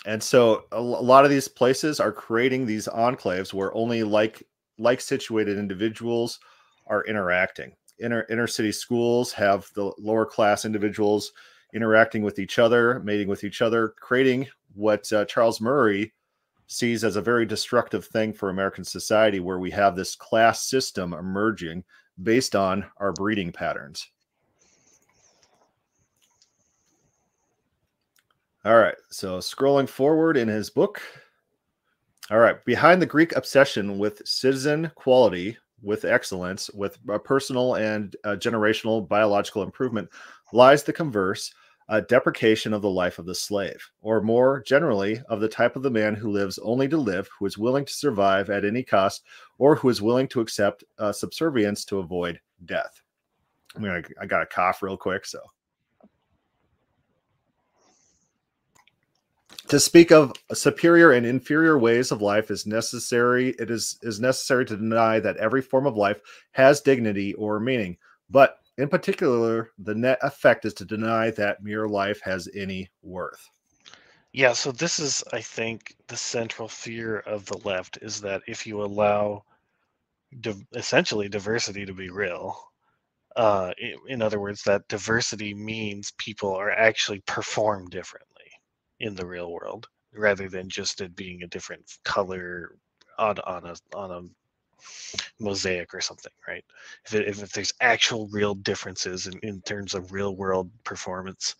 And 0.07 0.23
so 0.23 0.63
a 0.71 0.81
lot 0.81 1.25
of 1.25 1.29
these 1.29 1.49
places 1.49 1.99
are 1.99 2.13
creating 2.13 2.65
these 2.65 2.88
enclaves 2.88 3.53
where 3.53 3.75
only 3.75 4.03
like 4.03 4.41
like 4.79 5.01
situated 5.01 5.57
individuals 5.57 6.39
are 6.88 7.03
interacting. 7.03 7.73
Inner 7.99 8.25
inner 8.29 8.47
city 8.47 8.71
schools 8.71 9.34
have 9.34 9.69
the 9.75 9.91
lower 9.97 10.25
class 10.25 10.63
individuals 10.63 11.34
interacting 11.73 12.23
with 12.23 12.39
each 12.39 12.57
other, 12.57 13.01
mating 13.01 13.27
with 13.27 13.43
each 13.43 13.61
other, 13.61 13.95
creating 13.99 14.47
what 14.75 15.11
uh, 15.11 15.25
Charles 15.25 15.59
Murray 15.59 16.13
sees 16.67 17.03
as 17.03 17.17
a 17.17 17.21
very 17.21 17.45
destructive 17.45 18.05
thing 18.05 18.31
for 18.31 18.49
American 18.49 18.85
society, 18.85 19.41
where 19.41 19.59
we 19.59 19.71
have 19.71 19.97
this 19.97 20.15
class 20.15 20.69
system 20.69 21.11
emerging 21.11 21.84
based 22.23 22.55
on 22.55 22.85
our 22.95 23.11
breeding 23.11 23.51
patterns. 23.51 24.09
All 28.68 28.76
right. 28.76 28.98
So 29.11 29.38
scrolling 29.38 29.88
forward 29.88 30.35
in 30.35 30.49
his 30.49 30.69
book. 30.69 31.02
All 32.30 32.39
right. 32.39 32.64
Behind 32.65 33.02
the 33.02 33.06
Greek 33.06 33.34
obsession 33.38 33.98
with 33.98 34.22
citizen 34.27 34.91
quality, 34.95 35.57
with 35.81 36.03
excellence, 36.03 36.69
with 36.72 36.98
a 37.07 37.18
personal 37.18 37.76
and 37.76 38.14
generational 38.26 39.07
biological 39.07 39.64
improvement 39.64 40.10
lies 40.52 40.84
the 40.84 40.91
converse 40.91 41.53
a 41.88 42.02
deprecation 42.02 42.73
of 42.73 42.81
the 42.81 42.89
life 42.89 43.19
of 43.19 43.26
the 43.26 43.34
slave, 43.34 43.81
or 44.02 44.19
more 44.19 44.61
generally, 44.64 45.22
of 45.30 45.39
the 45.39 45.48
type 45.48 45.77
of 45.77 45.84
the 45.84 45.89
man 45.89 46.14
who 46.14 46.30
lives 46.30 46.60
only 46.60 46.89
to 46.89 46.98
live, 46.98 47.30
who 47.39 47.45
is 47.45 47.57
willing 47.57 47.85
to 47.85 47.94
survive 47.94 48.49
at 48.49 48.65
any 48.65 48.84
cost, 48.84 49.23
or 49.60 49.77
who 49.77 49.88
is 49.88 50.02
willing 50.02 50.27
to 50.27 50.41
accept 50.41 50.84
uh, 50.99 51.14
subservience 51.14 51.85
to 51.85 51.99
avoid 51.99 52.38
death. 52.65 53.02
I 53.73 53.80
mean, 53.80 53.91
I, 53.94 54.03
I 54.22 54.26
got 54.26 54.41
a 54.41 54.45
cough 54.45 54.84
real 54.84 54.98
quick, 54.98 55.26
so 55.26 55.39
to 59.68 59.80
speak 59.80 60.11
of 60.11 60.34
superior 60.53 61.11
and 61.11 61.26
inferior 61.26 61.77
ways 61.77 62.11
of 62.11 62.22
life 62.22 62.52
is 62.52 62.65
necessary 62.65 63.49
it 63.60 63.69
is 63.69 63.98
is 64.02 64.19
necessary 64.19 64.65
to 64.65 64.77
deny 64.77 65.19
that 65.19 65.38
every 65.38 65.61
form 65.61 65.85
of 65.85 65.95
life 65.95 66.19
has 66.52 66.81
dignity 66.81 67.34
or 67.35 67.60
meaning. 67.60 67.98
But 68.30 68.60
in 68.77 68.89
particular 68.89 69.72
the 69.80 69.95
net 69.95 70.19
effect 70.22 70.65
is 70.65 70.73
to 70.76 70.85
deny 70.85 71.31
that 71.31 71.64
mere 71.64 71.88
life 71.88 72.22
has 72.22 72.49
any 72.56 72.89
worth. 73.02 73.49
Yeah 74.34 74.53
so 74.53 74.72
this 74.72 74.99
is 74.99 75.23
i 75.34 75.41
think 75.41 75.95
the 76.07 76.18
central 76.18 76.68
fear 76.68 77.19
of 77.19 77.45
the 77.45 77.57
left 77.60 77.98
is 78.02 78.22
that 78.22 78.41
if 78.48 78.68
you 78.68 78.81
allow 78.84 79.44
di- 80.41 80.68
essentially 80.73 81.30
diversity 81.30 81.85
to 81.85 81.94
be 81.94 82.10
real 82.10 82.57
uh, 83.35 83.72
in, 83.77 83.95
in 84.07 84.22
other 84.22 84.39
words 84.39 84.64
that 84.64 84.88
diversity 84.88 85.53
means 85.53 86.11
people 86.18 86.53
are 86.56 86.72
actually 86.72 87.22
perform 87.27 87.88
differently 87.88 88.26
in 88.99 89.15
the 89.15 89.25
real 89.25 89.51
world 89.51 89.87
rather 90.13 90.49
than 90.49 90.69
just 90.69 91.01
it 91.01 91.15
being 91.15 91.43
a 91.43 91.47
different 91.47 91.97
color 92.03 92.77
on 93.17 93.37
on 93.39 93.65
a 93.65 93.75
on 93.95 94.11
a 94.11 94.21
mosaic 95.39 95.93
or 95.93 96.01
something 96.01 96.31
right? 96.47 96.63
If, 97.05 97.15
it, 97.15 97.27
if, 97.27 97.43
if 97.43 97.51
there's 97.51 97.73
actual 97.81 98.27
real 98.29 98.55
differences 98.55 99.27
in, 99.27 99.37
in 99.39 99.61
terms 99.61 99.93
of 99.93 100.11
real 100.11 100.35
world 100.35 100.69
performance 100.83 101.55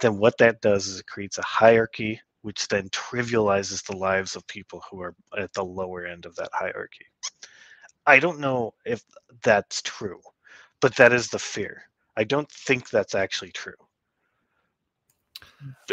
then 0.00 0.18
what 0.18 0.38
that 0.38 0.60
does 0.60 0.86
is 0.86 1.00
it 1.00 1.06
creates 1.06 1.38
a 1.38 1.42
hierarchy 1.42 2.20
which 2.42 2.66
then 2.68 2.88
trivializes 2.90 3.84
the 3.84 3.96
lives 3.96 4.34
of 4.36 4.46
people 4.48 4.82
who 4.90 5.00
are 5.00 5.14
at 5.38 5.52
the 5.54 5.64
lower 5.64 6.06
end 6.06 6.26
of 6.26 6.34
that 6.34 6.50
hierarchy. 6.52 7.06
I 8.06 8.18
don't 8.18 8.40
know 8.40 8.74
if 8.84 9.04
that's 9.42 9.82
true 9.82 10.20
but 10.80 10.96
that 10.96 11.12
is 11.12 11.28
the 11.28 11.38
fear. 11.38 11.84
I 12.16 12.24
don't 12.24 12.50
think 12.50 12.90
that's 12.90 13.14
actually 13.14 13.52
true 13.52 13.74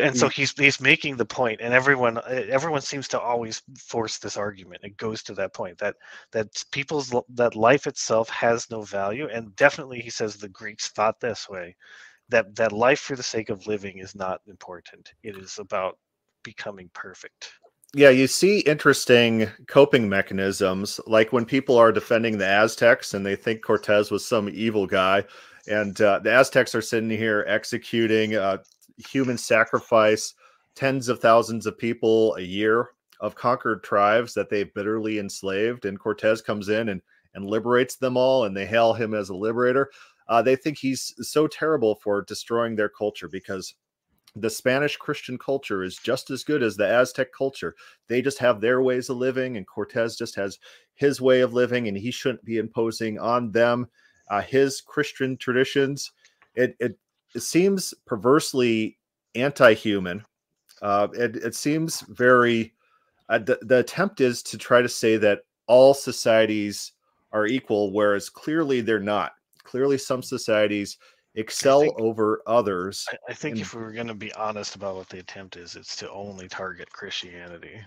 and 0.01 0.17
so 0.17 0.29
he's 0.29 0.51
he's 0.57 0.79
making 0.79 1.17
the 1.17 1.25
point 1.25 1.61
and 1.61 1.73
everyone 1.73 2.19
everyone 2.27 2.81
seems 2.81 3.07
to 3.07 3.19
always 3.19 3.61
force 3.77 4.17
this 4.17 4.37
argument. 4.37 4.83
It 4.83 4.97
goes 4.97 5.23
to 5.23 5.33
that 5.35 5.53
point 5.53 5.77
that 5.79 5.95
that 6.31 6.47
people's 6.71 7.13
that 7.35 7.55
life 7.55 7.87
itself 7.87 8.29
has 8.29 8.69
no 8.69 8.81
value 8.81 9.27
and 9.31 9.55
definitely 9.55 9.99
he 9.99 10.09
says 10.09 10.35
the 10.35 10.49
greeks 10.49 10.89
thought 10.89 11.19
this 11.19 11.49
way 11.49 11.75
that 12.29 12.55
that 12.55 12.71
life 12.71 12.99
for 12.99 13.15
the 13.15 13.23
sake 13.23 13.49
of 13.49 13.67
living 13.67 13.97
is 13.97 14.15
not 14.15 14.41
important. 14.47 15.13
It 15.23 15.37
is 15.37 15.57
about 15.59 15.97
becoming 16.43 16.89
perfect. 16.93 17.51
Yeah 17.93 18.09
you 18.09 18.27
see 18.27 18.59
interesting 18.59 19.47
coping 19.67 20.07
mechanisms 20.07 20.99
like 21.07 21.33
when 21.33 21.45
people 21.45 21.77
are 21.77 21.91
defending 21.91 22.37
the 22.37 22.47
aztecs 22.47 23.13
and 23.13 23.25
they 23.25 23.35
think 23.35 23.63
cortez 23.63 24.11
was 24.11 24.25
some 24.25 24.49
evil 24.49 24.85
guy 24.85 25.23
and 25.67 25.99
uh, 26.01 26.19
the 26.19 26.31
aztecs 26.31 26.73
are 26.75 26.81
sitting 26.81 27.09
here 27.09 27.45
executing 27.47 28.35
uh, 28.35 28.57
human 29.07 29.37
sacrifice 29.37 30.33
tens 30.75 31.09
of 31.09 31.19
thousands 31.19 31.65
of 31.65 31.77
people 31.77 32.35
a 32.35 32.41
year 32.41 32.89
of 33.19 33.35
conquered 33.35 33.83
tribes 33.83 34.33
that 34.33 34.49
they've 34.49 34.73
bitterly 34.73 35.19
enslaved. 35.19 35.85
And 35.85 35.99
Cortez 35.99 36.41
comes 36.41 36.69
in 36.69 36.89
and, 36.89 37.01
and 37.33 37.45
liberates 37.45 37.95
them 37.97 38.15
all, 38.17 38.45
and 38.45 38.55
they 38.55 38.65
hail 38.65 38.93
him 38.93 39.13
as 39.13 39.29
a 39.29 39.35
liberator. 39.35 39.89
Uh, 40.27 40.41
they 40.41 40.55
think 40.55 40.77
he's 40.77 41.13
so 41.19 41.47
terrible 41.47 41.95
for 41.95 42.21
destroying 42.21 42.75
their 42.75 42.89
culture 42.89 43.27
because 43.27 43.73
the 44.35 44.49
Spanish 44.49 44.95
Christian 44.95 45.37
culture 45.37 45.83
is 45.83 45.97
just 45.97 46.29
as 46.29 46.43
good 46.43 46.61
as 46.61 46.77
the 46.77 46.87
Aztec 46.87 47.33
culture. 47.35 47.75
They 48.07 48.21
just 48.21 48.37
have 48.37 48.61
their 48.61 48.81
ways 48.81 49.09
of 49.09 49.17
living, 49.17 49.57
and 49.57 49.67
Cortez 49.67 50.15
just 50.15 50.35
has 50.35 50.59
his 50.93 51.19
way 51.19 51.41
of 51.41 51.53
living, 51.53 51.87
and 51.87 51.97
he 51.97 52.11
shouldn't 52.11 52.45
be 52.45 52.57
imposing 52.57 53.17
on 53.19 53.51
them 53.51 53.87
uh, 54.29 54.41
his 54.41 54.81
Christian 54.81 55.35
traditions. 55.35 56.11
It, 56.55 56.75
it 56.79 56.97
it 57.35 57.41
seems 57.41 57.93
perversely 58.05 58.97
anti-human. 59.35 60.25
Uh, 60.81 61.07
it, 61.13 61.35
it 61.37 61.55
seems 61.55 62.01
very. 62.01 62.73
Uh, 63.29 63.37
the, 63.39 63.59
the 63.61 63.79
attempt 63.79 64.21
is 64.21 64.41
to 64.43 64.57
try 64.57 64.81
to 64.81 64.89
say 64.89 65.17
that 65.17 65.41
all 65.67 65.93
societies 65.93 66.93
are 67.31 67.45
equal, 67.45 67.91
whereas 67.93 68.29
clearly 68.29 68.81
they're 68.81 68.99
not. 68.99 69.33
Clearly, 69.63 69.97
some 69.99 70.23
societies 70.23 70.97
excel 71.35 71.81
think, 71.81 71.99
over 71.99 72.41
others. 72.47 73.05
I, 73.11 73.31
I 73.31 73.33
think 73.35 73.59
if 73.59 73.75
we 73.75 73.83
are 73.83 73.91
going 73.91 74.07
to 74.07 74.15
be 74.15 74.33
honest 74.33 74.75
about 74.75 74.95
what 74.95 75.09
the 75.09 75.19
attempt 75.19 75.57
is, 75.57 75.75
it's 75.75 75.95
to 75.97 76.09
only 76.09 76.47
target 76.47 76.89
Christianity. 76.91 77.79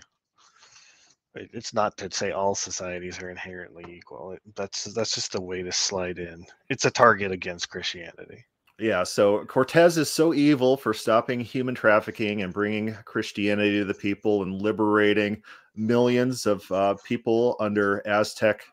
It's 1.35 1.73
not 1.73 1.97
to 1.97 2.11
say 2.11 2.31
all 2.31 2.55
societies 2.55 3.19
are 3.21 3.31
inherently 3.31 3.83
equal. 3.89 4.37
That's 4.55 4.85
that's 4.93 5.15
just 5.15 5.35
a 5.35 5.41
way 5.41 5.63
to 5.63 5.71
slide 5.71 6.19
in. 6.19 6.45
It's 6.69 6.85
a 6.85 6.91
target 6.91 7.31
against 7.31 7.69
Christianity. 7.69 8.45
Yeah, 8.79 9.03
so 9.03 9.45
Cortez 9.45 9.97
is 9.97 10.09
so 10.09 10.33
evil 10.33 10.77
for 10.77 10.93
stopping 10.93 11.39
human 11.39 11.75
trafficking 11.75 12.41
and 12.41 12.51
bringing 12.51 12.93
Christianity 13.05 13.79
to 13.79 13.85
the 13.85 13.93
people 13.93 14.41
and 14.41 14.61
liberating 14.61 15.43
millions 15.75 16.45
of 16.47 16.69
uh, 16.71 16.95
people 17.03 17.55
under 17.59 18.05
Aztec 18.07 18.63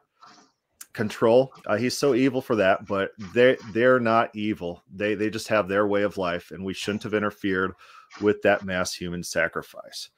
control. 0.92 1.52
Uh, 1.66 1.76
he's 1.76 1.96
so 1.96 2.14
evil 2.14 2.40
for 2.40 2.56
that, 2.56 2.86
but 2.86 3.12
they 3.34 3.56
they're 3.72 4.00
not 4.00 4.34
evil. 4.34 4.82
They 4.92 5.14
they 5.14 5.28
just 5.30 5.48
have 5.48 5.68
their 5.68 5.86
way 5.86 6.02
of 6.02 6.18
life, 6.18 6.50
and 6.50 6.64
we 6.64 6.74
shouldn't 6.74 7.02
have 7.02 7.14
interfered 7.14 7.72
with 8.20 8.40
that 8.42 8.64
mass 8.64 8.94
human 8.94 9.22
sacrifice. 9.22 10.08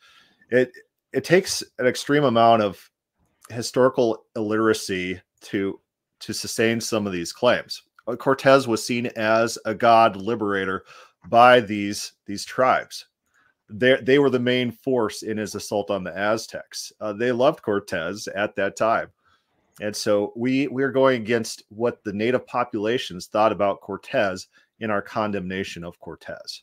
It 0.51 0.73
it 1.13 1.25
takes 1.25 1.63
an 1.79 1.87
extreme 1.87 2.25
amount 2.25 2.63
of 2.63 2.91
historical 3.51 4.27
illiteracy 4.37 5.21
to 5.43 5.81
to 6.21 6.33
sustain 6.33 6.81
some 6.81 7.07
of 7.07 7.13
these 7.13 7.33
claims. 7.33 7.83
Uh, 8.07 8.17
Cortez 8.17 8.67
was 8.67 8.85
seen 8.85 9.07
as 9.17 9.59
a 9.65 9.75
god 9.75 10.17
liberator 10.17 10.85
by 11.29 11.61
these 11.61 12.13
these 12.27 12.45
tribes. 12.45 13.07
They 13.71 13.97
they 14.03 14.19
were 14.19 14.31
the 14.31 14.39
main 14.41 14.71
force 14.73 15.23
in 15.23 15.39
his 15.39 15.55
assault 15.55 15.91
on 15.91 16.05
the 16.05 16.17
Aztecs. 16.17 16.93
Uh, 17.01 17.13
they 17.13 17.33
loved 17.33 17.63
Cortez 17.63 18.29
at 18.35 18.57
that 18.57 18.77
time, 18.77 19.09
And 19.81 19.95
so 19.95 20.33
we 20.37 20.69
we're 20.69 20.93
going 20.93 21.23
against 21.23 21.63
what 21.71 22.05
the 22.05 22.13
native 22.13 22.47
populations 22.47 23.27
thought 23.27 23.53
about 23.53 23.81
Cortez 23.81 24.49
in 24.81 24.91
our 24.91 25.03
condemnation 25.03 25.85
of 25.85 25.99
Cortez. 26.01 26.63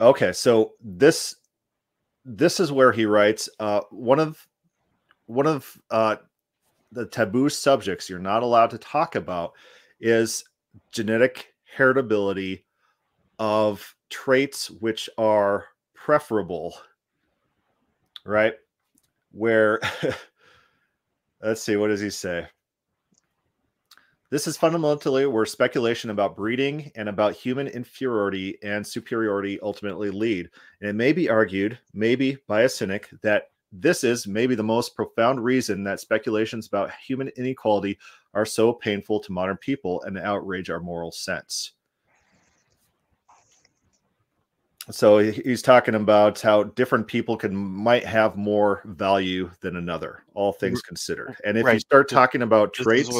Okay, 0.00 0.32
so 0.32 0.74
this 0.82 1.36
this 2.24 2.60
is 2.60 2.70
where 2.70 2.92
he 2.92 3.06
writes 3.06 3.48
uh, 3.58 3.80
one 3.90 4.20
of 4.20 4.46
one 5.26 5.46
of 5.46 5.80
uh, 5.90 6.16
the 6.92 7.06
taboo 7.06 7.48
subjects 7.48 8.08
you're 8.08 8.18
not 8.18 8.42
allowed 8.42 8.70
to 8.70 8.78
talk 8.78 9.14
about 9.14 9.52
is 10.00 10.44
genetic 10.92 11.54
heritability 11.76 12.62
of 13.38 13.94
traits 14.10 14.70
which 14.70 15.08
are 15.18 15.66
preferable 15.94 16.74
right 18.24 18.54
where 19.32 19.80
let's 21.42 21.62
see 21.62 21.76
what 21.76 21.88
does 21.88 22.00
he 22.00 22.10
say 22.10 22.46
this 24.30 24.46
is 24.46 24.58
fundamentally 24.58 25.24
where 25.24 25.46
speculation 25.46 26.10
about 26.10 26.36
breeding 26.36 26.92
and 26.96 27.08
about 27.08 27.32
human 27.32 27.66
inferiority 27.66 28.58
and 28.62 28.86
superiority 28.86 29.58
ultimately 29.62 30.10
lead. 30.10 30.50
And 30.80 30.90
it 30.90 30.94
may 30.94 31.14
be 31.14 31.30
argued, 31.30 31.78
maybe 31.94 32.36
by 32.46 32.62
a 32.62 32.68
cynic, 32.68 33.08
that 33.22 33.50
this 33.72 34.04
is 34.04 34.26
maybe 34.26 34.54
the 34.54 34.62
most 34.62 34.94
profound 34.94 35.42
reason 35.42 35.84
that 35.84 36.00
speculations 36.00 36.66
about 36.66 36.90
human 36.94 37.28
inequality 37.36 37.98
are 38.34 38.44
so 38.44 38.72
painful 38.72 39.20
to 39.20 39.32
modern 39.32 39.56
people 39.56 40.02
and 40.02 40.18
outrage 40.18 40.70
our 40.70 40.80
moral 40.80 41.12
sense. 41.12 41.72
So 44.90 45.18
he's 45.18 45.60
talking 45.60 45.96
about 45.96 46.40
how 46.40 46.62
different 46.62 47.06
people 47.06 47.36
can 47.36 47.54
might 47.54 48.06
have 48.06 48.36
more 48.36 48.82
value 48.86 49.50
than 49.60 49.76
another, 49.76 50.24
all 50.32 50.52
things 50.52 50.80
considered. 50.80 51.36
And 51.44 51.58
if 51.58 51.66
right. 51.66 51.74
you 51.74 51.80
start 51.80 52.08
talking 52.08 52.40
about 52.40 52.72
traits, 52.72 53.10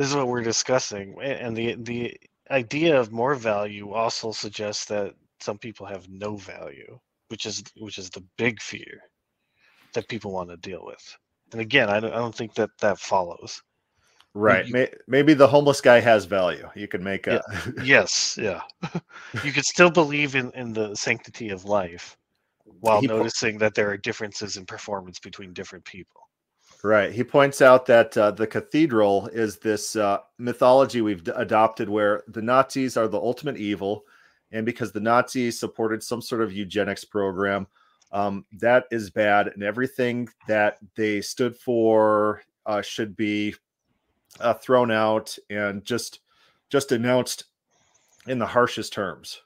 this 0.00 0.08
is 0.08 0.16
what 0.16 0.28
we're 0.28 0.42
discussing 0.42 1.14
and 1.20 1.54
the 1.54 1.74
the 1.74 2.16
idea 2.50 2.98
of 2.98 3.12
more 3.12 3.34
value 3.34 3.92
also 3.92 4.32
suggests 4.32 4.86
that 4.86 5.14
some 5.40 5.58
people 5.58 5.84
have 5.84 6.08
no 6.08 6.36
value 6.36 6.98
which 7.28 7.44
is 7.44 7.62
which 7.76 7.98
is 7.98 8.08
the 8.08 8.24
big 8.38 8.62
fear 8.62 9.02
that 9.92 10.08
people 10.08 10.32
want 10.32 10.50
to 10.50 10.56
deal 10.56 10.84
with 10.84 11.18
and 11.52 11.60
again 11.60 11.88
i 11.88 12.00
don't, 12.00 12.12
I 12.12 12.18
don't 12.18 12.34
think 12.34 12.54
that 12.54 12.70
that 12.80 12.98
follows 12.98 13.62
right 14.34 14.66
you, 14.66 14.86
maybe 15.08 15.34
the 15.34 15.46
homeless 15.46 15.80
guy 15.80 16.00
has 16.00 16.24
value 16.24 16.68
you 16.74 16.88
can 16.88 17.02
make 17.02 17.26
a 17.26 17.42
yeah, 17.48 17.72
yes 17.84 18.38
yeah 18.40 18.62
you 19.44 19.52
could 19.52 19.64
still 19.64 19.90
believe 19.90 20.36
in 20.36 20.50
in 20.52 20.72
the 20.72 20.94
sanctity 20.94 21.50
of 21.50 21.64
life 21.64 22.16
while 22.80 23.00
he 23.00 23.06
noticing 23.06 23.54
po- 23.54 23.64
that 23.64 23.74
there 23.74 23.90
are 23.90 23.96
differences 23.96 24.56
in 24.56 24.64
performance 24.64 25.18
between 25.18 25.52
different 25.52 25.84
people 25.84 26.20
Right. 26.82 27.12
He 27.12 27.22
points 27.24 27.60
out 27.60 27.84
that 27.86 28.16
uh, 28.16 28.30
the 28.30 28.46
cathedral 28.46 29.28
is 29.28 29.58
this 29.58 29.96
uh, 29.96 30.18
mythology 30.38 31.02
we've 31.02 31.24
d- 31.24 31.32
adopted 31.36 31.88
where 31.88 32.22
the 32.28 32.40
Nazis 32.40 32.96
are 32.96 33.08
the 33.08 33.20
ultimate 33.20 33.58
evil. 33.58 34.04
And 34.52 34.64
because 34.64 34.90
the 34.90 35.00
Nazis 35.00 35.60
supported 35.60 36.02
some 36.02 36.22
sort 36.22 36.40
of 36.40 36.52
eugenics 36.52 37.04
program, 37.04 37.66
um, 38.12 38.44
that 38.58 38.84
is 38.90 39.10
bad. 39.10 39.48
And 39.48 39.62
everything 39.62 40.28
that 40.48 40.78
they 40.96 41.20
stood 41.20 41.56
for 41.56 42.42
uh, 42.66 42.82
should 42.82 43.16
be 43.16 43.54
uh, 44.40 44.54
thrown 44.54 44.90
out 44.90 45.36
and 45.48 45.84
just 45.84 46.20
just 46.68 46.92
announced 46.92 47.44
in 48.26 48.38
the 48.38 48.46
harshest 48.46 48.92
terms. 48.92 49.42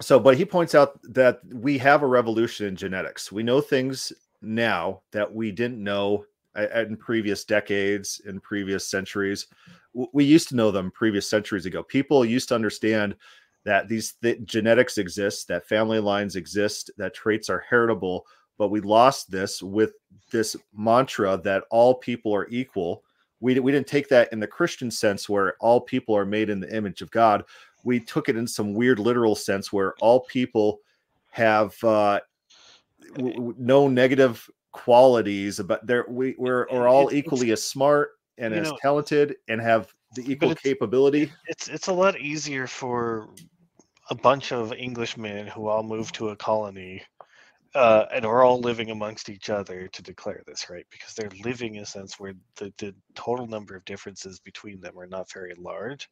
So, 0.00 0.18
but 0.18 0.36
he 0.36 0.44
points 0.44 0.74
out 0.74 1.00
that 1.02 1.40
we 1.52 1.78
have 1.78 2.02
a 2.02 2.06
revolution 2.06 2.66
in 2.66 2.76
genetics. 2.76 3.30
We 3.30 3.42
know 3.42 3.60
things 3.60 4.12
now 4.40 5.02
that 5.12 5.32
we 5.32 5.52
didn't 5.52 5.82
know 5.82 6.24
in 6.56 6.96
previous 6.96 7.44
decades, 7.44 8.20
in 8.26 8.40
previous 8.40 8.86
centuries. 8.86 9.46
We 9.94 10.24
used 10.24 10.48
to 10.48 10.56
know 10.56 10.70
them 10.70 10.90
previous 10.90 11.28
centuries 11.28 11.66
ago. 11.66 11.82
People 11.82 12.24
used 12.24 12.48
to 12.48 12.54
understand 12.54 13.14
that 13.64 13.88
these 13.88 14.14
th- 14.22 14.44
genetics 14.44 14.98
exist, 14.98 15.48
that 15.48 15.66
family 15.66 16.00
lines 16.00 16.36
exist, 16.36 16.90
that 16.96 17.14
traits 17.14 17.48
are 17.48 17.64
heritable. 17.68 18.26
But 18.58 18.68
we 18.68 18.80
lost 18.80 19.30
this 19.30 19.62
with 19.62 19.92
this 20.30 20.56
mantra 20.76 21.40
that 21.44 21.64
all 21.70 21.94
people 21.94 22.34
are 22.34 22.48
equal. 22.50 23.02
We, 23.40 23.58
we 23.58 23.72
didn't 23.72 23.88
take 23.88 24.08
that 24.08 24.32
in 24.32 24.40
the 24.40 24.46
Christian 24.46 24.90
sense 24.90 25.28
where 25.28 25.54
all 25.60 25.80
people 25.80 26.16
are 26.16 26.26
made 26.26 26.50
in 26.50 26.60
the 26.60 26.74
image 26.74 27.02
of 27.02 27.10
God. 27.10 27.44
We 27.84 27.98
took 27.98 28.28
it 28.28 28.36
in 28.36 28.46
some 28.46 28.74
weird 28.74 28.98
literal 28.98 29.34
sense 29.34 29.72
where 29.72 29.94
all 30.00 30.20
people 30.20 30.80
have 31.30 31.74
uh, 31.82 32.20
w- 33.14 33.54
no 33.58 33.88
negative 33.88 34.48
qualities 34.72 35.60
but 35.60 35.86
there 35.86 36.04
we 36.08 36.34
we're, 36.38 36.66
we're 36.72 36.88
all 36.88 37.08
it's, 37.08 37.16
equally 37.16 37.50
it's, 37.50 37.60
as 37.60 37.68
smart 37.68 38.12
and 38.38 38.54
as 38.54 38.70
know, 38.70 38.78
talented 38.80 39.36
and 39.48 39.60
have 39.60 39.92
the 40.14 40.30
equal 40.30 40.52
it's, 40.52 40.62
capability 40.62 41.30
it's 41.46 41.68
it's 41.68 41.88
a 41.88 41.92
lot 41.92 42.18
easier 42.18 42.66
for 42.66 43.28
a 44.10 44.14
bunch 44.14 44.52
of 44.52 44.72
englishmen 44.72 45.46
who 45.46 45.68
all 45.68 45.82
moved 45.82 46.14
to 46.14 46.30
a 46.30 46.36
colony 46.36 47.02
uh, 47.74 48.04
and 48.12 48.26
are 48.26 48.42
all 48.42 48.60
living 48.60 48.90
amongst 48.90 49.30
each 49.30 49.48
other 49.48 49.88
to 49.88 50.02
declare 50.02 50.42
this 50.46 50.68
right? 50.68 50.86
Because 50.90 51.14
they're 51.14 51.30
living 51.44 51.76
in 51.76 51.82
a 51.84 51.86
sense 51.86 52.20
where 52.20 52.34
the, 52.56 52.72
the 52.78 52.94
total 53.14 53.46
number 53.46 53.74
of 53.74 53.84
differences 53.84 54.38
between 54.40 54.80
them 54.80 54.98
are 54.98 55.06
not 55.06 55.32
very 55.32 55.54
large. 55.56 56.08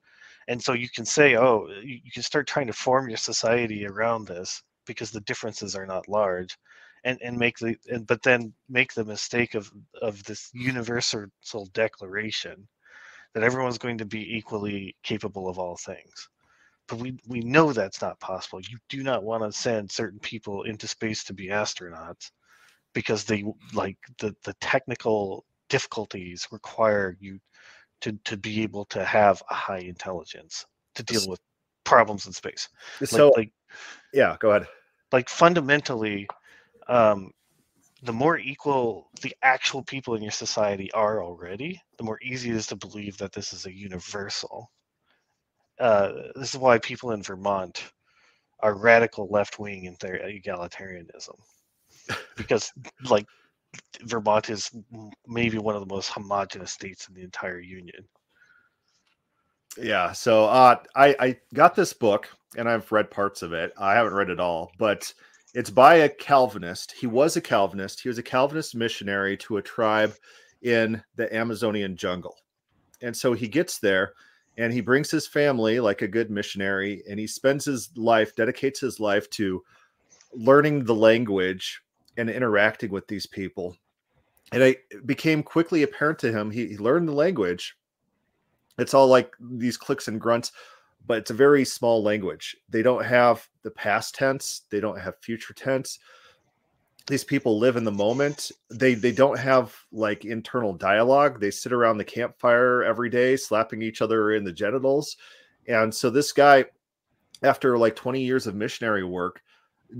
And 0.48 0.62
so 0.62 0.72
you 0.72 0.88
can 0.88 1.04
say 1.04 1.36
oh 1.36 1.68
you, 1.82 2.00
you 2.04 2.10
can 2.12 2.22
start 2.22 2.46
trying 2.46 2.68
to 2.68 2.72
form 2.72 3.08
your 3.08 3.18
society 3.18 3.86
around 3.86 4.26
this 4.26 4.62
because 4.86 5.10
the 5.10 5.20
differences 5.22 5.76
are 5.76 5.86
not 5.86 6.08
large 6.08 6.56
and 7.04 7.18
and 7.22 7.36
make 7.36 7.58
the 7.58 7.76
and, 7.88 8.06
but 8.06 8.22
then 8.22 8.52
make 8.68 8.94
the 8.94 9.04
mistake 9.04 9.54
of 9.54 9.70
of 10.00 10.22
this 10.24 10.50
universal 10.54 11.26
declaration 11.74 12.66
that 13.34 13.42
everyone's 13.44 13.78
going 13.78 13.98
to 13.98 14.06
be 14.06 14.36
equally 14.36 14.96
capable 15.02 15.48
of 15.48 15.58
all 15.58 15.76
things 15.76 16.28
but 16.90 16.98
we 16.98 17.16
we 17.28 17.40
know 17.40 17.72
that's 17.72 18.02
not 18.02 18.18
possible 18.20 18.60
you 18.60 18.76
do 18.88 19.02
not 19.02 19.22
want 19.22 19.42
to 19.42 19.52
send 19.52 19.90
certain 19.90 20.18
people 20.18 20.64
into 20.64 20.88
space 20.88 21.24
to 21.24 21.32
be 21.32 21.46
astronauts 21.48 22.32
because 22.92 23.24
they 23.24 23.44
like 23.72 23.96
the 24.18 24.34
the 24.44 24.54
technical 24.60 25.44
difficulties 25.68 26.48
require 26.50 27.16
you 27.20 27.38
to 28.00 28.12
to 28.24 28.36
be 28.36 28.62
able 28.62 28.84
to 28.84 29.04
have 29.04 29.42
a 29.50 29.54
high 29.54 29.78
intelligence 29.78 30.66
to 30.94 31.02
deal 31.04 31.28
with 31.28 31.40
problems 31.84 32.26
in 32.26 32.32
space 32.32 32.68
so 33.04 33.28
like, 33.28 33.36
like 33.36 33.52
yeah 34.12 34.36
go 34.40 34.50
ahead 34.50 34.66
like 35.12 35.28
fundamentally 35.28 36.26
um, 36.88 37.30
the 38.02 38.12
more 38.12 38.38
equal 38.38 39.10
the 39.20 39.34
actual 39.42 39.82
people 39.82 40.14
in 40.14 40.22
your 40.22 40.32
society 40.32 40.90
are 40.92 41.22
already, 41.22 41.80
the 41.98 42.04
more 42.04 42.18
easy 42.22 42.50
it 42.50 42.56
is 42.56 42.66
to 42.68 42.76
believe 42.76 43.18
that 43.18 43.32
this 43.32 43.52
is 43.52 43.66
a 43.66 43.72
universal. 43.72 44.70
Uh, 45.80 46.12
this 46.36 46.54
is 46.54 46.60
why 46.60 46.78
people 46.78 47.12
in 47.12 47.22
Vermont 47.22 47.92
are 48.60 48.74
radical 48.74 49.26
left 49.30 49.58
wing 49.58 49.84
in 49.84 49.96
their 49.98 50.18
egalitarianism, 50.18 51.38
because 52.36 52.70
like 53.08 53.26
Vermont 54.02 54.50
is 54.50 54.70
maybe 55.26 55.58
one 55.58 55.74
of 55.74 55.80
the 55.80 55.92
most 55.92 56.10
homogenous 56.10 56.70
states 56.70 57.08
in 57.08 57.14
the 57.14 57.22
entire 57.22 57.60
union. 57.60 58.06
Yeah, 59.78 60.12
so 60.12 60.44
uh, 60.46 60.76
I 60.94 61.16
I 61.18 61.36
got 61.54 61.74
this 61.74 61.92
book 61.94 62.28
and 62.56 62.68
I've 62.68 62.90
read 62.92 63.10
parts 63.10 63.42
of 63.42 63.52
it. 63.52 63.72
I 63.78 63.94
haven't 63.94 64.14
read 64.14 64.30
it 64.30 64.40
all, 64.40 64.72
but 64.78 65.12
it's 65.54 65.70
by 65.70 65.96
a 65.96 66.08
Calvinist. 66.08 66.92
He 66.92 67.06
was 67.06 67.36
a 67.36 67.40
Calvinist. 67.40 68.00
He 68.00 68.08
was 68.08 68.18
a 68.18 68.22
Calvinist 68.22 68.74
missionary 68.74 69.36
to 69.38 69.56
a 69.56 69.62
tribe 69.62 70.14
in 70.62 71.02
the 71.16 71.34
Amazonian 71.34 71.96
jungle. 71.96 72.36
And 73.00 73.16
so 73.16 73.32
he 73.32 73.48
gets 73.48 73.78
there 73.78 74.12
and 74.58 74.72
he 74.72 74.80
brings 74.80 75.10
his 75.10 75.26
family 75.26 75.80
like 75.80 76.02
a 76.02 76.08
good 76.08 76.30
missionary 76.30 77.02
and 77.08 77.18
he 77.18 77.26
spends 77.26 77.64
his 77.64 77.90
life, 77.96 78.34
dedicates 78.34 78.80
his 78.80 79.00
life 79.00 79.28
to 79.30 79.62
learning 80.32 80.84
the 80.84 80.94
language 80.94 81.82
and 82.16 82.28
interacting 82.28 82.90
with 82.90 83.06
these 83.08 83.26
people. 83.26 83.76
And 84.52 84.62
it 84.62 85.06
became 85.06 85.42
quickly 85.42 85.82
apparent 85.82 86.18
to 86.20 86.32
him 86.32 86.50
he, 86.50 86.66
he 86.66 86.76
learned 86.76 87.08
the 87.08 87.12
language. 87.12 87.76
It's 88.78 88.94
all 88.94 89.06
like 89.06 89.32
these 89.38 89.76
clicks 89.76 90.08
and 90.08 90.20
grunts 90.20 90.52
but 91.06 91.18
it's 91.18 91.30
a 91.30 91.34
very 91.34 91.64
small 91.64 92.02
language. 92.02 92.56
They 92.68 92.82
don't 92.82 93.04
have 93.04 93.48
the 93.62 93.70
past 93.70 94.14
tense, 94.14 94.62
they 94.70 94.80
don't 94.80 95.00
have 95.00 95.18
future 95.20 95.54
tense. 95.54 95.98
These 97.06 97.24
people 97.24 97.58
live 97.58 97.76
in 97.76 97.84
the 97.84 97.90
moment. 97.90 98.52
They 98.70 98.94
they 98.94 99.12
don't 99.12 99.38
have 99.38 99.74
like 99.90 100.24
internal 100.24 100.72
dialogue. 100.72 101.40
They 101.40 101.50
sit 101.50 101.72
around 101.72 101.98
the 101.98 102.04
campfire 102.04 102.84
every 102.84 103.10
day 103.10 103.36
slapping 103.36 103.82
each 103.82 104.02
other 104.02 104.32
in 104.32 104.44
the 104.44 104.52
genitals. 104.52 105.16
And 105.66 105.94
so 105.94 106.10
this 106.10 106.32
guy 106.32 106.66
after 107.42 107.78
like 107.78 107.96
20 107.96 108.22
years 108.22 108.46
of 108.46 108.54
missionary 108.54 109.04
work 109.04 109.42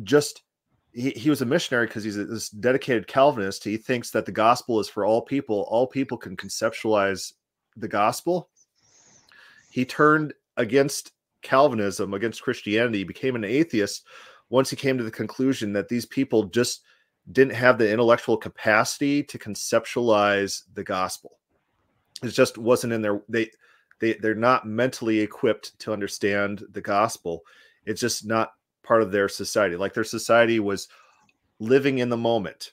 just 0.05 0.43
he, 0.93 1.10
he 1.10 1.31
was 1.31 1.43
a 1.43 1.47
missionary 1.47 1.86
because 1.86 2.05
he's 2.05 2.16
a, 2.16 2.24
this 2.24 2.51
dedicated 2.51 3.06
Calvinist. 3.06 3.64
He 3.64 3.77
thinks 3.77 4.10
that 4.10 4.27
the 4.27 4.32
gospel 4.32 4.81
is 4.81 4.89
for 4.89 5.05
all 5.05 5.22
people. 5.22 5.66
All 5.68 5.86
people 5.86 6.18
can 6.18 6.36
conceptualize 6.36 7.32
the 7.77 7.89
gospel. 7.89 8.51
He 9.70 9.85
turned 9.85 10.35
against 10.56 11.12
Calvinism, 11.43 12.12
against 12.12 12.43
Christianity, 12.43 13.05
became 13.05 13.36
an 13.36 13.44
atheist 13.44 14.05
once 14.48 14.68
he 14.68 14.77
came 14.77 14.98
to 14.98 15.05
the 15.05 15.10
conclusion 15.10 15.72
that 15.72 15.89
these 15.89 16.05
people 16.05 16.44
just 16.44 16.82
didn't 17.32 17.55
have 17.55 17.78
the 17.78 17.90
intellectual 17.90 18.36
capacity 18.36 19.22
to 19.22 19.38
conceptualize 19.38 20.62
the 20.74 20.84
gospel. 20.84 21.38
It 22.22 22.28
just 22.28 22.59
wasn't 22.59 22.92
in 22.92 23.02
their 23.02 23.22
they 23.28 23.51
they 24.01 24.14
they're 24.14 24.34
not 24.34 24.66
mentally 24.66 25.20
equipped 25.20 25.78
to 25.80 25.92
understand 25.92 26.64
the 26.72 26.80
gospel. 26.80 27.42
It's 27.86 28.01
just 28.01 28.26
not 28.26 28.55
part 28.82 29.02
of 29.02 29.12
their 29.12 29.28
society. 29.28 29.76
Like 29.76 29.94
their 29.94 30.05
society 30.05 30.60
was 30.60 30.88
living 31.60 31.98
in 31.98 32.09
the 32.09 32.16
moment, 32.16 32.72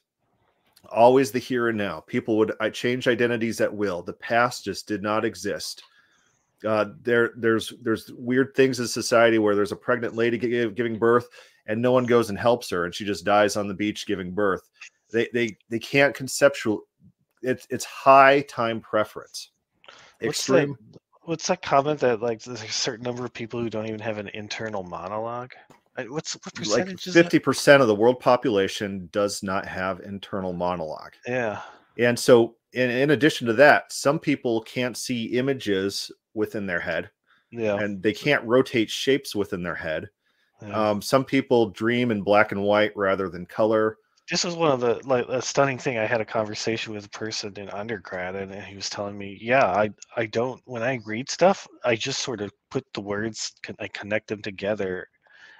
always 0.92 1.32
the 1.32 1.40
here 1.40 1.70
and 1.70 1.78
now. 1.78 2.02
People 2.02 2.38
would 2.38 2.54
I 2.60 2.70
change 2.70 3.08
identities 3.08 3.62
at 3.62 3.74
will. 3.74 4.02
The 4.02 4.14
past 4.14 4.66
just 4.66 4.88
did 4.88 5.04
not 5.04 5.26
exist. 5.26 5.84
Uh, 6.66 6.86
there, 7.04 7.34
there's 7.38 7.74
there's 7.82 8.12
weird 8.14 8.56
things 8.56 8.80
in 8.80 8.88
society 8.88 9.38
where 9.38 9.56
there's 9.56 9.72
a 9.72 9.76
pregnant 9.76 10.16
lady 10.16 10.38
giving 10.38 10.98
birth, 10.98 11.28
and 11.68 11.82
no 11.82 11.92
one 11.92 12.06
goes 12.06 12.30
and 12.30 12.40
helps 12.40 12.70
her, 12.70 12.86
and 12.86 12.96
she 12.96 13.06
just 13.06 13.26
dies 13.26 13.56
on 13.56 13.68
the 13.68 13.74
beach 13.74 14.08
giving 14.08 14.32
birth. 14.32 14.70
They 15.12 15.30
they 15.34 15.58
they 15.70 15.80
can't 15.80 16.16
conceptual. 16.16 16.82
It's 17.42 17.68
it's 17.70 17.86
high 17.86 18.42
time 18.42 18.82
preference. 18.82 19.52
Extreme. 20.22 20.70
What's 20.70 20.82
that, 20.92 21.00
what's 21.24 21.48
that 21.48 21.62
comment 21.62 22.00
that 22.00 22.22
like 22.22 22.42
there's 22.42 22.64
a 22.64 22.68
certain 22.68 23.04
number 23.04 23.24
of 23.24 23.34
people 23.34 23.62
who 23.62 23.70
don't 23.70 23.88
even 23.88 24.00
have 24.00 24.18
an 24.18 24.30
internal 24.30 24.84
monologue? 24.84 25.52
What's 26.08 26.34
what 26.34 26.54
percentage? 26.54 27.08
Like 27.08 27.14
fifty 27.14 27.40
percent 27.40 27.82
of 27.82 27.88
the 27.88 27.96
world 27.96 28.20
population 28.20 29.10
does 29.12 29.44
not 29.44 29.66
have 29.66 30.00
internal 30.02 30.54
monologue. 30.54 31.14
Yeah. 31.28 31.62
And 32.00 32.18
so, 32.18 32.56
in, 32.74 32.92
in 32.92 33.12
addition 33.12 33.48
to 33.48 33.54
that, 33.54 33.92
some 33.92 34.20
people 34.20 34.62
can't 34.62 34.96
see 34.96 35.38
images 35.38 36.12
within 36.36 36.68
their 36.68 36.80
head. 36.80 37.10
Yeah. 37.52 37.78
And 37.78 38.04
they 38.04 38.14
can't 38.14 38.46
rotate 38.46 38.90
shapes 38.90 39.36
within 39.36 39.64
their 39.64 39.76
head. 39.76 40.10
Yeah. 40.62 40.90
Um, 40.92 41.02
some 41.02 41.26
people 41.26 41.70
dream 41.72 42.12
in 42.12 42.22
black 42.22 42.52
and 42.52 42.64
white 42.64 42.96
rather 42.96 43.30
than 43.30 43.46
color. 43.46 43.98
This 44.30 44.44
was 44.44 44.56
one 44.56 44.72
of 44.72 44.80
the 44.82 45.02
like 45.08 45.28
a 45.30 45.42
stunning 45.42 45.78
thing. 45.78 45.98
I 45.98 46.06
had 46.06 46.22
a 46.22 46.26
conversation 46.26 46.94
with 46.94 47.06
a 47.06 47.10
person 47.10 47.54
in 47.58 47.70
undergrad, 47.70 48.36
and 48.36 48.54
he 48.54 48.76
was 48.76 48.90
telling 48.90 49.18
me, 49.18 49.38
"Yeah, 49.42 49.66
I 49.66 49.90
I 50.16 50.26
don't 50.28 50.62
when 50.66 50.84
I 50.84 51.00
read 51.06 51.30
stuff, 51.30 51.68
I 51.84 51.96
just 51.96 52.22
sort 52.22 52.42
of 52.42 52.52
put 52.70 52.86
the 52.94 53.02
words, 53.02 53.54
I 53.80 53.88
connect 53.88 54.28
them 54.28 54.42
together, 54.42 55.10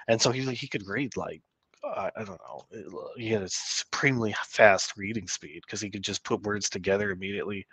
and 0.08 0.20
so 0.22 0.32
he 0.32 0.42
he 0.54 0.68
could 0.68 0.86
read 0.88 1.16
like 1.16 1.42
I, 1.84 2.10
I 2.16 2.24
don't 2.24 2.40
know 2.40 2.66
he 3.16 3.30
had 3.30 3.42
a 3.42 3.48
supremely 3.50 4.34
fast 4.46 4.96
reading 4.96 5.28
speed 5.28 5.62
because 5.66 5.80
he 5.82 5.90
could 5.90 6.04
just 6.04 6.24
put 6.24 6.42
words 6.44 6.70
together 6.70 7.10
immediately, 7.10 7.66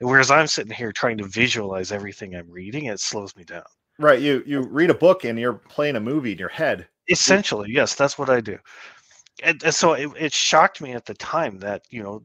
whereas 0.00 0.30
I'm 0.30 0.46
sitting 0.48 0.72
here 0.74 0.92
trying 0.92 1.18
to 1.18 1.28
visualize 1.28 1.92
everything 1.92 2.34
I'm 2.36 2.50
reading, 2.50 2.86
it 2.86 3.00
slows 3.00 3.36
me 3.36 3.44
down. 3.44 3.64
Right, 4.00 4.20
you 4.20 4.42
you 4.46 4.60
read 4.62 4.90
a 4.90 4.94
book 4.94 5.24
and 5.24 5.38
you're 5.38 5.52
playing 5.52 5.96
a 5.96 6.00
movie 6.00 6.32
in 6.32 6.38
your 6.38 6.48
head. 6.48 6.88
Essentially, 7.08 7.70
yes, 7.70 7.94
that's 7.94 8.18
what 8.18 8.30
I 8.30 8.40
do. 8.40 8.58
And, 9.42 9.62
and 9.62 9.74
so 9.74 9.92
it, 9.92 10.10
it 10.18 10.32
shocked 10.32 10.80
me 10.80 10.92
at 10.92 11.06
the 11.06 11.14
time 11.14 11.58
that 11.58 11.82
you 11.90 12.02
know 12.02 12.22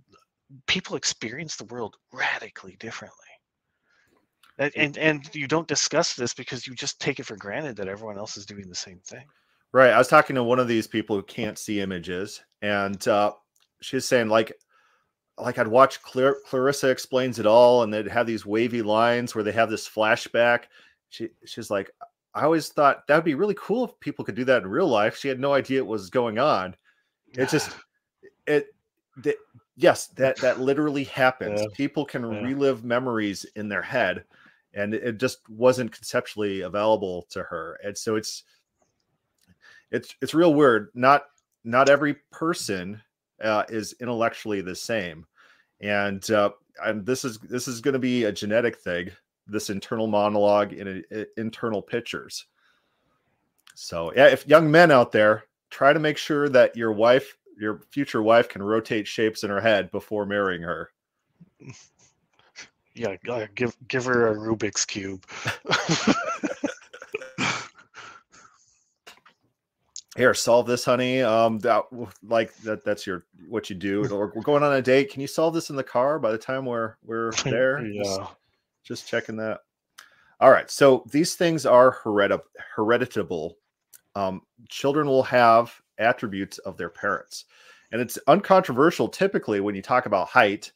people 0.67 0.95
experience 0.95 1.55
the 1.55 1.65
world 1.65 1.95
radically 2.13 2.75
differently 2.79 3.17
and, 4.59 4.71
and 4.75 4.97
and 4.97 5.35
you 5.35 5.47
don't 5.47 5.67
discuss 5.67 6.13
this 6.13 6.33
because 6.33 6.67
you 6.67 6.75
just 6.75 7.01
take 7.01 7.19
it 7.19 7.25
for 7.25 7.35
granted 7.35 7.75
that 7.75 7.87
everyone 7.87 8.17
else 8.17 8.37
is 8.37 8.45
doing 8.45 8.69
the 8.69 8.75
same 8.75 8.99
thing 8.99 9.25
Right. 9.75 9.91
I 9.91 9.97
was 9.97 10.07
talking 10.07 10.37
to 10.37 10.43
one 10.43 10.59
of 10.59 10.69
these 10.69 10.87
people 10.87 11.17
who 11.17 11.23
can't 11.23 11.59
see 11.59 11.81
images, 11.81 12.41
and 12.61 13.05
uh, 13.09 13.33
she's 13.81 14.05
saying 14.05 14.29
like, 14.29 14.53
like 15.37 15.57
I'd 15.57 15.67
watch 15.67 16.01
Clar- 16.01 16.37
Clarissa 16.47 16.87
explains 16.87 17.39
it 17.39 17.45
all, 17.45 17.83
and 17.83 17.93
they'd 17.93 18.07
have 18.07 18.25
these 18.25 18.45
wavy 18.45 18.81
lines 18.81 19.35
where 19.35 19.43
they 19.43 19.51
have 19.51 19.69
this 19.69 19.85
flashback. 19.85 20.67
She 21.15 21.29
she's 21.45 21.71
like, 21.71 21.91
I 22.33 22.43
always 22.43 22.67
thought 22.67 23.07
that 23.07 23.15
would 23.15 23.23
be 23.23 23.35
really 23.35 23.55
cool 23.57 23.85
if 23.85 23.99
people 24.01 24.25
could 24.25 24.35
do 24.35 24.43
that 24.45 24.61
in 24.61 24.67
real 24.67 24.87
life. 24.87 25.17
She 25.17 25.29
had 25.29 25.39
no 25.39 25.53
idea 25.53 25.83
what 25.83 25.91
was 25.91 26.09
going 26.09 26.37
on. 26.37 26.75
It's 27.33 27.51
just 27.51 27.71
it. 28.47 28.67
The, 29.17 29.37
yes, 29.77 30.07
that 30.07 30.35
that 30.37 30.59
literally 30.59 31.05
happens. 31.05 31.61
Yeah. 31.61 31.67
People 31.73 32.05
can 32.05 32.29
yeah. 32.29 32.41
relive 32.41 32.83
memories 32.83 33.45
in 33.55 33.69
their 33.69 33.81
head, 33.81 34.25
and 34.73 34.93
it 34.93 35.17
just 35.17 35.47
wasn't 35.49 35.93
conceptually 35.93 36.61
available 36.61 37.25
to 37.29 37.43
her. 37.43 37.79
And 37.83 37.97
so 37.97 38.17
it's 38.17 38.43
it's 39.91 40.13
it's 40.21 40.33
real 40.33 40.53
weird. 40.53 40.89
Not 40.93 41.23
not 41.63 41.89
every 41.89 42.15
person 42.31 43.01
uh, 43.41 43.63
is 43.69 43.95
intellectually 44.01 44.59
the 44.59 44.75
same, 44.75 45.25
and 45.79 46.29
uh, 46.29 46.51
and 46.83 47.05
this 47.05 47.23
is 47.23 47.37
this 47.39 47.69
is 47.69 47.79
going 47.79 47.93
to 47.93 47.99
be 47.99 48.25
a 48.25 48.31
genetic 48.33 48.77
thing. 48.77 49.11
This 49.47 49.69
internal 49.69 50.07
monologue 50.07 50.73
in 50.73 51.03
internal 51.37 51.81
pictures. 51.81 52.45
So 53.75 54.13
yeah, 54.15 54.27
if 54.27 54.47
young 54.47 54.71
men 54.71 54.91
out 54.91 55.11
there 55.11 55.43
try 55.69 55.93
to 55.93 55.99
make 55.99 56.17
sure 56.17 56.49
that 56.49 56.75
your 56.75 56.91
wife, 56.91 57.37
your 57.59 57.81
future 57.91 58.21
wife, 58.21 58.49
can 58.49 58.63
rotate 58.63 59.07
shapes 59.07 59.43
in 59.43 59.49
her 59.49 59.61
head 59.61 59.91
before 59.91 60.25
marrying 60.25 60.61
her. 60.61 60.89
Yeah, 62.97 63.17
give 63.55 63.75
give 63.89 64.05
her 64.05 64.29
a 64.29 64.35
Rubik's 64.37 64.85
cube. 64.85 65.25
here 70.15 70.33
solve 70.33 70.65
this 70.65 70.85
honey 70.85 71.21
um 71.21 71.59
that 71.59 71.83
like 72.23 72.55
that 72.57 72.83
that's 72.83 73.05
your 73.05 73.25
what 73.47 73.69
you 73.69 73.75
do 73.75 74.01
we're 74.09 74.41
going 74.41 74.63
on 74.63 74.73
a 74.73 74.81
date 74.81 75.11
can 75.11 75.21
you 75.21 75.27
solve 75.27 75.53
this 75.53 75.69
in 75.69 75.75
the 75.75 75.83
car 75.83 76.17
by 76.19 76.31
the 76.31 76.37
time 76.37 76.65
we're 76.65 76.95
we're 77.03 77.31
there 77.43 77.85
yeah 77.85 78.03
just, 78.03 78.21
just, 78.85 79.07
checking 79.07 79.37
that. 79.37 79.61
All 80.39 80.51
right 80.51 80.69
so 80.69 81.05
these 81.11 81.35
things 81.35 81.65
are 81.65 81.97
heredit- 82.03 82.41
hereditable. 82.75 83.53
Um 84.15 84.41
children 84.69 85.07
will 85.07 85.23
have 85.23 85.73
attributes 85.97 86.57
of 86.59 86.77
their 86.77 86.89
parents. 86.89 87.45
And 87.91 88.01
it's 88.01 88.19
uncontroversial 88.27 89.07
typically 89.07 89.61
when 89.61 89.75
you 89.75 89.81
talk 89.81 90.05
about 90.05 90.27
height. 90.27 90.71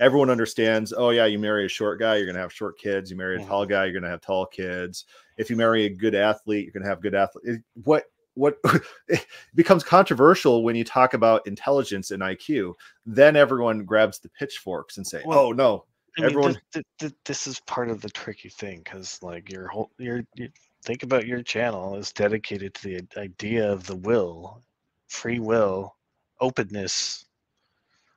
Everyone 0.00 0.30
understands 0.30 0.92
oh 0.92 1.10
yeah 1.10 1.26
you 1.26 1.38
marry 1.38 1.66
a 1.66 1.68
short 1.68 2.00
guy 2.00 2.16
you're 2.16 2.26
going 2.26 2.34
to 2.34 2.40
have 2.40 2.52
short 2.52 2.78
kids. 2.78 3.10
You 3.10 3.16
marry 3.16 3.40
a 3.40 3.46
tall 3.46 3.62
mm-hmm. 3.62 3.70
guy 3.70 3.84
you're 3.84 3.92
going 3.92 4.02
to 4.02 4.08
have 4.08 4.20
tall 4.20 4.46
kids. 4.46 5.04
If 5.38 5.48
you 5.48 5.56
marry 5.56 5.84
a 5.84 5.90
good 5.90 6.16
athlete 6.16 6.64
you're 6.64 6.72
going 6.72 6.82
to 6.82 6.88
have 6.88 7.00
good 7.00 7.14
athlete 7.14 7.60
what 7.84 8.04
what 8.34 8.58
becomes 9.54 9.84
controversial 9.84 10.64
when 10.64 10.76
you 10.76 10.84
talk 10.84 11.14
about 11.14 11.46
intelligence 11.46 12.10
and 12.10 12.22
IQ, 12.22 12.74
then 13.06 13.36
everyone 13.36 13.84
grabs 13.84 14.18
the 14.18 14.28
pitchforks 14.28 14.96
and 14.96 15.06
say, 15.06 15.22
"Oh 15.24 15.52
no, 15.52 15.84
I 16.16 16.20
mean, 16.20 16.30
everyone." 16.30 16.60
This, 16.72 16.84
this, 16.98 17.12
this, 17.24 17.46
is 17.46 17.60
part 17.60 17.90
of 17.90 18.00
the 18.00 18.10
tricky 18.10 18.48
thing 18.48 18.82
because, 18.84 19.18
like, 19.22 19.50
your 19.50 19.68
whole 19.68 19.90
your, 19.98 20.24
your 20.34 20.48
think 20.82 21.02
about 21.02 21.26
your 21.26 21.42
channel 21.42 21.96
is 21.96 22.12
dedicated 22.12 22.74
to 22.74 22.82
the 22.82 23.20
idea 23.20 23.70
of 23.70 23.86
the 23.86 23.96
will, 23.96 24.62
free 25.08 25.38
will, 25.38 25.96
openness. 26.40 27.24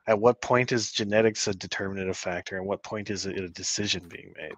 At 0.08 0.20
what 0.20 0.42
point 0.42 0.72
is 0.72 0.92
genetics 0.92 1.48
a 1.48 1.54
determinative 1.54 2.18
factor, 2.18 2.58
and 2.58 2.66
what 2.66 2.84
point 2.84 3.10
is 3.10 3.26
it 3.26 3.38
a 3.38 3.50
decision 3.50 4.08
being 4.08 4.34
made? 4.38 4.56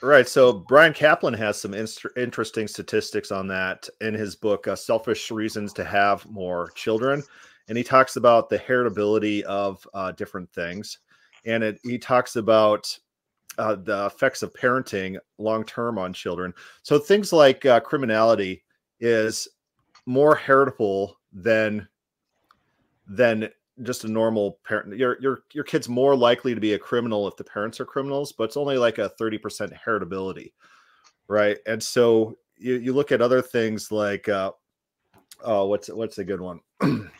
Right. 0.00 0.28
So 0.28 0.52
Bryan 0.52 0.92
Caplan 0.92 1.36
has 1.36 1.60
some 1.60 1.74
in- 1.74 1.88
interesting 2.16 2.68
statistics 2.68 3.32
on 3.32 3.48
that 3.48 3.88
in 4.00 4.14
his 4.14 4.36
book, 4.36 4.68
uh, 4.68 4.76
Selfish 4.76 5.30
Reasons 5.30 5.72
to 5.72 5.84
Have 5.84 6.24
More 6.30 6.70
Children. 6.76 7.22
And 7.68 7.76
he 7.76 7.82
talks 7.82 8.16
about 8.16 8.48
the 8.48 8.58
heritability 8.58 9.42
of 9.42 9.86
uh, 9.94 10.12
different 10.12 10.52
things. 10.52 10.98
And 11.48 11.64
it, 11.64 11.80
he 11.82 11.98
talks 11.98 12.36
about 12.36 12.96
uh, 13.58 13.74
the 13.74 14.06
effects 14.06 14.42
of 14.42 14.54
parenting 14.54 15.18
long 15.38 15.64
term 15.64 15.98
on 15.98 16.12
children. 16.12 16.54
So 16.82 16.98
things 16.98 17.32
like 17.32 17.66
uh, 17.66 17.80
criminality 17.80 18.62
is 19.00 19.48
more 20.06 20.34
heritable 20.34 21.18
than 21.32 21.86
than 23.06 23.48
just 23.82 24.04
a 24.04 24.08
normal 24.08 24.58
parent 24.64 24.96
your 24.96 25.20
your 25.20 25.40
your 25.52 25.64
kid's 25.64 25.88
more 25.88 26.16
likely 26.16 26.54
to 26.54 26.60
be 26.60 26.72
a 26.72 26.78
criminal 26.78 27.28
if 27.28 27.36
the 27.36 27.44
parents 27.44 27.78
are 27.78 27.84
criminals 27.84 28.32
but 28.32 28.44
it's 28.44 28.56
only 28.56 28.76
like 28.76 28.98
a 28.98 29.12
30% 29.20 29.72
heritability 29.86 30.52
right 31.28 31.58
and 31.66 31.82
so 31.82 32.36
you, 32.56 32.74
you 32.74 32.92
look 32.92 33.12
at 33.12 33.22
other 33.22 33.40
things 33.40 33.92
like 33.92 34.28
uh 34.28 34.50
oh 35.44 35.66
what's 35.66 35.88
what's 35.88 36.18
a 36.18 36.24
good 36.24 36.40
one 36.40 36.60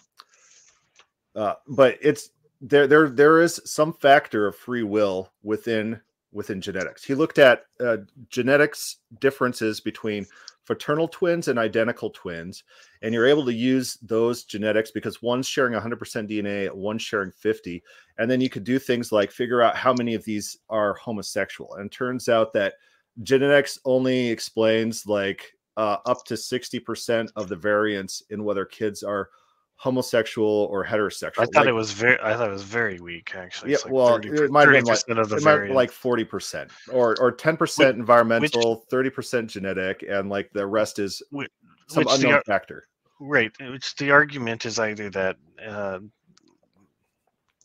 uh 1.37 1.55
but 1.69 1.97
it's 2.03 2.31
there 2.61 2.87
there 2.87 3.09
there 3.09 3.41
is 3.41 3.61
some 3.65 3.93
factor 3.93 4.47
of 4.47 4.57
free 4.57 4.83
will 4.83 5.33
within 5.43 6.01
within 6.33 6.61
genetics. 6.61 7.05
He 7.05 7.15
looked 7.15 7.39
at 7.39 7.65
uh, 7.81 7.99
genetics 8.29 8.99
differences 9.21 9.81
between 9.81 10.27
fraternal 10.65 11.09
twins 11.09 11.49
and 11.49 11.59
identical 11.59 12.11
twins 12.11 12.63
and 13.01 13.15
you're 13.15 13.27
able 13.27 13.45
to 13.47 13.55
use 13.55 13.97
those 14.03 14.45
genetics 14.45 14.91
because 14.91 15.23
one's 15.23 15.49
sharing 15.49 15.73
100% 15.73 15.97
dna 16.29 16.71
one's 16.75 17.01
sharing 17.01 17.31
50 17.33 17.83
and 18.19 18.31
then 18.31 18.39
you 18.39 18.51
could 18.51 18.65
do 18.65 18.79
things 18.79 19.11
like 19.11 19.31
figure 19.31 19.63
out 19.63 19.75
how 19.75 19.95
many 19.95 20.15
of 20.15 20.25
these 20.25 20.59
are 20.69 20.93
homosexual. 20.93 21.77
And 21.77 21.91
turns 21.91 22.29
out 22.29 22.53
that 22.53 22.75
genetics 23.23 23.79
only 23.87 24.29
explains 24.29 25.07
like 25.07 25.55
uh, 25.79 25.97
up 26.05 26.25
to 26.27 26.35
60% 26.35 27.31
of 27.37 27.49
the 27.49 27.57
variance 27.57 28.23
in 28.29 28.45
whether 28.45 28.67
kids 28.67 29.03
are 29.03 29.31
homosexual 29.79 30.69
or 30.71 30.85
heterosexual. 30.85 31.39
I 31.39 31.45
thought 31.47 31.55
like, 31.55 31.69
it 31.69 31.73
was 31.73 31.93
very. 31.93 32.19
I 32.21 32.35
thought 32.35 32.49
it 32.49 32.53
was 32.53 32.65
very 32.65 33.01
weak. 33.01 33.35
Actually, 33.35 33.73
yeah. 33.73 33.79
Like 33.85 33.93
well, 33.93 34.09
30, 34.09 34.29
it 34.29 34.51
might 34.51 34.69
have 34.69 34.73
been 34.73 34.85
like, 34.85 35.01
it 35.09 35.43
might 35.43 35.71
like 35.71 35.91
forty 35.91 36.25
percent 36.25 36.71
or 36.93 37.17
or 37.21 37.33
ten 37.33 37.57
percent 37.57 37.97
environmental, 37.97 38.85
thirty 38.91 39.11
percent 39.11 39.49
genetic, 39.49 40.05
and 40.09 40.29
like 40.29 40.51
the 40.53 40.67
rest 40.67 40.99
is 40.99 41.23
which, 41.31 41.51
some 41.89 42.05
which 42.05 42.15
unknown 42.15 42.35
the, 42.35 42.43
factor. 42.45 42.89
Right. 43.21 43.53
Which 43.61 43.95
the 43.97 44.11
argument 44.11 44.67
is 44.67 44.79
either 44.79 45.11
that 45.11 45.37
uh, 45.67 46.01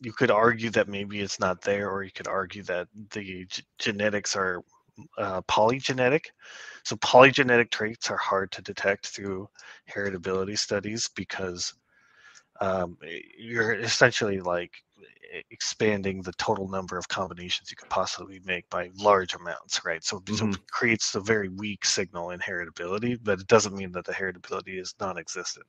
you 0.00 0.12
could 0.12 0.30
argue 0.30 0.70
that 0.70 0.88
maybe 0.88 1.20
it's 1.20 1.40
not 1.40 1.60
there, 1.62 1.90
or 1.90 2.02
you 2.04 2.10
could 2.12 2.28
argue 2.28 2.62
that 2.64 2.88
the 3.10 3.46
g- 3.46 3.64
genetics 3.78 4.36
are 4.36 4.62
uh, 5.18 5.42
polygenetic. 5.42 6.26
So 6.84 6.96
polygenetic 6.96 7.70
traits 7.70 8.10
are 8.10 8.16
hard 8.16 8.52
to 8.52 8.62
detect 8.62 9.08
through 9.08 9.48
heritability 9.92 10.58
studies 10.58 11.08
because 11.16 11.74
um, 12.60 12.96
you're 13.38 13.74
essentially 13.74 14.40
like 14.40 14.72
expanding 15.50 16.22
the 16.22 16.32
total 16.32 16.68
number 16.68 16.96
of 16.96 17.08
combinations 17.08 17.70
you 17.70 17.76
could 17.76 17.90
possibly 17.90 18.40
make 18.44 18.68
by 18.70 18.90
large 18.96 19.34
amounts, 19.34 19.84
right? 19.84 20.04
So, 20.04 20.20
mm-hmm. 20.20 20.34
so 20.36 20.48
it 20.48 20.70
creates 20.70 21.14
a 21.14 21.20
very 21.20 21.48
weak 21.48 21.84
signal 21.84 22.30
in 22.30 22.40
heritability, 22.40 23.18
but 23.22 23.40
it 23.40 23.46
doesn't 23.46 23.74
mean 23.74 23.92
that 23.92 24.04
the 24.04 24.12
heritability 24.12 24.80
is 24.80 24.94
non-existent. 25.00 25.66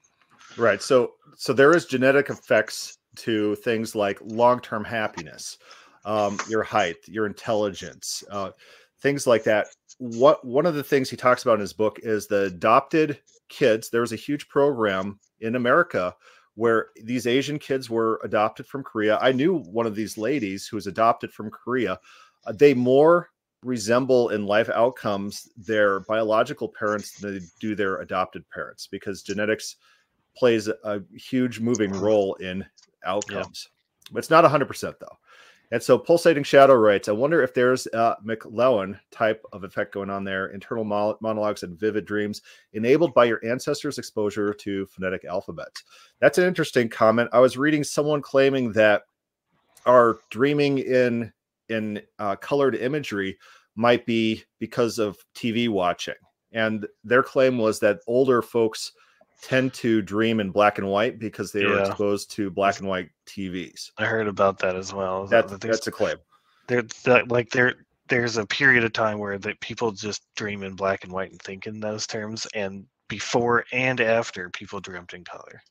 Right. 0.57 0.81
So, 0.81 1.13
so 1.35 1.53
there 1.53 1.75
is 1.75 1.85
genetic 1.85 2.29
effects 2.29 2.97
to 3.17 3.55
things 3.55 3.95
like 3.95 4.19
long-term 4.21 4.83
happiness, 4.83 5.57
um, 6.03 6.37
your 6.49 6.63
height, 6.63 6.97
your 7.07 7.25
intelligence, 7.25 8.23
uh, 8.29 8.51
things 9.01 9.25
like 9.25 9.43
that. 9.45 9.67
What 9.97 10.45
one 10.45 10.65
of 10.65 10.75
the 10.75 10.83
things 10.83 11.09
he 11.09 11.17
talks 11.17 11.43
about 11.43 11.55
in 11.55 11.61
his 11.61 11.73
book 11.73 11.99
is 12.03 12.27
the 12.27 12.43
adopted 12.43 13.19
kids. 13.49 13.89
There 13.89 14.01
was 14.01 14.11
a 14.11 14.17
huge 14.17 14.47
program 14.49 15.19
in 15.39 15.55
America 15.55 16.13
where 16.55 16.87
these 17.03 17.27
Asian 17.27 17.59
kids 17.59 17.89
were 17.89 18.19
adopted 18.23 18.65
from 18.65 18.83
Korea. 18.83 19.17
I 19.21 19.31
knew 19.31 19.59
one 19.59 19.85
of 19.85 19.95
these 19.95 20.17
ladies 20.17 20.67
who 20.67 20.77
was 20.77 20.87
adopted 20.87 21.31
from 21.31 21.51
Korea. 21.51 21.99
Uh, 22.45 22.53
they 22.53 22.73
more 22.73 23.29
resemble 23.63 24.29
in 24.29 24.45
life 24.45 24.69
outcomes 24.69 25.49
their 25.57 26.01
biological 26.01 26.69
parents 26.69 27.19
than 27.19 27.39
they 27.39 27.45
do 27.59 27.75
their 27.75 27.97
adopted 27.97 28.47
parents 28.49 28.87
because 28.87 29.23
genetics 29.23 29.75
plays 30.37 30.67
a 30.67 31.01
huge 31.13 31.59
moving 31.59 31.91
role 31.91 32.35
in 32.35 32.65
outcomes. 33.05 33.69
Yeah. 33.69 34.11
But 34.13 34.19
it's 34.19 34.29
not 34.29 34.45
100% 34.45 34.93
though. 34.99 35.17
And 35.71 35.81
so 35.81 35.97
Pulsating 35.97 36.43
Shadow 36.43 36.75
writes, 36.75 37.09
I 37.09 37.11
wonder 37.11 37.41
if 37.41 37.53
there's 37.53 37.87
a 37.87 38.17
McLuhan 38.25 38.99
type 39.11 39.43
of 39.51 39.63
effect 39.63 39.93
going 39.93 40.09
on 40.09 40.23
there, 40.23 40.47
internal 40.47 40.83
monologues 40.83 41.63
and 41.63 41.77
vivid 41.77 42.05
dreams 42.05 42.41
enabled 42.73 43.13
by 43.13 43.25
your 43.25 43.43
ancestors' 43.45 43.97
exposure 43.97 44.53
to 44.53 44.85
phonetic 44.85 45.25
alphabets. 45.25 45.83
That's 46.19 46.37
an 46.37 46.45
interesting 46.45 46.89
comment. 46.89 47.29
I 47.33 47.39
was 47.39 47.57
reading 47.57 47.83
someone 47.83 48.21
claiming 48.21 48.71
that 48.73 49.03
our 49.85 50.19
dreaming 50.29 50.79
in 50.79 51.31
in 51.69 52.01
uh, 52.19 52.35
colored 52.35 52.75
imagery 52.75 53.37
might 53.75 54.05
be 54.05 54.43
because 54.59 54.99
of 54.99 55.17
TV 55.35 55.67
watching. 55.67 56.15
And 56.51 56.87
their 57.03 57.23
claim 57.23 57.57
was 57.57 57.79
that 57.79 57.99
older 58.07 58.41
folks 58.41 58.91
tend 59.41 59.73
to 59.75 60.01
dream 60.01 60.39
in 60.39 60.51
black 60.51 60.77
and 60.77 60.87
white 60.87 61.19
because 61.19 61.51
they 61.51 61.61
yeah. 61.61 61.67
are 61.67 61.79
exposed 61.85 62.31
to 62.31 62.49
black 62.49 62.79
and 62.79 62.87
white 62.87 63.09
TVs. 63.27 63.91
I 63.97 64.05
heard 64.05 64.27
about 64.27 64.59
that 64.59 64.75
as 64.75 64.93
well. 64.93 65.27
That, 65.27 65.47
that 65.49 65.61
that's 65.61 65.87
a 65.87 65.91
claim. 65.91 66.17
There, 66.67 66.83
like 67.27 67.49
there, 67.51 67.75
there's 68.07 68.37
a 68.37 68.45
period 68.45 68.83
of 68.83 68.93
time 68.93 69.19
where 69.19 69.37
that 69.37 69.59
people 69.59 69.91
just 69.91 70.23
dream 70.35 70.63
in 70.63 70.75
black 70.75 71.03
and 71.03 71.13
white 71.13 71.31
and 71.31 71.41
think 71.41 71.67
in 71.67 71.79
those 71.79 72.07
terms, 72.07 72.47
and 72.53 72.85
before 73.07 73.65
and 73.71 74.01
after, 74.01 74.49
people 74.49 74.79
dreamt 74.79 75.13
in 75.13 75.23
color. 75.23 75.61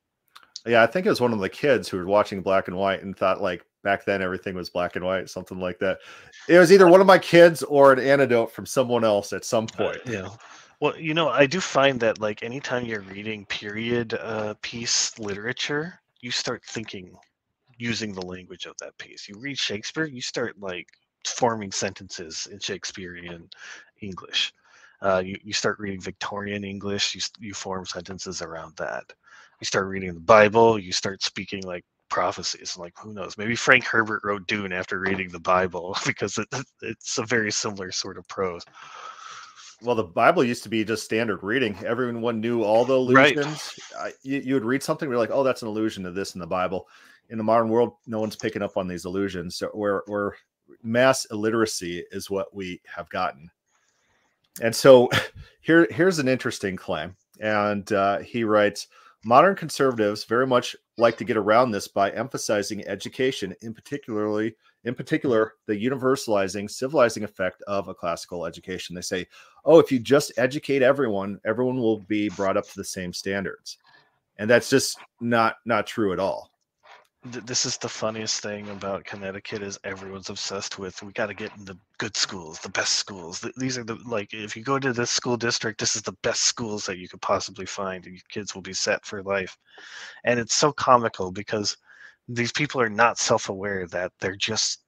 Yeah, 0.66 0.82
I 0.82 0.86
think 0.86 1.04
it 1.04 1.10
was 1.10 1.20
one 1.20 1.32
of 1.32 1.40
the 1.40 1.48
kids 1.48 1.88
who 1.88 1.98
were 1.98 2.06
watching 2.06 2.40
black 2.40 2.68
and 2.68 2.76
white 2.76 3.02
and 3.02 3.16
thought 3.16 3.42
like 3.42 3.64
back 3.82 4.04
then 4.04 4.22
everything 4.22 4.54
was 4.54 4.70
black 4.70 4.96
and 4.96 5.04
white, 5.04 5.28
something 5.28 5.60
like 5.60 5.78
that. 5.78 5.98
It 6.48 6.58
was 6.58 6.72
either 6.72 6.88
one 6.88 7.00
of 7.00 7.06
my 7.06 7.18
kids 7.18 7.62
or 7.62 7.92
an 7.92 7.98
anecdote 8.00 8.50
from 8.50 8.66
someone 8.66 9.04
else 9.04 9.32
at 9.32 9.44
some 9.44 9.66
uh, 9.74 9.76
point. 9.76 9.98
Uh, 10.08 10.10
yeah. 10.10 10.28
Well, 10.84 10.98
you 10.98 11.14
know, 11.14 11.30
I 11.30 11.46
do 11.46 11.62
find 11.62 11.98
that 12.00 12.20
like 12.20 12.42
anytime 12.42 12.84
you're 12.84 13.00
reading 13.00 13.46
period 13.46 14.12
uh, 14.12 14.54
piece 14.60 15.18
literature, 15.18 15.98
you 16.20 16.30
start 16.30 16.62
thinking 16.66 17.16
using 17.78 18.12
the 18.12 18.26
language 18.26 18.66
of 18.66 18.76
that 18.80 18.98
piece. 18.98 19.26
You 19.26 19.36
read 19.40 19.58
Shakespeare, 19.58 20.04
you 20.04 20.20
start 20.20 20.56
like 20.60 20.88
forming 21.26 21.72
sentences 21.72 22.48
in 22.52 22.60
Shakespearean 22.60 23.48
English. 24.02 24.52
Uh, 25.00 25.22
you, 25.24 25.38
you 25.42 25.54
start 25.54 25.78
reading 25.80 26.02
Victorian 26.02 26.64
English, 26.64 27.14
you, 27.14 27.22
you 27.40 27.54
form 27.54 27.86
sentences 27.86 28.42
around 28.42 28.76
that. 28.76 29.04
You 29.62 29.64
start 29.64 29.88
reading 29.88 30.12
the 30.12 30.20
Bible, 30.20 30.78
you 30.78 30.92
start 30.92 31.22
speaking 31.22 31.62
like 31.62 31.84
prophecies. 32.10 32.76
Like, 32.76 32.92
who 32.98 33.14
knows? 33.14 33.38
Maybe 33.38 33.56
Frank 33.56 33.84
Herbert 33.84 34.20
wrote 34.22 34.46
Dune 34.46 34.72
after 34.74 35.00
reading 35.00 35.30
the 35.30 35.40
Bible 35.40 35.96
because 36.06 36.38
it, 36.38 36.48
it's 36.82 37.18
a 37.18 37.24
very 37.24 37.52
similar 37.52 37.90
sort 37.90 38.18
of 38.18 38.28
prose 38.28 38.64
well, 39.82 39.94
the 39.94 40.04
Bible 40.04 40.44
used 40.44 40.62
to 40.62 40.68
be 40.68 40.84
just 40.84 41.04
standard 41.04 41.42
reading. 41.42 41.76
Everyone 41.84 42.40
knew 42.40 42.62
all 42.62 42.84
the 42.84 42.94
allusions. 42.94 43.78
Right. 44.00 44.14
you, 44.22 44.38
you, 44.38 44.54
would 44.54 44.64
read 44.64 44.82
something, 44.82 45.08
you're 45.08 45.18
like, 45.18 45.30
oh, 45.32 45.42
that's 45.42 45.62
an 45.62 45.68
allusion 45.68 46.04
to 46.04 46.10
this 46.10 46.34
in 46.34 46.40
the 46.40 46.46
Bible. 46.46 46.88
In 47.30 47.38
the 47.38 47.44
modern 47.44 47.68
world, 47.68 47.94
no 48.06 48.20
one's 48.20 48.36
picking 48.36 48.62
up 48.62 48.76
on 48.76 48.86
these 48.86 49.04
allusions. 49.04 49.56
So 49.56 49.70
we're 49.74 50.34
mass 50.82 51.26
illiteracy 51.30 52.04
is 52.12 52.30
what 52.30 52.54
we 52.54 52.80
have 52.94 53.08
gotten. 53.10 53.50
And 54.62 54.74
so 54.74 55.10
here 55.60 55.86
here's 55.90 56.18
an 56.18 56.28
interesting 56.28 56.76
claim. 56.76 57.16
And 57.40 57.90
uh, 57.92 58.18
he 58.18 58.44
writes, 58.44 58.88
modern 59.24 59.56
conservatives 59.56 60.24
very 60.24 60.46
much 60.46 60.76
like 60.96 61.16
to 61.18 61.24
get 61.24 61.36
around 61.36 61.70
this 61.70 61.88
by 61.88 62.10
emphasizing 62.10 62.86
education, 62.86 63.54
in 63.62 63.74
particularly 63.74 64.54
in 64.84 64.94
particular 64.94 65.54
the 65.66 65.74
universalizing 65.74 66.70
civilizing 66.70 67.24
effect 67.24 67.62
of 67.66 67.88
a 67.88 67.94
classical 67.94 68.46
education. 68.46 68.94
They 68.94 69.00
say 69.00 69.26
oh 69.64 69.78
if 69.78 69.90
you 69.90 69.98
just 69.98 70.32
educate 70.36 70.82
everyone 70.82 71.40
everyone 71.44 71.78
will 71.78 72.00
be 72.00 72.28
brought 72.30 72.56
up 72.56 72.66
to 72.68 72.76
the 72.76 72.84
same 72.84 73.12
standards. 73.12 73.78
And 74.38 74.48
that's 74.48 74.70
just 74.70 74.98
not 75.20 75.56
not 75.64 75.86
true 75.86 76.12
at 76.12 76.18
all 76.18 76.50
this 77.24 77.64
is 77.64 77.78
the 77.78 77.88
funniest 77.88 78.42
thing 78.42 78.68
about 78.68 79.04
Connecticut 79.04 79.62
is 79.62 79.78
everyone's 79.82 80.28
obsessed 80.28 80.78
with 80.78 81.02
we 81.02 81.12
got 81.12 81.26
to 81.26 81.34
get 81.34 81.56
in 81.56 81.64
the 81.64 81.78
good 81.98 82.16
schools, 82.16 82.58
the 82.58 82.68
best 82.68 82.94
schools. 82.96 83.44
These 83.56 83.78
are 83.78 83.84
the 83.84 83.96
like 84.06 84.34
if 84.34 84.56
you 84.56 84.62
go 84.62 84.78
to 84.78 84.92
this 84.92 85.10
school 85.10 85.36
district, 85.36 85.80
this 85.80 85.96
is 85.96 86.02
the 86.02 86.16
best 86.22 86.42
schools 86.42 86.84
that 86.86 86.98
you 86.98 87.08
could 87.08 87.22
possibly 87.22 87.66
find, 87.66 88.04
and 88.04 88.14
your 88.14 88.22
kids 88.28 88.54
will 88.54 88.62
be 88.62 88.74
set 88.74 89.04
for 89.06 89.22
life. 89.22 89.56
And 90.24 90.38
it's 90.38 90.54
so 90.54 90.72
comical 90.72 91.30
because 91.30 91.76
these 92.28 92.52
people 92.52 92.80
are 92.80 92.90
not 92.90 93.18
self-aware 93.18 93.86
that 93.88 94.12
they're 94.20 94.36
just 94.36 94.80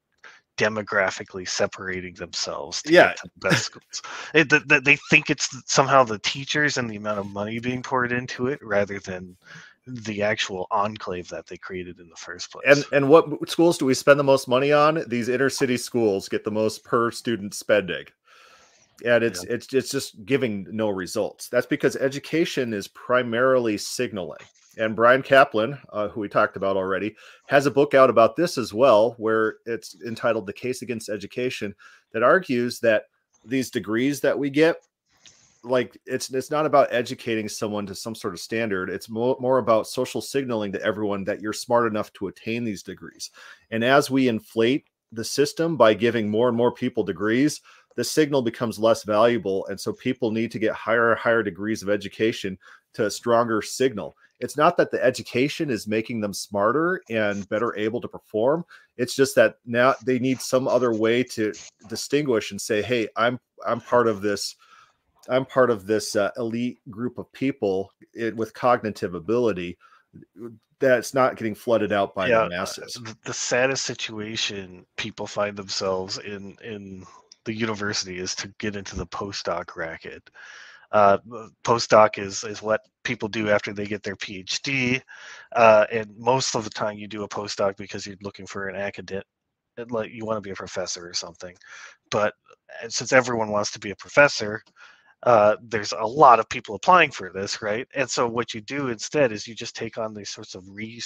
demographically 0.59 1.49
separating 1.49 2.15
themselves 2.15 2.83
to 2.83 2.93
yeah. 2.93 3.13
to 3.13 3.31
the 3.35 3.49
best 3.49 3.65
schools. 3.65 4.03
It, 4.35 4.49
the, 4.51 4.81
they 4.83 4.97
think 5.11 5.31
it's 5.31 5.49
somehow 5.67 6.05
the 6.05 6.19
teachers 6.19 6.77
and 6.77 6.89
the 6.89 6.97
amount 6.97 7.19
of 7.19 7.33
money 7.33 7.59
being 7.61 7.83
poured 7.83 8.13
into 8.13 8.49
it 8.49 8.59
rather 8.63 8.99
than 8.99 9.37
the 9.87 10.23
actual 10.23 10.67
enclave 10.71 11.29
that 11.29 11.47
they 11.47 11.57
created 11.57 12.01
in 12.01 12.09
the 12.09 12.17
first 12.17 12.51
place. 12.51 12.65
And 12.67 12.85
and 12.93 13.09
what 13.09 13.49
schools 13.49 13.79
do 13.79 13.85
we 13.85 13.95
spend 13.95 14.19
the 14.19 14.25
most 14.25 14.49
money 14.49 14.73
on? 14.73 15.05
These 15.07 15.29
inner 15.29 15.51
city 15.51 15.77
schools 15.77 16.29
get 16.29 16.45
the 16.45 16.51
most 16.51 16.85
per 16.85 17.11
student 17.11 17.55
spending. 17.55 18.05
And 19.05 19.23
it's 19.23 19.45
yeah. 19.45 19.55
it's 19.55 19.73
it's 19.73 19.91
just 19.91 20.25
giving 20.25 20.67
no 20.71 20.89
results. 20.89 21.49
That's 21.49 21.67
because 21.67 21.97
education 21.97 22.73
is 22.73 22.89
primarily 22.89 23.79
signaling. 23.79 24.41
And 24.79 24.95
Bryan 24.95 25.23
Caplan, 25.23 25.79
uh, 25.93 26.09
who 26.09 26.21
we 26.21 26.29
talked 26.29 26.57
about 26.57 26.77
already, 26.77 27.17
has 27.47 27.65
a 27.65 27.71
book 27.71 27.95
out 27.95 28.11
about 28.11 28.37
this 28.37 28.59
as 28.59 28.75
well, 28.75 29.15
where 29.17 29.57
it's 29.65 29.97
entitled 30.07 30.47
The 30.47 30.53
Case 30.53 30.83
Against 30.83 31.09
Education, 31.09 31.75
that 32.13 32.23
argues 32.23 32.79
that 32.81 33.05
these 33.45 33.71
degrees 33.71 34.21
that 34.21 34.39
we 34.39 34.51
get, 34.51 34.77
like 35.67 35.99
it's 36.07 36.31
it's 36.31 36.51
not 36.51 36.67
about 36.67 36.93
educating 36.93 37.49
someone 37.49 37.87
to 37.87 37.95
some 37.95 38.15
sort 38.15 38.35
of 38.35 38.41
standard. 38.41 38.91
It's 38.91 39.09
more, 39.09 39.37
more 39.41 39.59
about 39.59 39.87
social 39.87 40.21
signaling 40.21 40.73
to 40.73 40.83
everyone 40.83 41.25
that 41.25 41.41
you're 41.41 41.53
smart 41.53 41.87
enough 41.87 42.13
to 42.15 42.29
attain 42.29 42.65
these 42.65 42.83
degrees. 42.83 43.31
And 43.71 43.85
as 43.85 44.11
we 44.11 44.29
inflate 44.29 44.87
the 45.13 45.25
system 45.25 45.77
by 45.77 45.95
giving 45.95 46.29
more 46.29 46.49
and 46.49 46.57
more 46.57 46.73
people 46.73 47.05
degrees, 47.05 47.61
the 47.97 48.05
signal 48.05 48.43
becomes 48.43 48.79
less 48.79 49.03
valuable. 49.05 49.67
And 49.67 49.79
so 49.79 49.93
people 49.93 50.31
need 50.31 50.51
to 50.53 50.59
get 50.59 50.75
higher 50.75 51.13
and 51.13 51.21
higher 51.21 51.43
degrees 51.43 51.83
of 51.83 51.91
education 51.91 52.59
to 52.95 53.07
a 53.07 53.11
stronger 53.11 53.63
signal 53.63 54.17
it's 54.41 54.57
not 54.57 54.77
that 54.77 54.91
the 54.91 55.03
education 55.03 55.71
is 55.71 55.87
making 55.87 56.21
them 56.21 56.35
smarter 56.35 57.01
and 57.09 57.49
better 57.49 57.77
able 57.77 58.01
to 58.01 58.09
perform 58.09 58.65
it's 58.97 59.15
just 59.15 59.35
that 59.35 59.57
now 59.65 59.95
they 60.05 60.19
need 60.19 60.41
some 60.41 60.69
other 60.69 60.93
way 60.93 61.23
to 61.23 61.53
distinguish 61.89 62.51
and 62.51 62.61
say 62.61 62.83
hey 62.83 63.09
i'm 63.17 63.39
i'm 63.67 63.81
part 63.81 64.09
of 64.09 64.21
this 64.21 64.57
i'm 65.29 65.45
part 65.45 65.71
of 65.71 65.87
this 65.87 66.17
uh, 66.17 66.31
elite 66.37 66.79
group 66.91 67.19
of 67.19 67.31
people 67.33 67.91
it, 68.15 68.35
with 68.37 68.55
cognitive 68.55 69.15
ability 69.15 69.77
that's 70.79 71.15
not 71.15 71.37
getting 71.37 71.55
flooded 71.55 71.93
out 71.93 72.15
by 72.15 72.29
yeah, 72.29 72.45
the 72.45 72.51
masses 72.51 72.99
the 73.25 73.33
saddest 73.33 73.85
situation 73.85 74.85
people 74.97 75.27
find 75.27 75.57
themselves 75.57 76.19
in 76.19 76.57
in 76.63 77.05
the 77.45 77.55
university 77.55 78.19
is 78.19 78.35
to 78.35 78.53
get 78.59 78.77
into 78.77 78.97
the 78.97 79.07
postdoc 79.07 79.77
racket 79.77 80.29
uh, 80.93 81.19
postdoc 81.65 82.19
is 82.19 82.45
is 82.45 82.63
what 82.63 82.83
people 83.05 83.29
do 83.29 83.51
after 83.51 83.73
they 83.73 83.87
get 83.87 84.03
their 84.03 84.17
PhD, 84.17 85.01
uh, 85.55 85.87
and 85.93 86.17
most 86.17 86.55
of 86.55 86.65
the 86.65 86.71
time 86.71 86.97
you 86.97 87.09
do 87.09 87.25
a 87.25 87.29
postdoc 87.29 87.77
because 87.77 88.07
you're 88.07 88.17
looking 88.23 88.47
for 88.47 88.69
an 88.69 88.77
academic, 88.77 89.27
like 89.89 90.11
you 90.13 90.25
want 90.25 90.37
to 90.37 90.41
be 90.41 90.51
a 90.51 90.55
professor 90.55 91.09
or 91.09 91.15
something. 91.15 91.55
But 92.11 92.35
since 92.89 93.13
everyone 93.13 93.51
wants 93.51 93.73
to 93.73 93.79
be 93.81 93.91
a 93.91 93.97
professor, 93.97 94.63
uh, 95.27 95.57
there's 95.63 95.93
a 95.93 96.07
lot 96.07 96.41
of 96.41 96.49
people 96.49 96.77
applying 96.77 97.11
for 97.11 97.33
this, 97.35 97.63
right? 97.63 97.89
And 97.95 98.11
so 98.11 98.29
what 98.29 98.55
you 98.55 98.63
do 98.63 98.89
instead 98.89 99.33
is 99.33 99.47
you 99.49 99.57
just 99.57 99.77
take 99.77 99.99
on 99.99 100.15
these 100.15 100.31
sorts 100.31 100.55
of 100.55 100.65
re- 100.69 101.03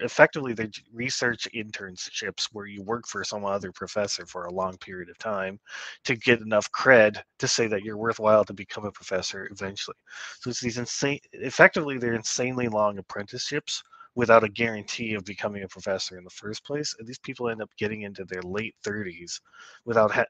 effectively 0.00 0.54
the 0.54 0.72
research 0.92 1.48
internships 1.54 2.46
where 2.52 2.66
you 2.66 2.82
work 2.82 3.06
for 3.06 3.22
some 3.24 3.44
other 3.44 3.70
professor 3.72 4.26
for 4.26 4.46
a 4.46 4.52
long 4.52 4.76
period 4.78 5.08
of 5.08 5.18
time 5.18 5.60
to 6.04 6.16
get 6.16 6.40
enough 6.40 6.68
cred 6.72 7.22
to 7.38 7.46
say 7.48 7.68
that 7.68 7.82
you're 7.82 7.96
worthwhile 7.96 8.44
to 8.44 8.52
become 8.54 8.84
a 8.86 8.92
professor 8.92 9.48
eventually. 9.52 9.96
So 10.40 10.50
it's 10.50 10.60
these 10.60 10.78
insane, 10.78 11.20
effectively 11.32 11.98
they're 11.98 12.14
insanely 12.14 12.68
long 12.68 12.98
apprenticeships 12.98 13.82
without 14.16 14.44
a 14.44 14.48
guarantee 14.48 15.14
of 15.14 15.24
becoming 15.24 15.62
a 15.62 15.68
professor 15.68 16.18
in 16.18 16.24
the 16.24 16.30
first 16.30 16.64
place. 16.64 16.94
And 16.98 17.06
these 17.06 17.18
people 17.20 17.48
end 17.48 17.62
up 17.62 17.70
getting 17.78 18.02
into 18.02 18.24
their 18.24 18.42
late 18.42 18.74
30s 18.84 19.40
without 19.84 20.10
ha- 20.12 20.26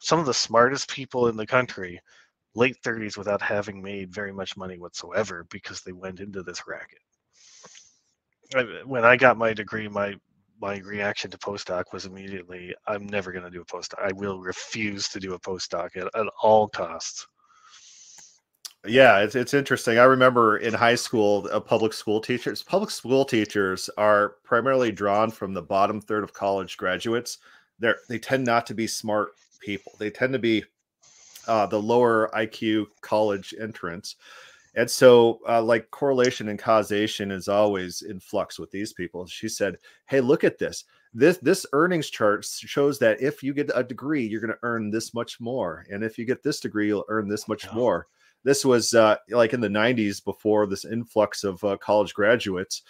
some 0.00 0.20
of 0.20 0.26
the 0.26 0.34
smartest 0.34 0.90
people 0.90 1.28
in 1.28 1.36
the 1.36 1.46
country 1.46 2.00
late 2.54 2.76
30s 2.82 3.16
without 3.16 3.42
having 3.42 3.82
made 3.82 4.12
very 4.12 4.32
much 4.32 4.56
money 4.56 4.78
whatsoever 4.78 5.46
because 5.50 5.82
they 5.82 5.92
went 5.92 6.20
into 6.20 6.42
this 6.42 6.62
racket. 6.66 6.98
When 8.86 9.04
I 9.04 9.16
got 9.16 9.36
my 9.36 9.52
degree, 9.52 9.88
my 9.88 10.16
my 10.60 10.78
reaction 10.78 11.30
to 11.30 11.38
postdoc 11.38 11.84
was 11.92 12.04
immediately, 12.04 12.74
I'm 12.86 13.06
never 13.06 13.30
going 13.30 13.44
to 13.44 13.50
do 13.50 13.60
a 13.60 13.64
postdoc. 13.64 14.02
I 14.02 14.12
will 14.12 14.40
refuse 14.40 15.08
to 15.10 15.20
do 15.20 15.34
a 15.34 15.38
postdoc 15.38 15.96
at, 15.96 16.08
at 16.18 16.26
all 16.42 16.68
costs. 16.68 17.26
Yeah, 18.86 19.18
it's 19.18 19.34
it's 19.34 19.54
interesting. 19.54 19.98
I 19.98 20.04
remember 20.04 20.58
in 20.58 20.72
high 20.72 20.94
school, 20.94 21.48
a 21.48 21.60
public 21.60 21.92
school 21.92 22.20
teachers. 22.20 22.62
Public 22.62 22.90
school 22.90 23.24
teachers 23.24 23.90
are 23.98 24.36
primarily 24.44 24.92
drawn 24.92 25.30
from 25.30 25.52
the 25.52 25.62
bottom 25.62 26.00
third 26.00 26.22
of 26.22 26.32
college 26.32 26.76
graduates. 26.76 27.38
They 27.80 27.92
they 28.08 28.18
tend 28.18 28.44
not 28.44 28.66
to 28.66 28.74
be 28.74 28.86
smart 28.86 29.30
people. 29.60 29.92
They 29.98 30.10
tend 30.10 30.32
to 30.32 30.38
be 30.38 30.64
uh, 31.48 31.66
the 31.66 31.80
lower 31.80 32.30
IQ 32.34 32.86
college 33.00 33.54
entrance. 33.60 34.16
And 34.74 34.88
so, 34.88 35.40
uh, 35.48 35.62
like 35.62 35.90
correlation 35.90 36.48
and 36.48 36.58
causation 36.58 37.30
is 37.30 37.48
always 37.48 38.02
in 38.02 38.20
flux 38.20 38.58
with 38.58 38.70
these 38.70 38.92
people. 38.92 39.26
She 39.26 39.48
said, 39.48 39.78
"Hey, 40.06 40.20
look 40.20 40.44
at 40.44 40.58
this. 40.58 40.84
This 41.12 41.38
this 41.38 41.66
earnings 41.72 42.10
chart 42.10 42.44
shows 42.44 42.98
that 43.00 43.20
if 43.20 43.42
you 43.42 43.54
get 43.54 43.70
a 43.74 43.82
degree, 43.82 44.26
you're 44.26 44.40
going 44.40 44.52
to 44.52 44.58
earn 44.62 44.90
this 44.90 45.14
much 45.14 45.40
more, 45.40 45.84
and 45.90 46.04
if 46.04 46.18
you 46.18 46.24
get 46.26 46.42
this 46.42 46.60
degree, 46.60 46.86
you'll 46.88 47.04
earn 47.08 47.28
this 47.28 47.48
much 47.48 47.64
yeah. 47.64 47.74
more." 47.74 48.06
This 48.44 48.64
was 48.64 48.94
uh, 48.94 49.16
like 49.30 49.52
in 49.52 49.60
the 49.60 49.68
'90s 49.68 50.24
before 50.24 50.66
this 50.66 50.84
influx 50.84 51.44
of 51.44 51.62
uh, 51.64 51.76
college 51.78 52.14
graduates 52.14 52.82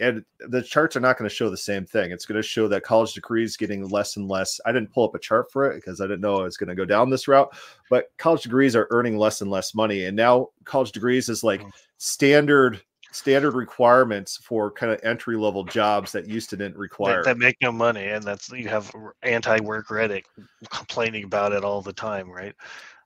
and 0.00 0.24
the 0.40 0.62
charts 0.62 0.96
are 0.96 1.00
not 1.00 1.18
going 1.18 1.28
to 1.28 1.34
show 1.34 1.50
the 1.50 1.56
same 1.56 1.84
thing. 1.84 2.10
It's 2.10 2.26
going 2.26 2.40
to 2.40 2.46
show 2.46 2.68
that 2.68 2.82
college 2.82 3.14
degrees 3.14 3.56
getting 3.56 3.88
less 3.88 4.16
and 4.16 4.28
less. 4.28 4.60
I 4.64 4.72
didn't 4.72 4.92
pull 4.92 5.04
up 5.04 5.14
a 5.14 5.18
chart 5.18 5.50
for 5.50 5.70
it 5.70 5.76
because 5.76 6.00
I 6.00 6.04
didn't 6.04 6.20
know 6.20 6.40
I 6.40 6.44
was 6.44 6.56
going 6.56 6.68
to 6.68 6.74
go 6.74 6.84
down 6.84 7.10
this 7.10 7.28
route, 7.28 7.54
but 7.90 8.06
college 8.18 8.42
degrees 8.42 8.76
are 8.76 8.86
earning 8.90 9.18
less 9.18 9.40
and 9.40 9.50
less 9.50 9.74
money. 9.74 10.04
And 10.04 10.16
now 10.16 10.48
college 10.64 10.92
degrees 10.92 11.28
is 11.28 11.42
like 11.42 11.62
mm. 11.62 11.72
standard 11.98 12.80
standard 13.10 13.52
requirements 13.52 14.36
for 14.36 14.70
kind 14.70 14.92
of 14.92 15.00
entry 15.02 15.36
level 15.36 15.64
jobs 15.64 16.12
that 16.12 16.28
used 16.28 16.50
to 16.50 16.56
didn't 16.56 16.76
require 16.76 17.22
that, 17.24 17.24
that, 17.24 17.38
make 17.38 17.56
no 17.62 17.72
money 17.72 18.08
and 18.08 18.22
that's 18.22 18.50
you 18.50 18.68
have 18.68 18.94
anti-work 19.22 19.88
reddit 19.88 20.24
complaining 20.70 21.24
about 21.24 21.52
it 21.52 21.64
all 21.64 21.80
the 21.80 21.92
time 21.92 22.30
right 22.30 22.54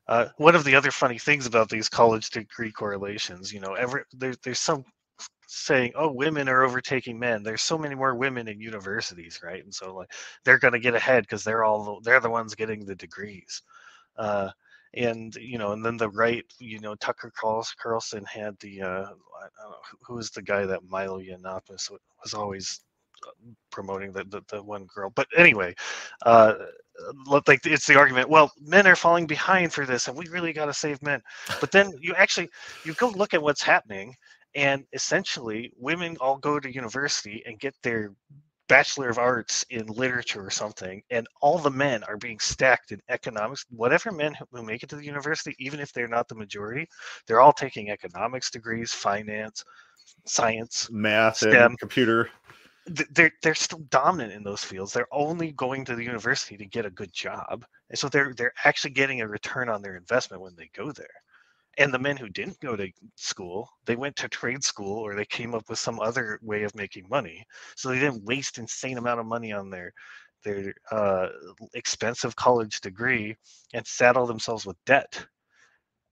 uh, 0.09 0.27
one 0.39 0.57
of 0.57 0.65
the 0.65 0.75
other 0.75 0.91
funny 0.91 1.19
things 1.19 1.47
about 1.47 1.69
these 1.69 1.89
college 1.89 2.31
degree 2.31 2.73
correlations 2.73 3.53
you 3.53 3.61
know 3.61 3.75
every 3.75 4.03
there, 4.13 4.35
there's 4.43 4.59
some 4.59 4.85
saying, 5.55 5.93
"Oh, 5.97 6.11
women 6.13 6.49
are 6.49 6.65
overtaking 6.65 7.19
men." 7.19 7.43
There's 7.43 7.63
so 7.63 7.79
many 7.79 7.95
more 7.95 8.15
women 8.15 8.49
in 8.49 8.61
universities, 8.61 9.41
right? 9.43 9.63
And 9.65 9.75
so 9.75 9.95
like 9.95 10.13
they're 10.45 10.59
going 10.59 10.73
to 10.75 10.81
get 10.81 10.95
ahead 10.95 11.25
because 11.25 11.45
they're 11.45 11.65
all 11.65 12.01
they're 12.03 12.21
the 12.21 12.31
ones 12.31 12.55
getting 12.55 12.85
the 12.85 12.95
degrees. 12.97 13.63
Uh, 14.17 14.51
and 14.95 15.35
you 15.37 15.59
know, 15.59 15.73
and 15.73 15.85
then 15.85 15.97
the 15.97 16.11
right, 16.11 16.45
you 16.59 16.79
know, 16.81 16.95
Tucker 16.97 17.33
Carlson 17.81 18.25
had 18.27 18.59
the 18.61 18.83
uh, 18.83 19.07
know 19.07 19.77
who 20.03 20.17
was 20.17 20.31
the 20.31 20.43
guy 20.43 20.67
that 20.67 20.85
Milo 20.89 21.21
Yiannopoulos 21.21 21.91
was 22.23 22.35
always 22.35 22.81
uh, 23.27 23.31
promoting 23.71 24.13
the, 24.13 24.25
the, 24.25 24.43
the 24.51 24.63
one 24.63 24.87
girl. 24.95 25.11
But 25.15 25.29
anyway, 25.37 25.75
uh, 26.27 26.55
like 27.47 27.65
it's 27.67 27.87
the 27.87 27.99
argument. 27.99 28.29
Well, 28.29 28.53
men 28.61 28.87
are 28.87 28.97
falling 28.97 29.27
behind 29.27 29.73
for 29.73 29.87
this, 29.87 30.09
and 30.09 30.17
we 30.17 30.29
really 30.29 30.53
got 30.53 30.67
to 30.67 30.75
save 30.75 31.03
men. 31.03 31.23
But 31.61 31.71
then 31.73 31.93
you 32.01 32.15
actually 32.17 32.51
you 32.85 32.95
go 32.95 33.09
look 33.09 33.35
at 33.35 33.43
what's 33.43 33.63
happening, 33.63 34.15
and 34.55 34.85
essentially 34.93 35.73
women 35.77 36.17
all 36.21 36.37
go 36.37 36.61
to 36.61 36.73
university 36.73 37.43
and 37.47 37.59
get 37.59 37.75
their 37.83 38.13
bachelor 38.69 39.09
of 39.11 39.19
arts 39.19 39.65
in 39.71 39.87
literature 39.87 40.45
or 40.45 40.51
something 40.51 41.03
and 41.11 41.27
all 41.41 41.59
the 41.59 41.71
men 41.71 42.03
are 42.05 42.17
being 42.17 42.39
stacked 42.39 42.93
in 42.93 43.01
economics. 43.09 43.67
Whatever 43.71 44.13
men 44.13 44.35
who 44.51 44.63
make 44.63 44.83
it 44.83 44.89
to 44.91 44.97
the 44.97 45.05
university 45.05 45.55
even 45.59 45.81
if 45.81 45.93
they're 45.93 46.09
not 46.09 46.29
the 46.29 46.35
majority 46.35 46.89
they're 47.27 47.41
all 47.41 47.53
taking 47.53 47.91
economics 47.91 48.51
degrees 48.51 48.93
finance 48.93 49.65
science 50.25 50.89
math 50.91 51.39
STEM. 51.39 51.77
computer. 51.77 52.31
They're 52.87 53.33
they're 53.43 53.55
still 53.55 53.83
dominant 53.91 54.33
in 54.33 54.43
those 54.43 54.65
fields. 54.65 54.93
They're 54.93 55.07
only 55.13 55.53
going 55.53 55.85
to 55.85 55.95
the 55.95 56.03
university 56.05 56.57
to 56.57 56.67
get 56.67 56.87
a 56.87 56.91
good 56.91 57.13
job. 57.13 57.65
And 57.91 57.99
so 57.99 58.09
they're 58.09 58.35
they're 58.35 58.53
actually 58.65 58.91
getting 58.91 59.21
a 59.21 59.29
return 59.29 59.69
on 59.69 59.83
their 59.83 59.97
investment 59.97 60.43
when 60.43 60.57
they 60.57 60.71
go 60.75 60.91
there 60.93 61.07
and 61.79 61.93
the 61.93 61.99
men 61.99 62.17
who 62.17 62.29
didn't 62.29 62.61
go 62.61 62.77
to 62.77 62.91
school 63.17 63.69
they 63.87 63.97
went 63.97 64.15
to 64.17 64.29
trade 64.29 64.63
school 64.63 64.99
or 64.99 65.15
they 65.15 65.25
came 65.25 65.55
up 65.55 65.69
with 65.69 65.79
some 65.79 66.01
other 66.01 66.39
way 66.43 66.63
of 66.65 66.75
making 66.75 67.07
money 67.09 67.45
so 67.77 67.89
they 67.89 67.99
didn't 67.99 68.25
waste 68.25 68.59
insane 68.59 68.99
amount 68.99 69.21
of 69.21 69.27
money 69.27 69.53
on 69.53 69.71
their 69.71 69.93
their 70.45 70.75
uh, 70.91 71.29
expensive 71.75 72.35
college 72.35 72.81
degree 72.81 73.37
and 73.75 73.87
saddle 73.87 74.27
themselves 74.27 74.67
with 74.67 74.77
debt 74.87 75.25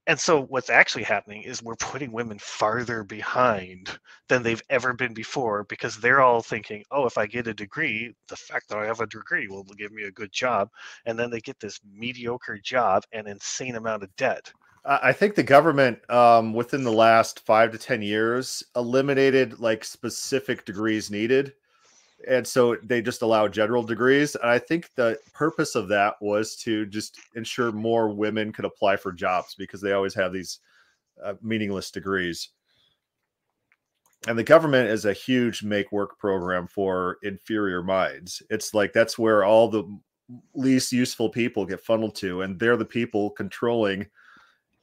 and 0.07 0.19
so 0.19 0.43
what's 0.43 0.69
actually 0.71 1.03
happening 1.03 1.43
is 1.43 1.61
we're 1.61 1.75
putting 1.75 2.11
women 2.11 2.39
farther 2.39 3.03
behind 3.03 3.99
than 4.27 4.41
they've 4.41 4.61
ever 4.69 4.93
been 4.93 5.13
before 5.13 5.63
because 5.65 5.95
they're 5.97 6.21
all 6.21 6.41
thinking, 6.41 6.83
oh, 6.91 7.05
if 7.05 7.17
I 7.19 7.27
get 7.27 7.47
a 7.47 7.53
degree, 7.53 8.13
the 8.27 8.35
fact 8.35 8.69
that 8.69 8.79
I 8.79 8.85
have 8.87 8.99
a 8.99 9.05
degree 9.07 9.47
will 9.47 9.63
give 9.63 9.91
me 9.91 10.03
a 10.03 10.11
good 10.11 10.31
job. 10.31 10.69
And 11.05 11.19
then 11.19 11.29
they 11.29 11.39
get 11.39 11.59
this 11.59 11.79
mediocre 11.85 12.57
job 12.57 13.03
and 13.13 13.27
insane 13.27 13.75
amount 13.75 14.03
of 14.03 14.15
debt. 14.15 14.51
I 14.83 15.13
think 15.13 15.35
the 15.35 15.43
government, 15.43 15.99
um, 16.09 16.53
within 16.53 16.83
the 16.83 16.91
last 16.91 17.45
five 17.45 17.71
to 17.71 17.77
ten 17.77 18.01
years, 18.01 18.63
eliminated 18.75 19.59
like 19.59 19.83
specific 19.83 20.65
degrees 20.65 21.11
needed, 21.11 21.53
and 22.27 22.47
so 22.47 22.75
they 22.83 23.01
just 23.01 23.21
allow 23.21 23.47
general 23.47 23.83
degrees. 23.83 24.35
And 24.35 24.49
I 24.49 24.57
think 24.57 24.89
the 24.95 25.19
purpose 25.33 25.75
of 25.75 25.87
that 25.89 26.15
was 26.19 26.55
to 26.57 26.87
just 26.87 27.19
ensure 27.35 27.71
more 27.71 28.09
women 28.09 28.51
could 28.51 28.65
apply 28.65 28.97
for 28.97 29.11
jobs 29.11 29.53
because 29.55 29.81
they 29.81 29.91
always 29.91 30.15
have 30.15 30.33
these 30.33 30.59
uh, 31.23 31.33
meaningless 31.43 31.91
degrees. 31.91 32.49
And 34.27 34.37
the 34.37 34.43
government 34.43 34.89
is 34.89 35.05
a 35.05 35.13
huge 35.13 35.63
make 35.63 35.91
work 35.91 36.17
program 36.17 36.67
for 36.67 37.17
inferior 37.23 37.83
minds. 37.83 38.41
It's 38.49 38.73
like 38.73 38.93
that's 38.93 39.17
where 39.17 39.43
all 39.43 39.67
the 39.67 39.83
least 40.55 40.91
useful 40.91 41.29
people 41.29 41.65
get 41.65 41.81
funneled 41.81 42.15
to, 42.15 42.41
and 42.41 42.59
they're 42.59 42.77
the 42.77 42.85
people 42.85 43.29
controlling 43.31 44.07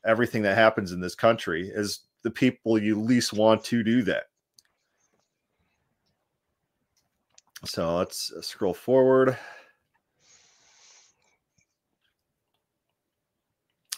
everything 0.09 0.43
that 0.43 0.57
happens 0.57 0.91
in 0.91 1.01
this 1.01 1.15
country 1.15 1.71
is 1.73 2.01
the 2.23 2.31
people 2.31 2.79
you 2.79 2.99
least 2.99 3.33
want 3.33 3.63
to 3.65 3.85
do 3.85 4.03
that. 4.03 4.25
So 7.65 7.97
let's 7.97 8.33
uh, 8.33 8.41
scroll 8.41 8.75
forward. 8.75 9.37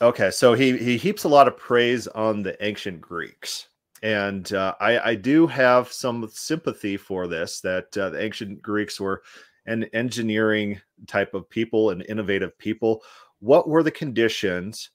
Okay, 0.02 0.30
so 0.30 0.54
he 0.54 0.78
he 0.78 0.96
heaps 0.96 1.24
a 1.24 1.28
lot 1.28 1.46
of 1.46 1.58
praise 1.58 2.06
on 2.08 2.42
the 2.42 2.62
ancient 2.64 3.02
Greeks, 3.02 3.68
and 4.02 4.50
uh, 4.54 4.74
I 4.80 5.10
I 5.10 5.14
do 5.14 5.46
have 5.46 5.92
some 5.92 6.26
sympathy 6.32 6.96
for 6.96 7.26
this. 7.26 7.60
That 7.60 7.96
uh, 7.98 8.08
the 8.08 8.22
ancient 8.22 8.62
Greeks 8.62 8.98
were 8.98 9.22
an 9.66 9.84
engineering 9.92 10.80
type 11.06 11.34
of 11.34 11.50
people, 11.50 11.90
and 11.90 12.02
innovative 12.08 12.56
people. 12.56 13.02
What 13.40 13.68
were 13.68 13.82
the 13.82 13.90
conditions 13.90 14.88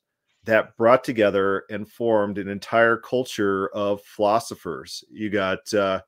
that 0.46 0.76
brought 0.78 1.04
together 1.04 1.66
and 1.70 1.90
formed 1.90 2.38
an 2.38 2.48
entire 2.48 2.98
culture 2.98 3.70
of 3.70 4.02
philosophers. 4.02 5.04
You 5.12 5.30
got 5.30 5.72
uh, 5.74 6.02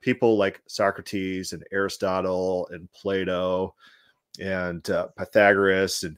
people 0.00 0.36
like 0.36 0.62
Socrates 0.66 1.52
and 1.52 1.64
Aristotle 1.72 2.68
and 2.72 2.90
Plato 2.92 3.74
and 4.40 4.88
uh, 4.90 5.08
Pythagoras 5.18 6.04
and 6.04 6.16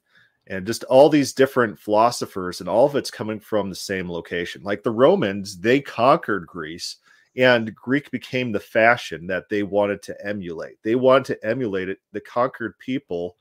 and 0.49 0.67
just 0.67 0.83
all 0.85 1.09
these 1.09 1.33
different 1.33 1.79
philosophers 1.79 2.59
and 2.61 2.69
all 2.69 2.85
of 2.85 2.97
it's 2.97 3.13
coming 3.13 3.39
from 3.39 3.71
the 3.71 3.77
same 3.77 4.11
location. 4.11 4.61
Like 4.65 4.83
the 4.83 4.91
Romans, 4.91 5.57
they 5.59 5.81
conquered 5.81 6.49
Greece 6.49 6.97
and 7.37 7.75
Greek 7.75 8.11
became 8.11 8.53
the 8.53 8.61
fashion 8.61 9.27
that 9.29 9.49
they 9.49 9.63
wanted 9.63 10.03
to 10.03 10.27
emulate. 10.27 10.83
They 10.83 10.97
wanted 10.97 11.25
to 11.27 11.47
emulate 11.47 11.89
it, 11.89 11.99
the 12.13 12.21
conquered 12.21 12.79
people 12.79 13.37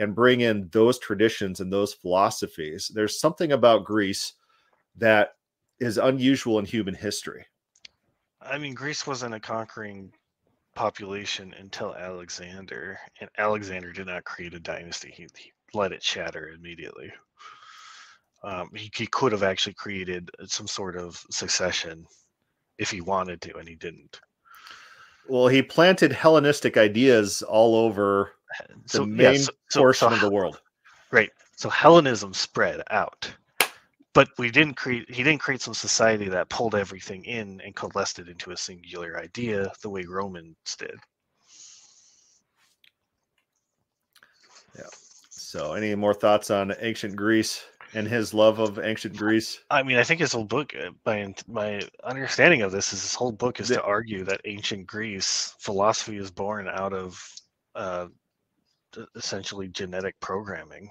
and 0.00 0.14
bring 0.14 0.40
in 0.40 0.68
those 0.72 0.98
traditions 0.98 1.60
and 1.60 1.72
those 1.72 1.94
philosophies. 1.94 2.90
There's 2.92 3.20
something 3.20 3.52
about 3.52 3.84
Greece 3.84 4.32
that 4.96 5.34
is 5.78 5.98
unusual 5.98 6.58
in 6.58 6.64
human 6.64 6.94
history. 6.94 7.46
I 8.40 8.58
mean, 8.58 8.74
Greece 8.74 9.06
wasn't 9.06 9.34
a 9.34 9.40
conquering 9.40 10.12
population 10.74 11.54
until 11.58 11.94
Alexander, 11.94 12.98
and 13.20 13.28
Alexander 13.36 13.92
did 13.92 14.06
not 14.06 14.24
create 14.24 14.54
a 14.54 14.60
dynasty. 14.60 15.12
He, 15.14 15.26
he 15.36 15.52
let 15.74 15.92
it 15.92 16.02
shatter 16.02 16.48
immediately. 16.48 17.12
Um, 18.42 18.70
he, 18.74 18.90
he 18.96 19.06
could 19.06 19.32
have 19.32 19.42
actually 19.42 19.74
created 19.74 20.30
some 20.46 20.66
sort 20.66 20.96
of 20.96 21.22
succession 21.30 22.06
if 22.78 22.90
he 22.90 23.02
wanted 23.02 23.42
to, 23.42 23.56
and 23.58 23.68
he 23.68 23.74
didn't. 23.74 24.20
Well, 25.28 25.48
he 25.48 25.62
planted 25.62 26.12
Hellenistic 26.12 26.78
ideas 26.78 27.42
all 27.42 27.76
over 27.76 28.32
the 28.58 28.88
So, 28.88 29.04
main 29.06 29.34
yeah, 29.34 29.46
so- 29.68 29.80
portion 29.80 30.08
so 30.08 30.14
of 30.14 30.20
the 30.20 30.30
world. 30.30 30.60
Right. 31.10 31.30
So 31.56 31.68
Hellenism 31.68 32.32
spread 32.34 32.82
out. 32.90 33.30
But 34.12 34.28
we 34.38 34.50
didn't 34.50 34.74
create 34.74 35.08
he 35.08 35.22
didn't 35.22 35.40
create 35.40 35.60
some 35.62 35.74
society 35.74 36.28
that 36.30 36.48
pulled 36.48 36.74
everything 36.74 37.24
in 37.24 37.60
and 37.60 37.76
coalesced 37.76 38.18
it 38.18 38.28
into 38.28 38.50
a 38.50 38.56
singular 38.56 39.18
idea 39.20 39.70
the 39.82 39.90
way 39.90 40.04
Romans 40.08 40.56
did. 40.78 40.98
Yeah. 44.76 44.82
So, 45.30 45.74
any 45.74 45.94
more 45.94 46.14
thoughts 46.14 46.50
on 46.50 46.74
ancient 46.80 47.16
Greece 47.16 47.64
and 47.94 48.06
his 48.06 48.32
love 48.34 48.58
of 48.58 48.78
ancient 48.78 49.16
Greece? 49.16 49.60
I 49.70 49.82
mean, 49.82 49.96
I 49.96 50.04
think 50.04 50.20
his 50.20 50.32
whole 50.32 50.44
book, 50.44 50.72
uh, 50.74 50.90
my 51.06 51.32
my 51.48 51.80
understanding 52.04 52.62
of 52.62 52.72
this 52.72 52.92
is 52.92 53.02
his 53.02 53.14
whole 53.14 53.32
book 53.32 53.60
is 53.60 53.68
The- 53.68 53.76
to 53.76 53.82
argue 53.82 54.24
that 54.24 54.40
ancient 54.44 54.86
Greece 54.86 55.54
philosophy 55.58 56.16
is 56.16 56.30
born 56.30 56.68
out 56.68 56.92
of 56.92 57.22
uh, 57.74 58.08
essentially 59.14 59.68
genetic 59.68 60.18
programming, 60.20 60.90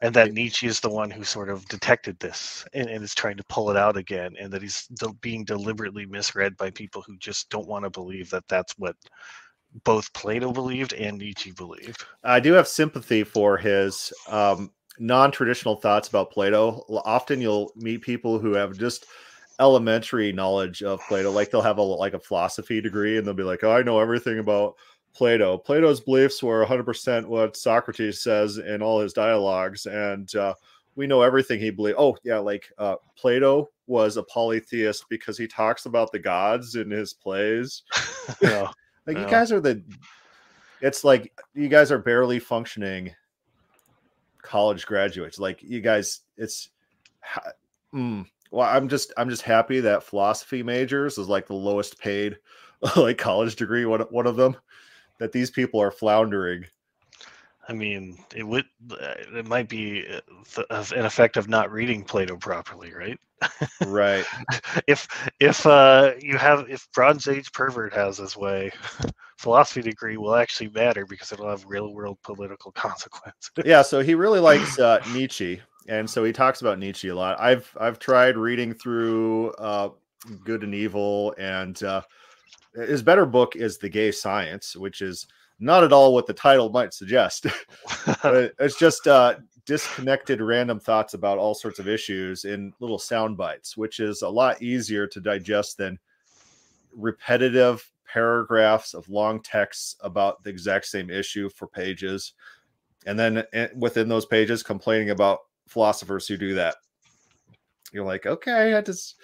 and 0.00 0.14
that 0.14 0.32
Nietzsche 0.32 0.66
is 0.66 0.80
the 0.80 0.90
one 0.90 1.10
who 1.10 1.24
sort 1.24 1.48
of 1.48 1.66
detected 1.66 2.18
this 2.20 2.64
and, 2.74 2.88
and 2.88 3.02
is 3.02 3.14
trying 3.14 3.36
to 3.36 3.44
pull 3.48 3.70
it 3.70 3.76
out 3.76 3.96
again, 3.96 4.34
and 4.40 4.52
that 4.52 4.62
he's 4.62 4.86
de- 4.98 5.12
being 5.20 5.44
deliberately 5.44 6.06
misread 6.06 6.56
by 6.56 6.70
people 6.70 7.02
who 7.02 7.16
just 7.18 7.50
don't 7.50 7.68
want 7.68 7.84
to 7.84 7.90
believe 7.90 8.30
that 8.30 8.46
that's 8.48 8.74
what 8.78 8.96
both 9.84 10.12
Plato 10.12 10.52
believed 10.52 10.94
and 10.94 11.18
Nietzsche 11.18 11.52
believed. 11.52 12.04
I 12.24 12.40
do 12.40 12.52
have 12.52 12.68
sympathy 12.68 13.24
for 13.24 13.58
his 13.58 14.12
um, 14.28 14.72
non-traditional 14.98 15.76
thoughts 15.76 16.08
about 16.08 16.30
Plato. 16.30 16.84
Often 17.04 17.40
you'll 17.40 17.72
meet 17.76 18.02
people 18.02 18.38
who 18.38 18.54
have 18.54 18.78
just 18.78 19.06
elementary 19.60 20.32
knowledge 20.32 20.82
of 20.82 21.00
Plato, 21.08 21.30
like 21.30 21.50
they'll 21.50 21.60
have 21.60 21.78
a 21.78 21.82
like 21.82 22.14
a 22.14 22.20
philosophy 22.20 22.80
degree, 22.80 23.18
and 23.18 23.26
they'll 23.26 23.34
be 23.34 23.42
like, 23.42 23.64
"Oh, 23.64 23.72
I 23.72 23.82
know 23.82 24.00
everything 24.00 24.38
about 24.38 24.74
Plato. 25.18 25.58
Plato's 25.58 26.00
beliefs 26.00 26.44
were 26.44 26.64
100% 26.64 27.26
what 27.26 27.56
Socrates 27.56 28.22
says 28.22 28.58
in 28.58 28.80
all 28.80 29.00
his 29.00 29.12
dialogues, 29.12 29.84
and 29.86 30.32
uh, 30.36 30.54
we 30.94 31.08
know 31.08 31.22
everything 31.22 31.58
he 31.58 31.70
believed." 31.70 31.96
Oh, 31.98 32.16
yeah, 32.22 32.38
like 32.38 32.70
uh, 32.78 32.94
Plato 33.16 33.68
was 33.88 34.16
a 34.16 34.22
polytheist 34.22 35.06
because 35.10 35.36
he 35.36 35.48
talks 35.48 35.86
about 35.86 36.12
the 36.12 36.20
gods 36.20 36.76
in 36.76 36.90
his 36.90 37.12
plays. 37.12 37.82
Yeah. 38.42 38.70
Like 39.06 39.16
you 39.16 39.26
guys 39.26 39.50
are 39.52 39.60
the 39.60 39.82
it's 40.82 41.02
like 41.02 41.32
you 41.54 41.68
guys 41.68 41.90
are 41.90 41.98
barely 41.98 42.38
functioning 42.38 43.14
college 44.42 44.84
graduates. 44.84 45.38
Like 45.38 45.62
you 45.62 45.80
guys 45.80 46.20
it's 46.36 46.68
mm, 47.94 48.26
well 48.50 48.68
I'm 48.68 48.86
just 48.86 49.14
I'm 49.16 49.30
just 49.30 49.40
happy 49.40 49.80
that 49.80 50.02
philosophy 50.02 50.62
majors 50.62 51.16
is 51.16 51.26
like 51.26 51.46
the 51.46 51.54
lowest 51.54 51.98
paid 51.98 52.36
like 52.96 53.16
college 53.16 53.56
degree 53.56 53.86
one 53.86 54.02
one 54.10 54.26
of 54.26 54.36
them 54.36 54.54
that 55.18 55.32
these 55.32 55.50
people 55.50 55.80
are 55.80 55.90
floundering. 55.90 56.64
I 57.68 57.74
mean, 57.74 58.18
it 58.34 58.44
would. 58.46 58.64
It 58.90 59.46
might 59.46 59.68
be 59.68 60.06
uh, 60.70 60.84
an 60.96 61.04
effect 61.04 61.36
of 61.36 61.48
not 61.48 61.70
reading 61.70 62.02
Plato 62.02 62.36
properly, 62.36 62.94
right? 62.94 63.18
Right. 63.86 64.24
if 64.86 65.06
if 65.40 65.66
uh, 65.66 66.12
you 66.20 66.38
have 66.38 66.68
if 66.68 66.88
Bronze 66.92 67.28
Age 67.28 67.52
pervert 67.52 67.92
has 67.92 68.18
his 68.18 68.36
way, 68.36 68.70
philosophy 69.38 69.82
degree 69.82 70.16
will 70.16 70.34
actually 70.34 70.70
matter 70.70 71.06
because 71.06 71.32
it'll 71.32 71.48
have 71.48 71.64
real 71.66 71.92
world 71.92 72.18
political 72.22 72.72
consequences. 72.72 73.50
yeah, 73.64 73.82
so 73.82 74.00
he 74.00 74.14
really 74.14 74.40
likes 74.40 74.78
uh, 74.78 75.02
Nietzsche, 75.12 75.60
and 75.88 76.08
so 76.08 76.24
he 76.24 76.32
talks 76.32 76.60
about 76.60 76.78
Nietzsche 76.78 77.08
a 77.08 77.14
lot. 77.14 77.38
I've 77.40 77.70
I've 77.78 77.98
tried 77.98 78.36
reading 78.36 78.74
through 78.74 79.50
uh, 79.52 79.90
Good 80.44 80.62
and 80.62 80.74
Evil, 80.74 81.34
and 81.38 81.80
uh, 81.82 82.02
his 82.86 83.02
better 83.02 83.26
book 83.26 83.56
is 83.56 83.78
The 83.78 83.88
Gay 83.88 84.12
Science, 84.12 84.76
which 84.76 85.02
is 85.02 85.26
not 85.60 85.84
at 85.84 85.92
all 85.92 86.14
what 86.14 86.26
the 86.26 86.32
title 86.32 86.70
might 86.70 86.94
suggest. 86.94 87.46
it's 88.24 88.78
just 88.78 89.06
uh, 89.06 89.36
disconnected 89.66 90.40
random 90.40 90.78
thoughts 90.78 91.14
about 91.14 91.38
all 91.38 91.54
sorts 91.54 91.78
of 91.78 91.88
issues 91.88 92.44
in 92.44 92.72
little 92.80 92.98
sound 92.98 93.36
bites, 93.36 93.76
which 93.76 94.00
is 94.00 94.22
a 94.22 94.28
lot 94.28 94.62
easier 94.62 95.06
to 95.06 95.20
digest 95.20 95.76
than 95.76 95.98
repetitive 96.94 97.90
paragraphs 98.06 98.94
of 98.94 99.08
long 99.08 99.40
texts 99.42 99.96
about 100.00 100.42
the 100.42 100.50
exact 100.50 100.86
same 100.86 101.10
issue 101.10 101.48
for 101.50 101.66
pages 101.66 102.32
and 103.06 103.18
then 103.18 103.44
eh, 103.52 103.68
within 103.76 104.08
those 104.08 104.26
pages 104.26 104.62
complaining 104.62 105.10
about 105.10 105.40
philosophers 105.66 106.26
who 106.26 106.36
do 106.36 106.54
that 106.54 106.76
you're 107.92 108.04
like 108.04 108.24
okay 108.24 108.74
i 108.74 108.80
just 108.80 109.16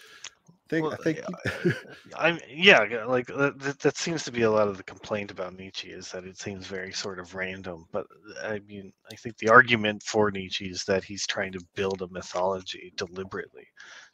think 0.68 0.92
i 0.92 0.96
Well, 0.96 0.96
think 0.96 1.20
I'm 2.16 2.38
yeah, 2.48 2.84
yeah, 2.84 3.04
like 3.04 3.30
uh, 3.30 3.52
that, 3.56 3.78
that 3.80 3.96
seems 3.96 4.24
to 4.24 4.32
be 4.32 4.42
a 4.42 4.50
lot 4.50 4.68
of 4.68 4.76
the 4.76 4.84
complaint 4.84 5.30
about 5.30 5.54
Nietzsche 5.56 5.90
is 5.90 6.10
that 6.12 6.24
it 6.24 6.38
seems 6.38 6.66
very 6.66 6.92
sort 6.92 7.18
of 7.18 7.34
random. 7.34 7.86
But 7.92 8.06
uh, 8.42 8.48
I 8.48 8.58
mean, 8.60 8.92
I 9.10 9.16
think 9.16 9.36
the 9.38 9.48
argument 9.48 10.02
for 10.02 10.30
Nietzsche 10.30 10.66
is 10.66 10.84
that 10.84 11.04
he's 11.04 11.26
trying 11.26 11.52
to 11.52 11.64
build 11.74 12.02
a 12.02 12.08
mythology 12.08 12.92
deliberately, 12.96 13.66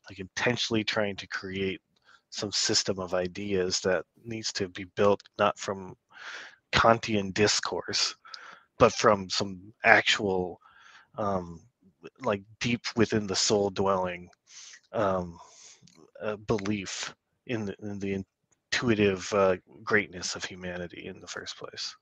like 0.08 0.18
intentionally 0.18 0.84
trying 0.84 1.16
to 1.16 1.26
create 1.28 1.80
some 2.30 2.52
system 2.52 2.98
of 2.98 3.14
ideas 3.14 3.80
that 3.80 4.04
needs 4.24 4.52
to 4.54 4.68
be 4.68 4.84
built 4.96 5.20
not 5.38 5.58
from 5.58 5.94
Kantian 6.72 7.32
discourse, 7.34 8.14
but 8.78 8.92
from 8.92 9.28
some 9.30 9.72
actual, 9.84 10.60
um, 11.18 11.60
like 12.22 12.42
deep 12.60 12.82
within 12.96 13.26
the 13.26 13.36
soul 13.36 13.70
dwelling 13.70 14.28
um, 14.92 15.38
belief 16.46 17.14
in 17.46 17.64
the, 17.66 17.76
in 17.82 17.98
the 17.98 18.24
intuitive 18.72 19.32
uh, 19.32 19.56
greatness 19.82 20.36
of 20.36 20.44
humanity 20.44 21.06
in 21.06 21.20
the 21.20 21.26
first 21.26 21.56
place. 21.56 21.94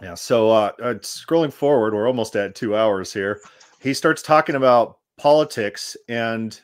Yeah. 0.00 0.14
So 0.14 0.50
uh, 0.50 0.72
uh, 0.82 0.94
scrolling 0.94 1.52
forward, 1.52 1.94
we're 1.94 2.06
almost 2.06 2.36
at 2.36 2.54
two 2.54 2.76
hours 2.76 3.12
here. 3.12 3.40
He 3.80 3.94
starts 3.94 4.22
talking 4.22 4.54
about 4.54 4.98
politics 5.18 5.96
and 6.08 6.58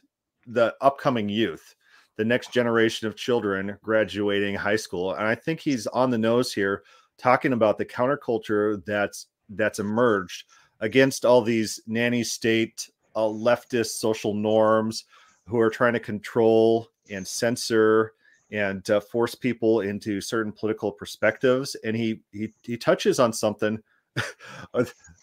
the 0.46 0.74
upcoming 0.80 1.28
youth, 1.28 1.74
the 2.16 2.24
next 2.24 2.52
generation 2.52 3.06
of 3.06 3.16
children 3.16 3.76
graduating 3.82 4.54
high 4.54 4.76
school, 4.76 5.14
and 5.14 5.26
I 5.26 5.34
think 5.34 5.60
he's 5.60 5.86
on 5.88 6.10
the 6.10 6.18
nose 6.18 6.52
here, 6.52 6.82
talking 7.18 7.52
about 7.52 7.78
the 7.78 7.84
counterculture 7.84 8.84
that's 8.84 9.26
that's 9.50 9.78
emerged 9.78 10.44
against 10.80 11.24
all 11.24 11.42
these 11.42 11.80
nanny 11.86 12.22
state 12.22 12.88
uh, 13.14 13.20
leftist 13.22 13.98
social 13.98 14.34
norms 14.34 15.04
who 15.48 15.58
are 15.58 15.70
trying 15.70 15.94
to 15.94 16.00
control 16.00 16.88
and 17.10 17.26
censor 17.26 18.12
and 18.50 18.88
uh, 18.90 19.00
force 19.00 19.34
people 19.34 19.80
into 19.80 20.20
certain 20.20 20.52
political 20.52 20.92
perspectives 20.92 21.74
and 21.84 21.96
he 21.96 22.20
he, 22.32 22.52
he 22.62 22.76
touches 22.76 23.18
on 23.18 23.32
something. 23.32 23.78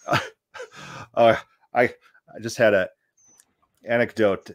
Uh, 0.08 0.20
uh, 1.16 1.36
i 1.74 1.84
i 1.84 2.40
just 2.40 2.58
had 2.58 2.74
a 2.74 2.88
anecdote 3.90 4.52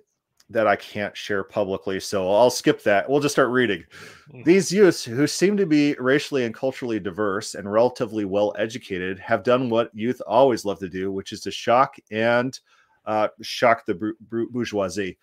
that 0.49 0.67
i 0.67 0.75
can't 0.77 1.17
share 1.17 1.45
publicly 1.45 2.01
so 2.01 2.33
i'll 2.33 2.51
skip 2.51 2.83
that. 2.83 3.09
We'll 3.09 3.21
just 3.21 3.35
start 3.35 3.51
reading. 3.51 3.85
Mm. 4.33 4.45
these 4.45 4.73
youths 4.73 5.05
who 5.05 5.27
seem 5.27 5.57
to 5.57 5.67
be 5.67 5.95
racially 5.99 6.45
and 6.45 6.55
culturally 6.55 7.01
diverse 7.01 7.55
and 7.55 7.71
relatively 7.71 8.25
well 8.25 8.55
educated 8.59 9.19
have 9.19 9.43
done 9.43 9.69
what 9.69 9.91
youth 9.95 10.23
always 10.27 10.65
love 10.65 10.79
to 10.79 10.89
do 10.89 11.13
which 11.13 11.33
is 11.33 11.41
to 11.43 11.51
shock 11.51 11.97
and 12.11 12.61
uh, 13.07 13.29
shock 13.43 13.85
the 13.87 14.15
bourgeoisie 14.31 15.19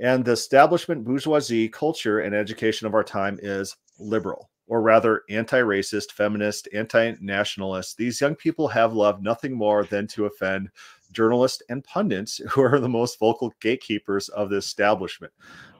and 0.00 0.24
the 0.24 0.32
establishment 0.32 1.04
bourgeoisie 1.04 1.68
culture 1.68 2.20
and 2.20 2.34
education 2.34 2.86
of 2.86 2.94
our 2.94 3.04
time 3.04 3.38
is 3.42 3.76
liberal, 3.98 4.50
or 4.68 4.80
rather 4.80 5.22
anti 5.28 5.60
racist, 5.60 6.12
feminist, 6.12 6.68
anti 6.72 7.14
nationalist. 7.20 7.96
These 7.96 8.20
young 8.20 8.36
people 8.36 8.68
have 8.68 8.92
loved 8.92 9.22
nothing 9.22 9.52
more 9.56 9.84
than 9.84 10.06
to 10.08 10.26
offend 10.26 10.70
journalists 11.10 11.62
and 11.68 11.82
pundits 11.84 12.38
who 12.50 12.62
are 12.62 12.78
the 12.78 12.88
most 12.88 13.18
vocal 13.18 13.52
gatekeepers 13.60 14.28
of 14.28 14.50
the 14.50 14.56
establishment, 14.56 15.32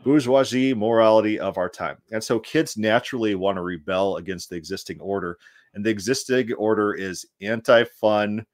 bourgeoisie 0.02 0.74
morality 0.74 1.38
of 1.38 1.56
our 1.56 1.68
time. 1.68 1.98
And 2.10 2.22
so 2.22 2.40
kids 2.40 2.76
naturally 2.76 3.34
want 3.34 3.56
to 3.56 3.62
rebel 3.62 4.16
against 4.16 4.50
the 4.50 4.56
existing 4.56 5.00
order. 5.00 5.38
And 5.74 5.84
the 5.84 5.90
existing 5.90 6.52
order 6.54 6.94
is 6.94 7.26
anti 7.40 7.84
fun, 7.84 8.46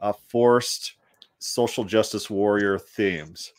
uh, 0.00 0.14
forced 0.28 0.94
social 1.40 1.84
justice 1.84 2.30
warrior 2.30 2.78
themes 2.78 3.52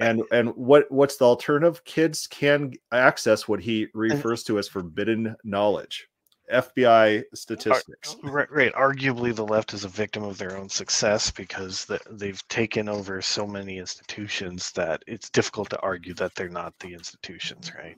and 0.00 0.22
and 0.32 0.48
what 0.56 0.90
what's 0.90 1.16
the 1.16 1.24
alternative 1.24 1.84
kids 1.84 2.26
can 2.26 2.72
access 2.92 3.46
what 3.46 3.60
he 3.60 3.86
refers 3.94 4.42
to 4.42 4.58
as 4.58 4.68
forbidden 4.68 5.36
knowledge 5.44 6.08
fbi 6.52 7.22
statistics 7.34 8.16
Right, 8.22 8.50
right. 8.50 8.72
Arguably, 8.74 9.34
the 9.34 9.46
left 9.46 9.72
is 9.72 9.84
a 9.84 9.88
victim 9.88 10.22
of 10.24 10.36
their 10.36 10.56
own 10.58 10.68
success 10.68 11.30
because 11.30 11.86
they've 12.10 12.46
taken 12.48 12.88
over 12.88 13.22
so 13.22 13.46
many 13.46 13.78
institutions 13.78 14.70
that 14.72 15.02
it's 15.06 15.30
difficult 15.30 15.70
to 15.70 15.80
argue 15.80 16.12
that 16.14 16.34
they're 16.34 16.48
not 16.50 16.74
the 16.80 16.92
institutions, 16.92 17.72
right? 17.74 17.96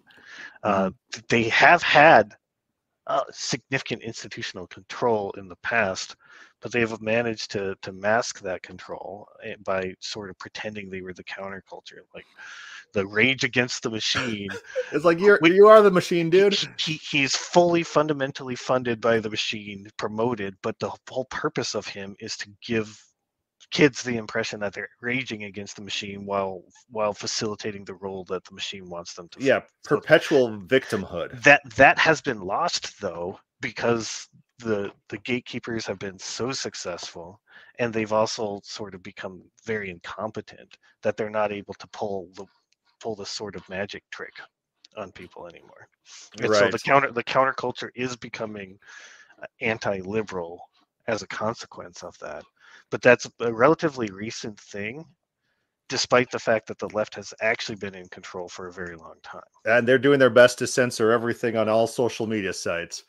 Uh, 0.62 0.90
they 1.28 1.44
have 1.44 1.82
had 1.82 2.34
uh, 3.06 3.22
significant 3.30 4.02
institutional 4.02 4.66
control 4.66 5.32
in 5.36 5.48
the 5.48 5.56
past, 5.56 6.16
but 6.60 6.72
they 6.72 6.80
have 6.80 7.00
managed 7.00 7.50
to 7.52 7.74
to 7.82 7.92
mask 7.92 8.40
that 8.40 8.62
control 8.62 9.28
eh, 9.44 9.54
by 9.64 9.94
sort 10.00 10.30
of 10.30 10.38
pretending 10.38 10.88
they 10.88 11.02
were 11.02 11.14
the 11.14 11.24
counterculture, 11.24 12.02
like 12.14 12.26
the 12.92 13.06
rage 13.06 13.44
against 13.44 13.82
the 13.82 13.90
machine. 13.90 14.48
It's 14.92 15.04
like 15.04 15.18
you're 15.18 15.38
we, 15.42 15.52
you 15.52 15.66
are 15.66 15.82
the 15.82 15.90
machine, 15.90 16.30
dude. 16.30 16.54
He, 16.54 16.68
he, 16.78 16.92
he's 16.92 17.34
fully 17.34 17.82
fundamentally 17.82 18.54
funded 18.54 19.00
by 19.00 19.18
the 19.18 19.28
machine, 19.28 19.88
promoted, 19.96 20.54
but 20.62 20.78
the 20.78 20.92
whole 21.08 21.24
purpose 21.26 21.74
of 21.74 21.88
him 21.88 22.14
is 22.20 22.36
to 22.38 22.48
give 22.64 22.96
kids 23.72 24.02
the 24.02 24.16
impression 24.16 24.60
that 24.60 24.72
they're 24.72 24.88
raging 25.00 25.44
against 25.44 25.76
the 25.76 25.82
machine 25.82 26.24
while 26.24 26.62
while 26.88 27.12
facilitating 27.12 27.84
the 27.84 27.94
role 27.94 28.24
that 28.24 28.44
the 28.44 28.54
machine 28.54 28.88
wants 28.88 29.14
them 29.14 29.28
to 29.28 29.42
yeah 29.42 29.60
so 29.84 29.96
perpetual 29.96 30.56
victimhood 30.66 31.42
that 31.42 31.60
that 31.74 31.98
has 31.98 32.20
been 32.20 32.40
lost 32.40 33.00
though 33.00 33.38
because 33.60 34.28
the 34.58 34.90
the 35.08 35.18
gatekeepers 35.18 35.86
have 35.86 35.98
been 35.98 36.18
so 36.18 36.52
successful 36.52 37.40
and 37.78 37.92
they've 37.92 38.12
also 38.12 38.60
sort 38.64 38.94
of 38.94 39.02
become 39.02 39.42
very 39.64 39.90
incompetent 39.90 40.78
that 41.02 41.16
they're 41.16 41.30
not 41.30 41.52
able 41.52 41.74
to 41.74 41.86
pull 41.88 42.28
the 42.34 42.46
pull 43.00 43.14
the 43.14 43.26
sort 43.26 43.54
of 43.54 43.68
magic 43.68 44.02
trick 44.10 44.32
on 44.96 45.12
people 45.12 45.46
anymore 45.46 45.88
and 46.40 46.50
right. 46.50 46.58
so 46.58 46.70
the 46.70 46.78
counter 46.78 47.12
the 47.12 47.24
counterculture 47.24 47.90
is 47.94 48.16
becoming 48.16 48.78
uh, 49.42 49.46
anti-liberal 49.60 50.58
as 51.06 51.22
a 51.22 51.26
consequence 51.26 52.02
of 52.02 52.18
that 52.18 52.42
but 52.90 53.02
that's 53.02 53.28
a 53.40 53.52
relatively 53.52 54.08
recent 54.10 54.58
thing 54.58 55.04
despite 55.88 56.30
the 56.30 56.38
fact 56.38 56.66
that 56.66 56.78
the 56.78 56.88
left 56.88 57.14
has 57.14 57.32
actually 57.40 57.76
been 57.76 57.94
in 57.94 58.08
control 58.08 58.48
for 58.48 58.66
a 58.66 58.72
very 58.72 58.96
long 58.96 59.14
time. 59.22 59.42
And 59.64 59.86
they're 59.86 59.98
doing 59.98 60.18
their 60.18 60.30
best 60.30 60.58
to 60.58 60.66
censor 60.66 61.12
everything 61.12 61.56
on 61.56 61.68
all 61.68 61.86
social 61.86 62.26
media 62.26 62.52
sites. 62.52 63.04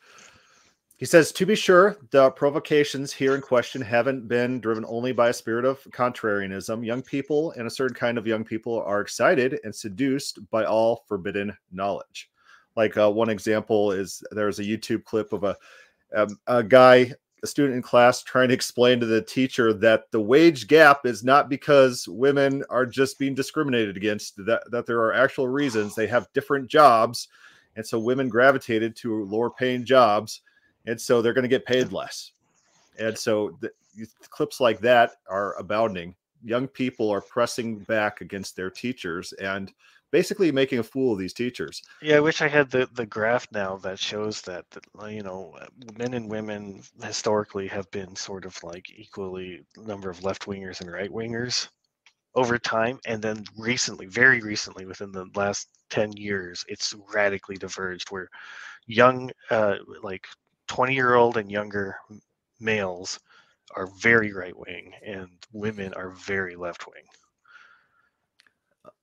He 0.98 1.06
says, 1.06 1.30
to 1.30 1.46
be 1.46 1.54
sure, 1.54 1.96
the 2.10 2.32
provocations 2.32 3.12
here 3.12 3.36
in 3.36 3.40
question 3.40 3.80
haven't 3.80 4.26
been 4.26 4.58
driven 4.58 4.84
only 4.88 5.12
by 5.12 5.28
a 5.28 5.32
spirit 5.32 5.64
of 5.64 5.80
contrarianism. 5.92 6.84
Young 6.84 7.02
people 7.02 7.52
and 7.52 7.68
a 7.68 7.70
certain 7.70 7.94
kind 7.94 8.18
of 8.18 8.26
young 8.26 8.42
people 8.42 8.82
are 8.82 9.00
excited 9.00 9.60
and 9.62 9.72
seduced 9.72 10.50
by 10.50 10.64
all 10.64 11.04
forbidden 11.06 11.56
knowledge. 11.70 12.30
Like 12.74 12.96
uh, 12.96 13.12
one 13.12 13.28
example 13.28 13.92
is 13.92 14.24
there's 14.32 14.58
a 14.58 14.64
YouTube 14.64 15.04
clip 15.04 15.32
of 15.32 15.44
a 15.44 15.56
um, 16.16 16.36
a 16.48 16.64
guy 16.64 17.12
a 17.44 17.46
student 17.46 17.76
in 17.76 17.82
class 17.82 18.24
trying 18.24 18.48
to 18.48 18.54
explain 18.54 18.98
to 18.98 19.06
the 19.06 19.22
teacher 19.22 19.72
that 19.72 20.10
the 20.10 20.20
wage 20.20 20.66
gap 20.66 21.06
is 21.06 21.22
not 21.22 21.48
because 21.48 22.08
women 22.08 22.64
are 22.70 22.86
just 22.86 23.20
being 23.20 23.34
discriminated 23.34 23.96
against 23.96 24.44
that 24.46 24.62
that 24.72 24.86
there 24.86 24.98
are 24.98 25.12
actual 25.12 25.46
reasons 25.46 25.94
they 25.94 26.08
have 26.08 26.32
different 26.32 26.68
jobs 26.68 27.28
and 27.76 27.86
so 27.86 28.00
women 28.00 28.28
gravitated 28.28 28.96
to 28.96 29.24
lower 29.24 29.50
paying 29.50 29.84
jobs 29.84 30.40
and 30.88 31.00
so 31.00 31.20
they're 31.20 31.34
going 31.34 31.42
to 31.42 31.48
get 31.48 31.66
paid 31.66 31.92
less. 31.92 32.32
And 32.98 33.16
so 33.16 33.56
the, 33.60 33.70
clips 34.30 34.60
like 34.60 34.80
that 34.80 35.12
are 35.28 35.58
abounding. 35.58 36.14
Young 36.44 36.68
people 36.68 37.10
are 37.10 37.20
pressing 37.20 37.80
back 37.80 38.20
against 38.20 38.54
their 38.54 38.70
teachers 38.70 39.32
and 39.34 39.72
basically 40.10 40.52
making 40.52 40.78
a 40.78 40.82
fool 40.82 41.12
of 41.12 41.18
these 41.18 41.32
teachers. 41.32 41.82
Yeah, 42.00 42.16
I 42.16 42.20
wish 42.20 42.40
I 42.40 42.48
had 42.48 42.70
the 42.70 42.88
the 42.94 43.06
graph 43.06 43.46
now 43.52 43.76
that 43.78 43.98
shows 43.98 44.40
that, 44.42 44.64
that 44.70 45.12
you 45.12 45.22
know 45.22 45.58
men 45.98 46.14
and 46.14 46.30
women 46.30 46.82
historically 47.02 47.66
have 47.68 47.90
been 47.90 48.14
sort 48.16 48.44
of 48.44 48.56
like 48.62 48.86
equally 48.96 49.64
number 49.76 50.10
of 50.10 50.22
left 50.22 50.46
wingers 50.46 50.80
and 50.80 50.90
right 50.90 51.10
wingers 51.10 51.68
over 52.34 52.58
time, 52.58 53.00
and 53.06 53.20
then 53.20 53.44
recently, 53.56 54.06
very 54.06 54.40
recently, 54.40 54.86
within 54.86 55.10
the 55.10 55.26
last 55.34 55.68
ten 55.90 56.12
years, 56.12 56.64
it's 56.68 56.94
radically 57.12 57.56
diverged 57.56 58.10
where 58.10 58.28
young, 58.86 59.30
uh, 59.50 59.76
like 60.02 60.26
twenty 60.68 60.94
year 60.94 61.14
old 61.14 61.36
and 61.36 61.50
younger 61.50 61.96
males 62.60 63.18
are 63.76 63.88
very 64.00 64.32
right 64.32 64.56
wing, 64.56 64.92
and 65.04 65.28
women 65.52 65.92
are 65.94 66.10
very 66.10 66.56
left 66.56 66.86
wing 66.86 67.04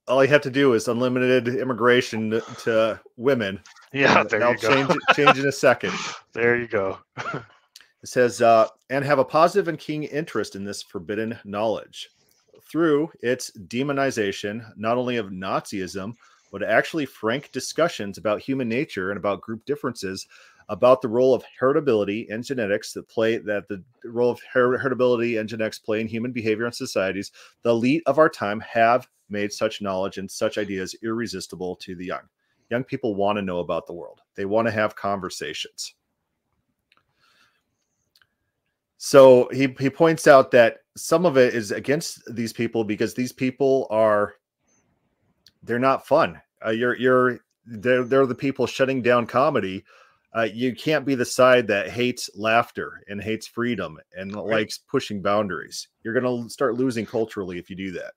all 0.07 0.23
you 0.23 0.29
have 0.29 0.41
to 0.41 0.51
do 0.51 0.73
is 0.73 0.87
unlimited 0.87 1.47
immigration 1.47 2.41
to 2.59 2.99
women. 3.17 3.59
Yeah, 3.91 4.23
there 4.23 4.51
you 4.51 4.57
go. 4.57 4.73
Change, 4.73 4.99
change 5.15 5.39
in 5.39 5.47
a 5.47 5.51
second. 5.51 5.93
There 6.33 6.57
you 6.57 6.67
go. 6.67 6.97
it 7.33 7.43
says, 8.03 8.41
uh, 8.41 8.67
and 8.89 9.05
have 9.05 9.19
a 9.19 9.23
positive 9.23 9.69
and 9.69 9.79
keen 9.79 10.03
interest 10.03 10.57
in 10.57 10.65
this 10.65 10.83
forbidden 10.83 11.39
knowledge 11.45 12.09
through 12.69 13.09
its 13.21 13.51
demonization, 13.51 14.69
not 14.75 14.97
only 14.97 15.15
of 15.15 15.27
Nazism, 15.27 16.13
but 16.51 16.61
actually 16.61 17.05
frank 17.05 17.53
discussions 17.53 18.17
about 18.17 18.41
human 18.41 18.67
nature 18.67 19.11
and 19.11 19.17
about 19.17 19.39
group 19.39 19.63
differences, 19.63 20.27
about 20.69 21.01
the 21.01 21.07
role 21.07 21.33
of 21.33 21.43
heritability 21.61 22.31
and 22.33 22.43
genetics 22.43 22.93
that 22.93 23.07
play 23.07 23.37
that 23.37 23.67
the 23.67 23.83
role 24.03 24.31
of 24.31 24.39
heritability 24.53 25.39
and 25.39 25.47
genetics 25.47 25.79
play 25.79 26.01
in 26.01 26.07
human 26.07 26.31
behavior 26.31 26.65
and 26.65 26.75
societies. 26.75 27.31
The 27.61 27.69
elite 27.69 28.03
of 28.05 28.17
our 28.17 28.29
time 28.29 28.59
have 28.61 29.07
made 29.29 29.51
such 29.51 29.81
knowledge 29.81 30.17
and 30.17 30.29
such 30.29 30.57
ideas 30.57 30.95
irresistible 31.03 31.75
to 31.77 31.95
the 31.95 32.05
young. 32.05 32.21
Young 32.69 32.83
people 32.83 33.15
want 33.15 33.37
to 33.37 33.43
know 33.43 33.59
about 33.59 33.85
the 33.87 33.93
world, 33.93 34.21
they 34.35 34.45
want 34.45 34.67
to 34.67 34.71
have 34.71 34.95
conversations. 34.95 35.93
So 38.97 39.49
he, 39.51 39.75
he 39.79 39.89
points 39.89 40.25
out 40.25 40.49
that 40.51 40.77
some 40.97 41.27
of 41.27 41.37
it 41.37 41.53
is 41.53 41.71
against 41.71 42.23
these 42.33 42.53
people 42.53 42.83
because 42.83 43.13
these 43.13 43.33
people 43.33 43.85
are 43.91 44.35
they're 45.61 45.77
not 45.77 46.07
fun. 46.07 46.41
Uh, 46.65 46.71
you're 46.71 46.95
you're 46.95 47.39
they're, 47.65 48.03
they're 48.03 48.25
the 48.25 48.35
people 48.35 48.67
shutting 48.67 49.01
down 49.01 49.25
comedy. 49.25 49.83
Uh, 50.35 50.47
you 50.53 50.75
can't 50.75 51.05
be 51.05 51.15
the 51.15 51.25
side 51.25 51.67
that 51.67 51.89
hates 51.89 52.29
laughter 52.35 53.01
and 53.07 53.23
hates 53.23 53.47
freedom 53.47 53.97
and 54.17 54.35
right. 54.35 54.45
likes 54.45 54.77
pushing 54.77 55.21
boundaries. 55.21 55.87
You're 56.03 56.19
going 56.19 56.43
to 56.43 56.49
start 56.49 56.75
losing 56.75 57.05
culturally 57.05 57.57
if 57.57 57.69
you 57.69 57.75
do 57.75 57.91
that. 57.91 58.11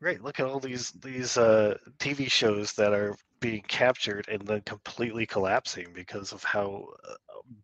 Right. 0.00 0.22
Look 0.22 0.38
at 0.38 0.46
all 0.46 0.60
these 0.60 0.92
these 0.92 1.36
uh, 1.36 1.76
TV 1.98 2.30
shows 2.30 2.72
that 2.74 2.92
are 2.92 3.16
being 3.40 3.62
captured 3.68 4.26
and 4.28 4.46
then 4.46 4.60
completely 4.62 5.26
collapsing 5.26 5.88
because 5.92 6.32
of 6.32 6.42
how 6.44 6.86
uh, 7.08 7.14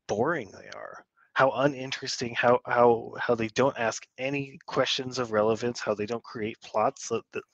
boring 0.09 0.51
they 0.51 0.69
are, 0.75 1.05
how 1.35 1.51
uninteresting, 1.51 2.35
how 2.35 2.59
how 2.67 3.15
how 3.19 3.35
they 3.35 3.49
don't 3.49 3.79
ask 3.79 4.07
any 4.19 4.59
questions 4.67 5.19
of 5.19 5.33
relevance, 5.33 5.81
how 5.81 5.95
they 5.95 6.07
don't 6.07 6.25
create 6.25 6.61
plots 6.63 7.09
that 7.09 7.23
that, 7.33 7.45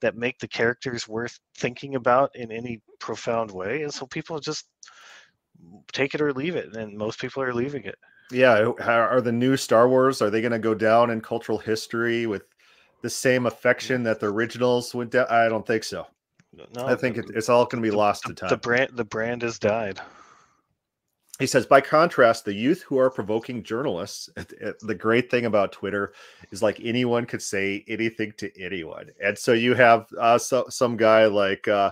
that 0.00 0.16
make 0.16 0.38
the 0.38 0.48
characters 0.48 1.08
worth 1.08 1.38
thinking 1.58 1.96
about 1.96 2.30
in 2.34 2.52
any 2.52 2.80
profound 3.00 3.50
way, 3.50 3.82
and 3.82 3.92
so 3.92 4.06
people 4.06 4.38
just 4.38 4.66
take 5.92 6.14
it 6.14 6.20
or 6.20 6.32
leave 6.32 6.56
it, 6.56 6.76
and 6.76 6.96
most 6.96 7.18
people 7.18 7.42
are 7.42 7.54
leaving 7.54 7.84
it. 7.84 7.96
Yeah, 8.30 8.72
are 8.80 9.20
the 9.20 9.32
new 9.32 9.56
Star 9.56 9.88
Wars 9.88 10.20
are 10.20 10.30
they 10.30 10.40
going 10.40 10.52
to 10.52 10.58
go 10.58 10.74
down 10.74 11.10
in 11.10 11.20
cultural 11.20 11.58
history 11.58 12.26
with 12.26 12.42
the 13.02 13.10
same 13.10 13.46
affection 13.46 14.02
that 14.02 14.18
the 14.18 14.26
originals 14.26 14.94
went 14.94 15.12
down? 15.12 15.26
I 15.30 15.48
don't 15.48 15.66
think 15.66 15.84
so. 15.84 16.06
No, 16.74 16.86
I 16.86 16.94
think 16.94 17.18
it, 17.18 17.26
it's 17.34 17.48
all 17.48 17.66
going 17.66 17.82
to 17.82 17.86
be 17.86 17.90
the, 17.90 17.96
lost 17.96 18.24
to 18.24 18.34
time. 18.34 18.48
The 18.48 18.56
brand, 18.56 18.90
the 18.94 19.04
brand 19.04 19.42
has 19.42 19.58
died. 19.58 20.00
He 21.38 21.46
says, 21.46 21.66
by 21.66 21.82
contrast, 21.82 22.46
the 22.46 22.54
youth 22.54 22.82
who 22.82 22.98
are 22.98 23.10
provoking 23.10 23.62
journalists, 23.62 24.30
the 24.80 24.94
great 24.94 25.30
thing 25.30 25.44
about 25.44 25.70
Twitter 25.70 26.14
is 26.50 26.62
like 26.62 26.80
anyone 26.82 27.26
could 27.26 27.42
say 27.42 27.84
anything 27.88 28.32
to 28.38 28.50
anyone. 28.58 29.10
And 29.22 29.36
so 29.36 29.52
you 29.52 29.74
have 29.74 30.06
uh, 30.18 30.38
so, 30.38 30.64
some 30.70 30.96
guy 30.96 31.26
like 31.26 31.68
uh, 31.68 31.90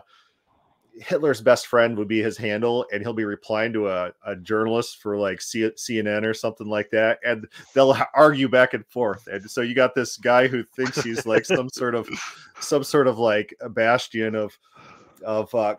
Hitler's 0.97 1.41
best 1.41 1.67
friend 1.67 1.97
would 1.99 2.09
be 2.09 2.23
his 2.23 2.37
handle, 2.37 2.87
and 2.93 3.03
he'll 3.03 3.13
be 3.13 3.25
replying 3.25 3.73
to 3.73 3.89
a, 3.89 4.13
a 4.25 4.37
journalist 4.37 5.03
for 5.03 5.17
like 5.17 5.41
C- 5.41 5.71
CNN 5.71 6.25
or 6.25 6.35
something 6.35 6.69
like 6.69 6.91
that, 6.91 7.19
and 7.25 7.47
they'll 7.75 7.97
argue 8.15 8.49
back 8.49 8.75
and 8.75 8.87
forth. 8.87 9.27
And 9.27 9.51
so 9.51 9.61
you 9.61 9.75
got 9.75 9.95
this 9.95 10.17
guy 10.17 10.47
who 10.47 10.63
thinks 10.63 11.03
he's 11.03 11.27
like 11.27 11.45
some 11.45 11.69
sort 11.69 11.95
of 11.95 12.09
some 12.61 12.85
sort 12.85 13.09
of 13.09 13.19
like 13.19 13.55
a 13.61 13.69
bastion 13.69 14.35
of 14.35 14.57
of 15.25 15.55
uh, 15.55 15.75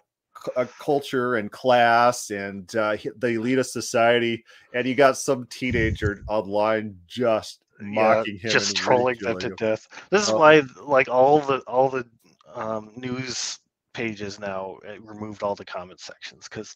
a 0.55 0.65
culture 0.65 1.35
and 1.35 1.51
class 1.51 2.29
and 2.29 2.75
uh, 2.75 2.97
the 3.17 3.27
elitist 3.27 3.67
society, 3.67 4.43
and 4.73 4.87
you 4.87 4.95
got 4.95 5.17
some 5.17 5.47
teenager 5.49 6.23
online 6.27 6.97
just 7.07 7.63
mocking 7.79 8.35
yeah, 8.35 8.41
him, 8.41 8.51
just 8.51 8.75
trolling 8.75 9.17
them 9.19 9.39
to 9.39 9.49
death. 9.51 9.87
This 10.09 10.23
is 10.23 10.29
uh, 10.29 10.37
why, 10.37 10.61
like 10.81 11.09
all 11.09 11.39
the 11.39 11.59
all 11.59 11.89
the 11.89 12.05
um, 12.53 12.91
news 12.95 13.59
pages 13.95 14.41
now 14.41 14.77
uh, 14.87 14.99
removed 14.99 15.41
all 15.41 15.55
the 15.55 15.63
comment 15.63 16.01
sections 16.01 16.49
because 16.49 16.75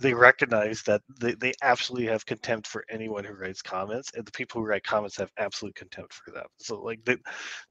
they 0.00 0.14
recognize 0.14 0.82
that 0.82 1.02
they, 1.20 1.34
they 1.34 1.52
absolutely 1.62 2.08
have 2.08 2.24
contempt 2.24 2.66
for 2.66 2.82
anyone 2.88 3.22
who 3.22 3.34
writes 3.34 3.60
comments 3.60 4.10
and 4.16 4.24
the 4.24 4.32
people 4.32 4.60
who 4.60 4.66
write 4.66 4.82
comments 4.82 5.18
have 5.18 5.30
absolute 5.36 5.74
contempt 5.74 6.14
for 6.14 6.30
them 6.30 6.46
so 6.56 6.80
like 6.80 7.04
the 7.04 7.18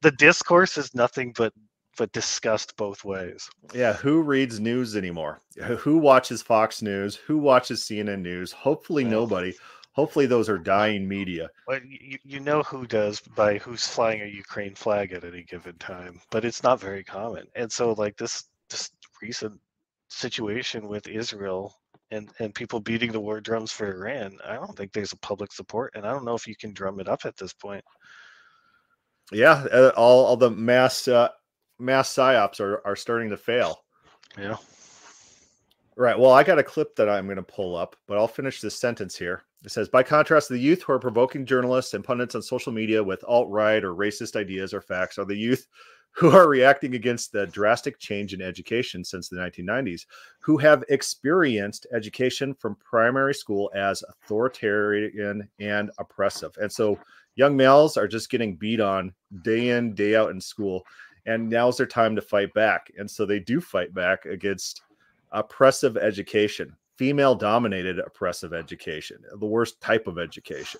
the 0.03 0.11
discourse 0.11 0.77
is 0.77 0.93
nothing 0.93 1.33
but 1.35 1.51
but 1.97 2.11
discussed 2.11 2.77
both 2.77 3.03
ways 3.03 3.49
yeah 3.73 3.93
who 3.93 4.21
reads 4.21 4.59
news 4.59 4.95
anymore 4.95 5.41
who 5.79 5.97
watches 5.97 6.43
fox 6.43 6.83
news 6.83 7.15
who 7.15 7.39
watches 7.39 7.81
cnn 7.81 8.21
news 8.21 8.51
hopefully 8.51 9.01
yeah. 9.01 9.09
nobody 9.09 9.53
hopefully 9.93 10.25
those 10.25 10.49
are 10.49 10.57
dying 10.57 11.07
media. 11.07 11.49
Well, 11.67 11.79
you, 11.87 12.17
you 12.23 12.39
know 12.41 12.61
who 12.63 12.85
does 12.85 13.21
by 13.21 13.57
who's 13.57 13.87
flying 13.87 14.21
a 14.21 14.25
Ukraine 14.25 14.75
flag 14.75 15.13
at 15.13 15.23
any 15.23 15.43
given 15.43 15.77
time, 15.77 16.19
but 16.29 16.43
it's 16.43 16.63
not 16.63 16.81
very 16.81 17.03
common. 17.03 17.45
And 17.55 17.71
so 17.71 17.93
like 17.93 18.17
this 18.17 18.43
this 18.69 18.91
recent 19.21 19.59
situation 20.09 20.87
with 20.87 21.07
Israel 21.07 21.75
and 22.11 22.29
and 22.39 22.53
people 22.53 22.79
beating 22.79 23.11
the 23.11 23.19
war 23.19 23.41
drums 23.41 23.71
for 23.71 23.91
Iran, 23.91 24.37
I 24.45 24.55
don't 24.55 24.75
think 24.77 24.93
there's 24.93 25.13
a 25.13 25.17
public 25.17 25.51
support, 25.51 25.93
and 25.95 26.05
I 26.05 26.11
don't 26.11 26.25
know 26.25 26.35
if 26.35 26.47
you 26.47 26.55
can 26.55 26.73
drum 26.73 26.99
it 26.99 27.07
up 27.07 27.25
at 27.25 27.37
this 27.37 27.53
point. 27.53 27.83
Yeah, 29.31 29.65
uh, 29.71 29.91
all 29.95 30.25
all 30.25 30.37
the 30.37 30.51
mass 30.51 31.07
uh, 31.07 31.29
mass 31.79 32.13
psyops 32.13 32.59
are 32.59 32.85
are 32.85 32.95
starting 32.95 33.29
to 33.31 33.37
fail. 33.37 33.83
Yeah. 34.37 34.57
Right. 35.97 36.19
Well, 36.19 36.31
I 36.31 36.43
got 36.43 36.59
a 36.59 36.63
clip 36.63 36.95
that 36.97 37.07
I'm 37.07 37.25
going 37.25 37.37
to 37.37 37.43
pull 37.43 37.75
up, 37.75 37.95
but 38.05 38.17
I'll 38.17 38.27
finish 38.27 38.59
this 38.59 38.77
sentence 38.77 39.15
here. 39.15 39.43
It 39.63 39.71
says, 39.71 39.87
by 39.87 40.03
contrast, 40.03 40.49
the 40.49 40.57
youth 40.57 40.83
who 40.83 40.91
are 40.91 40.99
provoking 40.99 41.45
journalists 41.45 41.93
and 41.93 42.03
pundits 42.03 42.35
on 42.35 42.41
social 42.41 42.73
media 42.73 43.01
with 43.01 43.23
alt 43.25 43.49
right 43.49 43.83
or 43.83 43.95
racist 43.95 44.35
ideas 44.35 44.73
or 44.73 44.81
facts 44.81 45.17
are 45.17 45.25
the 45.25 45.37
youth 45.37 45.65
who 46.15 46.31
are 46.31 46.47
reacting 46.47 46.95
against 46.95 47.33
the 47.33 47.45
drastic 47.47 47.99
change 47.99 48.33
in 48.33 48.41
education 48.41 49.03
since 49.03 49.27
the 49.27 49.35
1990s, 49.35 50.05
who 50.39 50.57
have 50.57 50.83
experienced 50.87 51.87
education 51.93 52.53
from 52.53 52.77
primary 52.77 53.33
school 53.33 53.69
as 53.75 54.01
authoritarian 54.03 55.47
and 55.59 55.91
oppressive. 55.97 56.55
And 56.61 56.71
so 56.71 56.97
young 57.35 57.57
males 57.57 57.97
are 57.97 58.07
just 58.07 58.29
getting 58.29 58.55
beat 58.55 58.79
on 58.79 59.13
day 59.43 59.69
in, 59.69 59.93
day 59.93 60.15
out 60.15 60.31
in 60.31 60.39
school. 60.39 60.85
And 61.25 61.49
now's 61.49 61.75
their 61.75 61.85
time 61.85 62.15
to 62.15 62.21
fight 62.21 62.53
back. 62.53 62.91
And 62.97 63.09
so 63.11 63.25
they 63.25 63.39
do 63.39 63.59
fight 63.59 63.93
back 63.93 64.25
against 64.25 64.83
oppressive 65.33 65.97
education, 65.97 66.73
female 66.95 67.35
dominated 67.35 67.99
oppressive 67.99 68.53
education, 68.53 69.17
the 69.37 69.45
worst 69.45 69.81
type 69.81 70.07
of 70.07 70.17
education. 70.17 70.79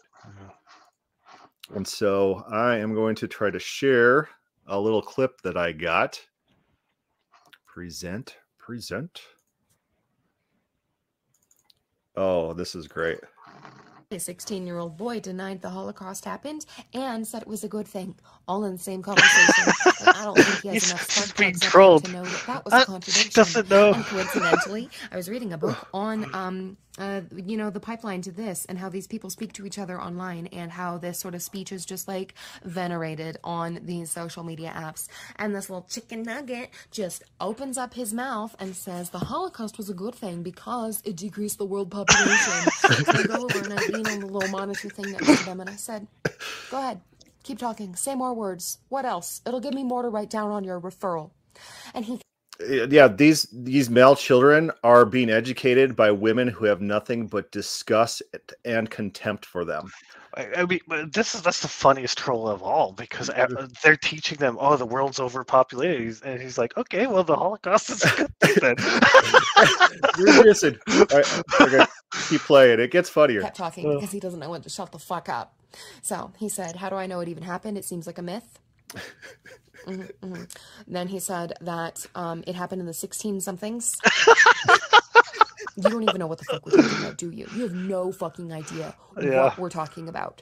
And 1.74 1.86
so 1.86 2.46
I 2.50 2.78
am 2.78 2.94
going 2.94 3.16
to 3.16 3.28
try 3.28 3.50
to 3.50 3.60
share 3.60 4.30
a 4.68 4.80
little 4.80 5.02
clip 5.02 5.42
that 5.42 5.58
I 5.58 5.72
got. 5.72 6.20
Present, 7.68 8.38
present. 8.58 9.22
Oh, 12.16 12.54
this 12.54 12.76
is 12.76 12.88
great. 12.88 13.20
A 14.12 14.20
16 14.20 14.66
year 14.66 14.78
old 14.78 14.96
boy 14.98 15.20
denied 15.20 15.62
the 15.62 15.70
Holocaust 15.70 16.24
happened 16.24 16.66
and 16.94 17.26
said 17.28 17.42
it 17.42 17.48
was 17.48 17.64
a 17.64 17.68
good 17.68 17.88
thing, 17.88 18.16
all 18.48 18.64
in 18.64 18.74
the 18.74 18.78
same 18.78 19.02
conversation. 19.02 19.74
I 20.08 20.22
don't 20.24 20.38
think 20.38 20.62
he 20.62 20.68
has 20.70 20.74
He's 20.84 20.92
enough 20.92 21.08
just 21.10 21.38
being 21.38 21.52
plugs 21.56 21.66
trolled. 21.72 22.06
to 22.06 22.12
know 22.14 22.24
that 22.24 22.44
that 22.48 22.64
was 22.66 22.74
Uh, 22.74 22.78
a 22.78 22.86
contradiction. 22.86 23.32
doesn't 23.34 23.70
know. 23.70 23.94
And 23.94 24.06
coincidentally, 24.06 24.90
I 25.12 25.18
was 25.18 25.28
reading 25.28 25.52
a 25.54 25.58
book 25.58 25.90
on, 25.94 26.34
um, 26.36 26.78
uh, 26.98 27.22
you 27.36 27.58
know, 27.58 27.70
the 27.70 27.80
pipeline 27.80 28.22
to 28.22 28.32
this 28.32 28.66
and 28.66 28.78
how 28.78 28.90
these 28.90 29.08
people 29.08 29.30
speak 29.30 29.54
to 29.54 29.66
each 29.66 29.78
other 29.78 30.00
online 30.00 30.48
and 30.48 30.72
how 30.72 30.98
this 30.98 31.20
sort 31.20 31.36
of 31.36 31.42
speech 31.42 31.72
is 31.72 31.86
just 31.86 32.08
like 32.08 32.34
venerated 32.64 33.38
on 33.44 33.80
these 33.84 34.12
social 34.12 34.44
media 34.44 34.72
apps. 34.76 35.08
And 35.38 35.56
this 35.56 35.70
little 35.70 35.86
chicken 35.90 36.24
nugget 36.24 36.70
just 36.92 37.24
opens 37.40 37.78
up 37.78 37.94
his 37.94 38.14
mouth 38.14 38.56
and 38.60 38.76
says 38.76 39.10
the 39.10 39.20
Holocaust 39.20 39.78
was 39.78 39.90
a 39.90 39.94
good 39.94 40.16
thing 40.16 40.44
because 40.44 41.02
it 41.06 41.16
decreased 41.18 41.58
the 41.58 41.66
world 41.66 41.92
population. 41.92 42.72
so 42.72 43.12
I 43.12 43.24
go 43.24 43.44
over 43.44 43.60
and 43.60 43.74
I 43.74 43.86
lean 43.88 44.08
on 44.08 44.20
the 44.22 44.28
little 44.28 44.50
monitor 44.50 44.90
thing 44.90 45.12
next 45.12 45.40
to 45.40 45.46
them 45.46 45.60
and 45.60 45.70
I 45.70 45.76
said, 45.76 46.08
Go 46.72 46.80
ahead, 46.80 47.02
keep 47.44 47.60
talking, 47.60 47.96
say 47.96 48.16
more 48.16 48.34
words. 48.34 48.80
What 48.90 49.06
else? 49.06 49.42
It'll 49.46 49.60
give 49.60 49.74
me 49.74 49.84
more 49.84 50.02
to 50.02 50.10
write 50.10 50.30
down 50.30 50.52
on 50.52 50.64
your 50.64 50.80
referral. 50.80 51.32
And 51.94 52.06
he 52.06 52.20
yeah 52.60 53.08
these 53.08 53.48
these 53.52 53.90
male 53.90 54.16
children 54.16 54.72
are 54.84 55.06
being 55.06 55.30
educated 55.30 55.96
by 55.96 56.12
women 56.12 56.48
who 56.48 56.66
have 56.66 56.82
nothing 56.82 57.28
but 57.28 57.52
disgust 57.52 58.22
and 58.64 58.90
contempt 58.90 59.46
for 59.46 59.66
them 59.66 59.90
I, 60.38 60.50
I 60.58 60.66
mean, 60.66 60.82
this 61.14 61.34
is 61.34 61.42
that's 61.42 61.62
the 61.62 61.70
funniest 61.70 62.18
troll 62.18 62.48
of 62.50 62.62
all 62.62 62.92
because 62.92 63.32
they're 63.82 63.96
teaching 63.96 64.38
them, 64.38 64.58
oh, 64.60 64.76
the 64.76 64.86
world's 64.86 65.20
overpopulated, 65.20 66.18
and 66.26 66.42
he's 66.42 66.58
like, 66.58 66.76
okay, 66.76 67.08
well, 67.08 67.24
the 67.24 67.38
Holocaust 67.38 67.90
is 67.90 68.04
a 68.04 68.16
good 68.18 68.40
thing 68.42 68.56
then. 68.62 68.76
Listen, 70.46 70.78
all 70.90 71.06
right, 71.14 71.44
okay, 71.62 71.86
keep 72.28 72.42
playing 72.42 72.80
it 72.80 72.92
gets 72.92 73.10
funnier 73.10 73.42
kept 73.42 73.56
talking 73.56 73.94
because 73.94 74.12
he 74.12 74.20
doesn't 74.20 74.40
know 74.40 74.50
when 74.50 74.62
to 74.62 74.70
shut 74.70 74.92
the 74.92 75.00
fuck 75.00 75.30
up. 75.30 75.56
So 76.02 76.32
he 76.38 76.50
said, 76.50 76.78
How 76.78 76.90
do 76.90 76.96
I 76.96 77.08
know 77.08 77.20
it 77.20 77.30
even 77.30 77.44
happened? 77.44 77.78
It 77.78 77.86
seems 77.86 78.08
like 78.08 78.18
a 78.18 78.22
myth. 78.22 78.60
Mhm, 79.88 80.10
mhm. 80.24 80.58
Then 80.88 81.08
he 81.08 81.20
said 81.20 81.54
that 81.62 82.06
um, 82.16 82.44
it 82.48 82.56
happened 82.56 82.82
in 82.82 82.88
the 82.88 82.94
16 82.94 83.40
somethings. 83.42 83.96
you 85.78 85.92
don't 85.92 86.04
even 86.04 86.20
know 86.20 86.28
what 86.28 86.40
the 86.40 86.46
fuck 86.46 86.66
we're 86.66 86.72
talking 86.72 86.98
about, 86.98 87.18
do 87.18 87.30
you? 87.30 87.48
You 87.52 87.64
have 87.64 87.74
no 87.76 88.12
fucking 88.12 88.52
idea 88.52 88.96
Yeah. 89.22 89.44
what 89.44 89.60
we're 89.60 89.70
talking 89.70 90.10
about. 90.10 90.42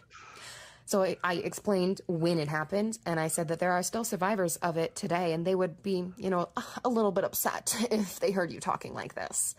So 0.86 1.04
I, 1.04 1.18
I 1.24 1.34
explained 1.36 2.02
when 2.08 2.40
it 2.40 2.48
happened, 2.50 3.00
and 3.06 3.20
I 3.20 3.28
said 3.30 3.48
that 3.50 3.60
there 3.60 3.72
are 3.72 3.84
still 3.84 4.04
survivors 4.04 4.58
of 4.58 4.78
it 4.78 4.96
today, 4.96 5.34
and 5.34 5.46
they 5.46 5.56
would 5.56 5.82
be, 5.82 6.06
you 6.18 6.30
know, 6.30 6.50
a 6.84 6.90
little 6.90 7.12
bit 7.12 7.24
upset 7.24 7.76
if 7.92 8.20
they 8.20 8.32
heard 8.32 8.52
you 8.52 8.60
talking 8.60 8.94
like 8.94 9.16
this. 9.16 9.56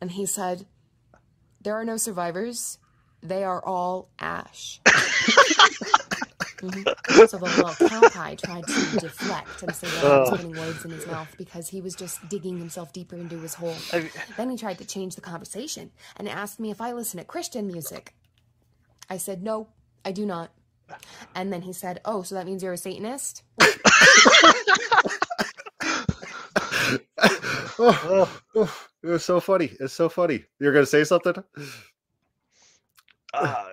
And 0.00 0.10
he 0.10 0.26
said, 0.26 0.66
There 1.62 1.74
are 1.74 1.84
no 1.84 1.96
survivors. 1.96 2.78
They 3.22 3.44
are 3.44 3.62
all 3.64 4.08
ash. 4.18 4.80
Mhm. 6.62 7.28
So 7.28 7.38
the 7.38 7.44
little 7.46 7.64
cowpie 7.88 8.36
tried 8.42 8.66
to 8.66 9.00
deflect 9.00 9.62
and 9.62 9.74
say 9.74 9.88
that 9.88 10.04
I 10.04 10.18
was 10.20 10.28
Oh. 10.28 10.36
putting 10.36 10.52
words 10.56 10.84
in 10.84 10.90
his 10.90 11.06
mouth 11.06 11.34
because 11.38 11.68
he 11.68 11.80
was 11.80 11.94
just 11.94 12.26
digging 12.28 12.58
himself 12.58 12.92
deeper 12.92 13.16
into 13.16 13.38
his 13.38 13.54
hole. 13.54 13.76
I 13.92 14.00
mean, 14.00 14.10
Then 14.36 14.50
he 14.50 14.56
tried 14.56 14.78
to 14.78 14.84
change 14.86 15.14
the 15.14 15.20
conversation 15.22 15.90
and 16.16 16.28
asked 16.28 16.60
me 16.60 16.70
if 16.70 16.80
I 16.80 16.92
listen 16.92 17.18
to 17.18 17.24
Christian 17.24 17.66
music. 17.66 18.14
I 19.08 19.16
said, 19.16 19.42
no, 19.42 19.68
I 20.04 20.12
do 20.12 20.26
not. 20.26 20.50
And 21.34 21.52
then 21.52 21.62
he 21.62 21.72
said, 21.72 22.00
oh, 22.04 22.22
so 22.22 22.34
that 22.34 22.46
means 22.46 22.62
you're 22.62 22.72
a 22.72 22.76
Satanist? 22.76 23.42
oh, 27.78 28.42
oh, 28.56 28.86
it 29.02 29.06
was 29.08 29.24
so 29.24 29.40
funny 29.40 29.70
it's 29.80 29.94
so 29.94 30.08
funny 30.08 30.44
you're 30.58 30.72
gonna 30.72 30.86
say 30.86 31.04
something 31.04 31.34
uh, 33.34 33.64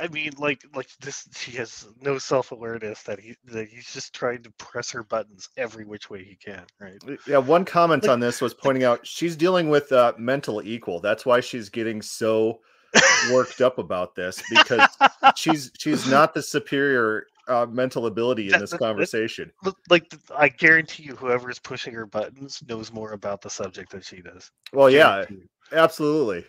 I 0.00 0.08
mean, 0.08 0.32
like, 0.38 0.62
like 0.74 0.88
this. 1.00 1.28
She 1.36 1.52
has 1.52 1.86
no 2.00 2.18
self-awareness 2.18 3.02
that 3.02 3.18
he 3.18 3.34
that 3.46 3.68
he's 3.68 3.92
just 3.92 4.14
trying 4.14 4.42
to 4.44 4.50
press 4.52 4.90
her 4.92 5.02
buttons 5.02 5.48
every 5.56 5.84
which 5.84 6.08
way 6.08 6.22
he 6.24 6.36
can, 6.36 6.64
right? 6.80 6.98
yeah 7.26 7.38
one 7.38 7.64
comment 7.64 8.04
Like- 8.04 8.12
on 8.12 8.20
this 8.20 8.40
was 8.40 8.54
pointing 8.54 8.84
out 8.84 9.06
she's 9.06 9.34
dealing 9.36 9.68
with 9.70 9.90
uh, 9.92 10.12
mental 10.18 10.62
equal 10.62 11.00
that's 11.00 11.26
why 11.26 11.40
she's 11.40 11.68
getting 11.68 12.00
so 12.02 12.60
worked 13.32 13.60
up 13.60 13.78
about 13.78 14.14
this 14.14 14.42
because 14.50 14.88
she's 15.36 15.70
she's 15.78 16.08
not 16.08 16.32
the 16.32 16.42
superior 16.42 17.26
uh, 17.48 17.66
mental 17.68 18.06
ability 18.06 18.52
in 18.52 18.60
this 18.60 18.70
that- 18.70 18.78
that- 18.78 18.84
conversation 18.86 19.50
Like, 19.90 20.14
I 20.36 20.48
guarantee 20.48 21.02
you, 21.04 21.16
whoever 21.16 21.50
is 21.50 21.58
pushing 21.58 21.92
her 21.94 22.06
buttons 22.06 22.62
knows 22.68 22.92
more 22.92 23.12
about 23.12 23.40
the 23.42 23.50
subject 23.50 23.90
than 23.90 24.00
she 24.02 24.22
does. 24.22 24.50
well 24.72 24.88
yeah 24.88 25.24
absolutely 25.72 26.44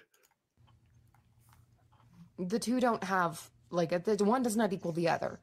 The 2.40 2.60
two 2.60 2.80
don't 2.80 3.04
have, 3.04 3.50
like, 3.70 3.90
the 4.06 4.24
one 4.24 4.44
does 4.44 4.56
not 4.56 4.74
equal 4.74 4.94
the 4.94 5.10
other. 5.10 5.40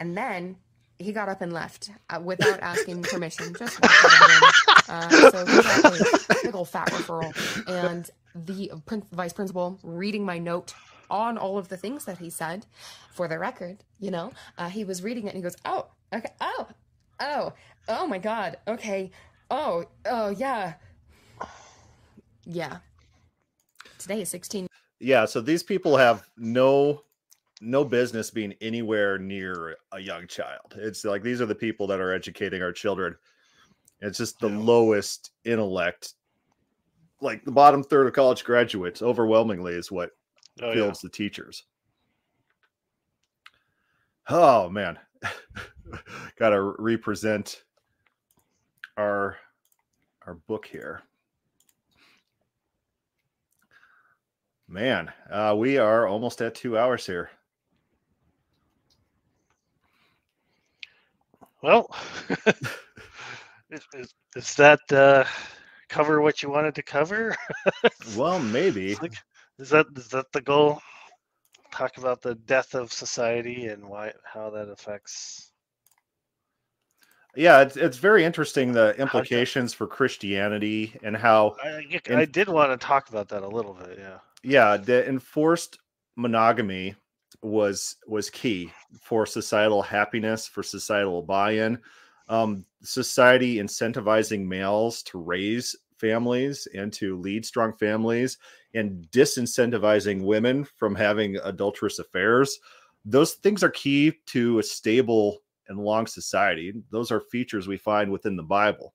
And 0.00 0.16
then 0.16 0.56
he 0.98 1.12
got 1.12 1.28
up 1.28 1.40
and 1.40 1.52
left 1.52 1.90
uh, 2.10 2.20
without 2.20 2.60
asking 2.62 3.02
permission. 3.02 3.54
Just 3.54 3.80
walked 3.80 3.94
out 4.04 4.12
of 4.12 4.20
the 4.20 4.28
room. 4.28 4.50
Uh, 4.88 6.26
so 6.28 6.42
big 6.42 6.54
old 6.54 6.68
fat 6.68 6.90
referral. 6.90 7.32
And 7.68 8.10
the 8.34 8.70
prin- 8.86 9.06
vice 9.12 9.32
principal 9.32 9.78
reading 9.82 10.24
my 10.24 10.38
note 10.38 10.74
on 11.10 11.36
all 11.36 11.58
of 11.58 11.68
the 11.68 11.76
things 11.76 12.06
that 12.06 12.18
he 12.18 12.30
said 12.30 12.66
for 13.12 13.28
the 13.28 13.38
record, 13.38 13.84
you 14.00 14.10
know, 14.10 14.32
uh, 14.56 14.68
he 14.68 14.84
was 14.84 15.02
reading 15.02 15.26
it 15.26 15.34
and 15.34 15.36
he 15.36 15.42
goes, 15.42 15.56
oh, 15.64 15.86
okay, 16.12 16.32
oh, 16.40 16.68
oh, 17.20 17.52
oh 17.88 18.06
my 18.06 18.18
God, 18.18 18.56
okay, 18.66 19.10
oh, 19.50 19.84
oh, 20.06 20.30
yeah. 20.30 20.74
Yeah. 22.44 22.78
Today 23.98 24.22
is 24.22 24.30
16 24.30 24.66
yeah 25.02 25.24
so 25.26 25.40
these 25.40 25.62
people 25.62 25.96
have 25.96 26.24
no 26.38 27.02
no 27.60 27.84
business 27.84 28.30
being 28.30 28.54
anywhere 28.60 29.18
near 29.18 29.76
a 29.92 30.00
young 30.00 30.26
child. 30.26 30.74
It's 30.76 31.04
like 31.04 31.22
these 31.22 31.40
are 31.40 31.46
the 31.46 31.54
people 31.54 31.86
that 31.86 32.00
are 32.00 32.12
educating 32.12 32.60
our 32.60 32.72
children. 32.72 33.14
It's 34.00 34.18
just 34.18 34.40
the 34.40 34.48
Yeah. 34.50 34.58
lowest 34.58 35.30
intellect 35.44 36.14
like 37.20 37.44
the 37.44 37.52
bottom 37.52 37.84
third 37.84 38.08
of 38.08 38.14
college 38.14 38.42
graduates 38.42 39.00
overwhelmingly 39.02 39.74
is 39.74 39.92
what 39.92 40.10
Oh, 40.60 40.68
yeah. 40.68 40.74
fields 40.74 41.00
the 41.00 41.08
teachers. 41.08 41.64
Oh 44.28 44.68
man. 44.68 44.98
Gotta 46.38 46.60
represent 46.78 47.62
our 48.96 49.36
our 50.26 50.34
book 50.34 50.66
here 50.66 51.02
Man, 54.72 55.12
uh, 55.30 55.54
we 55.54 55.76
are 55.76 56.06
almost 56.06 56.40
at 56.40 56.54
two 56.54 56.78
hours 56.78 57.04
here. 57.04 57.30
Well, 61.62 61.94
is, 63.70 63.82
is, 63.92 64.14
is 64.34 64.54
that 64.54 64.80
uh, 64.90 65.24
cover 65.90 66.22
what 66.22 66.42
you 66.42 66.48
wanted 66.48 66.74
to 66.76 66.82
cover? 66.82 67.36
Well, 68.16 68.38
maybe. 68.40 68.94
Like, 68.96 69.12
is 69.58 69.68
that 69.70 69.86
is 69.94 70.08
that 70.08 70.32
the 70.32 70.40
goal? 70.40 70.80
Talk 71.70 71.98
about 71.98 72.22
the 72.22 72.34
death 72.34 72.74
of 72.74 72.92
society 72.92 73.66
and 73.66 73.84
why 73.86 74.12
how 74.24 74.48
that 74.50 74.68
affects. 74.70 75.52
Yeah, 77.36 77.60
it's 77.60 77.76
it's 77.76 77.98
very 77.98 78.24
interesting 78.24 78.72
the 78.72 78.96
implications 78.98 79.74
for 79.74 79.86
Christianity 79.86 80.98
and 81.02 81.14
how 81.14 81.56
I, 81.62 81.68
I 81.68 82.00
And- 82.22 82.32
did 82.32 82.48
want 82.48 82.72
to 82.78 82.86
talk 82.86 83.10
about 83.10 83.28
that 83.28 83.42
a 83.42 83.48
little 83.48 83.74
bit. 83.74 83.98
Yeah. 83.98 84.18
Yeah, 84.42 84.76
the 84.76 85.08
enforced 85.08 85.78
monogamy 86.16 86.94
was 87.42 87.96
was 88.06 88.30
key 88.30 88.70
for 89.00 89.26
societal 89.26 89.82
happiness, 89.82 90.46
for 90.46 90.62
societal 90.62 91.22
buy-in. 91.22 91.78
Um, 92.28 92.64
society 92.82 93.56
incentivizing 93.56 94.46
males 94.46 95.02
to 95.04 95.18
raise 95.18 95.76
families 95.96 96.66
and 96.74 96.92
to 96.94 97.18
lead 97.18 97.44
strong 97.44 97.72
families, 97.72 98.38
and 98.74 99.06
disincentivizing 99.10 100.22
women 100.22 100.64
from 100.64 100.94
having 100.94 101.36
adulterous 101.44 101.98
affairs. 101.98 102.58
Those 103.04 103.34
things 103.34 103.62
are 103.62 103.70
key 103.70 104.12
to 104.26 104.58
a 104.58 104.62
stable 104.62 105.38
and 105.68 105.78
long 105.78 106.06
society. 106.06 106.72
Those 106.90 107.10
are 107.10 107.20
features 107.20 107.68
we 107.68 107.76
find 107.76 108.10
within 108.10 108.36
the 108.36 108.42
Bible. 108.42 108.94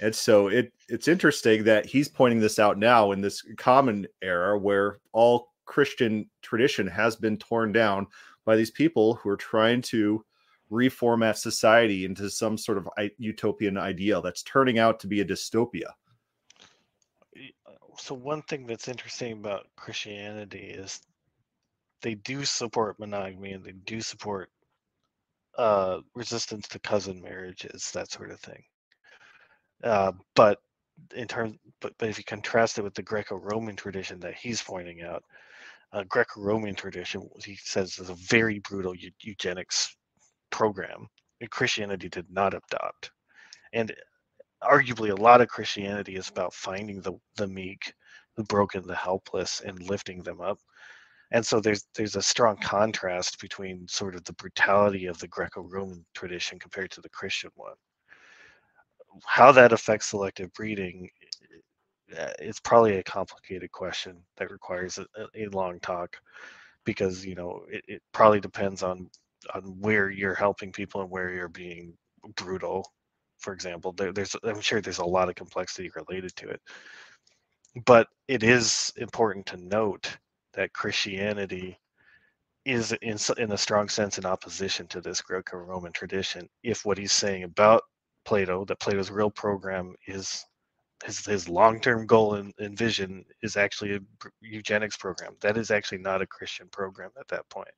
And 0.00 0.14
so 0.14 0.48
it 0.48 0.72
it's 0.88 1.08
interesting 1.08 1.64
that 1.64 1.86
he's 1.86 2.08
pointing 2.08 2.40
this 2.40 2.58
out 2.58 2.78
now 2.78 3.12
in 3.12 3.20
this 3.20 3.42
common 3.56 4.06
era 4.22 4.58
where 4.58 4.98
all 5.12 5.52
Christian 5.64 6.28
tradition 6.42 6.86
has 6.86 7.16
been 7.16 7.36
torn 7.36 7.72
down 7.72 8.06
by 8.44 8.56
these 8.56 8.70
people 8.70 9.14
who 9.14 9.28
are 9.28 9.36
trying 9.36 9.82
to 9.82 10.24
reformat 10.70 11.36
society 11.36 12.04
into 12.04 12.30
some 12.30 12.56
sort 12.56 12.78
of 12.78 12.88
utopian 13.18 13.76
ideal 13.76 14.22
that's 14.22 14.42
turning 14.42 14.78
out 14.78 15.00
to 15.00 15.06
be 15.06 15.20
a 15.20 15.24
dystopia. 15.24 15.90
Uh, 17.36 17.72
So 17.96 18.14
one 18.14 18.42
thing 18.42 18.66
that's 18.66 18.88
interesting 18.88 19.32
about 19.32 19.66
Christianity 19.76 20.58
is 20.58 21.00
they 22.02 22.14
do 22.14 22.44
support 22.44 22.98
monogamy 22.98 23.52
and 23.52 23.64
they 23.64 23.72
do 23.72 24.00
support 24.00 24.50
uh, 25.56 26.00
resistance 26.14 26.68
to 26.68 26.78
cousin 26.78 27.20
marriages, 27.20 27.90
that 27.92 28.10
sort 28.10 28.30
of 28.30 28.40
thing. 28.40 28.62
Uh, 29.84 30.12
but 30.34 30.58
in 31.14 31.28
terms, 31.28 31.56
but, 31.80 31.92
but 31.98 32.08
if 32.08 32.18
you 32.18 32.24
contrast 32.24 32.78
it 32.78 32.82
with 32.82 32.94
the 32.94 33.02
Greco-Roman 33.02 33.76
tradition 33.76 34.20
that 34.20 34.34
he's 34.34 34.62
pointing 34.62 35.02
out, 35.02 35.22
uh, 35.92 36.04
Greco-Roman 36.08 36.74
tradition, 36.74 37.28
he 37.44 37.56
says, 37.56 37.98
is 37.98 38.10
a 38.10 38.14
very 38.14 38.58
brutal 38.60 38.94
eu- 38.94 39.10
eugenics 39.22 39.96
program. 40.50 41.06
And 41.40 41.50
Christianity 41.50 42.08
did 42.08 42.26
not 42.30 42.54
adopt, 42.54 43.12
and 43.72 43.94
arguably 44.62 45.10
a 45.10 45.22
lot 45.22 45.40
of 45.40 45.48
Christianity 45.48 46.16
is 46.16 46.28
about 46.28 46.52
finding 46.52 47.00
the 47.00 47.12
the 47.36 47.46
meek, 47.46 47.92
the 48.36 48.44
broken, 48.44 48.86
the 48.86 48.94
helpless, 48.96 49.60
and 49.60 49.80
lifting 49.88 50.22
them 50.22 50.40
up. 50.40 50.58
And 51.30 51.46
so 51.46 51.60
there's 51.60 51.86
there's 51.94 52.16
a 52.16 52.22
strong 52.22 52.56
contrast 52.56 53.40
between 53.40 53.86
sort 53.88 54.16
of 54.16 54.24
the 54.24 54.32
brutality 54.34 55.06
of 55.06 55.18
the 55.18 55.28
Greco-Roman 55.28 56.04
tradition 56.14 56.58
compared 56.58 56.90
to 56.92 57.00
the 57.00 57.10
Christian 57.10 57.50
one. 57.54 57.76
How 59.26 59.52
that 59.52 59.72
affects 59.72 60.06
selective 60.08 60.52
breeding, 60.54 61.10
it's 62.38 62.60
probably 62.60 62.96
a 62.96 63.02
complicated 63.02 63.70
question 63.72 64.16
that 64.36 64.50
requires 64.50 64.98
a, 64.98 65.06
a- 65.16 65.44
a 65.44 65.48
long 65.50 65.78
talk, 65.80 66.16
because 66.84 67.24
you 67.26 67.34
know 67.34 67.64
it, 67.70 67.84
it 67.88 68.02
probably 68.12 68.40
depends 68.40 68.82
on 68.82 69.10
on 69.54 69.62
where 69.80 70.10
you're 70.10 70.34
helping 70.34 70.72
people 70.72 71.02
and 71.02 71.10
where 71.10 71.30
you're 71.32 71.48
being 71.48 71.94
brutal 72.36 72.84
for 73.38 73.52
example. 73.54 73.92
There, 73.92 74.12
there's 74.12 74.36
i'm 74.44 74.60
sure 74.60 74.80
there's 74.80 74.98
a 74.98 75.04
lot 75.04 75.28
of 75.28 75.36
complexity 75.36 75.90
related 75.96 76.34
to 76.36 76.48
it. 76.50 76.60
But 77.86 78.08
it 78.28 78.42
is 78.42 78.92
important 78.96 79.46
to 79.46 79.56
note 79.56 80.18
that 80.54 80.72
christianity 80.72 81.78
is 82.64 82.92
in, 83.02 83.18
in 83.38 83.52
a 83.52 83.58
strong 83.58 83.88
sense 83.88 84.18
in 84.18 84.26
opposition 84.26 84.86
to 84.88 85.00
this 85.00 85.22
greco-roman 85.22 85.92
tradition. 85.92 86.48
If 86.62 86.84
what 86.84 86.98
he's 86.98 87.12
saying 87.12 87.44
about 87.44 87.82
plato 88.28 88.62
that 88.66 88.78
plato's 88.78 89.10
real 89.10 89.30
program 89.30 89.94
is 90.06 90.44
his, 91.02 91.24
his 91.24 91.48
long-term 91.48 92.06
goal 92.06 92.34
and, 92.34 92.52
and 92.58 92.76
vision 92.76 93.24
is 93.42 93.56
actually 93.56 93.94
a 93.94 94.00
eugenics 94.42 94.98
program 94.98 95.32
that 95.40 95.56
is 95.56 95.70
actually 95.70 95.96
not 95.96 96.20
a 96.20 96.26
christian 96.26 96.68
program 96.68 97.10
at 97.18 97.26
that 97.28 97.48
point 97.48 97.70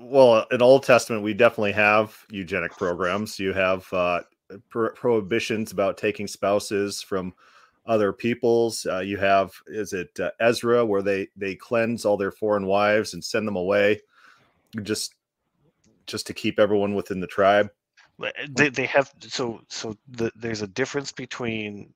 Well, 0.00 0.46
in 0.50 0.62
Old 0.62 0.84
Testament, 0.84 1.22
we 1.22 1.34
definitely 1.34 1.72
have 1.72 2.16
eugenic 2.30 2.72
programs. 2.72 3.38
You 3.38 3.52
have 3.52 3.86
uh, 3.92 4.22
pro- 4.70 4.92
prohibitions 4.94 5.70
about 5.70 5.98
taking 5.98 6.26
spouses 6.26 7.02
from 7.02 7.34
other 7.86 8.12
peoples. 8.12 8.86
Uh, 8.90 9.00
you 9.00 9.18
have, 9.18 9.52
is 9.66 9.92
it 9.92 10.18
uh, 10.18 10.30
Ezra, 10.40 10.84
where 10.84 11.02
they 11.02 11.28
they 11.36 11.54
cleanse 11.54 12.04
all 12.04 12.16
their 12.16 12.32
foreign 12.32 12.66
wives 12.66 13.12
and 13.12 13.22
send 13.22 13.46
them 13.46 13.56
away, 13.56 14.00
just 14.82 15.14
just 16.06 16.26
to 16.26 16.34
keep 16.34 16.58
everyone 16.58 16.94
within 16.94 17.20
the 17.20 17.26
tribe. 17.26 17.70
Uh, 18.22 18.30
they, 18.50 18.68
they 18.68 18.86
have 18.86 19.10
so 19.20 19.60
so 19.68 19.96
the, 20.08 20.30
there's 20.36 20.62
a 20.62 20.66
difference 20.66 21.12
between 21.12 21.92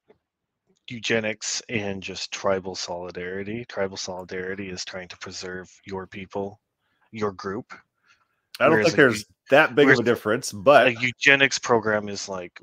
eugenics 0.89 1.63
and 1.69 2.03
just 2.03 2.33
tribal 2.33 2.75
solidarity. 2.75 3.65
Tribal 3.65 3.97
solidarity 3.97 4.69
is 4.69 4.85
trying 4.85 5.09
to 5.09 5.19
preserve 5.19 5.71
your 5.85 6.07
people 6.07 6.61
your 7.13 7.33
group. 7.33 7.73
I 8.59 8.65
don't 8.65 8.73
Whereas 8.73 8.87
think 8.89 8.95
a 8.95 8.97
there's 8.97 9.25
that 9.51 9.75
big 9.75 9.91
of 9.91 9.99
a 9.99 10.03
difference, 10.03 10.53
but 10.53 10.89
a 10.89 10.95
eugenics 11.01 11.59
program 11.59 12.09
is 12.09 12.29
like 12.29 12.61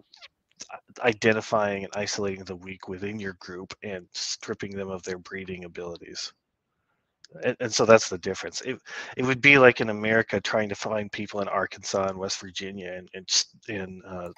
identifying 1.02 1.84
and 1.86 1.94
isolating 1.95 2.44
the 2.44 2.56
weak 2.56 2.88
within 2.88 3.20
your 3.20 3.34
group 3.34 3.74
and 3.84 4.07
stripping 4.14 4.76
them 4.76 4.90
of 4.90 5.03
their 5.03 5.18
breeding 5.18 5.65
abilities 5.65 6.34
and, 7.43 7.55
and 7.60 7.73
so 7.73 7.85
that's 7.85 8.10
the 8.10 8.18
difference. 8.18 8.61
It, 8.61 8.80
it 9.18 9.26
would 9.26 9.41
be 9.41 9.57
like 9.57 9.81
in 9.81 9.89
america 9.89 10.39
trying 10.41 10.69
to 10.69 10.76
find 10.76 11.11
people 11.11 11.41
in 11.41 11.47
arkansas 11.47 12.07
and 12.10 12.18
west 12.18 12.39
virginia 12.39 12.93
and 12.93 13.10
and, 13.14 13.45
and 13.69 14.01
uh, 14.07 14.30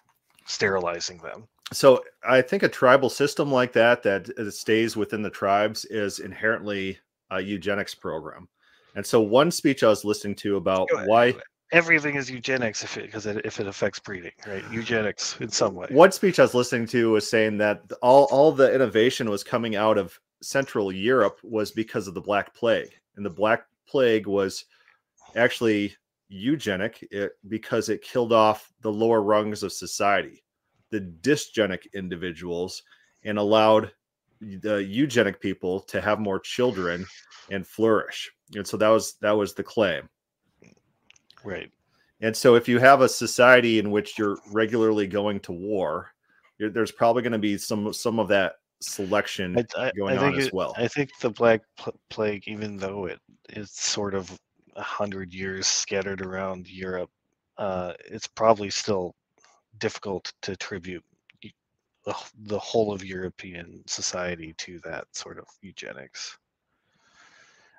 sterilizing 0.46 1.18
them. 1.20 1.48
So 1.74 2.04
I 2.28 2.42
think 2.42 2.64
a 2.64 2.70
tribal 2.70 3.10
system 3.10 3.52
like 3.52 3.74
that 3.74 4.04
that 4.04 4.30
uh, 4.38 4.52
stays 4.52 4.96
within 4.96 5.22
the 5.22 5.30
tribes 5.30 5.86
is 5.86 6.20
inherently 6.20 7.00
a 7.32 7.42
eugenics 7.42 7.96
program. 7.96 8.48
And 8.96 9.06
so 9.06 9.20
one 9.22 9.52
speech 9.52 9.84
I 9.84 9.90
was 9.90 10.06
listening 10.06 10.36
to 10.36 10.58
about 10.58 10.88
why 11.06 11.34
everything 11.72 12.16
is 12.16 12.30
eugenics 12.30 12.84
if 12.84 12.98
it 12.98 13.08
because 13.08 13.26
it, 13.26 13.44
if 13.44 13.60
it 13.60 13.68
affects 13.68 14.00
breeding 14.00 14.32
right? 14.48 14.64
Eugenics 14.72 15.38
in 15.42 15.50
some 15.50 15.74
way. 15.74 15.88
One 15.90 16.12
speech 16.12 16.40
I 16.40 16.44
was 16.44 16.54
listening 16.54 16.88
to 16.88 17.12
was 17.12 17.30
saying 17.30 17.58
that 17.58 17.82
all 18.02 18.26
all 18.26 18.52
the 18.52 18.74
innovation 18.74 19.30
was 19.30 19.44
coming 19.44 19.76
out 19.76 19.98
of 19.98 20.18
Central 20.42 20.92
Europe 20.92 21.40
was 21.44 21.72
because 21.72 22.08
of 22.08 22.14
the 22.14 22.22
Black 22.22 22.54
Plague, 22.54 22.94
and 23.16 23.26
the 23.26 23.30
Black 23.30 23.66
Plague 23.88 24.28
was 24.28 24.66
actually 25.36 25.96
eugenic 26.28 27.08
it, 27.12 27.34
because 27.48 27.90
it 27.90 28.02
killed 28.02 28.34
off 28.34 28.74
the 28.82 28.92
lower 28.92 29.22
rungs 29.22 29.64
of 29.64 29.72
society, 29.72 30.44
the 30.90 31.02
dysgenic 31.22 31.92
individuals, 31.94 32.84
and 33.24 33.38
allowed 33.38 33.92
the 34.42 34.84
eugenic 34.84 35.40
people 35.40 35.80
to 35.80 36.02
have 36.02 36.20
more 36.20 36.40
children 36.40 37.06
and 37.52 37.66
flourish. 37.66 38.32
And 38.56 38.68
so 38.68 38.78
that 38.78 38.90
was 38.90 39.14
that 39.22 39.32
was 39.32 39.54
the 39.54 39.64
claim. 39.64 40.10
right 41.44 41.72
And 42.22 42.36
so, 42.36 42.56
if 42.56 42.68
you 42.68 42.80
have 42.80 43.02
a 43.02 43.10
society 43.10 43.80
in 43.80 43.92
which 43.92 44.18
you're 44.18 44.38
regularly 44.52 45.08
going 45.08 45.40
to 45.42 45.52
war, 45.52 46.12
there's 46.60 46.92
probably 46.92 47.22
going 47.22 47.34
to 47.34 47.40
be 47.40 47.58
some 47.58 47.94
some 47.94 48.20
of 48.20 48.28
that 48.30 48.56
selection 48.82 49.58
I, 49.58 49.66
I, 49.88 49.92
going 49.98 50.18
I 50.18 50.22
think 50.22 50.34
on 50.36 50.40
as 50.40 50.48
it- 50.48 50.54
well. 50.54 50.74
I 50.78 50.88
think 50.88 51.10
the 51.22 51.30
Black 51.30 51.62
Pl- 51.78 52.00
Plague, 52.10 52.48
even 52.48 52.78
though 52.78 53.06
it 53.06 53.20
is 53.50 53.72
sort 53.72 54.14
of 54.14 54.38
a 54.76 54.82
hundred 54.82 55.34
years 55.34 55.68
scattered 55.68 56.22
around 56.22 56.68
Europe, 56.68 57.10
uh, 57.58 57.94
it's 58.06 58.28
probably 58.28 58.70
still 58.70 59.16
difficult 59.80 60.32
to 60.42 60.52
attribute 60.54 61.04
the, 62.06 62.16
the 62.44 62.60
whole 62.60 62.94
of 62.94 63.04
European 63.04 63.82
society 63.88 64.54
to 64.58 64.80
that 64.82 65.06
sort 65.14 65.40
of 65.40 65.46
eugenics. 65.62 66.38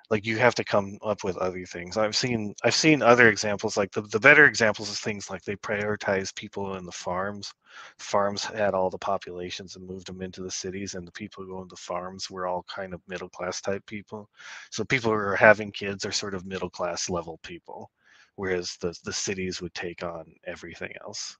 Like 0.09 0.25
you 0.25 0.37
have 0.37 0.55
to 0.55 0.63
come 0.63 0.97
up 1.03 1.23
with 1.23 1.37
other 1.37 1.65
things. 1.65 1.97
I've 1.97 2.15
seen 2.15 2.53
I've 2.63 2.75
seen 2.75 3.01
other 3.01 3.27
examples. 3.29 3.77
Like 3.77 3.91
the, 3.91 4.01
the 4.01 4.19
better 4.19 4.45
examples 4.45 4.89
of 4.89 4.97
things 4.97 5.29
like 5.29 5.43
they 5.43 5.55
prioritize 5.55 6.33
people 6.35 6.75
in 6.75 6.85
the 6.85 6.91
farms. 6.91 7.53
Farms 7.99 8.43
had 8.45 8.73
all 8.73 8.89
the 8.89 8.97
populations 8.97 9.75
and 9.75 9.85
moved 9.87 10.07
them 10.07 10.21
into 10.21 10.41
the 10.43 10.51
cities, 10.51 10.95
and 10.95 11.05
the 11.07 11.11
people 11.11 11.43
who 11.43 11.57
owned 11.57 11.69
the 11.71 11.75
farms 11.77 12.29
were 12.29 12.47
all 12.47 12.63
kind 12.73 12.93
of 12.93 13.01
middle 13.07 13.29
class 13.29 13.61
type 13.61 13.85
people. 13.85 14.29
So 14.71 14.83
people 14.85 15.11
who 15.11 15.17
are 15.17 15.35
having 15.35 15.71
kids 15.71 16.05
are 16.05 16.11
sort 16.11 16.33
of 16.35 16.45
middle 16.45 16.69
class 16.69 17.09
level 17.09 17.39
people, 17.43 17.91
whereas 18.35 18.77
the 18.81 18.95
the 19.03 19.13
cities 19.13 19.61
would 19.61 19.73
take 19.73 20.03
on 20.03 20.25
everything 20.45 20.93
else. 21.03 21.37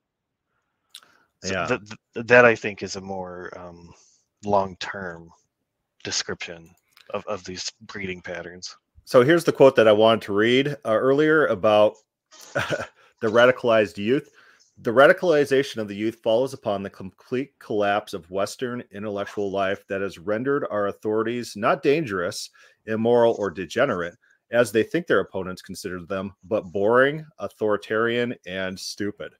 So 1.41 1.55
Yeah. 1.55 1.67
th- 1.67 1.81
th- 2.13 2.25
that 2.27 2.45
I 2.45 2.55
think 2.55 2.83
is 2.83 2.95
a 2.95 3.01
more 3.01 3.51
um, 3.57 3.93
long 4.43 4.75
term 4.77 5.31
description 6.03 6.75
of, 7.11 7.25
of 7.27 7.43
these 7.43 7.71
breeding 7.81 8.21
patterns. 8.21 8.75
So 9.05 9.23
here's 9.23 9.43
the 9.43 9.53
quote 9.53 9.75
that 9.77 9.87
I 9.87 9.93
wanted 9.93 10.23
to 10.23 10.33
read 10.33 10.67
uh, 10.67 10.75
earlier 10.85 11.47
about 11.47 11.95
the 12.53 12.87
radicalized 13.23 13.97
youth. 13.97 14.29
The 14.79 14.91
radicalization 14.91 15.77
of 15.77 15.87
the 15.87 15.95
youth 15.95 16.19
follows 16.21 16.53
upon 16.53 16.83
the 16.83 16.89
complete 16.89 17.51
collapse 17.57 18.13
of 18.13 18.29
Western 18.29 18.83
intellectual 18.91 19.49
life 19.49 19.83
that 19.87 20.01
has 20.01 20.19
rendered 20.19 20.67
our 20.69 20.87
authorities 20.87 21.55
not 21.55 21.81
dangerous, 21.81 22.49
immoral, 22.85 23.35
or 23.39 23.49
degenerate, 23.49 24.15
as 24.51 24.71
they 24.71 24.83
think 24.83 25.07
their 25.07 25.21
opponents 25.21 25.61
consider 25.61 26.05
them, 26.05 26.33
but 26.43 26.71
boring, 26.71 27.25
authoritarian, 27.39 28.35
and 28.45 28.79
stupid, 28.79 29.33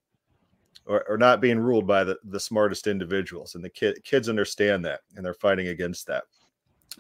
or, 0.86 1.08
or 1.08 1.18
not 1.18 1.40
being 1.40 1.60
ruled 1.60 1.86
by 1.86 2.04
the, 2.04 2.18
the 2.26 2.40
smartest 2.40 2.88
individuals. 2.88 3.56
And 3.56 3.64
the 3.64 3.70
kid, 3.70 4.04
kids 4.04 4.28
understand 4.28 4.84
that, 4.86 5.02
and 5.16 5.26
they're 5.26 5.34
fighting 5.34 5.68
against 5.68 6.08
that. 6.08 6.24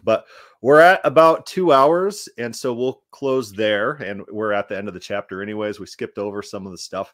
But 0.04 0.26
we're 0.62 0.80
at 0.80 1.02
about 1.04 1.46
two 1.46 1.74
hours, 1.74 2.30
and 2.38 2.56
so 2.56 2.74
we'll 2.74 3.02
close 3.12 3.52
there. 3.52 3.94
And 3.94 4.24
we're 4.32 4.54
at 4.54 4.70
the 4.70 4.78
end 4.78 4.88
of 4.88 4.94
the 4.94 5.00
chapter, 5.00 5.42
anyways. 5.42 5.80
We 5.80 5.86
skipped 5.86 6.18
over 6.18 6.42
some 6.42 6.66
of 6.66 6.72
the 6.72 6.78
stuff, 6.78 7.14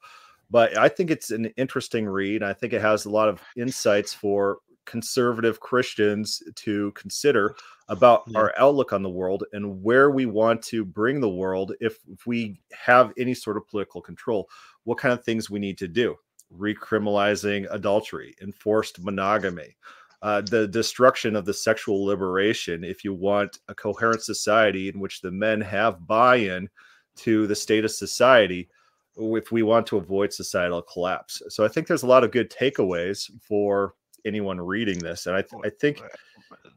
but 0.52 0.78
I 0.78 0.90
think 0.90 1.12
it's 1.12 1.32
an 1.32 1.46
interesting 1.58 2.06
read. 2.06 2.44
I 2.44 2.54
think 2.54 2.74
it 2.74 2.82
has 2.82 3.06
a 3.06 3.10
lot 3.10 3.30
of 3.30 3.42
insights 3.56 4.14
for 4.14 4.60
conservative 4.86 5.60
Christians 5.60 6.44
to 6.56 6.92
consider 6.92 7.56
about 7.90 8.24
yeah. 8.28 8.40
our 8.40 8.54
outlook 8.58 8.94
on 8.94 9.04
the 9.04 9.10
world 9.10 9.44
and 9.54 9.82
where 9.84 10.12
we 10.12 10.26
want 10.26 10.62
to 10.64 10.86
bring 10.86 11.20
the 11.20 11.30
world 11.30 11.74
if, 11.80 12.00
if 12.12 12.26
we 12.26 12.60
have 12.72 13.14
any 13.18 13.34
sort 13.34 13.58
of 13.58 13.68
political 13.68 14.02
control, 14.02 14.48
what 14.84 14.98
kind 14.98 15.14
of 15.14 15.24
things 15.24 15.50
we 15.50 15.60
need 15.60 15.78
to 15.78 15.88
do. 15.88 16.16
Recriminalizing 16.56 17.66
adultery, 17.72 18.36
enforced 18.42 19.02
monogamy, 19.02 19.76
uh, 20.24 20.42
the 20.42 20.68
destruction 20.70 21.36
of 21.36 21.44
the 21.44 21.54
sexual 21.54 22.04
liberation 22.06 22.84
if 22.84 23.04
you 23.04 23.14
want 23.14 23.60
a 23.68 23.76
coherent 23.76 24.24
society 24.24 24.88
in 24.88 25.00
which 25.00 25.20
the 25.20 25.30
men 25.30 25.60
have 25.60 26.08
buy-in 26.08 26.68
to 27.16 27.46
the 27.46 27.56
state 27.56 27.84
of 27.84 27.92
society 27.92 28.70
if 29.18 29.52
we 29.52 29.62
want 29.62 29.86
to 29.86 29.98
avoid 29.98 30.34
societal 30.34 30.82
collapse. 30.82 31.42
So 31.50 31.64
i 31.64 31.68
think 31.68 31.86
there's 31.86 32.04
a 32.04 32.08
lot 32.08 32.24
of 32.24 32.32
good 32.32 32.50
takeaways 32.50 33.30
for 33.42 33.94
anyone 34.26 34.60
reading 34.60 34.98
this 34.98 35.28
and 35.28 35.36
i, 35.36 35.42
th- 35.42 35.62
I 35.66 35.70
think 35.70 36.02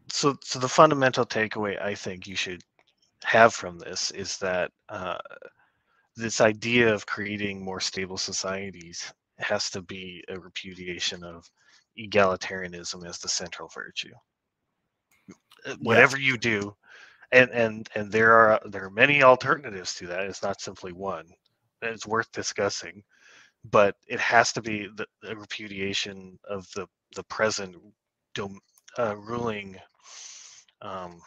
so 0.09 0.37
so 0.43 0.59
the 0.59 0.69
fundamental 0.69 1.25
takeaway 1.25 1.81
i 1.81 1.95
think 1.95 2.27
you 2.27 2.35
should 2.35 2.63
have 3.23 3.55
from 3.55 3.79
this 3.79 4.11
is 4.11 4.37
that 4.39 4.73
uh, 4.89 5.19
this 6.17 6.41
idea 6.41 6.93
of 6.93 7.07
creating 7.07 7.65
more 7.65 7.81
stable 7.81 8.19
societies 8.19 9.13
has 9.39 9.71
to 9.71 9.83
be 9.83 10.25
a 10.29 10.39
repudiation 10.39 11.23
of 11.23 11.49
egalitarianism 11.99 13.07
as 13.07 13.19
the 13.19 13.29
central 13.29 13.69
virtue. 13.69 14.13
Uh, 15.67 15.75
whatever 15.81 16.19
yeah. 16.19 16.27
you 16.27 16.39
do, 16.39 16.77
and 17.33 17.51
and 17.51 17.89
and 17.95 18.11
there 18.13 18.33
are 18.33 18.61
there 18.67 18.85
are 18.85 18.91
many 18.91 19.23
alternatives 19.23 19.95
to 19.95 20.07
that. 20.07 20.25
It's 20.25 20.43
not 20.43 20.61
simply 20.61 20.93
one. 20.93 21.27
It's 21.83 22.07
worth 22.07 22.31
discussing, 22.33 23.03
but 23.65 23.97
it 24.07 24.21
has 24.21 24.53
to 24.53 24.63
be 24.63 24.89
the, 24.97 25.07
the 25.23 25.37
repudiation 25.37 26.39
of 26.49 26.67
the 26.75 26.87
the 27.15 27.25
present 27.25 27.77
dom, 28.35 28.59
uh, 28.99 29.17
ruling. 29.17 29.77
Um, 30.83 31.21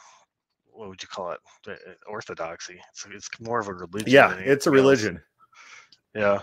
what 0.71 0.87
would 0.89 1.03
you 1.03 1.09
call 1.09 1.31
it? 1.31 1.39
Uh, 1.67 1.73
orthodoxy. 2.07 2.79
So 2.93 3.09
it's 3.11 3.29
more 3.41 3.59
of 3.59 3.67
a 3.67 3.73
religion. 3.73 4.07
Yeah, 4.07 4.33
it's 4.35 4.67
a 4.67 4.71
religion. 4.71 5.15
Else. 5.15 5.23
Yeah 6.15 6.39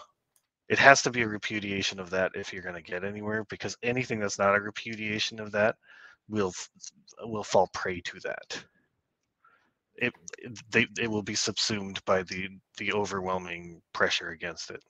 it 0.68 0.78
has 0.78 1.02
to 1.02 1.10
be 1.10 1.22
a 1.22 1.28
repudiation 1.28 2.00
of 2.00 2.10
that 2.10 2.32
if 2.34 2.52
you're 2.52 2.62
going 2.62 2.74
to 2.74 2.82
get 2.82 3.04
anywhere 3.04 3.44
because 3.44 3.76
anything 3.82 4.18
that's 4.18 4.38
not 4.38 4.56
a 4.56 4.60
repudiation 4.60 5.38
of 5.40 5.52
that 5.52 5.76
will 6.28 6.52
will 7.22 7.44
fall 7.44 7.68
prey 7.72 8.00
to 8.00 8.18
that. 8.20 8.64
It 9.96 10.12
they, 10.70 10.86
it 11.00 11.10
will 11.10 11.22
be 11.22 11.34
subsumed 11.34 12.04
by 12.04 12.22
the 12.24 12.48
the 12.78 12.92
overwhelming 12.92 13.80
pressure 13.92 14.30
against 14.30 14.70
it. 14.70 14.82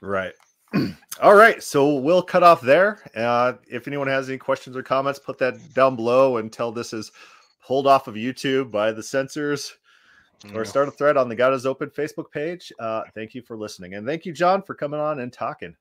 Right. 0.00 0.32
All 1.22 1.34
right 1.34 1.62
so 1.62 1.96
we'll 1.96 2.22
cut 2.22 2.42
off 2.42 2.60
there. 2.60 3.00
Uh, 3.16 3.54
if 3.68 3.88
anyone 3.88 4.06
has 4.06 4.28
any 4.28 4.38
questions 4.38 4.76
or 4.76 4.82
comments 4.82 5.18
put 5.18 5.38
that 5.38 5.74
down 5.74 5.96
below 5.96 6.36
until 6.36 6.70
this 6.70 6.92
is 6.92 7.10
pulled 7.66 7.86
off 7.86 8.08
of 8.08 8.14
youtube 8.14 8.70
by 8.70 8.90
the 8.92 9.02
censors 9.02 9.74
or 10.54 10.64
start 10.64 10.88
a 10.88 10.90
thread 10.90 11.16
on 11.16 11.28
the 11.28 11.34
God 11.34 11.52
is 11.52 11.66
Open 11.66 11.90
Facebook 11.90 12.30
page. 12.30 12.72
Uh, 12.78 13.02
thank 13.14 13.34
you 13.34 13.42
for 13.42 13.56
listening. 13.56 13.94
And 13.94 14.06
thank 14.06 14.24
you, 14.24 14.32
John, 14.32 14.62
for 14.62 14.74
coming 14.74 15.00
on 15.00 15.20
and 15.20 15.32
talking. 15.32 15.76